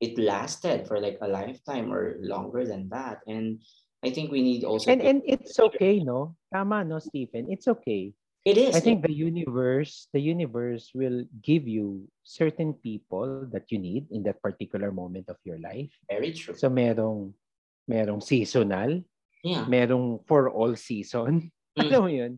it 0.00 0.16
lasted 0.20 0.88
for 0.88 1.00
like 1.00 1.20
a 1.20 1.28
lifetime 1.28 1.92
or 1.92 2.16
longer 2.20 2.64
than 2.64 2.88
that. 2.92 3.20
And 3.28 3.60
I 4.06 4.14
think 4.14 4.30
we 4.30 4.42
need 4.42 4.62
also... 4.62 4.90
And, 4.90 5.02
and 5.02 5.22
it's 5.26 5.58
okay, 5.58 5.98
no? 5.98 6.36
Tama, 6.54 6.84
no, 6.84 6.98
Stephen? 7.02 7.50
It's 7.50 7.66
okay. 7.66 8.14
It 8.46 8.54
is. 8.54 8.78
I 8.78 8.80
think 8.80 9.02
the 9.02 9.10
universe, 9.10 10.06
the 10.14 10.22
universe 10.22 10.94
will 10.94 11.26
give 11.42 11.66
you 11.66 12.06
certain 12.22 12.78
people 12.78 13.42
that 13.50 13.66
you 13.74 13.78
need 13.82 14.06
in 14.14 14.22
that 14.22 14.38
particular 14.38 14.94
moment 14.94 15.26
of 15.26 15.34
your 15.42 15.58
life. 15.58 15.90
Very 16.06 16.30
true. 16.30 16.54
So 16.54 16.70
merong 16.70 17.34
merong 17.90 18.22
seasonal, 18.22 19.02
yeah. 19.42 19.66
merong 19.66 20.22
for 20.30 20.46
all 20.46 20.78
season. 20.78 21.50
Mm. 21.74 21.82
Alam 21.90 22.02
mo 22.06 22.10
yun? 22.10 22.32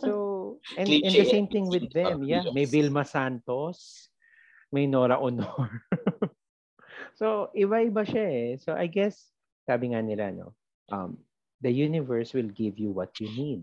So, 0.00 0.10
and, 0.80 0.88
and 0.88 1.12
the 1.12 1.28
same 1.28 1.52
thing 1.52 1.68
with 1.68 1.92
them. 1.92 2.24
Yeah, 2.24 2.48
may 2.56 2.64
Vilma 2.64 3.04
Santos, 3.04 4.08
may 4.72 4.88
Nora 4.88 5.20
Honor. 5.20 5.84
so, 7.20 7.52
iba-iba 7.52 8.08
siya 8.08 8.24
eh. 8.24 8.50
So, 8.56 8.72
I 8.72 8.88
guess, 8.88 9.20
sabi 9.68 9.92
nga 9.92 10.00
nila, 10.00 10.32
no, 10.32 10.56
um, 10.90 11.18
the 11.60 11.70
universe 11.70 12.34
will 12.34 12.50
give 12.50 12.78
you 12.78 12.90
what 12.90 13.18
you 13.20 13.28
need. 13.32 13.62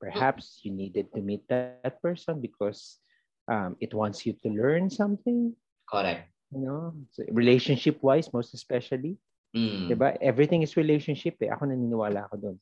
Perhaps 0.00 0.60
you 0.62 0.72
needed 0.72 1.08
to 1.14 1.20
meet 1.20 1.42
that 1.48 2.02
person 2.02 2.40
because 2.40 3.00
um, 3.48 3.76
it 3.80 3.94
wants 3.94 4.26
you 4.26 4.36
to 4.44 4.48
learn 4.48 4.90
something. 4.90 5.56
Correct. 5.88 6.28
You 6.52 6.60
know, 6.60 6.94
so 7.10 7.24
relationship-wise, 7.32 8.32
most 8.32 8.54
especially. 8.54 9.16
Mm. 9.56 9.90
Diba? 9.90 10.16
Everything 10.20 10.62
is 10.62 10.76
relationship 10.76 11.40
eh. 11.40 11.48
Ako 11.48 11.66
naniniwala 11.66 12.28
ako 12.28 12.36
doon. 12.36 12.56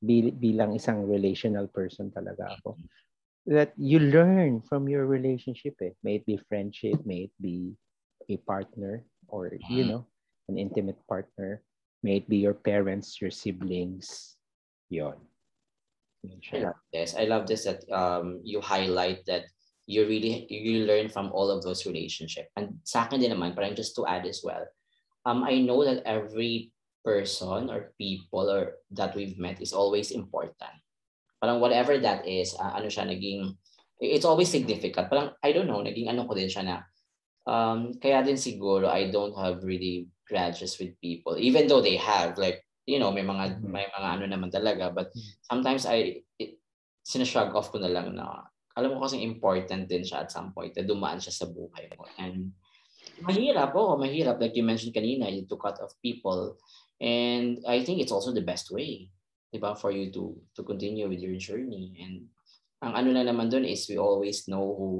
Bil- 0.00 0.32
bilang 0.32 0.72
isang 0.72 1.04
relational 1.04 1.66
person 1.68 2.08
talaga 2.14 2.56
ako. 2.56 2.78
That 3.50 3.74
you 3.76 3.98
learn 3.98 4.62
from 4.62 4.88
your 4.88 5.04
relationship 5.04 5.74
eh. 5.82 5.92
May 6.06 6.22
it 6.22 6.24
be 6.24 6.38
friendship, 6.48 7.02
may 7.04 7.28
it 7.28 7.34
be 7.42 7.74
a 8.30 8.38
partner 8.46 9.04
or, 9.26 9.52
you 9.68 9.84
know, 9.84 10.06
an 10.48 10.56
intimate 10.56 11.00
partner. 11.10 11.60
May 12.02 12.24
it 12.24 12.28
be 12.28 12.38
your 12.38 12.54
parents, 12.54 13.20
your 13.20 13.30
siblings. 13.30 14.36
Yon. 14.88 15.16
This. 16.92 17.16
I 17.16 17.24
love 17.24 17.46
this 17.46 17.64
that 17.64 17.84
um, 17.92 18.40
you 18.44 18.60
highlight 18.60 19.24
that 19.24 19.48
you 19.86 20.04
really 20.04 20.46
you 20.48 20.84
learn 20.84 21.08
from 21.08 21.32
all 21.32 21.50
of 21.50 21.64
those 21.64 21.86
relationships. 21.86 22.48
And 22.56 22.80
sa 22.84 23.04
akin 23.08 23.20
din 23.20 23.32
naman, 23.32 23.56
parang 23.56 23.74
just 23.74 23.96
to 23.96 24.04
add 24.04 24.28
as 24.28 24.44
well, 24.44 24.64
um, 25.24 25.44
I 25.44 25.60
know 25.60 25.80
that 25.84 26.04
every 26.04 26.72
person 27.04 27.72
or 27.72 27.92
people 27.96 28.52
or 28.52 28.80
that 28.92 29.16
we've 29.16 29.40
met 29.40 29.60
is 29.60 29.72
always 29.72 30.12
important. 30.12 30.76
Parang 31.40 31.60
whatever 31.60 31.96
that 31.96 32.28
is, 32.28 32.52
uh, 32.60 32.76
ano 32.76 32.92
siya 32.92 33.08
naging, 33.08 33.56
it's 33.96 34.28
always 34.28 34.52
significant. 34.52 35.08
Parang, 35.08 35.32
I 35.40 35.52
don't 35.56 35.68
know, 35.68 35.80
naging 35.80 36.12
ano 36.12 36.28
ko 36.28 36.36
din 36.36 36.52
siya 36.52 36.64
na, 36.68 36.76
um, 37.48 37.96
kaya 37.96 38.20
din 38.20 38.36
siguro 38.36 38.92
I 38.92 39.08
don't 39.08 39.32
have 39.40 39.64
really 39.64 40.12
grudges 40.30 40.78
with 40.78 40.94
people, 41.02 41.34
even 41.34 41.66
though 41.66 41.82
they 41.82 41.98
have, 41.98 42.38
like, 42.38 42.62
you 42.86 43.02
know, 43.02 43.10
may 43.10 43.26
mga 43.26 43.58
mm-hmm. 43.58 43.70
may 43.70 43.86
mga 43.90 44.08
ano 44.18 44.24
naman 44.30 44.50
talaga, 44.50 44.94
but 44.94 45.10
mm-hmm. 45.10 45.30
sometimes 45.46 45.84
I 45.86 46.22
it, 46.38 46.62
sinashrug 47.02 47.54
off 47.54 47.74
ko 47.74 47.82
na 47.82 47.90
lang 47.90 48.14
na 48.14 48.46
alam 48.78 48.94
mo 48.94 49.02
kasi 49.02 49.22
important 49.22 49.90
din 49.90 50.06
siya 50.06 50.26
at 50.26 50.30
some 50.30 50.54
point 50.54 50.74
na 50.74 50.86
dumaan 50.86 51.18
siya 51.18 51.34
sa 51.34 51.46
buhay 51.50 51.90
mo. 51.98 52.06
And 52.16 52.54
mahirap, 53.22 53.74
oh, 53.76 53.98
mahirap. 53.98 54.40
Like 54.40 54.56
you 54.56 54.64
mentioned 54.64 54.94
kanina, 54.94 55.28
you 55.28 55.44
to 55.46 55.58
cut 55.58 55.78
off 55.82 55.92
people. 56.00 56.56
And 57.00 57.60
I 57.66 57.82
think 57.84 58.00
it's 58.00 58.14
also 58.14 58.32
the 58.32 58.44
best 58.44 58.70
way, 58.70 59.10
di 59.52 59.58
ba, 59.58 59.74
for 59.74 59.90
you 59.90 60.12
to 60.14 60.36
to 60.56 60.62
continue 60.62 61.08
with 61.08 61.20
your 61.20 61.36
journey. 61.36 61.98
And 61.98 62.30
ang 62.80 62.96
ano 62.96 63.08
na 63.12 63.24
naman 63.26 63.52
doon 63.52 63.68
is 63.68 63.88
we 63.88 64.00
always 64.00 64.48
know 64.48 64.64
who 64.64 64.90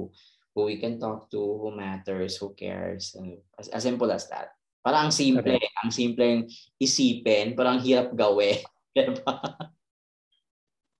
who 0.53 0.67
we 0.67 0.77
can 0.77 0.99
talk 0.99 1.31
to, 1.31 1.39
who 1.39 1.71
matters, 1.71 2.37
who 2.37 2.53
cares. 2.53 3.15
And 3.15 3.39
as, 3.57 3.71
as 3.71 3.83
simple 3.83 4.11
as 4.11 4.27
that. 4.29 4.53
Parang 4.81 5.07
ang 5.09 5.13
simple, 5.13 5.45
okay. 5.45 5.69
ang 5.85 5.93
simpleng 5.93 6.49
isipin, 6.81 7.53
parang 7.53 7.77
hirap 7.77 8.09
gawin. 8.17 8.57
Diba? 8.97 9.37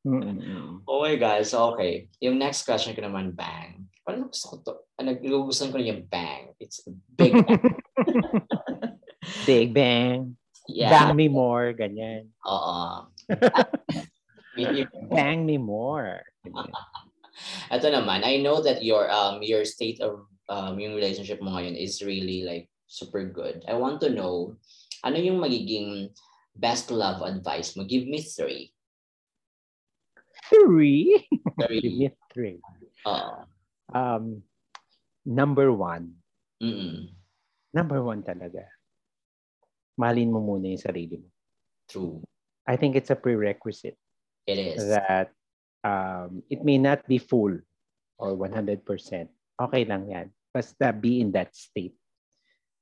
Mm-hmm. 0.05 0.85
Oh 0.89 1.01
my 1.01 1.15
God. 1.17 1.45
So, 1.45 1.73
okay. 1.73 2.09
Yung 2.21 2.37
next 2.41 2.65
question 2.65 2.93
ko 2.97 3.01
naman, 3.05 3.33
bang. 3.37 3.85
Parang 4.01 4.29
gusto 4.29 4.45
ko 4.49 4.55
to. 4.65 4.73
Ah, 4.97 5.05
Nagugustuhan 5.05 5.69
ko 5.69 5.77
na 5.77 5.91
yung 5.93 6.05
bang. 6.09 6.53
It's 6.57 6.81
a 6.85 6.93
big 6.93 7.33
bang. 7.33 7.61
big 9.49 9.69
bang. 9.73 10.37
Yeah. 10.65 10.89
Bang 10.89 11.17
me 11.17 11.29
more. 11.29 11.73
Ganyan. 11.73 12.33
Oo. 12.45 13.09
bang 15.13 15.45
me 15.45 15.61
more. 15.61 16.25
Ito 17.69 17.87
naman, 17.89 18.25
I 18.25 18.41
know 18.41 18.61
that 18.61 18.81
your 18.81 19.09
um 19.09 19.41
your 19.41 19.65
state 19.65 20.01
of 20.01 20.25
um 20.49 20.77
yung 20.81 20.97
relationship 20.97 21.41
mo 21.41 21.53
ngayon 21.57 21.77
is 21.77 22.01
really 22.01 22.41
like 22.45 22.70
super 22.91 23.23
good. 23.23 23.63
I 23.71 23.79
want 23.79 24.03
to 24.03 24.11
know, 24.11 24.59
ano 25.07 25.15
yung 25.15 25.39
magiging 25.39 26.11
best 26.59 26.91
love 26.91 27.23
advice 27.23 27.79
mo? 27.79 27.87
Give 27.87 28.03
me 28.03 28.19
three. 28.19 28.75
Three? 30.51 31.23
Three. 31.55 31.79
Give 31.87 31.95
me 31.95 32.11
three. 32.35 32.59
Uh, 33.07 33.47
um, 33.95 34.43
number 35.23 35.71
one. 35.71 36.19
Mm-mm. 36.59 37.15
Number 37.71 38.03
one 38.03 38.27
talaga. 38.27 38.67
Mahalin 39.95 40.35
mo 40.35 40.43
muna 40.43 40.75
yung 40.75 40.83
sarili 40.83 41.15
mo. 41.23 41.31
True. 41.87 42.19
I 42.67 42.75
think 42.75 42.99
it's 42.99 43.09
a 43.09 43.15
prerequisite. 43.15 43.95
It 44.43 44.59
is. 44.59 44.83
That 44.83 45.31
um, 45.87 46.43
it 46.51 46.67
may 46.67 46.75
not 46.75 47.07
be 47.07 47.23
full 47.23 47.55
or 48.19 48.35
100%. 48.35 48.83
Okay 49.55 49.83
lang 49.87 50.11
yan. 50.11 50.27
Basta 50.51 50.91
be 50.91 51.23
in 51.23 51.31
that 51.31 51.55
state 51.55 51.95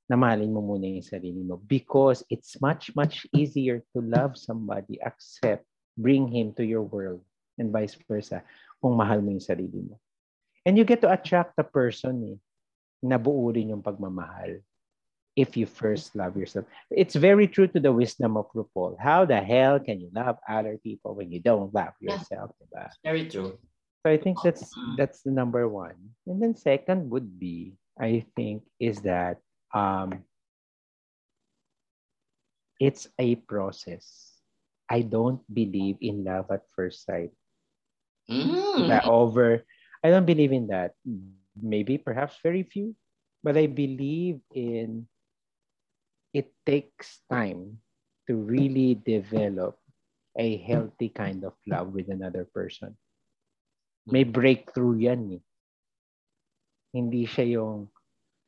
na 0.09 0.17
mahalin 0.17 0.49
mo 0.49 0.65
muna 0.65 0.89
yung 0.89 1.05
sarili 1.05 1.45
mo 1.45 1.61
because 1.69 2.25
it's 2.33 2.57
much, 2.57 2.89
much 2.97 3.29
easier 3.29 3.85
to 3.93 4.01
love 4.01 4.33
somebody, 4.33 4.97
accept, 5.05 5.63
bring 5.93 6.25
him 6.25 6.49
to 6.57 6.65
your 6.65 6.81
world, 6.81 7.21
and 7.61 7.69
vice 7.69 7.93
versa 8.09 8.41
kung 8.81 8.97
mahal 8.97 9.21
mo 9.21 9.37
yung 9.37 9.45
sarili 9.45 9.85
mo. 9.85 10.01
And 10.65 10.75
you 10.75 10.83
get 10.83 11.05
to 11.05 11.13
attract 11.13 11.53
the 11.55 11.63
person 11.63 12.25
eh, 12.25 12.37
na 13.05 13.21
buo 13.21 13.53
rin 13.53 13.69
yung 13.69 13.85
pagmamahal 13.85 14.59
if 15.37 15.55
you 15.55 15.69
first 15.69 16.17
love 16.17 16.35
yourself. 16.35 16.65
It's 16.91 17.15
very 17.15 17.47
true 17.47 17.69
to 17.71 17.79
the 17.79 17.93
wisdom 17.93 18.35
of 18.35 18.51
RuPaul. 18.51 18.99
How 18.99 19.23
the 19.23 19.39
hell 19.39 19.79
can 19.79 20.01
you 20.01 20.09
love 20.11 20.35
other 20.49 20.75
people 20.81 21.15
when 21.15 21.31
you 21.31 21.39
don't 21.39 21.71
love 21.71 21.95
yourself? 22.01 22.51
Yeah. 22.59 22.65
Diba? 22.65 22.85
Very 23.05 23.25
true. 23.29 23.55
So 24.03 24.11
I 24.11 24.17
think 24.17 24.39
that's 24.43 24.67
that's 24.97 25.21
the 25.23 25.31
number 25.31 25.67
one. 25.67 25.95
And 26.27 26.41
then 26.41 26.55
second 26.55 27.11
would 27.11 27.39
be, 27.39 27.75
I 27.99 28.23
think, 28.35 28.63
is 28.79 29.03
that 29.03 29.43
um, 29.73 30.23
it's 32.79 33.07
a 33.19 33.35
process. 33.35 34.33
I 34.89 35.01
don't 35.01 35.41
believe 35.53 35.97
in 36.01 36.23
love 36.23 36.49
at 36.49 36.65
first 36.75 37.05
sight. 37.05 37.31
Mm. 38.29 38.87
That 38.87 39.05
over, 39.05 39.65
I 40.03 40.09
don't 40.09 40.25
believe 40.25 40.51
in 40.51 40.67
that. 40.67 40.93
Maybe 41.59 41.97
perhaps 41.97 42.37
very 42.41 42.63
few, 42.63 42.95
but 43.43 43.57
I 43.57 43.67
believe 43.67 44.39
in 44.53 45.07
it 46.33 46.53
takes 46.65 47.19
time 47.29 47.81
to 48.27 48.37
really 48.37 48.95
develop 48.95 49.77
a 50.37 50.57
healthy 50.57 51.09
kind 51.09 51.43
of 51.43 51.53
love 51.65 51.91
with 51.93 52.09
another 52.09 52.45
person. 52.45 52.95
May 54.05 54.23
breakthrough 54.23 55.09
yan 55.09 55.41
eh. 55.41 55.43
Hindi 56.93 57.25
siya 57.25 57.59
yung 57.61 57.89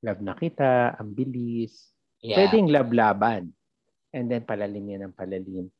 love 0.01 0.21
na 0.21 0.33
kita, 0.33 0.97
ang 0.97 1.13
bilis. 1.13 1.93
Yeah. 2.21 2.41
Pwedeng 2.41 2.69
love-laban. 2.69 3.53
And 4.11 4.27
then 4.27 4.43
palalim 4.43 4.91
yan 4.91 5.07
ng 5.07 5.15
palalim. 5.15 5.71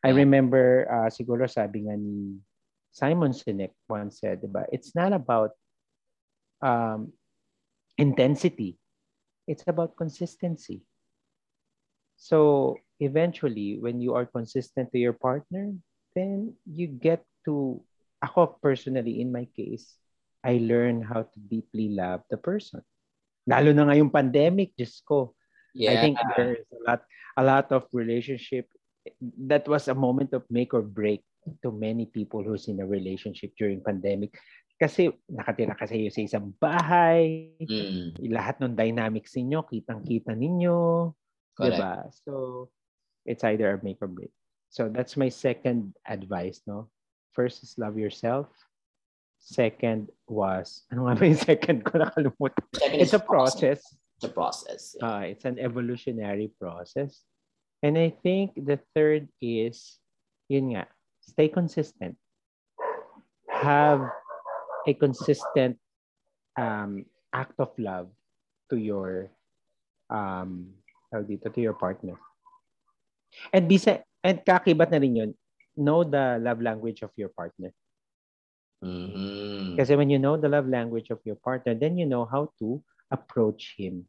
I 0.00 0.16
remember, 0.16 0.88
uh, 0.88 1.08
siguro 1.12 1.44
sabi 1.44 1.84
nga 1.84 1.96
ni 1.98 2.40
Simon 2.88 3.36
Sinek 3.36 3.76
once 3.84 4.20
said, 4.24 4.40
diba, 4.40 4.64
it's 4.72 4.96
not 4.96 5.12
about 5.12 5.52
um, 6.64 7.12
intensity. 7.98 8.80
It's 9.44 9.64
about 9.68 9.96
consistency. 9.96 10.80
So 12.16 12.76
eventually, 13.00 13.76
when 13.80 14.00
you 14.00 14.14
are 14.14 14.24
consistent 14.24 14.92
to 14.92 14.98
your 14.98 15.12
partner, 15.12 15.72
then 16.14 16.54
you 16.64 16.86
get 16.86 17.24
to, 17.44 17.80
ako 18.22 18.56
personally, 18.62 19.20
in 19.20 19.32
my 19.32 19.48
case, 19.56 19.96
I 20.44 20.60
learn 20.64 21.02
how 21.02 21.28
to 21.28 21.38
deeply 21.38 21.92
love 21.92 22.24
the 22.30 22.36
person. 22.36 22.80
Lalo 23.48 23.72
na 23.72 23.88
ngayong 23.88 24.12
pandemic, 24.12 24.76
just 24.76 25.04
ko. 25.04 25.32
Yeah. 25.72 25.94
I 25.94 25.94
think 26.02 26.16
there's 26.36 26.66
a 26.72 26.80
lot, 26.84 27.00
a 27.38 27.44
lot 27.44 27.66
of 27.72 27.86
relationship. 27.92 28.68
That 29.20 29.64
was 29.68 29.88
a 29.88 29.96
moment 29.96 30.34
of 30.34 30.44
make 30.50 30.74
or 30.74 30.82
break 30.82 31.24
to 31.62 31.72
many 31.72 32.06
people 32.06 32.42
who's 32.42 32.68
in 32.68 32.80
a 32.80 32.86
relationship 32.86 33.56
during 33.56 33.80
pandemic. 33.80 34.36
Kasi 34.80 35.12
nakatira 35.28 35.76
kasi 35.76 36.08
sa 36.08 36.20
isang 36.24 36.56
bahay, 36.56 37.52
mm. 37.60 38.16
lahat 38.32 38.64
ng 38.64 38.72
dynamics 38.72 39.36
ninyo, 39.36 39.60
kitang-kita 39.68 40.32
ninyo. 40.32 41.12
Correct. 41.52 41.76
Diba? 41.76 41.94
So, 42.24 42.32
it's 43.28 43.44
either 43.44 43.76
a 43.76 43.78
make 43.84 44.00
or 44.00 44.08
break. 44.08 44.32
So, 44.72 44.88
that's 44.88 45.20
my 45.20 45.28
second 45.28 45.92
advice, 46.08 46.64
no? 46.64 46.88
First 47.36 47.60
is 47.60 47.76
love 47.76 48.00
yourself. 48.00 48.48
Second 49.40 50.12
was, 50.28 50.84
ano 50.92 51.08
nga 51.08 51.16
ba 51.16 51.24
yung 51.24 51.40
second 51.40 51.78
ko 51.82 51.98
nakalimutan? 51.98 52.64
Second 52.76 53.00
it's 53.00 53.16
a 53.16 53.22
process. 53.22 53.80
It's 54.20 54.28
a 54.28 54.34
process. 54.36 54.94
Yeah. 55.00 55.08
Uh, 55.08 55.24
it's 55.32 55.48
an 55.48 55.56
evolutionary 55.56 56.52
process. 56.60 57.24
And 57.80 57.96
I 57.96 58.12
think 58.20 58.52
the 58.54 58.76
third 58.92 59.32
is, 59.40 59.96
yun 60.52 60.76
nga, 60.76 60.84
stay 61.24 61.48
consistent. 61.48 62.20
Have 63.48 64.04
a 64.86 64.92
consistent 64.92 65.80
um, 66.60 67.08
act 67.32 67.56
of 67.56 67.72
love 67.80 68.12
to 68.68 68.76
your 68.76 69.32
um, 70.12 70.76
dito, 71.14 71.48
to 71.48 71.60
your 71.60 71.74
partner. 71.74 72.20
And 73.52 73.64
bisa, 73.64 74.04
and 74.20 74.44
kakibat 74.44 74.92
na 74.92 75.00
rin 75.00 75.16
yun, 75.16 75.30
know 75.76 76.04
the 76.04 76.36
love 76.42 76.60
language 76.60 77.00
of 77.00 77.10
your 77.16 77.32
partner. 77.32 77.72
Mm-hmm. 78.80 79.76
Kasi 79.76 79.92
when 79.96 80.08
you 80.08 80.18
know 80.18 80.36
the 80.36 80.48
love 80.48 80.68
language 80.68 81.10
of 81.10 81.20
your 81.24 81.36
partner, 81.36 81.74
then 81.74 82.00
you 82.00 82.06
know 82.06 82.24
how 82.24 82.52
to 82.58 82.80
approach 83.12 83.76
him. 83.76 84.08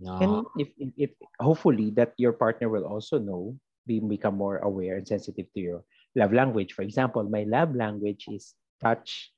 No. 0.00 0.16
And 0.16 0.32
if, 0.56 0.68
if, 0.78 0.90
if 0.96 1.10
hopefully 1.38 1.92
that 1.96 2.16
your 2.16 2.32
partner 2.32 2.68
will 2.68 2.88
also 2.88 3.18
know, 3.18 3.56
be, 3.86 4.00
become 4.00 4.36
more 4.36 4.58
aware 4.64 4.96
and 4.96 5.06
sensitive 5.06 5.52
to 5.52 5.60
your 5.60 5.84
love 6.16 6.32
language. 6.32 6.72
For 6.72 6.82
example, 6.82 7.22
my 7.24 7.44
love 7.44 7.76
language 7.76 8.24
is 8.32 8.54
touch 8.80 9.32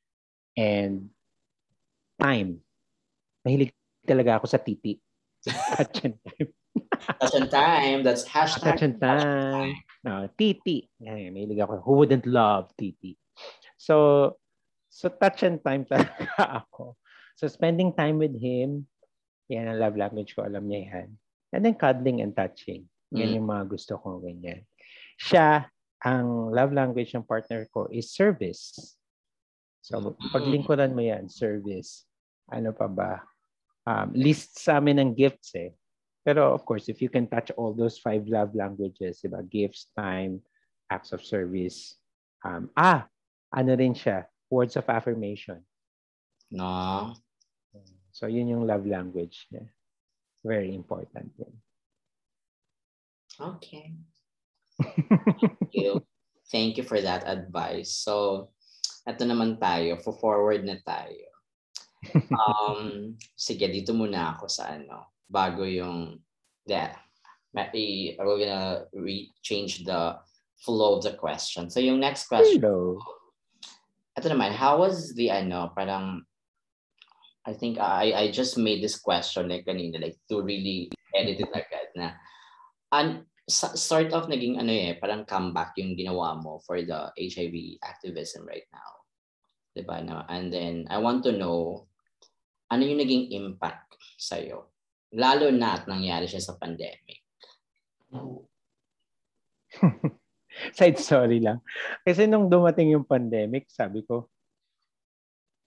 and 0.56 1.10
time. 2.22 2.62
Mahilig 3.42 3.74
talaga 4.06 4.38
ako 4.38 4.46
sa 4.46 4.62
titi. 4.62 5.02
touch 5.74 6.06
and 6.06 6.14
time. 6.22 6.48
touch 7.18 7.34
and 7.34 7.50
time. 7.50 7.98
That's 8.06 8.22
hashtag. 8.22 8.78
Touch 8.78 8.82
and 8.86 8.96
time. 9.02 9.74
No, 10.06 10.30
titi. 10.38 10.86
Ay, 11.02 11.26
mahilig 11.34 11.58
ako. 11.58 11.82
Who 11.82 11.92
wouldn't 12.06 12.26
love 12.30 12.70
titi? 12.78 13.18
So, 13.82 14.38
so 14.86 15.10
touch 15.10 15.42
and 15.42 15.58
time 15.58 15.82
talaga 15.82 16.30
ako. 16.62 16.94
So 17.34 17.50
spending 17.50 17.90
time 17.98 18.22
with 18.22 18.38
him, 18.38 18.86
yan 19.50 19.66
ang 19.66 19.82
love 19.82 19.98
language 19.98 20.38
ko, 20.38 20.46
alam 20.46 20.70
niya 20.70 20.86
yan. 20.86 21.08
And 21.50 21.66
then 21.66 21.74
cuddling 21.74 22.22
and 22.22 22.30
touching. 22.30 22.86
Yan 23.10 23.34
mm. 23.34 23.36
yung 23.42 23.48
mga 23.50 23.64
gusto 23.66 23.98
ko, 23.98 24.22
ganyan. 24.22 24.62
Siya, 25.18 25.66
ang 26.06 26.54
love 26.54 26.70
language 26.70 27.10
ng 27.12 27.26
partner 27.26 27.66
ko 27.74 27.90
is 27.90 28.14
service. 28.14 28.94
So, 29.82 30.14
paglingkuran 30.30 30.94
mo 30.94 31.02
yan, 31.02 31.26
service. 31.26 32.06
Ano 32.46 32.70
pa 32.70 32.86
ba? 32.86 33.18
Um, 33.82 34.14
list 34.14 34.62
sa 34.62 34.78
amin 34.78 35.02
ng 35.02 35.10
gifts 35.18 35.58
eh. 35.58 35.74
Pero 36.22 36.54
of 36.54 36.62
course, 36.62 36.86
if 36.86 37.02
you 37.02 37.10
can 37.10 37.26
touch 37.26 37.50
all 37.58 37.74
those 37.74 37.98
five 37.98 38.22
love 38.30 38.54
languages, 38.54 39.26
diba? 39.26 39.42
gifts, 39.42 39.90
time, 39.98 40.38
acts 40.86 41.10
of 41.10 41.18
service. 41.26 41.98
Um, 42.46 42.70
ah, 42.78 43.10
ano 43.52 43.76
rin 43.76 43.92
siya, 43.92 44.24
words 44.48 44.76
of 44.80 44.88
affirmation. 44.88 45.60
No. 46.52 47.12
So 48.12 48.28
yun 48.28 48.48
yung 48.48 48.64
love 48.68 48.84
language 48.88 49.48
niya. 49.52 49.68
Very 50.44 50.74
important 50.74 51.32
yun. 51.36 51.54
Okay. 53.40 53.96
Thank 55.40 55.72
you. 55.72 56.04
Thank 56.52 56.76
you 56.76 56.84
for 56.84 57.00
that 57.00 57.24
advice. 57.24 57.96
So, 57.96 58.48
ito 59.08 59.24
naman 59.24 59.56
tayo. 59.56 59.96
For 60.04 60.12
forward 60.12 60.68
na 60.68 60.76
tayo. 60.84 61.32
Um, 62.12 63.14
sige, 63.38 63.72
dito 63.72 63.96
muna 63.96 64.36
ako 64.36 64.52
sa 64.52 64.76
ano. 64.76 65.16
Bago 65.32 65.64
yung, 65.64 66.20
yeah, 66.68 66.92
we're 67.56 68.18
gonna 68.20 68.84
re- 68.92 69.32
change 69.40 69.88
the 69.88 70.20
flow 70.60 71.00
of 71.00 71.08
the 71.08 71.16
question. 71.16 71.72
So, 71.72 71.80
yung 71.80 72.04
next 72.04 72.28
question. 72.28 72.60
Hello 72.60 73.00
ito 74.12 74.26
naman, 74.28 74.52
how 74.52 74.80
was 74.80 75.16
the 75.16 75.32
ano, 75.32 75.72
parang 75.72 76.24
I 77.42 77.52
think 77.56 77.78
I 77.82 78.14
I 78.14 78.24
just 78.30 78.54
made 78.54 78.84
this 78.84 79.00
question 79.00 79.50
like 79.50 79.66
kanina 79.66 79.98
like 79.98 80.18
to 80.30 80.46
really 80.46 80.94
edit 81.10 81.42
it 81.42 81.50
agad 81.50 81.90
na 81.98 82.14
and 82.94 83.26
sort 83.50 84.14
of 84.14 84.30
naging 84.30 84.62
ano 84.62 84.70
eh 84.70 84.94
parang 84.94 85.26
comeback 85.26 85.74
yung 85.74 85.98
ginawa 85.98 86.38
mo 86.38 86.62
for 86.62 86.78
the 86.78 87.10
HIV 87.18 87.82
activism 87.82 88.46
right 88.46 88.68
now. 88.70 89.02
'Di 89.74 89.82
ba 89.82 89.98
no? 90.06 90.22
And 90.30 90.54
then 90.54 90.86
I 90.86 91.02
want 91.02 91.26
to 91.26 91.34
know 91.34 91.90
ano 92.70 92.82
yung 92.86 93.02
naging 93.02 93.34
impact 93.34 93.98
sa 94.22 94.38
iyo 94.38 94.70
lalo 95.12 95.50
na 95.50 95.82
at 95.82 95.90
nangyari 95.90 96.30
siya 96.30 96.46
sa 96.46 96.54
pandemic. 96.62 97.26
Side 100.76 100.98
story 101.00 101.40
lang. 101.40 101.60
Kasi 102.04 102.28
nung 102.28 102.48
dumating 102.48 102.92
yung 102.92 103.06
pandemic, 103.06 103.68
sabi 103.72 104.04
ko, 104.04 104.28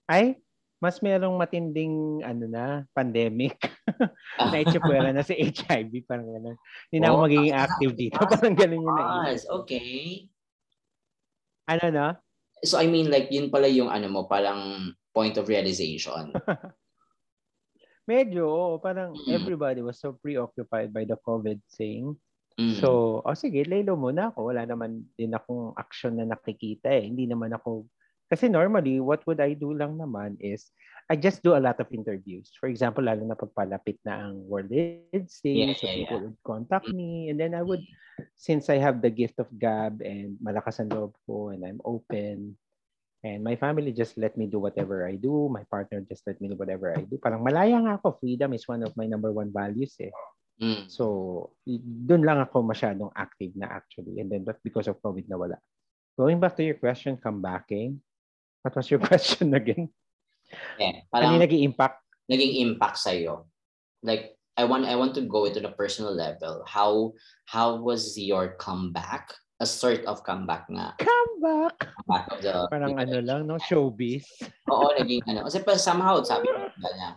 ay, 0.05 0.37
mas 0.77 1.01
merong 1.01 1.33
matinding 1.33 2.21
ano 2.21 2.45
na, 2.45 2.85
pandemic. 2.93 3.57
na 4.51 4.61
itsipwera 4.61 5.09
na 5.09 5.25
si 5.25 5.33
HIV. 5.33 6.05
Parang 6.05 6.29
gano'n. 6.29 6.57
Hindi 6.91 6.97
na 6.99 7.07
ako 7.09 7.17
oh, 7.17 7.25
magiging 7.25 7.55
active 7.55 7.93
dito. 7.95 8.17
Parang 8.31 8.55
gano'n 8.57 8.83
yung 8.85 8.97
naisip. 8.97 9.49
Okay. 9.63 10.29
Ano 11.65 11.87
na? 11.89 12.07
So 12.61 12.77
I 12.77 12.85
mean 12.85 13.09
like 13.09 13.29
yun 13.33 13.49
pala 13.49 13.65
yung 13.69 13.89
ano 13.89 14.09
mo, 14.09 14.21
parang 14.29 14.93
point 15.13 15.37
of 15.37 15.49
realization. 15.49 16.33
Medyo, 18.09 18.77
parang 18.85 19.17
mm. 19.17 19.33
everybody 19.33 19.81
was 19.81 19.97
so 19.97 20.13
preoccupied 20.13 20.93
by 20.93 21.09
the 21.09 21.17
COVID 21.25 21.57
thing 21.73 22.13
Mm. 22.55 22.79
So, 22.79 23.19
oh 23.19 23.35
sige, 23.35 23.67
laylo 23.67 23.99
muna 23.99 24.31
ako. 24.31 24.55
Wala 24.55 24.63
naman 24.63 25.11
din 25.19 25.35
akong 25.35 25.75
action 25.75 26.15
na 26.15 26.23
nakikita 26.23 26.87
eh. 26.87 27.03
Hindi 27.03 27.27
naman 27.27 27.51
ako, 27.51 27.83
kasi 28.31 28.47
normally, 28.47 29.03
what 29.03 29.21
would 29.27 29.43
I 29.43 29.53
do 29.53 29.75
lang 29.75 29.99
naman 29.99 30.39
is, 30.39 30.71
I 31.05 31.13
just 31.13 31.45
do 31.45 31.53
a 31.53 31.61
lot 31.61 31.77
of 31.77 31.91
interviews. 31.93 32.49
For 32.57 32.65
example, 32.65 33.05
lalo 33.05 33.21
na 33.21 33.37
pagpalapit 33.37 34.01
na 34.01 34.25
ang 34.25 34.41
World 34.49 34.73
AIDS 34.73 35.37
Day, 35.45 35.69
yeah, 35.69 35.77
so 35.77 35.85
yeah, 35.85 36.01
people 36.01 36.17
yeah. 36.17 36.25
would 36.33 36.39
contact 36.41 36.89
me, 36.89 37.29
and 37.29 37.37
then 37.37 37.53
I 37.53 37.61
would, 37.61 37.85
since 38.33 38.73
I 38.73 38.81
have 38.81 39.05
the 39.05 39.13
gift 39.13 39.37
of 39.37 39.45
gab 39.61 40.01
and 40.01 40.33
malakas 40.41 40.81
ang 40.81 40.89
loob 40.89 41.13
ko, 41.29 41.53
and 41.53 41.61
I'm 41.61 41.77
open, 41.85 42.57
and 43.21 43.45
my 43.45 43.53
family 43.53 43.93
just 43.93 44.17
let 44.17 44.33
me 44.33 44.49
do 44.49 44.57
whatever 44.57 45.05
I 45.05 45.13
do, 45.13 45.45
my 45.53 45.61
partner 45.69 46.01
just 46.09 46.25
let 46.25 46.41
me 46.41 46.49
do 46.49 46.57
whatever 46.57 46.89
I 46.97 47.05
do. 47.05 47.21
Parang 47.21 47.45
malaya 47.45 47.77
nga 47.77 48.01
ako, 48.01 48.17
freedom 48.17 48.57
is 48.57 48.65
one 48.65 48.81
of 48.81 48.97
my 48.97 49.05
number 49.05 49.29
one 49.29 49.53
values 49.53 49.93
eh. 50.01 50.09
Mm. 50.55 50.87
So, 50.87 51.51
doon 51.67 52.23
lang 52.23 52.39
ako 52.39 52.63
masyadong 52.63 53.11
active 53.11 53.51
na 53.59 53.67
actually. 53.67 54.23
And 54.23 54.31
then, 54.31 54.47
but 54.47 54.59
because 54.63 54.87
of 54.87 55.01
COVID 55.03 55.27
na 55.27 55.35
wala. 55.35 55.57
Going 56.15 56.39
back 56.39 56.55
to 56.55 56.63
your 56.63 56.79
question, 56.79 57.19
come 57.19 57.43
backing. 57.43 57.99
What 58.63 58.75
was 58.75 58.87
your 58.87 59.03
question 59.09 59.51
again? 59.51 59.91
Yeah, 60.79 61.03
parang 61.11 61.35
ano 61.35 61.43
naging 61.43 61.67
impact? 61.67 61.99
Naging 62.31 62.63
impact 62.63 63.03
sa 63.03 63.11
iyo. 63.11 63.51
Like, 63.99 64.39
I 64.55 64.63
want 64.63 64.87
I 64.87 64.95
want 64.95 65.11
to 65.19 65.27
go 65.27 65.43
into 65.43 65.59
the 65.59 65.75
personal 65.75 66.15
level. 66.15 66.63
How 66.63 67.11
how 67.43 67.75
was 67.75 68.15
your 68.15 68.55
comeback? 68.55 69.35
A 69.59 69.67
sort 69.67 70.03
of 70.07 70.23
comeback 70.23 70.67
nga. 70.67 70.95
Comeback? 70.99 71.75
Comeback 71.79 72.25
of 72.27 72.39
the... 72.43 72.53
Parang 72.67 72.99
ano 72.99 73.17
lang, 73.23 73.47
no? 73.47 73.55
Showbiz. 73.55 74.27
Oo, 74.67 74.91
naging 74.99 75.23
ano. 75.31 75.47
Kasi 75.47 75.63
pa 75.63 75.79
somehow, 75.79 76.19
sabi 76.27 76.51
ko 76.51 76.59
na, 76.99 77.15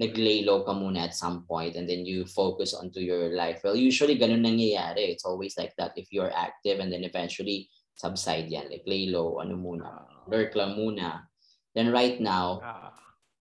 nag-lay 0.00 0.48
low 0.48 0.64
ka 0.64 0.72
muna 0.72 1.12
at 1.12 1.14
some 1.14 1.44
point 1.44 1.76
and 1.76 1.84
then 1.84 2.08
you 2.08 2.24
focus 2.24 2.72
onto 2.72 3.04
your 3.04 3.36
life. 3.36 3.60
Well, 3.60 3.76
usually 3.76 4.16
ganun 4.16 4.48
nangyayari. 4.48 5.12
It's 5.12 5.28
always 5.28 5.60
like 5.60 5.76
that 5.76 5.92
if 6.00 6.08
you're 6.08 6.32
active 6.32 6.80
and 6.80 6.88
then 6.88 7.04
eventually 7.04 7.68
subside 8.00 8.48
yan. 8.48 8.72
Like 8.72 8.88
lay 8.88 9.12
low, 9.12 9.44
ano 9.44 9.60
muna, 9.60 10.08
lurk 10.24 10.56
lang 10.56 10.80
muna. 10.80 11.28
Then 11.76 11.92
right 11.92 12.16
now, 12.16 12.64
uh, 12.64 12.96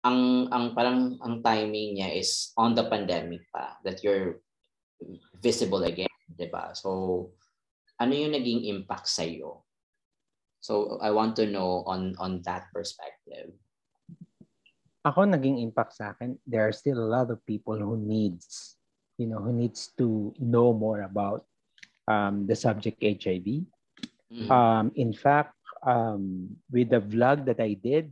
ang 0.07 0.47
ang 0.55 0.71
parang 0.71 1.19
ang 1.19 1.43
timing 1.43 1.99
niya 1.99 2.15
is 2.15 2.55
on 2.55 2.71
the 2.71 2.87
pandemic 2.87 3.43
pa 3.51 3.75
that 3.83 3.99
you're 3.99 4.39
visible 5.43 5.83
again, 5.83 6.09
'di 6.31 6.47
ba? 6.47 6.71
So 6.71 7.35
ano 7.99 8.13
yung 8.15 8.31
naging 8.31 8.71
impact 8.71 9.11
sa 9.11 9.27
iyo? 9.27 9.67
So 10.63 10.95
I 11.03 11.11
want 11.11 11.35
to 11.43 11.45
know 11.51 11.83
on 11.83 12.15
on 12.23 12.39
that 12.47 12.71
perspective 12.71 13.51
ako 15.07 15.23
naging 15.23 15.63
impact 15.63 15.95
sa 15.95 16.11
akin, 16.11 16.35
there 16.43 16.67
are 16.67 16.75
still 16.75 16.99
a 16.99 17.07
lot 17.07 17.31
of 17.31 17.39
people 17.47 17.79
who 17.79 17.95
needs, 17.95 18.75
you 19.15 19.27
know, 19.27 19.39
who 19.39 19.55
needs 19.55 19.95
to 19.95 20.35
know 20.35 20.75
more 20.75 21.07
about 21.07 21.47
um, 22.11 22.43
the 22.43 22.55
subject 22.55 22.99
HIV. 22.99 23.63
Mm-hmm. 24.27 24.51
Um, 24.51 24.91
in 24.99 25.15
fact, 25.15 25.55
um, 25.87 26.51
with 26.67 26.91
the 26.91 26.99
vlog 26.99 27.47
that 27.47 27.63
I 27.63 27.79
did, 27.79 28.11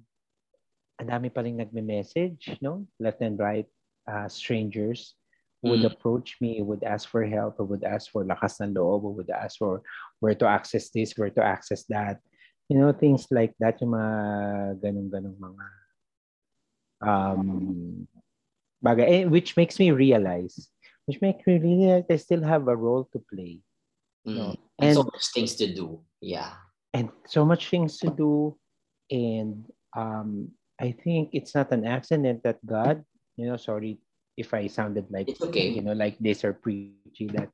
ang 0.95 1.11
dami 1.11 1.27
pa 1.27 1.43
rin 1.43 1.59
nagme-message, 1.59 2.63
no? 2.63 2.87
Left 3.03 3.19
and 3.19 3.35
right, 3.35 3.67
uh, 4.07 4.31
strangers 4.31 5.19
would 5.59 5.83
mm-hmm. 5.83 5.91
approach 5.91 6.39
me, 6.39 6.63
would 6.63 6.87
ask 6.87 7.11
for 7.11 7.27
help, 7.27 7.59
or 7.59 7.67
would 7.67 7.83
ask 7.83 8.07
for 8.07 8.23
lakas 8.23 8.63
ng 8.63 8.71
loob, 8.71 9.03
or 9.03 9.11
would 9.11 9.33
ask 9.33 9.59
for 9.59 9.83
where 10.23 10.37
to 10.37 10.47
access 10.47 10.87
this, 10.95 11.11
where 11.19 11.33
to 11.33 11.43
access 11.43 11.83
that. 11.91 12.23
You 12.71 12.79
know, 12.79 12.95
things 12.95 13.27
like 13.27 13.51
that, 13.59 13.83
yung 13.83 13.91
mga 13.91 14.13
ganong-ganong 14.79 15.35
mga 15.35 15.65
um, 17.01 18.07
bagay, 18.83 19.07
eh, 19.07 19.25
which 19.25 19.57
makes 19.57 19.79
me 19.79 19.91
realize, 19.91 20.69
which 21.05 21.21
makes 21.21 21.45
me 21.47 21.59
realize 21.59 22.05
I 22.09 22.17
still 22.17 22.43
have 22.43 22.67
a 22.67 22.75
role 22.75 23.09
to 23.13 23.19
play. 23.31 23.59
Mm. 24.27 24.57
And, 24.79 24.89
and 24.89 24.95
so 24.95 25.03
much 25.03 25.25
things 25.33 25.55
to 25.55 25.67
do. 25.73 26.01
Yeah. 26.21 26.51
And 26.93 27.09
so 27.27 27.45
much 27.45 27.69
things 27.69 27.97
to 27.99 28.09
do. 28.09 28.57
And 29.11 29.65
um, 29.95 30.49
I 30.79 30.91
think 30.91 31.29
it's 31.33 31.53
not 31.55 31.71
an 31.71 31.85
accident 31.85 32.43
that 32.43 32.63
God, 32.65 33.03
you 33.37 33.47
know, 33.47 33.57
sorry 33.57 33.99
if 34.37 34.53
I 34.53 34.67
sounded 34.67 35.07
like, 35.09 35.29
it's 35.29 35.41
okay. 35.41 35.69
you 35.69 35.81
know, 35.81 35.93
like 35.93 36.17
this 36.19 36.43
or 36.43 36.53
preachy 36.53 37.27
that, 37.33 37.49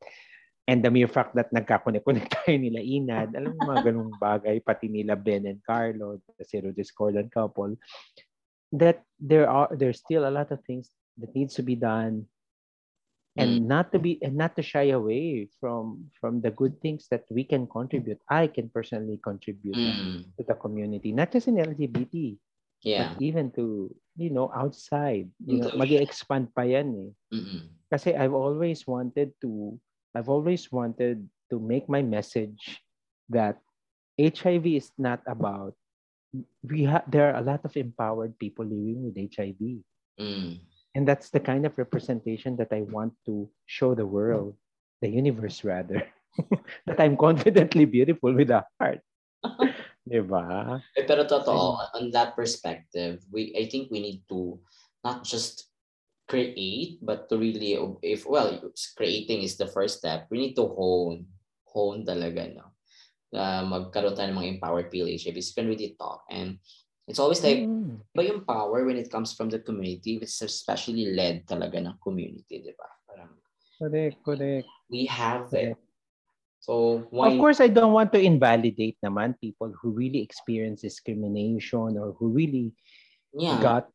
and 0.67 0.83
the 0.83 0.89
mere 0.89 1.07
fact 1.07 1.35
that 1.35 1.53
nagkakonek-connect 1.53 2.31
tayo 2.41 2.57
nila 2.57 2.81
Inad, 2.81 3.33
alam 3.33 3.53
mo 3.57 3.73
mga 3.73 3.91
ganung 3.91 4.13
bagay, 4.17 4.61
pati 4.63 4.87
nila 4.89 5.17
Ben 5.17 5.45
and 5.45 5.61
Carlo, 5.65 6.21
the 6.37 6.45
Zero 6.45 6.71
Discordant 6.71 7.29
couple, 7.33 7.77
that 8.71 9.03
there 9.19 9.49
are, 9.49 9.69
there's 9.71 9.99
still 9.99 10.27
a 10.27 10.31
lot 10.31 10.51
of 10.51 10.63
things 10.63 10.89
that 11.17 11.35
needs 11.35 11.53
to 11.55 11.63
be 11.63 11.75
done 11.75 12.25
and 13.37 13.63
mm. 13.63 13.65
not 13.67 13.91
to 13.91 13.99
be 13.99 14.19
and 14.21 14.35
not 14.35 14.55
to 14.55 14.63
shy 14.63 14.91
away 14.91 15.47
from 15.59 16.03
from 16.19 16.41
the 16.41 16.51
good 16.51 16.75
things 16.81 17.07
that 17.07 17.23
we 17.31 17.43
can 17.43 17.63
contribute 17.67 18.19
i 18.27 18.47
can 18.47 18.67
personally 18.67 19.19
contribute 19.23 19.75
mm. 19.75 20.23
to 20.35 20.43
the 20.43 20.55
community 20.55 21.11
not 21.11 21.31
just 21.31 21.47
in 21.47 21.55
lgbt 21.55 22.35
yeah 22.83 23.13
but 23.13 23.21
even 23.21 23.51
to 23.51 23.87
you 24.17 24.29
know 24.29 24.51
outside 24.51 25.29
you 25.45 25.63
know 25.63 25.71
magi-expand 25.79 26.51
pa 26.51 26.67
yan 26.67 26.91
eh 26.91 27.11
Mm-mm. 27.31 27.71
kasi 27.87 28.11
i've 28.19 28.35
always 28.35 28.83
wanted 28.83 29.31
to 29.39 29.79
i've 30.11 30.27
always 30.27 30.67
wanted 30.67 31.23
to 31.47 31.55
make 31.55 31.87
my 31.87 32.03
message 32.03 32.83
that 33.31 33.55
hiv 34.19 34.67
is 34.67 34.91
not 34.99 35.23
about 35.23 35.71
we 36.63 36.83
have 36.83 37.03
there 37.11 37.31
are 37.31 37.39
a 37.39 37.45
lot 37.45 37.59
of 37.63 37.75
empowered 37.75 38.37
people 38.39 38.63
living 38.63 39.03
with 39.03 39.15
hiv 39.35 39.59
mm 40.19 40.59
and 40.95 41.07
that's 41.07 41.29
the 41.29 41.39
kind 41.39 41.65
of 41.65 41.77
representation 41.77 42.57
that 42.57 42.67
I 42.71 42.81
want 42.81 43.13
to 43.25 43.49
show 43.65 43.95
the 43.95 44.05
world, 44.05 44.55
the 45.01 45.07
universe 45.07 45.63
rather, 45.63 46.03
that 46.85 46.99
I'm 46.99 47.15
confidently 47.15 47.85
beautiful 47.85 48.33
with 48.35 48.51
a 48.51 48.65
heart. 48.79 48.99
diba? 50.07 50.81
Eh, 50.97 51.07
pero 51.07 51.23
totoo, 51.23 51.79
on 51.95 52.11
that 52.11 52.35
perspective, 52.35 53.23
we 53.31 53.55
I 53.55 53.71
think 53.71 53.87
we 53.87 54.03
need 54.03 54.27
to 54.27 54.59
not 55.05 55.23
just 55.23 55.71
create, 56.27 56.99
but 57.01 57.27
to 57.29 57.37
really, 57.37 57.75
if, 58.01 58.27
well, 58.27 58.59
creating 58.95 59.43
is 59.43 59.57
the 59.57 59.67
first 59.67 59.99
step, 59.99 60.27
we 60.31 60.39
need 60.39 60.55
to 60.55 60.67
hone, 60.67 61.27
hone 61.67 62.05
talaga, 62.05 62.55
no? 62.55 62.71
Uh, 63.31 63.63
magkaroon 63.63 64.11
tayo 64.11 64.27
ng 64.27 64.39
mga 64.43 64.51
empowered 64.59 64.91
PLHA, 64.91 65.31
we 65.31 65.43
can 65.55 65.67
really 65.71 65.95
talk. 65.95 66.27
And 66.27 66.59
It's 67.11 67.19
always 67.19 67.43
like, 67.43 67.67
mm. 67.67 67.99
iba 68.15 68.23
yung 68.23 68.47
power 68.47 68.85
when 68.85 68.95
it 68.95 69.11
comes 69.11 69.33
from 69.33 69.51
the 69.51 69.59
community, 69.59 70.15
which 70.15 70.31
is 70.31 70.47
especially 70.47 71.11
led 71.11 71.43
talaga 71.43 71.81
ng 71.81 71.99
community, 71.99 72.63
di 72.63 72.71
ba? 72.71 72.87
Parang, 73.03 73.35
correct, 73.75 74.17
correct. 74.23 74.67
We 74.87 75.11
have 75.11 75.51
correct. 75.51 75.75
it. 75.75 75.77
So, 76.63 77.03
why... 77.11 77.33
Of 77.33 77.41
course, 77.41 77.59
I 77.59 77.67
don't 77.67 77.91
want 77.91 78.13
to 78.13 78.21
invalidate 78.21 78.95
naman 79.03 79.35
people 79.41 79.75
who 79.75 79.91
really 79.91 80.23
experience 80.23 80.87
discrimination 80.87 81.99
or 81.99 82.15
who 82.15 82.31
really 82.31 82.71
yeah. 83.35 83.59
got 83.59 83.89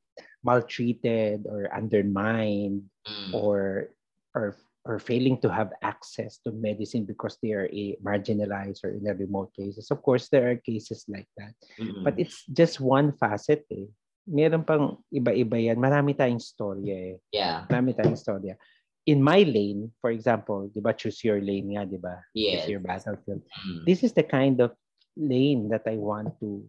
maltreated 0.44 1.48
or 1.48 1.72
undermined 1.72 2.84
mm. 3.08 3.32
or 3.32 3.96
or 4.36 4.60
or 4.86 5.02
failing 5.02 5.36
to 5.42 5.50
have 5.50 5.74
access 5.82 6.38
to 6.46 6.54
medicine 6.54 7.04
because 7.04 7.36
they 7.42 7.50
are 7.52 7.66
a 7.74 7.98
marginalized 7.98 8.86
or 8.86 8.94
in 8.94 9.06
a 9.10 9.14
remote 9.14 9.50
places. 9.52 9.90
Of 9.90 10.00
course, 10.00 10.30
there 10.30 10.48
are 10.48 10.56
cases 10.62 11.04
like 11.10 11.26
that. 11.36 11.54
Mm-hmm. 11.78 12.06
But 12.06 12.14
it's 12.18 12.46
just 12.46 12.78
one 12.78 13.12
facet 13.18 13.66
eh. 13.74 13.90
Meron 14.26 14.62
pang 14.62 14.98
iba-iba 15.10 15.58
yan. 15.58 15.78
Marami 15.78 16.14
tayong 16.14 16.42
storya 16.42 17.14
eh. 17.14 17.18
Yeah. 17.34 17.66
Marami 17.66 17.98
tayong 17.98 18.18
storya. 18.18 18.54
In 19.06 19.22
my 19.22 19.42
lane, 19.42 19.90
for 20.02 20.10
example, 20.10 20.70
di 20.70 20.82
ba, 20.82 20.94
choose 20.94 21.22
your 21.22 21.38
lane 21.42 21.74
nga, 21.74 21.86
di 21.86 21.98
ba? 21.98 22.22
Yes. 22.34 22.62
Choose 22.66 22.78
your 22.78 22.82
battlefield. 22.82 23.42
Mm-hmm. 23.42 23.86
This 23.86 24.02
is 24.02 24.14
the 24.14 24.26
kind 24.26 24.62
of 24.62 24.74
lane 25.18 25.70
that 25.70 25.86
I 25.86 25.98
want 25.98 26.38
to 26.42 26.62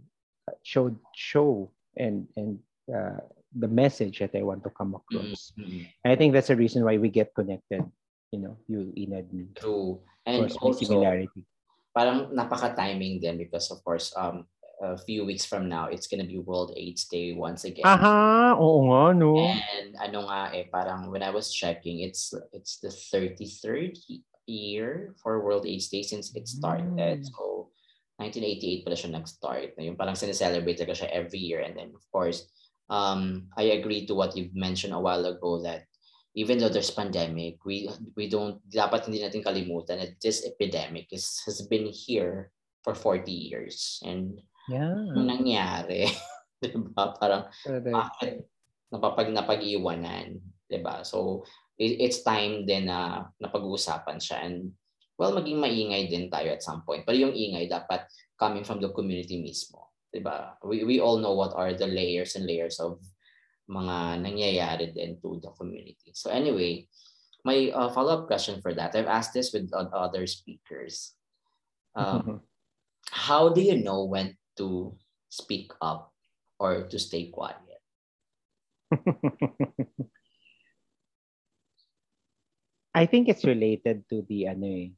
show 0.64 0.96
show 1.14 1.70
and 1.98 2.26
and 2.38 2.62
uh, 2.90 3.22
the 3.58 3.68
message 3.68 4.20
that 4.22 4.38
I 4.38 4.46
want 4.46 4.64
to 4.66 4.72
come 4.74 4.94
across. 4.94 5.54
Mm-hmm. 5.58 5.90
I 6.06 6.16
think 6.16 6.34
that's 6.34 6.54
the 6.54 6.56
reason 6.56 6.86
why 6.86 6.98
we 6.98 7.10
get 7.10 7.34
connected 7.34 7.86
you 8.32 8.40
know, 8.40 8.58
you 8.68 8.92
inad 8.98 9.32
me. 9.32 9.48
True. 9.56 10.00
And 10.26 10.48
course, 10.48 10.58
also, 10.60 10.86
similarity. 10.86 11.44
parang 11.96 12.30
napaka-timing 12.36 13.18
din 13.24 13.38
because 13.42 13.72
of 13.72 13.82
course, 13.82 14.14
um, 14.14 14.46
a 14.78 14.98
few 14.98 15.26
weeks 15.26 15.46
from 15.46 15.66
now, 15.66 15.90
it's 15.90 16.06
gonna 16.06 16.28
be 16.28 16.38
World 16.38 16.70
AIDS 16.78 17.10
Day 17.10 17.34
once 17.34 17.66
again. 17.66 17.88
Aha, 17.88 18.54
oo 18.54 18.86
nga, 18.86 19.18
no? 19.18 19.34
And 19.42 19.98
ano 19.98 20.30
nga 20.30 20.54
eh, 20.54 20.70
parang 20.70 21.10
when 21.10 21.26
I 21.26 21.34
was 21.34 21.50
checking, 21.50 22.06
it's 22.06 22.30
it's 22.54 22.78
the 22.78 22.94
33rd 22.94 23.98
year 24.46 25.18
for 25.18 25.42
World 25.42 25.66
AIDS 25.66 25.90
Day 25.90 26.06
since 26.06 26.30
it 26.38 26.46
started. 26.46 27.26
Mm. 27.26 27.30
So, 27.34 27.74
1988 28.22 28.86
pala 28.86 28.98
siya 28.98 29.14
nag-start. 29.14 29.70
Yung 29.82 29.98
parang 29.98 30.18
sineselebrate 30.18 30.82
ko 30.86 30.94
siya 30.94 31.10
every 31.10 31.42
year. 31.42 31.62
And 31.66 31.78
then, 31.78 31.94
of 31.94 32.06
course, 32.14 32.46
um, 32.90 33.50
I 33.58 33.78
agree 33.78 34.06
to 34.06 34.14
what 34.14 34.38
you've 34.38 34.58
mentioned 34.58 34.94
a 34.94 35.02
while 35.02 35.26
ago 35.26 35.62
that 35.66 35.90
even 36.38 36.62
though 36.62 36.70
there's 36.70 36.94
pandemic, 36.94 37.58
we 37.66 37.90
we 38.14 38.30
don't 38.30 38.62
dapat 38.70 39.10
hindi 39.10 39.26
natin 39.26 39.42
kalimutan 39.42 39.98
that 39.98 40.22
this 40.22 40.46
epidemic 40.46 41.10
is 41.10 41.42
has 41.50 41.66
been 41.66 41.90
here 41.90 42.54
for 42.86 42.94
40 42.94 43.26
years 43.34 43.98
and 44.06 44.38
yeah. 44.70 44.94
ano 44.94 45.26
nangyari? 45.26 46.06
'Di 46.62 46.78
ba? 46.94 47.18
Parang 47.18 47.50
bakit 47.90 48.46
napapag 48.94 49.34
napag-iwanan, 49.34 50.38
'di 50.70 50.80
ba? 50.86 51.02
So 51.02 51.42
it, 51.82 51.98
it's 52.06 52.22
time 52.22 52.70
din 52.70 52.86
na 52.86 53.26
napag-uusapan 53.42 54.22
siya 54.22 54.46
and 54.46 54.78
well 55.18 55.34
maging 55.34 55.58
maingay 55.58 56.06
din 56.06 56.30
tayo 56.30 56.54
at 56.54 56.62
some 56.62 56.86
point. 56.86 57.02
Pero 57.02 57.18
yung 57.18 57.34
ingay 57.34 57.66
dapat 57.66 58.06
coming 58.38 58.62
from 58.62 58.78
the 58.78 58.94
community 58.94 59.42
mismo, 59.42 59.90
'di 60.14 60.22
ba? 60.22 60.54
We 60.62 60.86
we 60.86 61.02
all 61.02 61.18
know 61.18 61.34
what 61.34 61.58
are 61.58 61.74
the 61.74 61.90
layers 61.90 62.38
and 62.38 62.46
layers 62.46 62.78
of 62.78 63.02
mga 63.68 64.24
nangyayari 64.24 64.96
din 64.96 65.20
to 65.20 65.40
the 65.44 65.52
community. 65.60 66.12
So 66.16 66.32
anyway, 66.32 66.88
my 67.44 67.72
uh, 67.76 67.92
follow-up 67.92 68.28
question 68.28 68.62
for 68.64 68.74
that, 68.74 68.96
I've 68.96 69.12
asked 69.12 69.34
this 69.36 69.52
with 69.54 69.72
other 69.76 70.28
speakers. 70.28 71.14
Um, 71.96 72.42
how 73.12 73.50
do 73.50 73.62
you 73.62 73.84
know 73.84 74.04
when 74.06 74.36
to 74.58 74.96
speak 75.30 75.72
up 75.82 76.12
or 76.60 76.88
to 76.88 77.00
stay 77.00 77.28
quiet? 77.30 77.60
I 82.96 83.06
think 83.06 83.30
it's 83.30 83.46
related 83.46 84.10
to 84.10 84.26
the 84.26 84.48
ano 84.48 84.68
eh. 84.68 84.90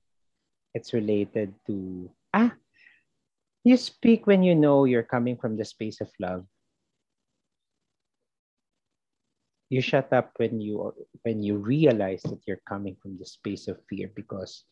It's 0.73 0.93
related 0.93 1.51
to 1.67 2.07
ah 2.31 2.53
you 3.65 3.75
speak 3.75 4.23
when 4.29 4.43
you 4.45 4.55
know 4.55 4.85
you're 4.85 5.03
coming 5.03 5.35
from 5.35 5.57
the 5.57 5.65
space 5.65 5.99
of 5.99 6.07
love. 6.21 6.45
You 9.69 9.81
shut 9.81 10.09
up 10.11 10.33
when 10.41 10.59
you 10.59 10.93
when 11.21 11.45
you 11.45 11.57
realize 11.61 12.25
that 12.25 12.41
you're 12.49 12.61
coming 12.65 12.97
from 13.01 13.17
the 13.21 13.25
space 13.25 13.69
of 13.69 13.77
fear 13.85 14.09
because 14.17 14.65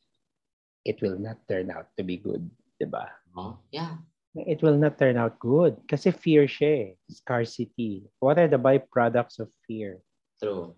it 0.86 0.98
will 1.02 1.18
not 1.22 1.38
turn 1.45 1.70
out 1.70 1.93
to 1.98 2.04
be 2.04 2.18
good, 2.18 2.50
diba? 2.82 3.06
Oh, 3.38 3.62
yeah. 3.72 4.02
It 4.34 4.62
will 4.62 4.78
not 4.78 4.98
turn 4.98 5.18
out 5.18 5.38
good 5.41 5.78
kasi 5.89 6.14
fear 6.14 6.45
siya 6.45 6.74
eh. 6.74 6.89
Scarcity. 7.10 8.06
What 8.22 8.38
are 8.38 8.50
the 8.50 8.62
byproducts 8.62 9.41
of 9.41 9.50
fear? 9.66 10.02
True. 10.41 10.78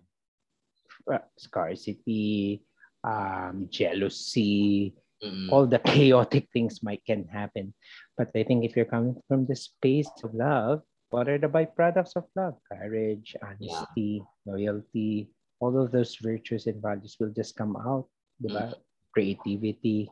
Scarcity, 1.36 2.64
um, 3.04 3.68
jealousy, 3.68 4.94
mm-hmm. 5.22 5.52
all 5.52 5.66
the 5.66 5.80
chaotic 5.84 6.48
things 6.52 6.82
might 6.82 7.04
can 7.04 7.28
happen. 7.28 7.72
But 8.16 8.32
I 8.36 8.44
think 8.44 8.64
if 8.64 8.76
you're 8.76 8.88
coming 8.88 9.16
from 9.28 9.44
the 9.44 9.56
space 9.56 10.10
of 10.24 10.32
love, 10.32 10.82
what 11.10 11.28
are 11.28 11.38
the 11.38 11.50
byproducts 11.50 12.16
of 12.16 12.24
love? 12.34 12.54
Courage, 12.70 13.36
honesty, 13.42 14.22
yeah. 14.22 14.46
loyalty, 14.46 15.30
all 15.58 15.74
of 15.76 15.92
those 15.92 16.16
virtues 16.16 16.66
and 16.66 16.80
values 16.80 17.18
will 17.20 17.34
just 17.34 17.54
come 17.54 17.76
out. 17.76 18.06
Mm. 18.42 18.72
Creativity, 19.12 20.08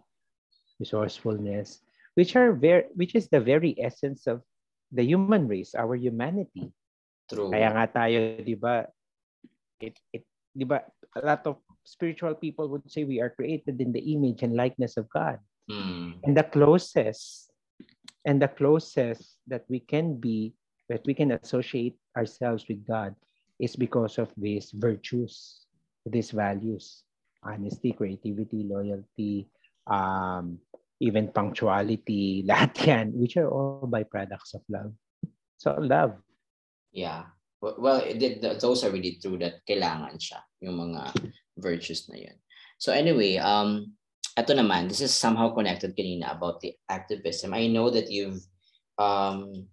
resourcefulness, 0.78 1.80
which 2.14 2.34
are 2.34 2.52
very 2.52 2.90
which 2.92 3.14
is 3.14 3.30
the 3.30 3.40
very 3.40 3.78
essence 3.78 4.26
of 4.26 4.42
the 4.90 5.06
human 5.06 5.46
race, 5.46 5.74
our 5.74 5.94
humanity. 5.94 6.74
True. 7.30 7.48
Kaya 7.48 7.70
nga 7.72 7.86
tayo, 7.88 8.40
di 8.42 8.56
ba, 8.58 8.88
it, 9.80 9.94
it, 10.12 10.24
di 10.50 10.64
ba, 10.64 10.82
a 11.14 11.22
lot 11.22 11.46
of 11.46 11.60
spiritual 11.84 12.34
people 12.34 12.68
would 12.68 12.84
say 12.90 13.04
we 13.04 13.20
are 13.20 13.30
created 13.30 13.80
in 13.80 13.92
the 13.92 14.02
image 14.12 14.42
and 14.42 14.56
likeness 14.56 14.96
of 14.96 15.08
God. 15.12 15.38
Mm. 15.70 16.20
And 16.24 16.34
the 16.36 16.48
closest, 16.48 17.52
and 18.24 18.40
the 18.40 18.48
closest 18.48 19.38
that 19.46 19.68
we 19.68 19.80
can 19.80 20.16
be 20.18 20.57
that 20.88 21.04
we 21.06 21.14
can 21.14 21.32
associate 21.32 21.96
ourselves 22.16 22.64
with 22.68 22.86
God 22.86 23.14
is 23.60 23.76
because 23.76 24.18
of 24.18 24.32
these 24.36 24.70
virtues, 24.72 25.66
these 26.06 26.30
values, 26.30 27.04
honesty, 27.42 27.92
creativity, 27.92 28.64
loyalty, 28.64 29.48
um, 29.86 30.58
even 31.00 31.28
punctuality, 31.28 32.44
lahat 32.48 32.74
yan, 32.86 33.06
which 33.14 33.36
are 33.36 33.48
all 33.48 33.86
byproducts 33.86 34.54
of 34.54 34.62
love. 34.68 34.92
So, 35.58 35.74
love. 35.78 36.14
Yeah. 36.92 37.34
Well, 37.60 38.02
it, 38.06 38.40
those 38.60 38.84
are 38.84 38.90
really 38.90 39.18
true 39.20 39.36
that 39.42 39.66
kailangan 39.66 40.14
siya, 40.22 40.38
yung 40.62 40.78
mga 40.78 41.10
virtues 41.58 42.06
na 42.06 42.22
yun. 42.22 42.38
So 42.78 42.94
anyway, 42.94 43.42
um, 43.42 43.98
ito 44.38 44.54
naman, 44.54 44.86
this 44.86 45.02
is 45.02 45.10
somehow 45.10 45.50
connected 45.50 45.98
kanina 45.98 46.30
about 46.30 46.62
the 46.62 46.78
activism. 46.86 47.50
I 47.50 47.66
know 47.66 47.90
that 47.90 48.06
you've 48.06 48.38
um, 48.94 49.66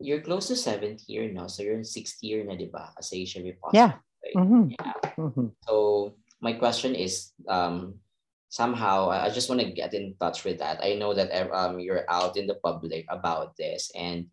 you're 0.00 0.20
close 0.20 0.48
to 0.48 0.56
seventh 0.56 1.08
year 1.08 1.30
now, 1.32 1.46
so 1.46 1.62
you're 1.62 1.78
in 1.78 1.84
sixth 1.84 2.22
year 2.22 2.44
na, 2.44 2.54
di 2.54 2.68
ba? 2.68 2.92
As 2.98 3.10
HIV 3.10 3.56
positive. 3.60 3.72
Yeah. 3.72 3.92
Right? 4.24 4.36
Mm-hmm. 4.36 4.64
yeah. 4.76 4.92
Mm-hmm. 5.16 5.48
So 5.64 6.14
my 6.40 6.52
question 6.52 6.94
is, 6.94 7.32
um, 7.48 7.94
somehow 8.48 9.10
I 9.10 9.30
just 9.30 9.48
want 9.48 9.60
to 9.60 9.70
get 9.70 9.94
in 9.94 10.14
touch 10.20 10.44
with 10.44 10.58
that. 10.58 10.80
I 10.82 10.94
know 10.94 11.14
that 11.14 11.32
um, 11.52 11.80
you're 11.80 12.04
out 12.08 12.36
in 12.36 12.46
the 12.46 12.60
public 12.62 13.06
about 13.08 13.56
this, 13.56 13.90
and 13.94 14.26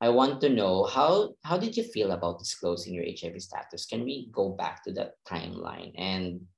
I 0.00 0.08
want 0.08 0.40
to 0.40 0.48
know 0.48 0.84
how 0.84 1.36
how 1.44 1.58
did 1.58 1.76
you 1.76 1.84
feel 1.84 2.12
about 2.12 2.40
disclosing 2.40 2.94
your 2.94 3.04
HIV 3.04 3.40
status? 3.42 3.84
Can 3.84 4.04
we 4.04 4.32
go 4.32 4.56
back 4.56 4.82
to 4.84 4.92
that 4.96 5.20
timeline? 5.28 5.92
And 5.96 6.48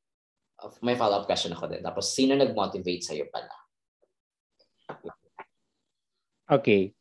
may 0.82 0.94
follow-up 0.94 1.26
question 1.26 1.50
ako 1.50 1.66
din. 1.66 1.82
Tapos, 1.82 2.14
sino 2.14 2.38
nag-motivate 2.38 3.02
sa'yo 3.02 3.26
pala? 3.34 3.50
Okay. 6.46 6.94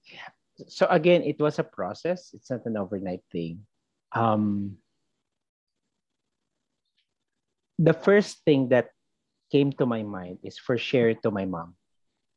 So 0.68 0.88
again, 0.90 1.24
it 1.24 1.40
was 1.40 1.60
a 1.60 1.64
process. 1.64 2.32
It's 2.34 2.50
not 2.50 2.66
an 2.66 2.78
overnight 2.78 3.24
thing. 3.32 3.66
Um, 4.12 4.78
the 7.78 7.94
first 7.94 8.44
thing 8.46 8.70
that 8.70 8.90
came 9.52 9.72
to 9.74 9.86
my 9.86 10.04
mind 10.04 10.40
is 10.44 10.58
for 10.58 10.78
share 10.78 11.14
to 11.14 11.32
my 11.32 11.46
mom. 11.46 11.76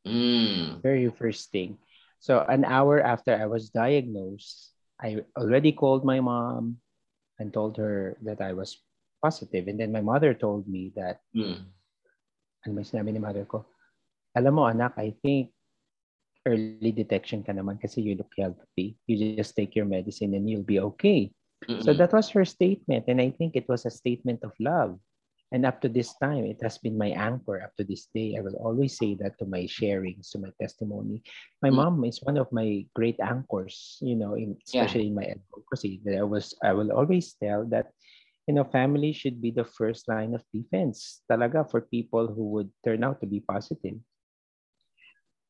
Mm. 0.05 0.81
Very 0.81 1.09
first 1.09 1.51
thing. 1.51 1.77
So 2.19 2.43
an 2.43 2.65
hour 2.65 3.01
after 3.01 3.33
I 3.33 3.45
was 3.45 3.69
diagnosed, 3.69 4.73
I 4.99 5.23
already 5.37 5.71
called 5.71 6.03
my 6.03 6.19
mom 6.19 6.77
and 7.39 7.53
told 7.53 7.77
her 7.77 8.17
that 8.23 8.41
I 8.41 8.53
was 8.53 8.77
positive. 9.21 9.67
And 9.67 9.79
then 9.79 9.91
my 9.91 10.01
mother 10.01 10.33
told 10.33 10.67
me 10.67 10.91
that, 10.95 11.19
mm. 11.35 11.63
ano 12.65 12.71
may 12.73 12.83
sinabi 12.83 13.15
ni 13.15 13.19
mother 13.19 13.45
ko, 13.45 13.65
alam 14.35 14.59
mo 14.59 14.67
anak, 14.67 14.99
I 14.99 15.15
think 15.23 15.54
early 16.45 16.93
detection 16.93 17.41
ka 17.41 17.51
naman 17.51 17.81
kasi 17.81 18.01
you 18.01 18.15
look 18.15 18.31
healthy. 18.37 18.95
You 19.09 19.35
just 19.35 19.57
take 19.57 19.75
your 19.75 19.89
medicine 19.89 20.33
and 20.37 20.45
you'll 20.49 20.65
be 20.65 20.79
okay. 20.93 21.33
Mm-hmm. 21.65 21.81
So 21.81 21.93
that 21.93 22.13
was 22.13 22.29
her 22.29 22.45
statement. 22.45 23.05
And 23.09 23.19
I 23.19 23.33
think 23.33 23.57
it 23.57 23.67
was 23.67 23.85
a 23.85 23.93
statement 23.93 24.45
of 24.45 24.53
love. 24.61 25.01
And 25.53 25.65
up 25.65 25.79
to 25.81 25.89
this 25.89 26.13
time, 26.17 26.45
it 26.45 26.57
has 26.61 26.77
been 26.77 26.97
my 26.97 27.13
anchor 27.13 27.61
up 27.61 27.71
to 27.77 27.85
this 27.85 28.09
day. 28.13 28.35
I 28.37 28.41
will 28.41 28.57
always 28.57 28.97
say 28.97 29.15
that 29.21 29.37
to 29.39 29.45
my 29.45 29.69
sharings, 29.69 30.31
to 30.31 30.39
my 30.41 30.49
testimony. 30.59 31.21
My 31.61 31.69
mm-hmm. 31.69 32.01
mom 32.01 32.03
is 32.05 32.19
one 32.21 32.37
of 32.37 32.51
my 32.51 32.85
great 32.93 33.17
anchors, 33.21 33.97
you 34.01 34.15
know, 34.15 34.33
in, 34.33 34.57
especially 34.65 35.07
yeah. 35.07 35.13
in 35.13 35.15
my 35.15 35.25
advocacy. 35.25 36.01
That 36.03 36.17
I 36.17 36.25
was, 36.25 36.53
I 36.63 36.73
will 36.73 36.91
always 36.91 37.33
tell 37.41 37.63
that, 37.69 37.93
you 38.47 38.53
know, 38.53 38.65
family 38.65 39.13
should 39.13 39.41
be 39.41 39.51
the 39.51 39.65
first 39.65 40.09
line 40.09 40.33
of 40.33 40.43
defense 40.53 41.21
talaga 41.29 41.69
for 41.69 41.81
people 41.81 42.27
who 42.27 42.49
would 42.57 42.69
turn 42.83 43.03
out 43.05 43.21
to 43.21 43.27
be 43.27 43.39
positive. 43.39 43.97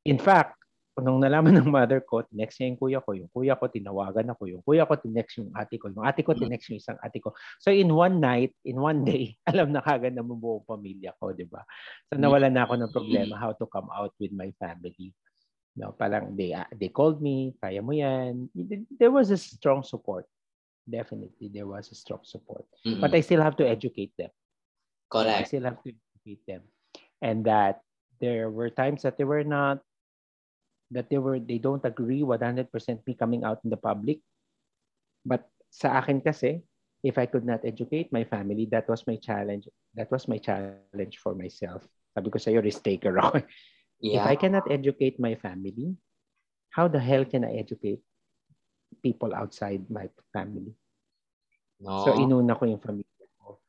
In 0.05 0.19
fact, 0.19 0.59
nung 1.03 1.19
nalaman 1.19 1.51
ng 1.59 1.67
mother 1.67 1.99
ko, 1.99 2.23
next 2.31 2.55
niya 2.55 2.71
yung 2.71 2.79
kuya 2.79 2.99
ko, 3.03 3.11
yung 3.11 3.27
kuya 3.27 3.59
ko 3.59 3.67
tinawagan 3.67 4.31
ako, 4.31 4.47
yung 4.47 4.63
kuya 4.63 4.87
ko 4.87 4.95
tinext 4.95 5.43
yung 5.43 5.51
ate 5.51 5.75
ko, 5.75 5.91
yung 5.91 6.07
ate 6.07 6.23
ko 6.23 6.31
tinext 6.31 6.71
yung 6.71 6.79
isang 6.79 6.95
ate 7.03 7.19
ko. 7.19 7.35
So 7.59 7.67
in 7.67 7.91
one 7.91 8.23
night, 8.23 8.55
in 8.63 8.79
one 8.79 9.03
day, 9.03 9.35
alam 9.51 9.75
na 9.75 9.83
kagad 9.83 10.15
na 10.15 10.23
buong 10.23 10.63
pamilya 10.63 11.11
ko, 11.19 11.35
di 11.35 11.43
ba? 11.43 11.67
So 12.07 12.15
nawala 12.15 12.47
na 12.47 12.63
ako 12.63 12.79
ng 12.79 12.91
problema 12.95 13.35
how 13.35 13.51
to 13.59 13.67
come 13.67 13.91
out 13.91 14.15
with 14.23 14.31
my 14.31 14.55
family. 14.55 15.11
No, 15.75 15.91
parang 15.91 16.39
they, 16.39 16.55
uh, 16.55 16.63
they 16.71 16.87
called 16.87 17.19
me, 17.19 17.51
kaya 17.59 17.83
mo 17.83 17.91
yan. 17.91 18.47
There 18.95 19.11
was 19.11 19.35
a 19.35 19.39
strong 19.39 19.83
support. 19.83 20.23
Definitely, 20.87 21.51
there 21.51 21.67
was 21.67 21.91
a 21.91 21.97
strong 21.99 22.23
support. 22.23 22.63
Mm-hmm. 22.87 23.03
But 23.03 23.11
I 23.11 23.19
still 23.19 23.43
have 23.43 23.59
to 23.59 23.67
educate 23.67 24.15
them. 24.15 24.31
Correct. 25.11 25.39
I 25.39 25.43
still 25.43 25.67
have 25.67 25.83
to 25.83 25.91
educate 25.91 26.45
them. 26.47 26.63
And 27.19 27.43
that 27.43 27.83
there 28.21 28.47
were 28.47 28.71
times 28.71 29.03
that 29.03 29.17
they 29.17 29.27
were 29.27 29.43
not 29.43 29.83
that 30.91 31.09
they 31.09 31.17
were 31.17 31.39
they 31.39 31.57
don't 31.57 31.83
agree 31.86 32.21
100% 32.21 32.69
me 33.07 33.13
coming 33.13 33.43
out 33.43 33.61
in 33.63 33.69
the 33.69 33.79
public. 33.79 34.21
But 35.25 35.49
sa 35.73 35.97
akin 35.97 36.21
kasi, 36.21 36.61
if 37.01 37.17
I 37.17 37.25
could 37.25 37.45
not 37.45 37.65
educate 37.65 38.13
my 38.13 38.23
family, 38.23 38.69
that 38.73 38.89
was 38.89 39.05
my 39.05 39.17
challenge. 39.17 39.69
That 39.97 40.09
was 40.09 40.27
my 40.27 40.38
challenge 40.38 41.17
for 41.17 41.33
myself. 41.33 41.86
Sabi 42.13 42.29
ko 42.29 42.38
sa'yo, 42.38 42.61
risk 42.61 42.86
taker 42.86 43.17
ako. 43.17 43.41
Yeah. 44.01 44.21
If 44.21 44.23
I 44.27 44.36
cannot 44.38 44.69
educate 44.69 45.17
my 45.17 45.33
family, 45.39 45.97
how 46.69 46.91
the 46.91 46.99
hell 46.99 47.25
can 47.25 47.47
I 47.47 47.57
educate 47.57 48.03
people 49.01 49.33
outside 49.33 49.88
my 49.89 50.11
family? 50.36 50.75
No. 51.81 52.05
So 52.05 52.15
inuna 52.19 52.59
ko 52.59 52.69
yung 52.69 52.83
family 52.83 53.07
ko. 53.39 53.59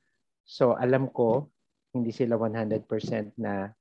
So 0.45 0.75
alam 0.77 1.09
ko, 1.11 1.49
hindi 1.97 2.12
sila 2.12 2.37
100% 2.37 2.85
na 3.41 3.73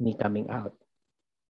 me 0.00 0.16
coming 0.16 0.48
out. 0.48 0.72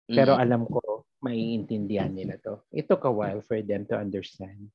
Pero 0.06 0.36
mm-hmm. 0.36 0.44
alam 0.44 0.62
ko, 0.68 0.93
maiintindihan 1.24 2.12
nila 2.12 2.36
to. 2.44 2.60
It 2.68 2.84
took 2.84 3.08
a 3.08 3.12
while 3.12 3.40
for 3.40 3.64
them 3.64 3.88
to 3.88 3.96
understand. 3.96 4.68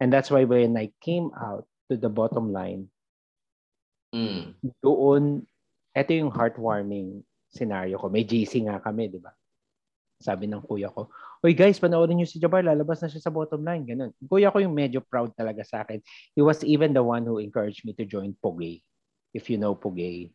And 0.00 0.08
that's 0.08 0.32
why 0.32 0.48
when 0.48 0.72
I 0.80 0.96
came 1.04 1.28
out 1.36 1.68
to 1.92 2.00
the 2.00 2.08
bottom 2.08 2.56
line, 2.56 2.88
mm. 4.16 4.56
doon, 4.80 5.44
ito 5.92 6.10
yung 6.16 6.32
heartwarming 6.32 7.20
scenario 7.52 8.00
ko. 8.00 8.08
May 8.08 8.24
GC 8.24 8.64
nga 8.64 8.80
kami, 8.80 9.12
di 9.12 9.20
ba? 9.20 9.36
Sabi 10.16 10.48
ng 10.48 10.64
kuya 10.64 10.88
ko, 10.88 11.12
Uy 11.40 11.56
guys, 11.56 11.80
panoorin 11.80 12.20
niyo 12.20 12.28
si 12.28 12.36
Jabbar, 12.36 12.60
lalabas 12.60 13.00
na 13.00 13.08
siya 13.08 13.24
sa 13.24 13.32
bottom 13.32 13.64
line. 13.64 13.88
Ganun. 13.88 14.12
Kuya 14.28 14.52
ko 14.52 14.60
yung 14.60 14.76
medyo 14.76 15.00
proud 15.00 15.32
talaga 15.32 15.64
sa 15.64 15.80
akin. 15.80 16.00
He 16.36 16.44
was 16.44 16.60
even 16.64 16.92
the 16.92 17.00
one 17.00 17.24
who 17.24 17.40
encouraged 17.40 17.84
me 17.88 17.96
to 17.96 18.04
join 18.04 18.36
Pugay. 18.44 18.84
If 19.32 19.48
you 19.48 19.56
know 19.56 19.72
Pugay. 19.72 20.28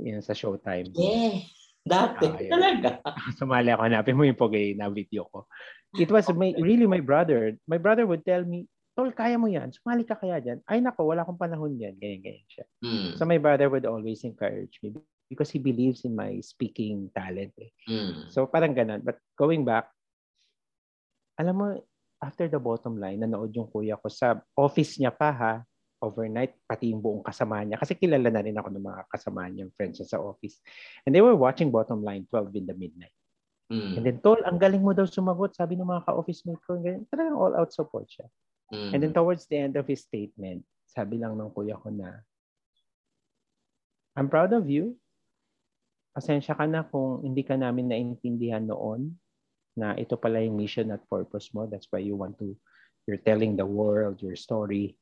Yun 0.00 0.24
sa 0.24 0.32
Showtime. 0.32 0.88
Yeah. 0.96 1.44
Dati, 1.82 2.26
ah, 2.30 2.38
talaga. 2.46 2.88
Sumali 3.38 3.74
ako, 3.74 3.82
hanapin 3.82 4.14
mo 4.14 4.22
yung 4.22 4.38
pogay 4.38 4.78
na 4.78 4.86
video 4.86 5.26
ko. 5.28 5.50
It 5.98 6.08
was 6.08 6.24
my, 6.32 6.54
really 6.56 6.88
my 6.88 7.02
brother. 7.02 7.58
My 7.68 7.76
brother 7.76 8.06
would 8.06 8.24
tell 8.24 8.46
me, 8.46 8.70
Tol, 8.92 9.08
kaya 9.16 9.40
mo 9.40 9.48
yan. 9.48 9.72
Sumali 9.72 10.04
ka 10.04 10.20
kaya 10.20 10.36
dyan. 10.36 10.60
Ay 10.68 10.84
nako, 10.84 11.08
wala 11.08 11.24
akong 11.24 11.40
panahon 11.40 11.80
yan. 11.80 11.96
Ganyan, 11.96 12.20
ganyan 12.20 12.48
siya. 12.48 12.64
Mm. 12.84 13.08
So 13.16 13.24
my 13.24 13.40
brother 13.40 13.72
would 13.72 13.88
always 13.88 14.20
encourage 14.20 14.76
me 14.84 14.92
because 15.32 15.48
he 15.48 15.56
believes 15.56 16.04
in 16.04 16.12
my 16.12 16.44
speaking 16.44 17.08
talent. 17.16 17.56
Eh. 17.56 17.72
Mm. 17.88 18.28
So 18.28 18.44
parang 18.44 18.76
ganun. 18.76 19.00
But 19.00 19.16
going 19.32 19.64
back, 19.64 19.88
alam 21.40 21.56
mo, 21.56 21.66
after 22.20 22.52
the 22.52 22.60
bottom 22.60 23.00
line, 23.00 23.24
nanood 23.24 23.56
yung 23.56 23.72
kuya 23.72 23.96
ko 23.96 24.12
sa 24.12 24.36
office 24.60 25.00
niya 25.00 25.08
pa 25.08 25.32
ha, 25.32 25.54
overnight, 26.02 26.58
pati 26.66 26.90
yung 26.90 27.00
buong 27.00 27.22
kasama 27.22 27.62
niya. 27.62 27.78
Kasi 27.78 27.94
kilala 27.94 28.28
na 28.28 28.42
rin 28.42 28.58
ako 28.58 28.68
ng 28.74 28.84
mga 28.84 29.02
kasama 29.06 29.46
niya, 29.46 29.70
friends 29.78 30.02
sa 30.02 30.18
office. 30.18 30.58
And 31.06 31.14
they 31.14 31.22
were 31.22 31.38
watching 31.38 31.70
Bottom 31.70 32.02
Line 32.02 32.26
12 32.28 32.58
in 32.58 32.66
the 32.66 32.74
midnight. 32.74 33.14
Mm. 33.70 33.96
And 33.96 34.04
then, 34.04 34.18
Tol, 34.20 34.42
ang 34.44 34.58
galing 34.58 34.82
mo 34.82 34.92
daw 34.92 35.06
sumagot. 35.06 35.54
Sabi 35.56 35.78
ng 35.78 35.86
mga 35.86 36.04
ka-office 36.04 36.44
mate 36.44 36.60
ko, 36.66 36.76
ganyan. 36.82 37.08
talagang 37.08 37.38
all-out 37.38 37.70
support 37.72 38.10
siya. 38.10 38.26
Mm. 38.74 38.90
And 38.92 39.00
then 39.06 39.14
towards 39.14 39.46
the 39.46 39.56
end 39.62 39.74
of 39.78 39.86
his 39.86 40.04
statement, 40.04 40.66
sabi 40.90 41.22
lang 41.22 41.38
ng 41.38 41.54
kuya 41.54 41.78
ko 41.80 41.88
na, 41.88 42.20
I'm 44.12 44.28
proud 44.28 44.52
of 44.52 44.68
you. 44.68 45.00
Pasensya 46.12 46.52
ka 46.52 46.68
na 46.68 46.84
kung 46.84 47.24
hindi 47.24 47.40
ka 47.40 47.56
namin 47.56 47.88
naintindihan 47.88 48.68
noon 48.68 49.16
na 49.72 49.96
ito 49.96 50.20
pala 50.20 50.44
yung 50.44 50.60
mission 50.60 50.92
at 50.92 51.00
purpose 51.08 51.48
mo. 51.56 51.64
That's 51.64 51.88
why 51.88 52.04
you 52.04 52.12
want 52.12 52.36
to, 52.44 52.52
you're 53.08 53.24
telling 53.24 53.56
the 53.56 53.64
world 53.64 54.20
your 54.20 54.36
story 54.36 55.00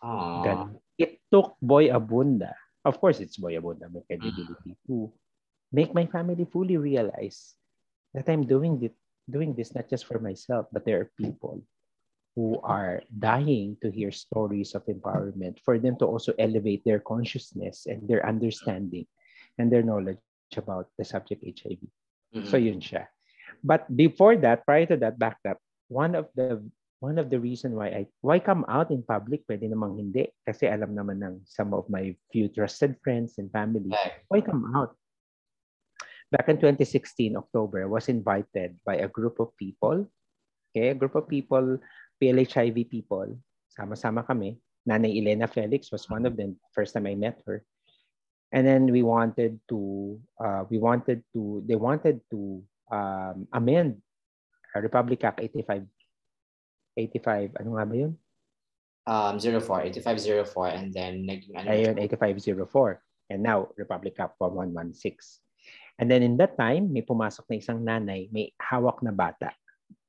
Ganun. 0.00 0.80
It 0.98 1.20
took 1.30 1.56
Boy 1.60 1.88
Abunda, 1.88 2.54
of 2.84 3.00
course 3.00 3.20
it's 3.20 3.36
Boy 3.36 3.58
Abunda, 3.58 3.90
may 3.92 4.02
credibility, 4.06 4.76
to 4.86 5.12
make 5.72 5.94
my 5.94 6.06
family 6.06 6.44
fully 6.44 6.76
realize 6.76 7.54
that 8.14 8.28
I'm 8.28 8.44
doing 8.46 8.78
this, 8.78 8.92
doing 9.28 9.54
this 9.54 9.74
not 9.74 9.88
just 9.88 10.06
for 10.06 10.18
myself, 10.18 10.66
but 10.72 10.84
there 10.84 11.00
are 11.00 11.10
people 11.16 11.64
who 12.36 12.60
are 12.64 13.02
dying 13.18 13.76
to 13.82 13.90
hear 13.90 14.10
stories 14.10 14.74
of 14.74 14.84
empowerment 14.86 15.60
for 15.64 15.78
them 15.78 15.96
to 16.00 16.06
also 16.06 16.32
elevate 16.38 16.82
their 16.84 17.00
consciousness 17.00 17.84
and 17.86 18.08
their 18.08 18.24
understanding 18.24 19.06
and 19.58 19.70
their 19.70 19.82
knowledge 19.82 20.20
about 20.56 20.88
the 20.96 21.04
subject 21.04 21.44
HIV. 21.44 21.80
Mm-hmm. 22.32 22.48
So 22.48 22.56
yun 22.56 22.80
siya. 22.80 23.08
But 23.62 23.84
before 23.94 24.36
that, 24.40 24.64
prior 24.64 24.86
to 24.86 24.96
that, 25.04 25.18
back 25.18 25.38
that, 25.44 25.58
one 25.88 26.14
of 26.16 26.28
the 26.34 26.64
one 27.02 27.18
of 27.18 27.34
the 27.34 27.42
reason 27.42 27.74
why 27.74 27.90
I 27.90 28.02
why 28.22 28.38
come 28.38 28.62
out 28.70 28.94
in 28.94 29.02
public 29.02 29.42
pwede 29.50 29.66
namang 29.66 29.98
hindi. 29.98 30.30
Kasi 30.46 30.70
alam 30.70 30.94
naman 30.94 31.18
ng 31.18 31.42
some 31.42 31.74
of 31.74 31.90
my 31.90 32.14
few 32.30 32.46
trusted 32.46 32.94
friends 33.02 33.42
and 33.42 33.50
family 33.50 33.90
why 34.30 34.38
come 34.38 34.70
out? 34.70 34.94
Back 36.30 36.46
in 36.46 36.62
2016 36.62 37.34
October 37.34 37.82
I 37.82 37.90
was 37.90 38.06
invited 38.06 38.78
by 38.86 39.02
a 39.02 39.10
group 39.10 39.42
of 39.42 39.50
people. 39.58 40.06
Okay 40.70 40.94
a 40.94 40.96
group 40.96 41.18
of 41.18 41.26
people 41.26 41.82
PLHIV 42.22 42.86
people. 42.86 43.34
Sama-sama 43.74 44.22
kami. 44.22 44.62
Nanay 44.86 45.18
Elena 45.18 45.50
Felix 45.50 45.90
was 45.90 46.06
one 46.06 46.22
of 46.22 46.38
them 46.38 46.54
first 46.70 46.94
time 46.94 47.10
I 47.10 47.18
met 47.18 47.42
her. 47.50 47.66
And 48.54 48.62
then 48.62 48.86
we 48.86 49.02
wanted 49.02 49.58
to 49.74 50.22
uh, 50.38 50.70
we 50.70 50.78
wanted 50.78 51.26
to 51.34 51.66
they 51.66 51.74
wanted 51.74 52.22
to 52.30 52.62
um, 52.94 53.50
amend 53.50 53.98
Republic 54.78 55.26
Act 55.26 55.42
85 55.42 55.82
85, 56.96 57.58
ano 57.60 57.70
nga 57.76 57.84
ba 57.88 57.94
yun? 57.94 58.12
Um, 59.02 59.34
04, 59.38 59.90
8504 59.98 60.78
and 60.78 60.88
then 60.94 61.26
naging 61.26 61.54
ano? 61.58 61.66
Ayun, 61.72 61.96
8504. 61.98 63.02
And 63.32 63.42
now, 63.42 63.72
Republic 63.76 64.16
Cup 64.16 64.36
1116. 64.38 65.40
And 65.98 66.10
then 66.10 66.22
in 66.22 66.36
that 66.38 66.58
time, 66.58 66.92
may 66.92 67.02
pumasok 67.02 67.48
na 67.48 67.56
isang 67.56 67.80
nanay, 67.82 68.28
may 68.30 68.52
hawak 68.60 69.00
na 69.00 69.10
bata. 69.10 69.54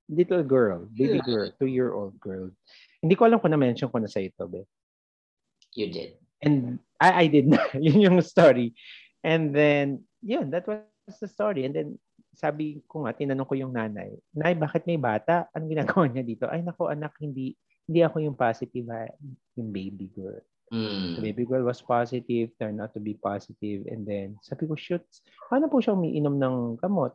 little 0.10 0.44
girl, 0.44 0.88
baby 0.94 1.20
girl, 1.24 1.52
two-year-old 1.60 2.20
girl. 2.20 2.52
Hindi 3.02 3.16
ko 3.16 3.26
alam 3.26 3.40
kung 3.40 3.52
na-mention 3.52 3.90
ko 3.90 3.98
na 4.00 4.12
sa 4.12 4.20
ito, 4.20 4.48
be. 4.48 4.64
You 5.74 5.90
did. 5.90 6.20
And 6.44 6.80
I, 7.00 7.26
I 7.26 7.28
did 7.28 7.48
na. 7.48 7.60
yun 7.80 8.04
yung 8.04 8.20
story. 8.22 8.76
And 9.24 9.56
then, 9.56 10.04
yun, 10.22 10.52
that 10.52 10.68
was 10.68 10.84
the 11.20 11.28
story. 11.28 11.66
And 11.66 11.74
then, 11.76 11.90
sabi 12.34 12.82
ko 12.90 13.06
nga, 13.06 13.14
tinanong 13.14 13.48
ko 13.48 13.56
yung 13.56 13.74
nanay, 13.74 14.14
Nay, 14.34 14.54
bakit 14.58 14.84
may 14.90 14.98
bata? 14.98 15.48
Anong 15.54 15.72
ginagawa 15.78 16.06
niya 16.10 16.26
dito? 16.26 16.46
Ay, 16.50 16.66
nako 16.66 16.90
anak, 16.90 17.14
hindi 17.22 17.54
hindi 17.84 18.00
ako 18.00 18.24
yung 18.24 18.38
positive, 18.38 18.88
ha? 18.90 19.12
yung 19.60 19.70
baby 19.70 20.08
girl. 20.16 20.40
Mm. 20.72 21.20
The 21.20 21.22
baby 21.22 21.44
girl 21.46 21.68
was 21.68 21.84
positive, 21.84 22.56
turned 22.58 22.80
out 22.82 22.96
to 22.96 23.02
be 23.04 23.14
positive. 23.14 23.86
And 23.92 24.08
then, 24.08 24.40
sabi 24.42 24.66
ko, 24.66 24.74
shoot, 24.74 25.04
paano 25.52 25.70
po 25.70 25.84
siya 25.84 25.94
umiinom 25.94 26.40
ng 26.40 26.56
gamot? 26.80 27.14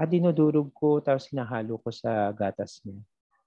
At 0.00 0.08
ah, 0.08 0.08
dinudurog 0.08 0.72
ko, 0.72 1.04
tapos 1.04 1.28
hinahalo 1.28 1.76
ko 1.76 1.92
sa 1.92 2.32
gatas 2.32 2.80
niya. 2.88 2.96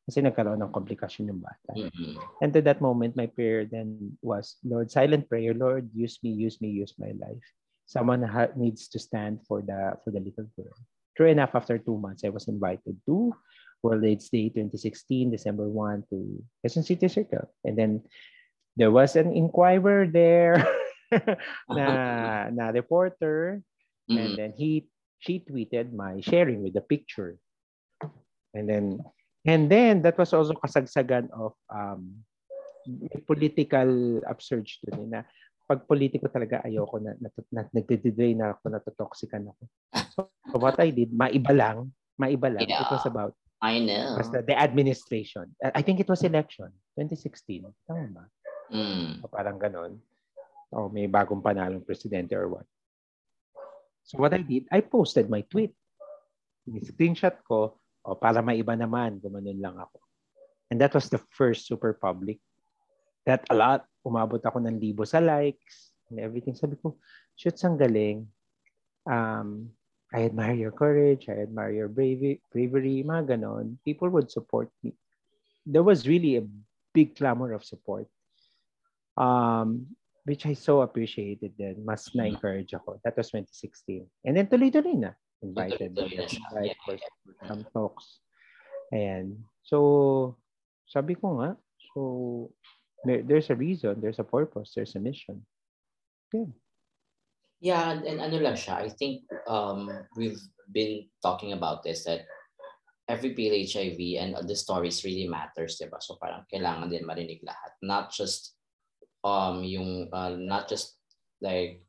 Kasi 0.04 0.20
nagkaroon 0.22 0.62
ng 0.62 0.76
komplikasyon 0.76 1.32
yung 1.34 1.42
bata. 1.42 1.72
Mm-hmm. 1.74 2.44
And 2.44 2.52
to 2.54 2.62
that 2.62 2.84
moment, 2.84 3.16
my 3.16 3.26
prayer 3.26 3.66
then 3.66 4.14
was, 4.22 4.60
Lord, 4.62 4.92
silent 4.92 5.32
prayer, 5.32 5.56
Lord, 5.56 5.90
use 5.96 6.20
me, 6.22 6.30
use 6.30 6.60
me, 6.62 6.70
use 6.70 6.94
my 7.00 7.16
life. 7.18 7.48
Someone 7.86 8.26
needs 8.56 8.88
to 8.90 9.00
stand 9.00 9.40
for 9.48 9.62
the 9.62 9.98
for 10.04 10.12
the 10.12 10.20
little 10.20 10.48
girl. 10.56 10.76
True 11.16 11.30
enough, 11.30 11.54
after 11.54 11.78
two 11.78 11.98
months, 11.98 12.24
I 12.26 12.30
was 12.30 12.48
invited 12.48 12.98
to 13.06 13.36
World 13.84 14.04
AIDS 14.04 14.30
Day 14.30 14.50
2016, 14.50 15.30
December 15.30 15.70
1 15.70 16.10
to 16.10 16.42
Quezon 16.64 16.84
City 16.84 17.08
Circle. 17.08 17.52
And 17.64 17.78
then 17.78 18.02
there 18.76 18.92
was 18.92 19.16
an 19.16 19.34
inquirer 19.34 20.08
there 20.08 20.58
na, 21.70 22.50
na 22.58 22.66
reporter 22.74 23.62
mm-hmm. 24.10 24.18
and 24.18 24.30
then 24.38 24.52
he 24.58 24.88
she 25.20 25.40
tweeted 25.40 25.94
my 25.94 26.20
sharing 26.22 26.64
with 26.64 26.74
the 26.74 26.82
picture 26.82 27.38
and 28.54 28.68
then 28.68 29.00
and 29.46 29.70
then 29.70 30.02
that 30.02 30.18
was 30.18 30.34
also 30.34 30.54
kasagsagan 30.58 31.30
of 31.32 31.54
um 31.70 32.26
political 33.30 34.20
upsurge 34.28 34.82
doon 34.84 35.08
eh, 35.08 35.08
na 35.08 35.22
pag 35.64 35.88
politiko 35.88 36.28
talaga 36.28 36.60
ayoko 36.68 37.00
na, 37.00 37.16
na, 37.20 37.30
na 37.52 37.62
nagde-drain 37.72 38.36
na 38.36 38.54
ako 38.56 38.64
natotoxican 38.68 39.48
ako 39.48 39.64
so 40.12 40.20
what 40.60 40.76
I 40.80 40.92
did 40.92 41.12
maiba 41.16 41.54
lang 41.56 41.92
maiba 42.20 42.52
lang 42.52 42.68
yeah. 42.68 42.84
it 42.84 42.92
was 42.92 43.06
about 43.08 43.34
I 43.64 43.80
know 43.80 44.20
basta 44.20 44.44
the 44.44 44.56
administration 44.60 45.56
I 45.64 45.80
think 45.80 46.04
it 46.04 46.10
was 46.12 46.22
election 46.28 46.70
2016 47.00 47.64
tama 47.88 48.08
ba 48.12 48.24
Mm. 48.74 49.22
O 49.22 49.30
parang 49.30 49.62
ganon. 49.62 50.02
O 50.74 50.90
may 50.90 51.06
bagong 51.06 51.46
panalong 51.46 51.86
presidente 51.86 52.34
or 52.34 52.50
what. 52.50 52.68
So 54.04 54.20
what 54.20 54.34
I 54.34 54.44
did, 54.44 54.68
I 54.74 54.82
posted 54.82 55.30
my 55.30 55.46
tweet. 55.48 55.72
Screenshot 56.68 57.40
ko, 57.46 57.80
o 58.04 58.16
para 58.16 58.42
maiba 58.42 58.76
naman, 58.76 59.22
gumanon 59.22 59.62
lang 59.62 59.78
ako. 59.80 60.02
And 60.74 60.82
that 60.82 60.92
was 60.98 61.08
the 61.08 61.22
first 61.32 61.70
super 61.70 61.94
public. 61.96 62.42
That 63.26 63.48
a 63.50 63.56
lot, 63.56 63.88
umabot 64.04 64.44
ako 64.44 64.60
ng 64.64 64.80
libo 64.80 65.08
sa 65.08 65.24
likes 65.24 65.96
and 66.12 66.20
everything. 66.20 66.56
Sabi 66.56 66.76
ko, 66.80 67.00
shoot, 67.40 67.56
ang 67.64 67.80
galing. 67.80 68.28
Um, 69.08 69.72
I 70.14 70.28
admire 70.28 70.54
your 70.54 70.76
courage. 70.76 71.32
I 71.32 71.44
admire 71.48 71.72
your 71.72 71.90
bravery, 71.90 72.44
bravery, 72.52 73.02
mga 73.02 73.40
ganon. 73.40 73.80
People 73.88 74.12
would 74.14 74.30
support 74.30 74.70
me. 74.84 74.94
There 75.66 75.84
was 75.84 76.06
really 76.06 76.38
a 76.38 76.46
big 76.94 77.16
clamor 77.16 77.56
of 77.56 77.64
support 77.64 78.06
um, 79.18 79.88
which 80.26 80.46
I 80.46 80.54
so 80.54 80.82
appreciated 80.82 81.54
then. 81.58 81.84
Mas 81.86 82.10
mm-hmm. 82.10 82.20
na-encourage 82.20 82.74
ako. 82.74 83.00
That 83.04 83.18
was 83.18 83.30
2016. 83.32 84.08
And 84.26 84.38
then 84.38 84.48
tuloy-tuloy 84.48 84.98
na. 84.98 85.12
Invited. 85.42 85.96
Tuloy-tuloy 85.96 86.40
Invite 86.52 86.78
for 86.86 86.96
some 87.48 87.66
talks. 87.74 88.20
And 88.94 89.44
so, 89.64 90.38
sabi 90.88 91.16
ko 91.16 91.42
nga, 91.42 91.58
so 91.94 92.52
there, 93.04 93.22
there's 93.24 93.50
a 93.50 93.56
reason, 93.56 94.02
there's 94.02 94.20
a 94.20 94.24
purpose, 94.24 94.74
there's 94.76 94.96
a 94.96 95.00
mission. 95.00 95.46
Yeah. 96.34 96.46
Yeah, 97.64 97.92
and, 97.92 98.04
and 98.04 98.20
ano 98.20 98.44
lang 98.44 98.60
siya, 98.60 98.84
I 98.84 98.90
think 98.90 99.24
um, 99.48 99.88
we've 100.18 100.40
been 100.72 101.08
talking 101.24 101.54
about 101.54 101.84
this 101.84 102.04
that 102.04 102.28
every 103.08 103.36
PLHIV 103.36 104.20
and 104.20 104.36
the 104.48 104.56
stories 104.56 105.04
really 105.04 105.28
matters, 105.28 105.80
diba? 105.80 106.00
So 106.04 106.20
parang 106.20 106.44
kailangan 106.52 106.92
din 106.92 107.08
marinig 107.08 107.44
lahat. 107.44 107.76
Not 107.84 108.12
just 108.12 108.56
um 109.24 109.64
yung 109.64 110.12
uh, 110.12 110.36
not 110.36 110.68
just 110.68 111.00
like 111.40 111.84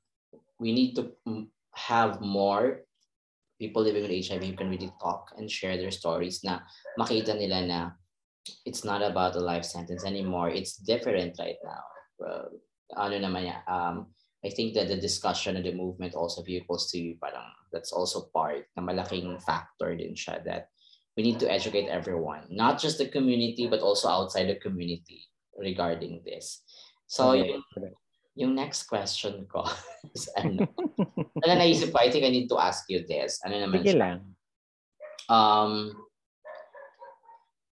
we 0.59 0.71
need 0.71 0.95
to 0.95 1.11
have 1.75 2.23
more 2.23 2.87
people 3.59 3.83
living 3.83 4.03
with 4.03 4.15
HIV 4.15 4.43
who 4.43 4.59
can 4.59 4.71
really 4.71 4.91
talk 5.03 5.35
and 5.39 5.51
share 5.51 5.79
their 5.79 5.95
stories 5.95 6.43
na 6.43 6.63
makita 6.99 7.35
nila 7.35 7.59
na 7.67 7.81
it's 8.67 8.85
not 8.85 9.03
about 9.03 9.37
a 9.37 9.41
life 9.41 9.65
sentence 9.65 10.05
anymore. 10.05 10.51
It's 10.51 10.77
different 10.77 11.37
right 11.39 11.61
now. 11.65 11.85
Uh, 12.21 12.49
ano 12.97 13.17
naman 13.19 13.49
yan, 13.49 13.61
um, 13.67 14.07
I 14.45 14.51
think 14.51 14.75
that 14.75 14.89
the 14.89 15.01
discussion 15.01 15.57
and 15.57 15.65
the 15.65 15.73
movement 15.73 16.15
also 16.15 16.43
vehicles 16.45 16.91
to 16.93 17.17
parang 17.17 17.49
that's 17.73 17.93
also 17.93 18.29
part 18.29 18.69
na 18.77 18.85
malaking 18.85 19.41
factor 19.41 19.97
din 19.97 20.13
siya 20.13 20.45
that 20.45 20.69
we 21.17 21.25
need 21.25 21.41
to 21.41 21.49
educate 21.49 21.89
everyone, 21.89 22.45
not 22.53 22.77
just 22.77 23.01
the 23.01 23.09
community 23.09 23.67
but 23.67 23.81
also 23.81 24.09
outside 24.09 24.53
the 24.53 24.61
community 24.61 25.25
regarding 25.57 26.21
this. 26.29 26.61
So, 27.07 27.33
okay. 27.33 27.57
yung, 27.57 27.63
yung 28.35 28.53
next 28.55 28.85
question 28.85 29.47
ko 29.49 29.65
is 30.15 30.29
ano? 30.37 30.69
ano 31.41 31.53
naisip 31.57 31.95
ko, 31.95 32.05
I 32.05 32.11
think 32.11 32.29
I 32.29 32.35
need 32.35 32.51
to 32.53 32.61
ask 32.61 32.85
you 32.93 33.07
this. 33.07 33.41
Ano 33.47 33.57
naman 33.57 33.81
Sige 33.81 33.97
lang. 33.97 34.37
Um, 35.31 35.97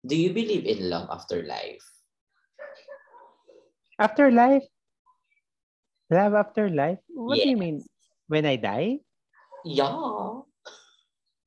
do 0.06 0.16
you 0.16 0.32
believe 0.34 0.66
in 0.66 0.90
love 0.90 1.10
after 1.10 1.44
life? 1.44 1.84
After 3.98 4.30
life? 4.30 4.64
Love 6.10 6.34
after 6.34 6.70
life? 6.70 7.02
What 7.10 7.38
yes. 7.42 7.46
do 7.46 7.50
you 7.50 7.58
mean? 7.58 7.78
When 8.28 8.46
I 8.46 8.56
die? 8.56 9.00
Yeah. 9.66 9.98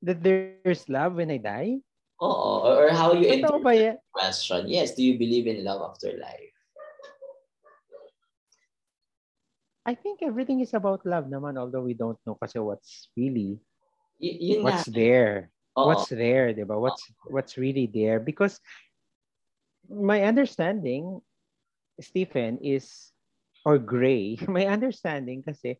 That 0.03 0.23
there's 0.23 0.87
love 0.89 1.15
when 1.15 1.31
I 1.31 1.39
die? 1.39 1.79
Oo. 2.19 2.67
Or 2.67 2.91
how 2.91 3.15
you 3.15 3.31
interpret 3.31 3.95
the 3.95 4.03
question. 4.11 4.67
Yes, 4.67 4.95
do 4.95 5.03
you 5.03 5.15
believe 5.15 5.47
in 5.47 5.63
love 5.63 5.79
after 5.79 6.11
life? 6.19 6.51
I 9.87 9.95
think 9.95 10.21
everything 10.21 10.59
is 10.59 10.75
about 10.75 11.07
love 11.07 11.31
naman, 11.31 11.57
although 11.57 11.81
we 11.81 11.95
don't 11.95 12.19
know 12.27 12.35
kasi 12.35 12.59
what's 12.59 13.09
really, 13.15 13.57
y- 14.19 14.59
what's 14.61 14.85
na. 14.85 14.93
there. 14.93 15.49
Oo. 15.79 15.87
What's 15.87 16.11
there, 16.11 16.51
di? 16.51 16.63
What's, 16.67 17.03
what's 17.31 17.57
really 17.57 17.87
there? 17.87 18.19
Because 18.19 18.59
my 19.87 20.23
understanding, 20.23 21.21
Stephen, 22.01 22.59
is, 22.59 23.11
or 23.63 23.79
Gray, 23.79 24.37
my 24.47 24.67
understanding 24.67 25.43
kasi, 25.43 25.79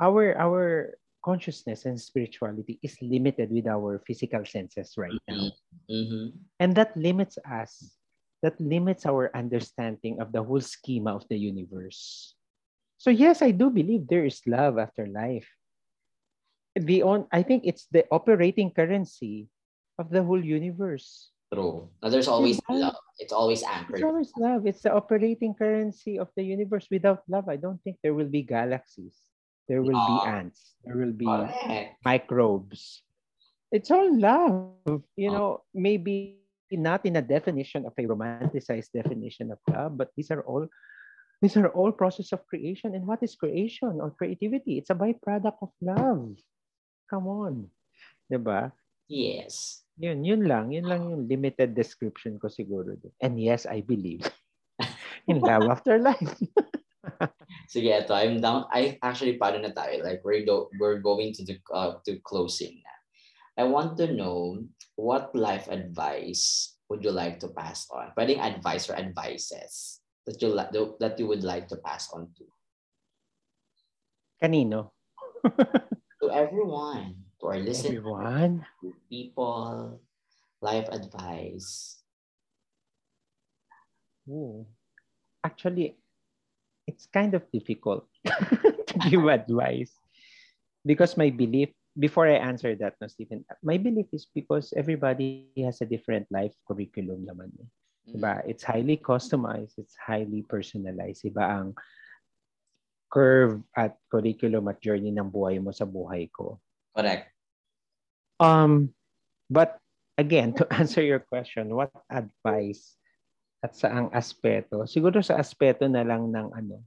our, 0.00 0.36
our 0.36 0.96
consciousness 1.24 1.84
and 1.84 2.00
spirituality 2.00 2.78
is 2.82 2.96
limited 3.00 3.50
with 3.50 3.66
our 3.66 4.00
physical 4.06 4.44
senses 4.44 4.94
right 4.96 5.20
now. 5.28 5.52
Mm-hmm. 5.90 6.36
And 6.60 6.74
that 6.76 6.96
limits 6.96 7.38
us. 7.44 7.96
That 8.42 8.58
limits 8.58 9.04
our 9.04 9.28
understanding 9.36 10.20
of 10.20 10.32
the 10.32 10.42
whole 10.42 10.64
schema 10.64 11.14
of 11.14 11.28
the 11.28 11.36
universe. 11.36 12.34
So 12.96 13.10
yes, 13.10 13.42
I 13.42 13.50
do 13.50 13.68
believe 13.68 14.08
there 14.08 14.24
is 14.24 14.40
love 14.46 14.78
after 14.78 15.06
life. 15.06 15.48
The 16.76 17.02
on, 17.02 17.26
I 17.32 17.42
think 17.42 17.66
it's 17.66 17.86
the 17.90 18.06
operating 18.10 18.70
currency 18.70 19.48
of 19.98 20.10
the 20.10 20.22
whole 20.22 20.42
universe. 20.42 21.30
True. 21.52 21.90
There's 22.02 22.28
always 22.28 22.60
love. 22.70 22.94
It's 23.18 23.32
always 23.34 23.62
anchored. 23.66 23.98
It's 23.98 24.04
always 24.06 24.30
love. 24.38 24.66
It's 24.66 24.82
the 24.82 24.94
operating 24.94 25.54
currency 25.54 26.18
of 26.18 26.30
the 26.36 26.44
universe. 26.44 26.86
Without 26.90 27.26
love, 27.26 27.48
I 27.48 27.56
don't 27.56 27.82
think 27.82 27.98
there 28.02 28.14
will 28.14 28.30
be 28.30 28.42
galaxies. 28.42 29.18
There 29.66 29.82
will 29.82 29.98
no. 29.98 30.06
be 30.06 30.18
ah. 30.22 30.38
ants. 30.38 30.78
There 30.86 30.96
will 30.96 31.12
be 31.12 31.26
Correct. 31.26 31.98
microbes. 32.04 33.02
It's 33.72 33.90
all 33.90 34.10
love. 34.14 35.02
You 35.18 35.30
ah. 35.30 35.34
know, 35.34 35.50
maybe 35.74 36.38
not 36.70 37.04
in 37.04 37.16
a 37.16 37.22
definition 37.22 37.84
of 37.84 37.94
a 37.98 38.06
romanticized 38.06 38.94
definition 38.94 39.50
of 39.50 39.58
love, 39.66 39.98
but 39.98 40.14
these 40.16 40.30
are 40.30 40.42
all 40.42 40.66
these 41.42 41.56
are 41.56 41.68
all 41.74 41.90
process 41.90 42.32
of 42.32 42.46
creation. 42.46 42.94
And 42.94 43.06
what 43.06 43.22
is 43.22 43.34
creation 43.34 43.98
or 43.98 44.10
creativity? 44.10 44.78
It's 44.78 44.90
a 44.90 44.94
byproduct 44.94 45.58
of 45.62 45.70
love. 45.80 46.36
Come 47.10 47.26
on. 47.26 47.54
Diba? 48.30 48.70
Yes. 49.10 49.82
Yun, 49.98 50.22
yun 50.22 50.46
lang. 50.46 50.70
Yun 50.70 50.86
lang 50.86 51.02
yung 51.10 51.26
limited 51.26 51.74
description 51.74 52.38
ko 52.38 52.46
siguro. 52.46 52.94
And 53.18 53.34
yes, 53.36 53.66
I 53.66 53.82
believe 53.82 54.22
in 55.30 55.42
love 55.42 55.66
after 55.66 55.98
life. 55.98 56.38
Sige, 57.72 57.90
ito. 57.90 58.14
I'm 58.14 58.38
down. 58.38 58.70
I 58.70 58.96
actually, 59.02 59.36
paano 59.36 59.60
na 59.60 59.74
tayo? 59.74 60.06
Like, 60.06 60.22
we're, 60.22 60.46
go, 60.46 60.70
we're 60.78 61.02
going 61.02 61.34
to 61.34 61.42
the 61.42 61.58
uh, 61.74 61.98
to 62.06 62.22
closing 62.22 62.78
na. 62.80 62.94
I 63.60 63.64
want 63.66 63.98
to 63.98 64.14
know 64.14 64.62
what 64.94 65.34
life 65.34 65.68
advice 65.68 66.78
would 66.88 67.04
you 67.04 67.10
like 67.12 67.38
to 67.40 67.52
pass 67.52 67.86
on? 67.92 68.14
Pwedeng 68.16 68.40
advice 68.40 68.88
or 68.88 68.96
advices 68.96 70.00
that 70.24 70.40
you 70.40 70.54
that 70.56 71.18
you 71.18 71.26
would 71.26 71.44
like 71.44 71.68
to 71.68 71.76
pass 71.84 72.08
on 72.14 72.32
to? 72.40 72.44
Kanino? 74.40 74.96
to 76.22 76.30
everyone, 76.30 77.16
to 77.40 77.46
our 77.46 77.58
listeners, 77.58 77.98
everyone, 77.98 78.64
to 78.80 78.94
people, 79.08 80.00
life 80.60 80.88
advice? 80.92 82.02
Ooh. 84.28 84.66
Actually, 85.44 85.96
it's 86.86 87.08
kind 87.08 87.34
of 87.34 87.42
difficult 87.50 88.06
to 88.26 88.96
give 89.08 89.24
advice 89.40 89.92
because 90.84 91.16
my 91.16 91.30
belief 91.30 91.70
before 91.98 92.28
I 92.28 92.38
answer 92.38 92.74
that, 92.76 92.94
no, 93.00 93.08
Stephen, 93.08 93.44
my 93.62 93.76
belief 93.76 94.06
is 94.12 94.26
because 94.32 94.72
everybody 94.76 95.50
has 95.58 95.80
a 95.80 95.86
different 95.86 96.26
life 96.30 96.54
curriculum 96.66 97.26
naman. 97.26 97.50
Eh. 97.58 97.68
Diba? 98.14 98.40
Mm. 98.40 98.48
It's 98.48 98.64
highly 98.64 98.96
customized, 98.96 99.74
it's 99.78 99.96
highly 99.98 100.42
personalized. 100.46 101.26
Iba 101.26 101.44
ang 101.44 101.74
curve 103.10 103.60
at 103.74 103.98
curriculum 104.06 104.70
at 104.70 104.78
journey 104.78 105.10
ng 105.10 105.28
buhay 105.28 105.58
mo 105.58 105.74
sa 105.74 105.84
buhay 105.84 106.30
ko. 106.30 106.62
Correct. 106.94 107.28
Um, 108.38 108.94
but 109.50 109.76
again, 110.16 110.54
to 110.58 110.64
answer 110.72 111.02
your 111.02 111.20
question, 111.20 111.74
what 111.74 111.90
advice 112.08 112.96
at 113.60 113.76
saang 113.76 114.08
aspeto? 114.14 114.86
Siguro 114.88 115.20
sa 115.20 115.36
aspeto 115.36 115.84
na 115.90 116.06
lang 116.06 116.30
ng 116.30 116.48
ano, 116.54 116.80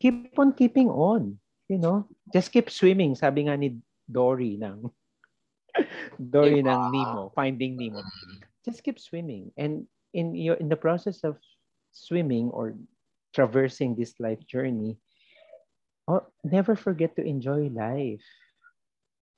keep 0.00 0.34
on 0.38 0.54
keeping 0.54 0.88
on. 0.88 1.36
You 1.70 1.78
know, 1.78 2.04
just 2.32 2.50
keep 2.50 2.68
swimming. 2.70 3.14
Sabi 3.14 3.46
nga 3.46 3.58
ni 3.58 3.78
Dory 4.10 4.58
ng 4.58 4.86
Dory 6.34 6.60
diba? 6.60 6.74
ng 6.74 6.80
Nemo, 6.92 7.22
Finding 7.32 7.78
Nemo. 7.78 8.02
Just 8.66 8.82
keep 8.82 8.98
swimming. 8.98 9.50
And 9.56 9.86
in 10.12 10.36
your 10.36 10.60
in 10.60 10.68
the 10.68 10.76
process 10.76 11.24
of 11.24 11.40
swimming 11.92 12.52
or 12.52 12.76
traversing 13.34 13.96
this 13.96 14.14
life 14.20 14.40
journey, 14.46 14.96
oh, 16.08 16.24
never 16.44 16.76
forget 16.76 17.16
to 17.16 17.22
enjoy 17.24 17.68
life. 17.72 18.24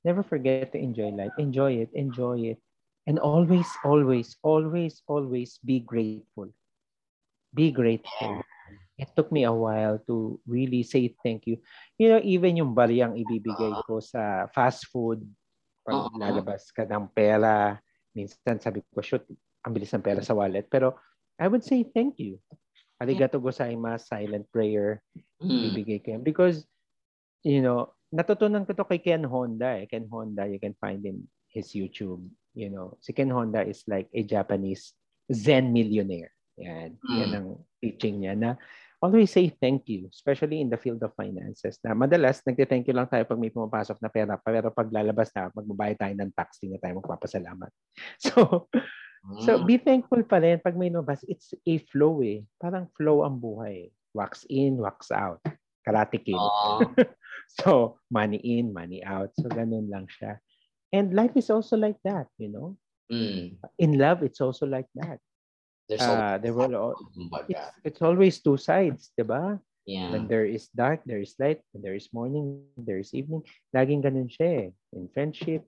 Never 0.05 0.21
forget 0.21 0.71
to 0.73 0.77
enjoy 0.77 1.09
life. 1.09 1.33
Enjoy 1.39 1.81
it. 1.81 1.89
Enjoy 1.93 2.53
it. 2.53 2.61
And 3.07 3.17
always, 3.17 3.65
always, 3.83 4.37
always, 4.43 5.01
always 5.07 5.57
be 5.65 5.79
grateful. 5.81 6.53
Be 7.53 7.71
grateful. 7.71 8.41
It 8.97 9.09
took 9.15 9.31
me 9.31 9.43
a 9.43 9.53
while 9.53 9.99
to 10.07 10.39
really 10.47 10.83
say 10.83 11.13
thank 11.23 11.45
you. 11.45 11.57
You 11.97 12.09
know, 12.09 12.21
even 12.23 12.55
yung 12.55 12.73
bariyang 12.73 13.17
ibibigay 13.17 13.83
ko 13.85 13.99
sa 13.99 14.47
fast 14.53 14.87
food, 14.87 15.25
pag 15.85 16.09
uh-huh. 16.09 16.17
lalabas 16.17 16.71
ka 16.73 16.87
ng 16.87 17.11
pera, 17.13 17.77
minsan 18.15 18.57
sabi 18.57 18.81
ko, 18.93 19.01
shoot, 19.03 19.25
ang 19.65 19.73
bilis 19.73 19.93
ng 19.93 20.05
pera 20.05 20.21
sa 20.23 20.33
wallet. 20.33 20.65
Pero 20.69 20.97
I 21.37 21.49
would 21.49 21.65
say 21.65 21.83
thank 21.83 22.17
you. 22.17 22.39
Arigato 23.01 23.37
gozaimasu, 23.43 24.07
silent 24.07 24.47
prayer, 24.51 25.03
mm. 25.43 25.47
ibibigay 25.47 25.99
ko 25.99 26.07
yan. 26.15 26.23
Because, 26.23 26.63
you 27.43 27.59
know, 27.59 27.91
natutunan 28.13 28.63
ko 28.63 28.71
to 28.71 28.87
kay 28.87 29.03
Ken 29.03 29.27
Honda. 29.27 29.83
Eh. 29.83 29.89
Ken 29.91 30.07
Honda, 30.07 30.47
you 30.47 30.59
can 30.59 30.73
find 30.79 31.03
in 31.03 31.27
his 31.51 31.75
YouTube 31.75 32.23
you 32.55 32.71
know, 32.71 32.95
si 33.03 33.11
Ken 33.11 33.29
Honda 33.29 33.61
is 33.67 33.83
like 33.85 34.07
a 34.15 34.23
Japanese 34.23 34.95
Zen 35.29 35.75
millionaire. 35.75 36.31
Yan. 36.55 36.95
Mm. 37.03 37.15
Yan 37.19 37.31
ang 37.35 37.47
teaching 37.83 38.23
niya 38.23 38.33
na 38.33 38.55
always 39.03 39.29
say 39.29 39.51
thank 39.51 39.85
you, 39.91 40.07
especially 40.09 40.63
in 40.63 40.71
the 40.71 40.79
field 40.79 41.03
of 41.03 41.13
finances. 41.13 41.77
Na 41.83 41.93
madalas, 41.93 42.41
nagte-thank 42.47 42.87
you 42.87 42.95
lang 42.95 43.05
tayo 43.11 43.27
pag 43.27 43.37
may 43.37 43.51
pumapasok 43.51 43.99
na 44.01 44.09
pera, 44.09 44.39
pero 44.39 44.71
pag 44.71 44.89
lalabas 44.89 45.29
na, 45.35 45.51
magbabayad 45.51 45.99
tayo 45.99 46.15
ng 46.15 46.31
tax, 46.33 46.63
hindi 46.63 46.73
na 46.73 46.81
tayo 46.81 47.03
magpapasalamat. 47.03 47.69
So, 48.25 48.65
mm. 49.25 49.45
so 49.45 49.65
be 49.65 49.77
thankful 49.77 50.21
pa 50.23 50.37
rin 50.37 50.61
pag 50.61 50.77
may 50.77 50.89
lumabas. 50.89 51.25
It's 51.25 51.53
a 51.53 51.75
flow 51.89 52.21
eh. 52.21 52.45
Parang 52.61 52.87
flow 52.93 53.25
ang 53.25 53.41
buhay. 53.41 53.89
Wax 54.15 54.45
in, 54.47 54.77
wax 54.79 55.11
out. 55.11 55.43
Karate 55.85 56.17
kid. 56.17 56.37
so, 57.61 57.99
money 58.09 58.39
in, 58.41 58.73
money 58.73 59.03
out. 59.03 59.29
So, 59.37 59.51
ganun 59.51 59.91
lang 59.91 60.07
siya. 60.07 60.39
And 60.89 61.13
life 61.13 61.35
is 61.35 61.51
also 61.51 61.77
like 61.77 61.99
that, 62.07 62.31
you 62.39 62.49
know. 62.49 62.79
Mm. 63.11 63.59
In 63.77 63.99
love, 63.99 64.23
it's 64.23 64.41
also 64.41 64.65
like 64.65 64.87
that. 64.95 65.19
There's 65.85 66.01
uh, 66.01 66.39
there 66.41 66.53
will 66.53 66.73
all, 66.73 66.95
it's, 67.45 67.69
it's, 67.83 68.01
always 68.01 68.41
two 68.41 68.57
sides, 68.57 69.11
diba? 69.13 69.59
Yeah. 69.85 70.09
When 70.09 70.27
there 70.27 70.45
is 70.45 70.67
dark, 70.73 71.05
there 71.05 71.21
is 71.21 71.37
light. 71.37 71.61
When 71.71 71.83
there 71.83 71.93
is 71.93 72.09
morning, 72.09 72.65
there 72.73 72.97
is 72.97 73.13
evening. 73.13 73.45
Laging 73.69 74.01
ganun 74.01 74.25
siya 74.25 74.49
eh. 74.49 74.97
In 74.97 75.05
friendship, 75.13 75.61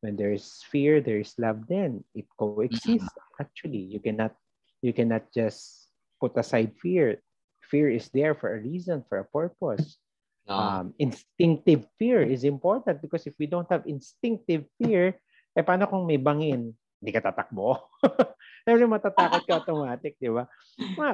when 0.00 0.16
there 0.16 0.32
is 0.32 0.64
fear, 0.70 1.00
there 1.00 1.20
is 1.20 1.34
love 1.38 1.66
then. 1.68 2.04
It 2.14 2.26
coexists. 2.36 3.06
Mm-hmm. 3.08 3.40
Actually, 3.40 3.84
you 3.88 4.00
cannot 4.00 4.34
you 4.80 4.92
cannot 4.92 5.28
just 5.32 5.88
put 6.20 6.36
aside 6.36 6.76
fear. 6.80 7.20
Fear 7.66 7.90
is 7.90 8.08
there 8.14 8.34
for 8.34 8.54
a 8.54 8.62
reason, 8.62 9.02
for 9.08 9.18
a 9.18 9.26
purpose. 9.26 9.98
No. 10.46 10.54
Um, 10.54 10.86
instinctive 11.02 11.90
fear 11.98 12.22
is 12.22 12.46
important 12.46 13.02
because 13.02 13.26
if 13.26 13.34
we 13.38 13.50
don't 13.50 13.66
have 13.66 13.82
instinctive 13.90 14.62
fear, 14.78 15.18
eh 15.58 15.64
paano 15.66 15.90
kung 15.90 16.06
may 16.06 16.22
bangin? 16.22 16.70
Hindi 17.02 17.10
ka 17.10 17.32
tatakbo. 17.32 17.90
Siyempre 18.62 18.86
matatakot 18.86 19.42
ka 19.42 19.58
automatic, 19.58 20.14
di 20.22 20.30
ba? 20.30 20.46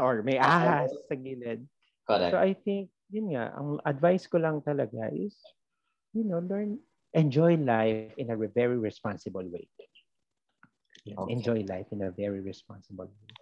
Or 0.05 0.21
may 0.21 0.37
ahas 0.37 0.93
sa 1.09 1.17
gilid. 1.17 1.65
Correct. 2.05 2.33
So 2.33 2.37
I 2.37 2.53
think, 2.53 2.93
yun 3.09 3.33
nga, 3.33 3.57
ang 3.57 3.81
advice 3.89 4.29
ko 4.29 4.37
lang 4.37 4.61
talaga 4.61 5.09
is, 5.13 5.37
you 6.13 6.29
know, 6.29 6.45
learn, 6.45 6.77
enjoy 7.15 7.57
life 7.57 8.13
in 8.17 8.31
a 8.31 8.37
very 8.37 8.79
responsible 8.79 9.45
way. 9.45 9.69
Okay. 11.03 11.33
Enjoy 11.33 11.65
life 11.69 11.87
in 11.91 12.03
a 12.03 12.11
very 12.11 12.41
responsible 12.41 13.07
way. 13.07 13.35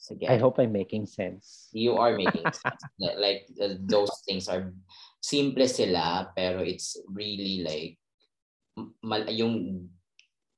Sige. 0.00 0.26
I 0.26 0.38
hope 0.38 0.58
I'm 0.58 0.72
making 0.72 1.06
sense. 1.06 1.68
You 1.72 1.94
are 2.00 2.16
making 2.16 2.42
sense. 2.50 2.82
like 2.98 3.46
uh, 3.62 3.78
those 3.78 4.10
things 4.26 4.48
are 4.48 4.72
simple 5.20 5.68
sila 5.68 6.32
pero 6.34 6.64
it's 6.64 6.96
really 7.12 7.62
like 7.62 8.00
mal, 9.04 9.22
yung 9.28 9.86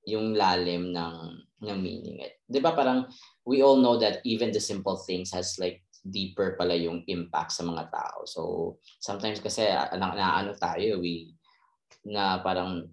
yung 0.06 0.32
lalim 0.34 0.94
ng 0.94 1.16
ng 1.60 1.78
meaning. 1.82 2.24
'Di 2.48 2.58
ba 2.62 2.72
parang 2.72 3.10
we 3.44 3.60
all 3.60 3.76
know 3.76 3.98
that 4.00 4.24
even 4.24 4.54
the 4.54 4.62
simple 4.62 4.96
things 4.96 5.34
has 5.34 5.58
like 5.60 5.84
deeper 6.02 6.58
pala 6.58 6.74
yung 6.74 7.04
impact 7.06 7.52
sa 7.52 7.66
mga 7.66 7.92
tao. 7.92 8.24
So 8.24 8.40
sometimes 8.98 9.38
kasi 9.38 9.68
uh, 9.68 9.92
na, 9.94 10.16
na 10.16 10.28
ano 10.42 10.56
tayo 10.56 10.98
we 10.98 11.34
na 12.06 12.38
parang 12.42 12.86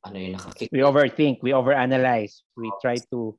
ano 0.00 0.16
yung 0.16 0.36
nakakik- 0.36 0.72
We 0.72 0.84
overthink, 0.84 1.44
we 1.44 1.52
overanalyze, 1.52 2.44
we 2.56 2.72
try 2.80 2.96
to 3.12 3.36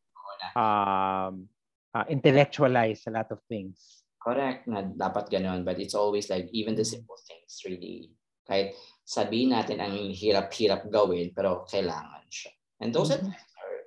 um 0.58 1.46
uh, 1.94 2.06
intellectualize 2.10 3.06
a 3.08 3.14
lot 3.14 3.30
of 3.30 3.40
things. 3.46 4.06
Correct 4.22 4.70
na 4.70 4.86
dapat 4.86 5.34
ganoon 5.34 5.66
but 5.66 5.82
it's 5.82 5.98
always 5.98 6.30
like 6.30 6.50
even 6.54 6.78
the 6.78 6.86
simple 6.86 7.18
things 7.26 7.62
really 7.66 8.14
kahit 8.46 8.78
sabihin 9.06 9.54
natin 9.54 9.82
ang 9.82 10.14
hirap-hirap 10.14 10.86
gawin 10.90 11.34
pero 11.34 11.66
kailangan 11.66 12.26
siya. 12.30 12.54
And 12.82 12.90
those 12.94 13.14
mm-hmm. 13.14 13.30
are 13.30 13.78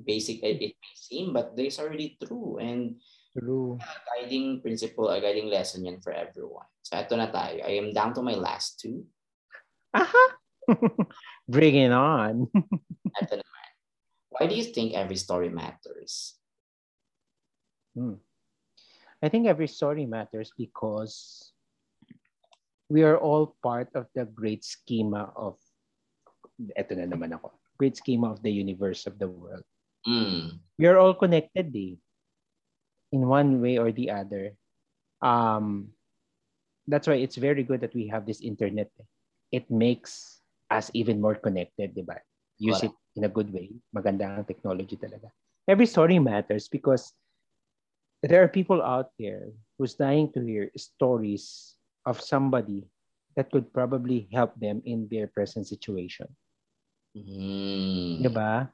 basic 0.00 0.44
it 0.44 0.60
may 0.60 0.94
seem 0.96 1.32
but 1.32 1.56
these 1.56 1.80
are 1.80 1.88
really 1.88 2.16
true 2.20 2.60
and 2.60 3.00
true 3.36 3.76
uh, 3.80 3.98
guiding 4.14 4.60
principle 4.60 5.10
a 5.10 5.20
guiding 5.20 5.48
lesson 5.48 5.84
yan 5.84 6.00
for 6.00 6.12
everyone. 6.12 6.68
So 6.84 6.96
ito 6.96 7.16
na 7.16 7.32
tayo. 7.32 7.64
I 7.64 7.80
am 7.80 7.92
down 7.92 8.12
to 8.16 8.22
my 8.22 8.36
last 8.36 8.80
two. 8.80 9.04
Aha! 9.94 10.24
Bring 11.48 11.76
it 11.76 11.92
on. 11.92 12.50
Why 14.30 14.46
do 14.46 14.54
you 14.54 14.64
think 14.64 14.94
every 14.94 15.16
story 15.16 15.48
matters? 15.48 16.34
Hmm. 17.94 18.18
I 19.22 19.28
think 19.28 19.46
every 19.46 19.68
story 19.68 20.04
matters 20.04 20.52
because 20.58 21.52
we 22.90 23.02
are 23.02 23.16
all 23.16 23.56
part 23.62 23.88
of 23.94 24.06
the 24.14 24.26
great 24.26 24.64
schema 24.64 25.32
of 25.36 25.56
eto 26.76 26.94
na 26.98 27.06
naman 27.06 27.34
ako. 27.34 27.54
Great 27.78 27.96
schema 27.96 28.30
of 28.30 28.42
the 28.42 28.52
universe 28.52 29.06
of 29.06 29.18
the 29.18 29.26
world. 29.26 29.64
Mm. 30.06 30.60
We 30.78 30.86
are 30.86 30.98
all 30.98 31.14
connected 31.14 31.74
eh, 31.74 31.96
in 33.10 33.26
one 33.26 33.62
way 33.62 33.78
or 33.78 33.90
the 33.90 34.10
other. 34.10 34.54
Um, 35.22 35.94
that's 36.86 37.08
why 37.08 37.18
it's 37.18 37.40
very 37.40 37.64
good 37.64 37.80
that 37.80 37.94
we 37.94 38.06
have 38.12 38.26
this 38.26 38.44
internet. 38.44 38.92
Eh. 39.00 39.08
It 39.54 39.70
makes 39.70 40.42
us 40.66 40.90
even 40.98 41.22
more 41.22 41.38
connected, 41.38 41.94
di 41.94 42.02
ba? 42.02 42.18
Use 42.58 42.82
it 42.82 42.94
in 43.14 43.22
a 43.22 43.30
good 43.30 43.54
way. 43.54 43.70
Maganda 43.94 44.26
ang 44.26 44.42
technology 44.42 44.98
talaga. 44.98 45.30
Every 45.70 45.86
story 45.86 46.18
matters 46.18 46.66
because 46.66 47.14
there 48.26 48.42
are 48.42 48.50
people 48.50 48.82
out 48.82 49.14
there 49.14 49.54
who's 49.78 49.94
dying 49.94 50.34
to 50.34 50.42
hear 50.42 50.74
stories 50.74 51.78
of 52.02 52.18
somebody 52.18 52.82
that 53.38 53.50
could 53.54 53.70
probably 53.70 54.26
help 54.34 54.58
them 54.58 54.82
in 54.84 55.06
their 55.10 55.30
present 55.30 55.70
situation. 55.70 56.26
Mm. 57.14 58.26
Diba? 58.26 58.70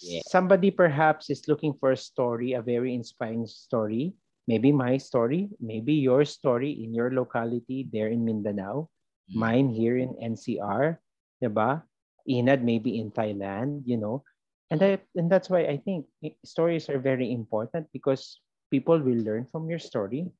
Yeah. 0.00 0.24
Somebody 0.26 0.70
perhaps 0.70 1.28
is 1.28 1.44
looking 1.48 1.76
for 1.76 1.92
a 1.92 1.96
story, 1.96 2.56
a 2.56 2.62
very 2.64 2.94
inspiring 2.94 3.46
story. 3.46 4.16
Maybe 4.48 4.72
my 4.72 4.96
story, 4.96 5.52
maybe 5.60 5.94
your 5.94 6.24
story 6.24 6.72
in 6.72 6.94
your 6.94 7.12
locality 7.12 7.86
there 7.92 8.08
in 8.08 8.24
Mindanao. 8.24 8.88
Mine 9.30 9.68
here 9.70 9.98
in 9.98 10.14
NCR, 10.18 10.98
diba? 11.42 11.82
Inad 12.28 12.62
maybe 12.62 12.98
in 12.98 13.10
Thailand, 13.10 13.82
you 13.86 13.96
know. 13.96 14.24
And 14.70 14.80
that, 14.80 15.02
and 15.14 15.30
that's 15.30 15.50
why 15.50 15.66
I 15.68 15.76
think 15.76 16.06
stories 16.44 16.88
are 16.88 16.98
very 16.98 17.30
important 17.32 17.86
because 17.92 18.40
people 18.70 18.98
will 18.98 19.20
learn 19.20 19.46
from 19.46 19.68
your 19.68 19.78
story. 19.78 20.30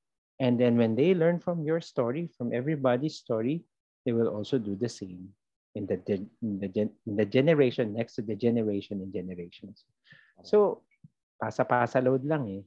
And 0.41 0.59
then 0.59 0.77
when 0.77 0.97
they 0.97 1.15
learn 1.15 1.39
from 1.39 1.63
your 1.63 1.81
story, 1.81 2.31
from 2.39 2.53
everybody's 2.53 3.17
story, 3.17 3.65
they 4.07 4.13
will 4.13 4.29
also 4.29 4.59
do 4.59 4.75
the 4.75 4.89
same. 4.89 5.35
in 5.75 5.87
the, 5.87 5.97
in 6.43 6.59
the, 6.61 6.69
gen, 6.69 6.91
in 7.07 7.17
the 7.17 7.25
generation 7.25 7.95
next 7.95 8.15
to 8.17 8.23
the 8.23 8.37
generation 8.37 9.01
and 9.01 9.13
generations. 9.13 9.85
So, 10.43 10.83
pasa-pasa 11.41 12.01
load 12.01 12.25
lang 12.25 12.49
eh. 12.49 12.63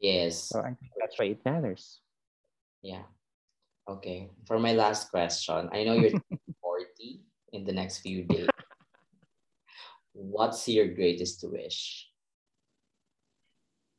Yes. 0.00 0.50
So 0.50 0.60
I 0.60 0.74
think 0.74 0.92
that's 0.98 1.18
why 1.18 1.32
it 1.32 1.40
matters. 1.44 2.00
Yeah. 2.82 3.06
Okay. 3.88 4.30
For 4.46 4.58
my 4.58 4.72
last 4.72 5.10
question, 5.10 5.68
I 5.72 5.84
know 5.84 5.94
you're 5.94 6.14
40 6.62 7.22
in 7.52 7.64
the 7.64 7.72
next 7.72 8.00
few 8.00 8.24
days. 8.24 8.48
What's 10.12 10.68
your 10.68 10.92
greatest 10.92 11.42
wish? 11.48 12.08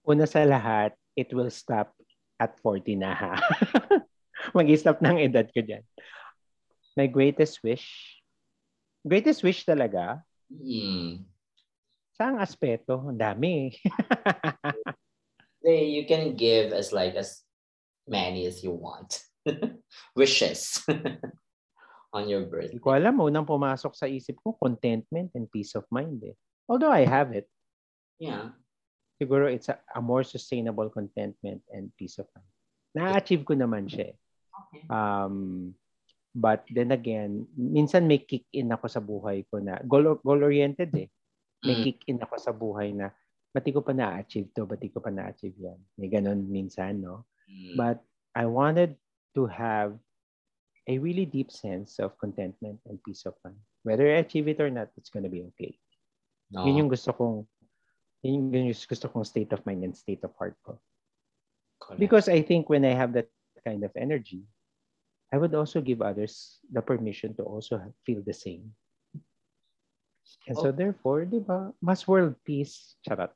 Una 0.04 0.28
sa 0.28 0.44
lahat, 0.44 0.94
it 1.16 1.32
will 1.34 1.50
stop 1.50 1.96
at 2.40 2.60
40 2.60 3.00
na 3.00 3.12
ha. 3.16 3.34
Mag-stop 4.56 5.00
ng 5.00 5.24
edad 5.24 5.48
ko 5.50 5.64
dyan. 5.64 5.82
My 6.94 7.08
greatest 7.08 7.64
wish, 7.64 8.20
greatest 9.02 9.42
wish 9.42 9.66
talaga, 9.66 10.22
Hmm. 10.54 11.26
Saang 12.14 12.38
aspeto? 12.38 13.10
Ang 13.10 13.18
dami. 13.18 13.74
you 15.66 16.06
can 16.06 16.38
give 16.38 16.70
as 16.70 16.94
like 16.94 17.18
as 17.18 17.42
many 18.06 18.46
as 18.46 18.62
you 18.62 18.70
want. 18.70 19.18
Wishes 20.20 20.84
on 22.16 22.30
your 22.30 22.46
birthday. 22.46 22.78
Hindi 22.78 22.84
ko 22.84 22.94
alam, 22.94 23.20
unang 23.20 23.48
pumasok 23.48 23.94
sa 23.98 24.06
isip 24.08 24.40
ko, 24.40 24.56
contentment 24.56 25.34
and 25.34 25.50
peace 25.50 25.74
of 25.76 25.84
mind 25.90 26.22
eh. 26.24 26.38
Although 26.70 26.94
I 26.94 27.04
have 27.04 27.34
it. 27.36 27.50
Yeah. 28.22 28.56
Siguro 29.20 29.50
it's 29.52 29.68
a, 29.68 29.78
a 29.92 30.02
more 30.02 30.24
sustainable 30.24 30.88
contentment 30.90 31.62
and 31.74 31.92
peace 31.98 32.18
of 32.22 32.30
mind. 32.32 32.50
Na-achieve 32.94 33.44
ko 33.44 33.58
naman 33.58 33.90
siya 33.90 34.14
eh. 34.14 34.18
Okay. 34.54 34.86
Um, 34.88 35.74
but 36.34 36.62
then 36.70 36.94
again, 36.94 37.50
minsan 37.58 38.06
may 38.06 38.22
kick 38.22 38.46
in 38.54 38.70
ako 38.70 38.86
sa 38.86 39.02
buhay 39.02 39.46
ko 39.50 39.58
na 39.58 39.82
goal, 39.82 40.22
goal-oriented 40.22 40.94
eh. 40.94 41.10
May 41.64 41.80
Mm. 41.80 41.84
kick 41.88 42.00
in 42.12 42.20
ako 42.22 42.36
sa 42.38 42.52
buhay 42.54 42.92
na 42.94 43.10
ba't 43.54 43.66
ko 43.70 43.86
pa 43.86 43.94
na-achieve 43.94 44.50
to, 44.52 44.66
ba't 44.66 44.82
ko 44.90 45.00
pa 45.00 45.14
na-achieve 45.14 45.56
yan. 45.58 45.80
May 45.98 46.10
ganun 46.10 46.50
minsan, 46.50 47.02
no? 47.06 47.30
Mm. 47.46 47.78
But 47.78 47.98
I 48.34 48.50
wanted 48.50 48.98
to 49.36 49.46
have 49.48 49.98
a 50.88 50.98
really 51.00 51.26
deep 51.26 51.52
sense 51.52 52.00
of 52.00 52.18
contentment 52.20 52.80
and 52.86 53.02
peace 53.04 53.26
of 53.26 53.34
mind. 53.44 53.60
Whether 53.84 54.08
I 54.12 54.20
achieve 54.24 54.48
it 54.48 54.60
or 54.60 54.70
not, 54.70 54.90
it's 54.98 55.10
gonna 55.10 55.30
be 55.32 55.44
okay. 55.54 55.78
No. 56.52 56.66
Yun 56.68 56.86
yung 56.86 56.92
gusto 56.92 57.12
kong 57.14 57.48
yun 58.24 58.54
yung 58.54 58.72
gusto 58.72 59.08
kong 59.08 59.24
state 59.28 59.52
of 59.52 59.66
mind 59.66 59.84
and 59.84 59.96
state 59.96 60.24
of 60.24 60.32
heart 60.40 60.56
ko. 60.64 60.80
Correct. 61.80 62.00
Because 62.00 62.28
I 62.32 62.42
think 62.42 62.70
when 62.70 62.86
I 62.86 62.96
have 62.96 63.12
that 63.14 63.28
kind 63.66 63.84
of 63.84 63.92
energy, 63.96 64.44
I 65.34 65.38
would 65.38 65.56
also 65.56 65.82
give 65.82 66.02
others 66.02 66.60
the 66.72 66.82
permission 66.82 67.34
to 67.36 67.44
also 67.44 67.82
feel 68.06 68.22
the 68.24 68.36
same. 68.36 68.72
And 70.48 70.56
so 70.56 70.70
Oh. 70.70 70.76
therefore, 70.76 71.26
di 71.26 71.40
ba, 71.40 71.74
mas 71.82 72.08
world 72.08 72.36
peace. 72.44 72.96
Charot. 73.04 73.32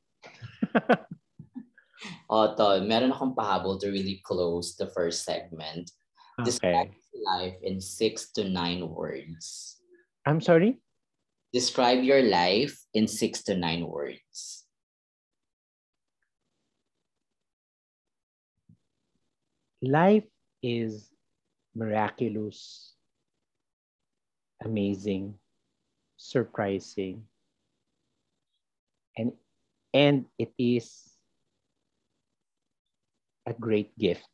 Oh, 2.29 2.53
to, 2.55 2.85
meron 2.85 3.11
akong 3.11 3.33
pahabol 3.33 3.79
to 3.81 3.89
really 3.89 4.21
close 4.23 4.75
the 4.75 4.87
first 4.93 5.25
segment. 5.25 5.91
Describe 6.43 6.93
Okay. 6.93 7.01
life 7.25 7.57
in 7.63 7.81
six 7.81 8.31
to 8.33 8.47
nine 8.47 8.87
words. 8.89 9.77
I'm 10.25 10.41
sorry? 10.41 10.79
Describe 11.53 12.03
your 12.03 12.21
life 12.21 12.77
in 12.93 13.07
six 13.07 13.43
to 13.43 13.55
nine 13.55 13.87
words. 13.87 14.65
Life 19.81 20.25
is 20.61 21.09
miraculous, 21.75 22.93
amazing, 24.61 25.37
surprising, 26.17 27.23
and 29.15 29.31
and 29.93 30.25
it 30.37 30.51
is 30.57 31.16
a 33.47 33.53
great 33.55 33.97
gift. 33.97 34.27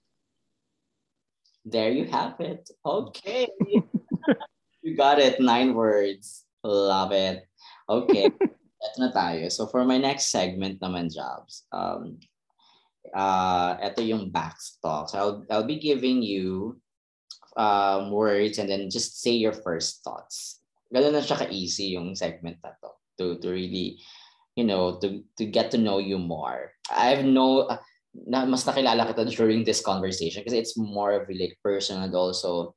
There 1.63 1.93
you 1.93 2.05
have 2.09 2.35
it. 2.41 2.69
Okay. 2.85 3.47
you 4.81 4.97
got 4.97 5.19
it. 5.19 5.39
Nine 5.39 5.73
words. 5.77 6.43
Love 6.65 7.13
it. 7.13 7.47
Okay. 7.87 8.27
Ito 8.83 8.97
na 8.99 9.11
tayo. 9.15 9.47
So 9.47 9.69
for 9.69 9.85
my 9.87 9.95
next 9.95 10.27
segment 10.27 10.83
naman, 10.83 11.07
Jobs, 11.07 11.63
um, 11.71 12.19
uh, 13.15 13.79
ito 13.79 14.03
yung 14.03 14.27
backstock. 14.27 15.07
So 15.07 15.15
I'll, 15.15 15.37
I'll 15.47 15.69
be 15.69 15.79
giving 15.79 16.19
you 16.19 16.75
um, 17.55 18.11
words 18.11 18.59
and 18.59 18.67
then 18.67 18.91
just 18.91 19.23
say 19.23 19.39
your 19.39 19.55
first 19.55 20.03
thoughts. 20.03 20.59
Ganun 20.91 21.15
na 21.15 21.23
siya 21.23 21.47
ka-easy 21.47 21.95
yung 21.95 22.11
segment 22.11 22.59
na 22.59 22.75
to. 22.83 22.91
To, 23.23 23.25
to 23.39 23.47
really, 23.55 24.03
you 24.59 24.67
know, 24.67 24.99
to, 24.99 25.23
to 25.37 25.45
get 25.47 25.71
to 25.71 25.79
know 25.79 26.03
you 26.03 26.19
more. 26.19 26.75
I 26.91 27.15
have 27.15 27.23
no, 27.23 27.71
na, 28.13 28.45
mas 28.45 28.63
nakilala 28.63 29.09
kita 29.09 29.25
during 29.33 29.65
this 29.65 29.81
conversation 29.81 30.45
kasi 30.45 30.57
it's 30.57 30.77
more 30.77 31.17
of 31.17 31.25
like 31.33 31.57
personal 31.65 32.05
and 32.05 32.13
also 32.13 32.73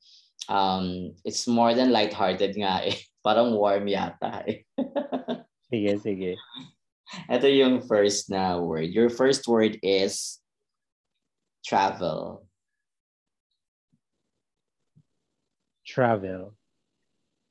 um, 0.48 1.12
it's 1.24 1.46
more 1.46 1.74
than 1.74 1.92
lighthearted 1.92 2.56
nga 2.56 2.88
eh. 2.88 2.96
Parang 3.26 3.54
warm 3.58 3.86
yata 3.86 4.42
eh. 4.46 4.62
Sige, 5.66 5.98
sige. 5.98 6.32
Ito 7.26 7.50
yung 7.50 7.82
first 7.82 8.30
na 8.30 8.54
word. 8.54 8.94
Your 8.94 9.10
first 9.10 9.50
word 9.50 9.82
is 9.82 10.38
travel. 11.66 12.46
Travel. 15.82 16.54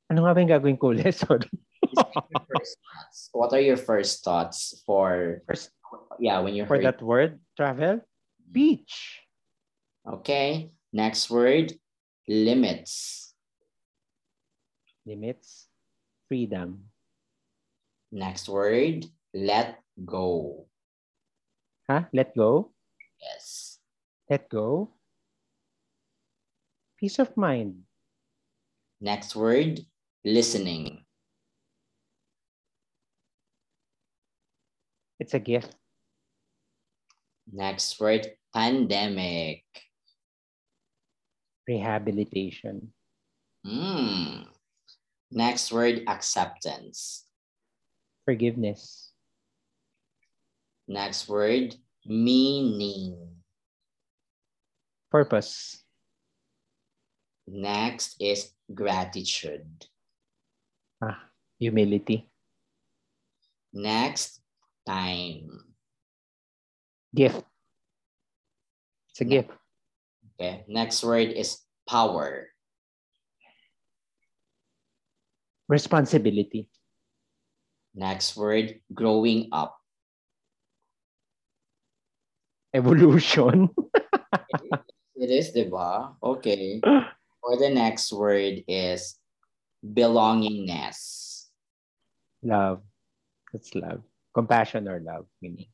Ano 0.08 0.24
nga 0.24 0.32
ba 0.32 0.40
yung 0.40 0.48
gagawin 0.48 0.80
ko 0.80 0.96
ulit? 0.96 1.12
Sorry. 1.20 1.44
What 3.36 3.52
are 3.52 3.60
your 3.60 3.76
first 3.76 4.24
thoughts 4.24 4.80
for 4.88 5.44
First, 5.44 5.75
yeah 6.18 6.38
when 6.40 6.54
you 6.54 6.64
for 6.66 6.76
heard 6.76 6.84
that 6.84 7.02
word, 7.02 7.38
travel, 7.56 8.00
mm-hmm. 8.02 8.52
beach. 8.52 9.22
okay 10.06 10.70
next 10.92 11.30
word 11.30 11.72
limits 12.28 13.22
Limits, 15.06 15.70
freedom. 16.26 16.90
next 18.10 18.48
word 18.50 19.06
let 19.34 19.78
go 20.04 20.66
Huh? 21.86 22.10
Let 22.12 22.34
go. 22.34 22.74
yes 23.22 23.78
Let 24.26 24.50
go. 24.50 24.90
Peace 26.98 27.22
of 27.22 27.30
mind. 27.38 27.86
next 28.98 29.36
word 29.38 29.78
listening 30.26 31.05
It's 35.18 35.34
a 35.34 35.40
gift. 35.40 35.74
next 37.52 37.98
word 38.00 38.26
pandemic 38.52 39.62
Rehabilitation. 41.66 42.92
Hmm. 43.64 44.46
next 45.30 45.72
word 45.72 46.02
acceptance 46.06 47.26
Forgiveness. 48.24 49.10
next 50.86 51.28
word 51.28 51.74
meaning 52.06 53.42
Purpose. 55.10 55.82
next 57.46 58.14
is 58.20 58.52
gratitude 58.74 59.86
Ah, 61.02 61.30
humility. 61.58 62.26
next 63.72 64.40
time 64.86 65.66
Gift. 67.14 67.42
It's 69.10 69.20
a 69.20 69.24
gift. 69.24 69.50
okay 70.36 70.64
next 70.68 71.02
word 71.02 71.32
is 71.32 71.58
power 71.88 72.48
Responsibility. 75.66 76.68
next 77.96 78.36
word 78.36 78.78
growing 78.94 79.48
up 79.50 79.74
Evolution. 82.76 83.72
it 85.16 85.30
is 85.32 85.56
diba 85.56 86.12
okay 86.20 86.78
or 87.40 87.56
the 87.56 87.72
next 87.72 88.12
word 88.12 88.60
is 88.68 89.16
belongingness 89.80 91.48
love. 92.44 92.84
That's 93.52 93.74
love. 93.74 94.04
Compassion 94.36 94.84
or 94.84 95.00
love. 95.00 95.24
Meaning. 95.40 95.72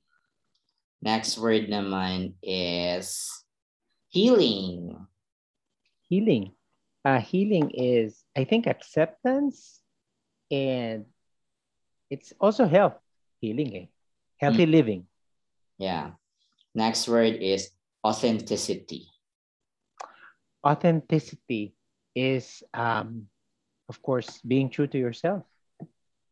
next 1.02 1.34
word 1.34 1.66
naman 1.66 2.38
is 2.38 3.26
healing 4.06 4.94
Healing. 6.06 6.52
Uh, 7.02 7.18
healing 7.18 7.72
is, 7.72 8.22
I 8.36 8.44
think, 8.44 8.68
acceptance 8.68 9.80
and 10.52 11.08
it's 12.12 12.36
also 12.38 12.68
health. 12.68 13.00
Healing. 13.40 13.74
Eh? 13.74 13.86
Healthy 14.38 14.66
living. 14.66 15.02
yeah 15.80 16.14
next 16.76 17.08
word 17.10 17.34
is 17.42 17.74
authenticity 18.06 19.08
Authenticity 20.62 21.74
is 22.14 22.62
um, 22.70 23.26
of 23.92 24.00
course, 24.02 24.40
being 24.40 24.70
true 24.70 24.86
to 24.86 24.98
yourself. 24.98 25.42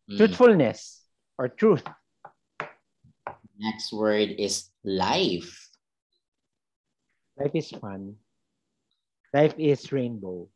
Mm. 0.09 0.16
Truthfulness 0.16 1.05
or 1.36 1.48
truth. 1.48 1.85
Next 3.61 3.93
word 3.93 4.41
is 4.41 4.73
life. 4.81 5.53
Life 7.37 7.53
is 7.53 7.69
fun. 7.77 8.16
Life 9.37 9.53
is 9.61 9.93
rainbow. 9.93 10.49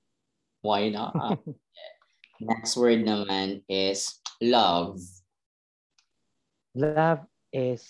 Why 0.65 0.89
not? 0.89 1.13
Next 2.41 2.81
word 2.81 3.05
naman 3.05 3.61
is 3.69 4.25
love. 4.41 5.05
Love 6.73 7.29
is 7.53 7.85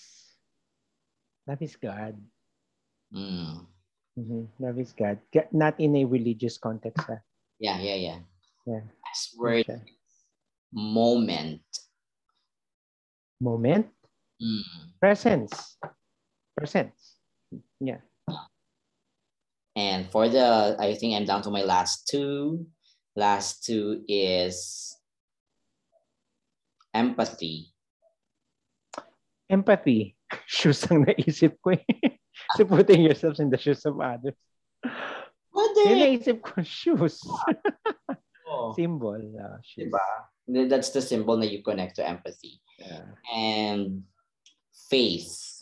love 1.46 1.62
is 1.62 1.78
God. 1.78 2.18
Mm. 3.14 3.70
Mm-hmm. 4.18 4.42
Love 4.58 4.78
is 4.82 4.90
God. 4.90 5.22
Not 5.54 5.78
in 5.78 5.94
a 5.94 6.04
religious 6.04 6.58
context. 6.58 7.06
Ah. 7.06 7.22
Yeah, 7.62 7.78
yeah, 7.78 7.98
yeah. 7.98 8.18
Yeah. 8.66 8.82
Next 9.06 9.38
word 9.38 9.70
okay. 9.70 9.78
moment. 10.74 11.62
Moment? 13.38 13.94
Mm. 14.42 14.62
Presence. 15.00 15.76
Presence. 16.56 17.16
Yeah. 17.80 18.02
And 19.76 20.06
for 20.10 20.28
the, 20.28 20.76
I 20.78 20.94
think 20.94 21.16
I'm 21.16 21.24
down 21.24 21.42
to 21.42 21.50
my 21.50 21.62
last 21.62 22.06
two. 22.06 22.66
Last 23.16 23.64
two 23.64 24.02
is 24.08 24.96
empathy. 26.92 27.74
Empathy. 29.50 30.16
Shoes 30.46 30.82
ang 30.90 31.06
naisip 31.06 31.58
ko 31.62 31.78
eh. 31.78 31.86
so 32.58 32.66
putting 32.66 33.06
yourself 33.06 33.38
in 33.38 33.50
the 33.50 33.58
shoes 33.58 33.86
of 33.86 33.98
others. 34.02 34.34
Pwede. 35.54 35.80
Yung 35.86 36.02
naisip 36.02 36.42
ko, 36.42 36.58
shoes. 36.66 37.22
oh. 38.50 38.74
Symbol. 38.74 39.22
Uh, 39.38 39.58
shoes. 39.62 39.94
Diba? 39.94 40.66
That's 40.66 40.90
the 40.90 41.02
symbol 41.02 41.38
that 41.38 41.50
you 41.54 41.62
connect 41.62 41.96
to 41.96 42.06
empathy. 42.06 42.58
Yeah. 42.78 43.06
And 43.30 44.02
faith. 44.90 45.54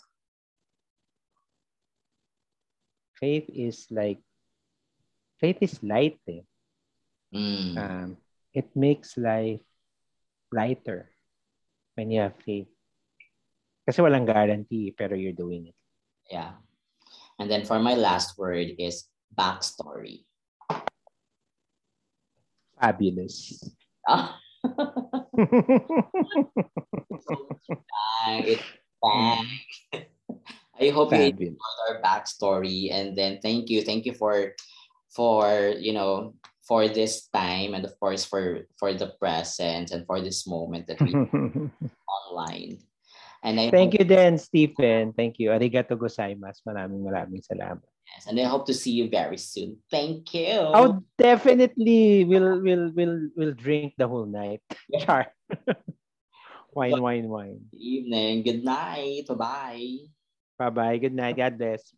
faith 3.23 3.47
is 3.55 3.87
like 3.95 4.19
faith 5.39 5.63
is 5.63 5.79
light 5.87 6.19
eh. 6.27 6.43
Mm. 7.31 7.79
Um, 7.79 8.09
it 8.51 8.67
makes 8.75 9.15
life 9.15 9.63
lighter 10.51 11.07
when 11.95 12.11
you 12.11 12.27
have 12.27 12.35
faith. 12.43 12.67
Kasi 13.87 14.03
walang 14.03 14.27
guarantee 14.27 14.91
pero 14.91 15.15
you're 15.15 15.39
doing 15.39 15.71
it. 15.71 15.79
Yeah. 16.27 16.59
And 17.39 17.47
then 17.47 17.63
for 17.63 17.79
my 17.79 17.95
last 17.95 18.35
word 18.35 18.75
is 18.83 19.07
backstory. 19.31 20.27
Fabulous. 22.75 23.63
Ah. 24.03 24.35
it's 28.43 28.67
bang. 29.03 29.47
I 30.81 30.89
hope 30.89 31.11
Fabulous. 31.11 31.39
you 31.39 31.47
enjoyed 31.55 31.81
our 31.89 32.03
backstory, 32.03 32.93
and 32.93 33.17
then 33.17 33.39
thank 33.43 33.69
you, 33.69 33.83
thank 33.83 34.07
you 34.07 34.15
for, 34.15 34.55
for 35.15 35.75
you 35.79 35.93
know, 35.93 36.35
for 36.67 36.89
this 36.89 37.29
time, 37.29 37.75
and 37.75 37.85
of 37.85 37.99
course 38.01 38.25
for 38.25 38.67
for 38.79 38.95
the 38.95 39.15
present 39.21 39.91
and 39.91 40.07
for 40.07 40.21
this 40.21 40.47
moment 40.47 40.87
that 40.87 41.01
we 41.03 41.13
online. 42.09 42.79
And 43.43 43.59
I 43.59 43.71
thank 43.71 43.99
you 43.99 44.05
then, 44.05 44.39
Stephen. 44.39 45.13
Thank 45.13 45.39
you. 45.43 45.51
Arigato 45.51 45.99
gozaimasu. 45.99 46.63
Maraming 46.63 47.03
maraming 47.03 47.43
salamat. 47.43 47.83
Yes, 48.07 48.31
and 48.31 48.39
I 48.39 48.47
hope 48.47 48.67
to 48.71 48.75
see 48.75 48.95
you 48.95 49.11
very 49.11 49.39
soon. 49.39 49.83
Thank 49.91 50.31
you. 50.35 50.71
Oh, 50.71 51.03
definitely. 51.19 52.23
We'll 52.23 52.63
we'll 52.63 52.95
we'll 52.95 53.19
we'll 53.35 53.57
drink 53.59 53.99
the 53.99 54.07
whole 54.07 54.27
night. 54.27 54.63
Char. 55.03 55.35
wine, 56.73 57.03
wine, 57.03 57.29
wine. 57.29 57.61
Good 57.71 57.81
evening. 57.81 58.43
Good 58.43 58.65
night. 58.65 59.27
Bye-bye. 59.29 59.97
Bye-bye. 60.59 60.99
Good 60.99 61.15
night. 61.15 61.37
God 61.37 61.59
bless. 61.59 61.93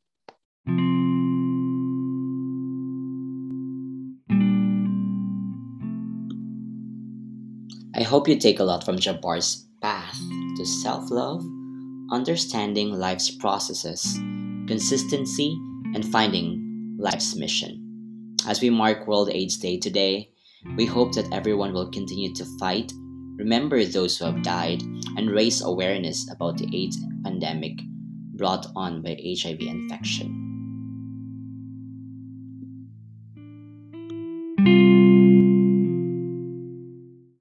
I 7.97 8.03
hope 8.03 8.27
you 8.27 8.37
take 8.37 8.59
a 8.59 8.65
lot 8.65 8.85
from 8.85 8.99
Jabbar's 8.99 9.67
path 9.81 10.19
to 10.57 10.67
self 10.67 11.11
love, 11.11 11.45
understanding 12.11 12.91
life's 12.93 13.31
processes, 13.31 14.19
consistency, 14.67 15.57
and 15.95 16.05
finding 16.05 16.97
life's 16.99 17.37
mission. 17.37 18.37
As 18.47 18.61
we 18.61 18.69
mark 18.69 19.07
World 19.07 19.31
AIDS 19.31 19.57
Day 19.57 19.79
today, 19.79 20.31
we 20.77 20.87
hope 20.87 21.15
that 21.15 21.33
everyone 21.33 21.73
will 21.73 21.91
continue 21.91 22.35
to 22.35 22.45
fight, 22.59 22.93
remember 23.37 23.85
those 23.85 24.19
who 24.19 24.27
have 24.27 24.43
died, 24.43 24.83
and 25.17 25.31
raise 25.31 25.63
awareness 25.63 26.31
about 26.31 26.59
the 26.59 26.69
AIDS 26.73 26.99
pandemic 27.23 27.79
brought 28.37 28.67
on 28.77 29.03
by 29.03 29.17
HIV 29.23 29.61
infection. 29.61 30.44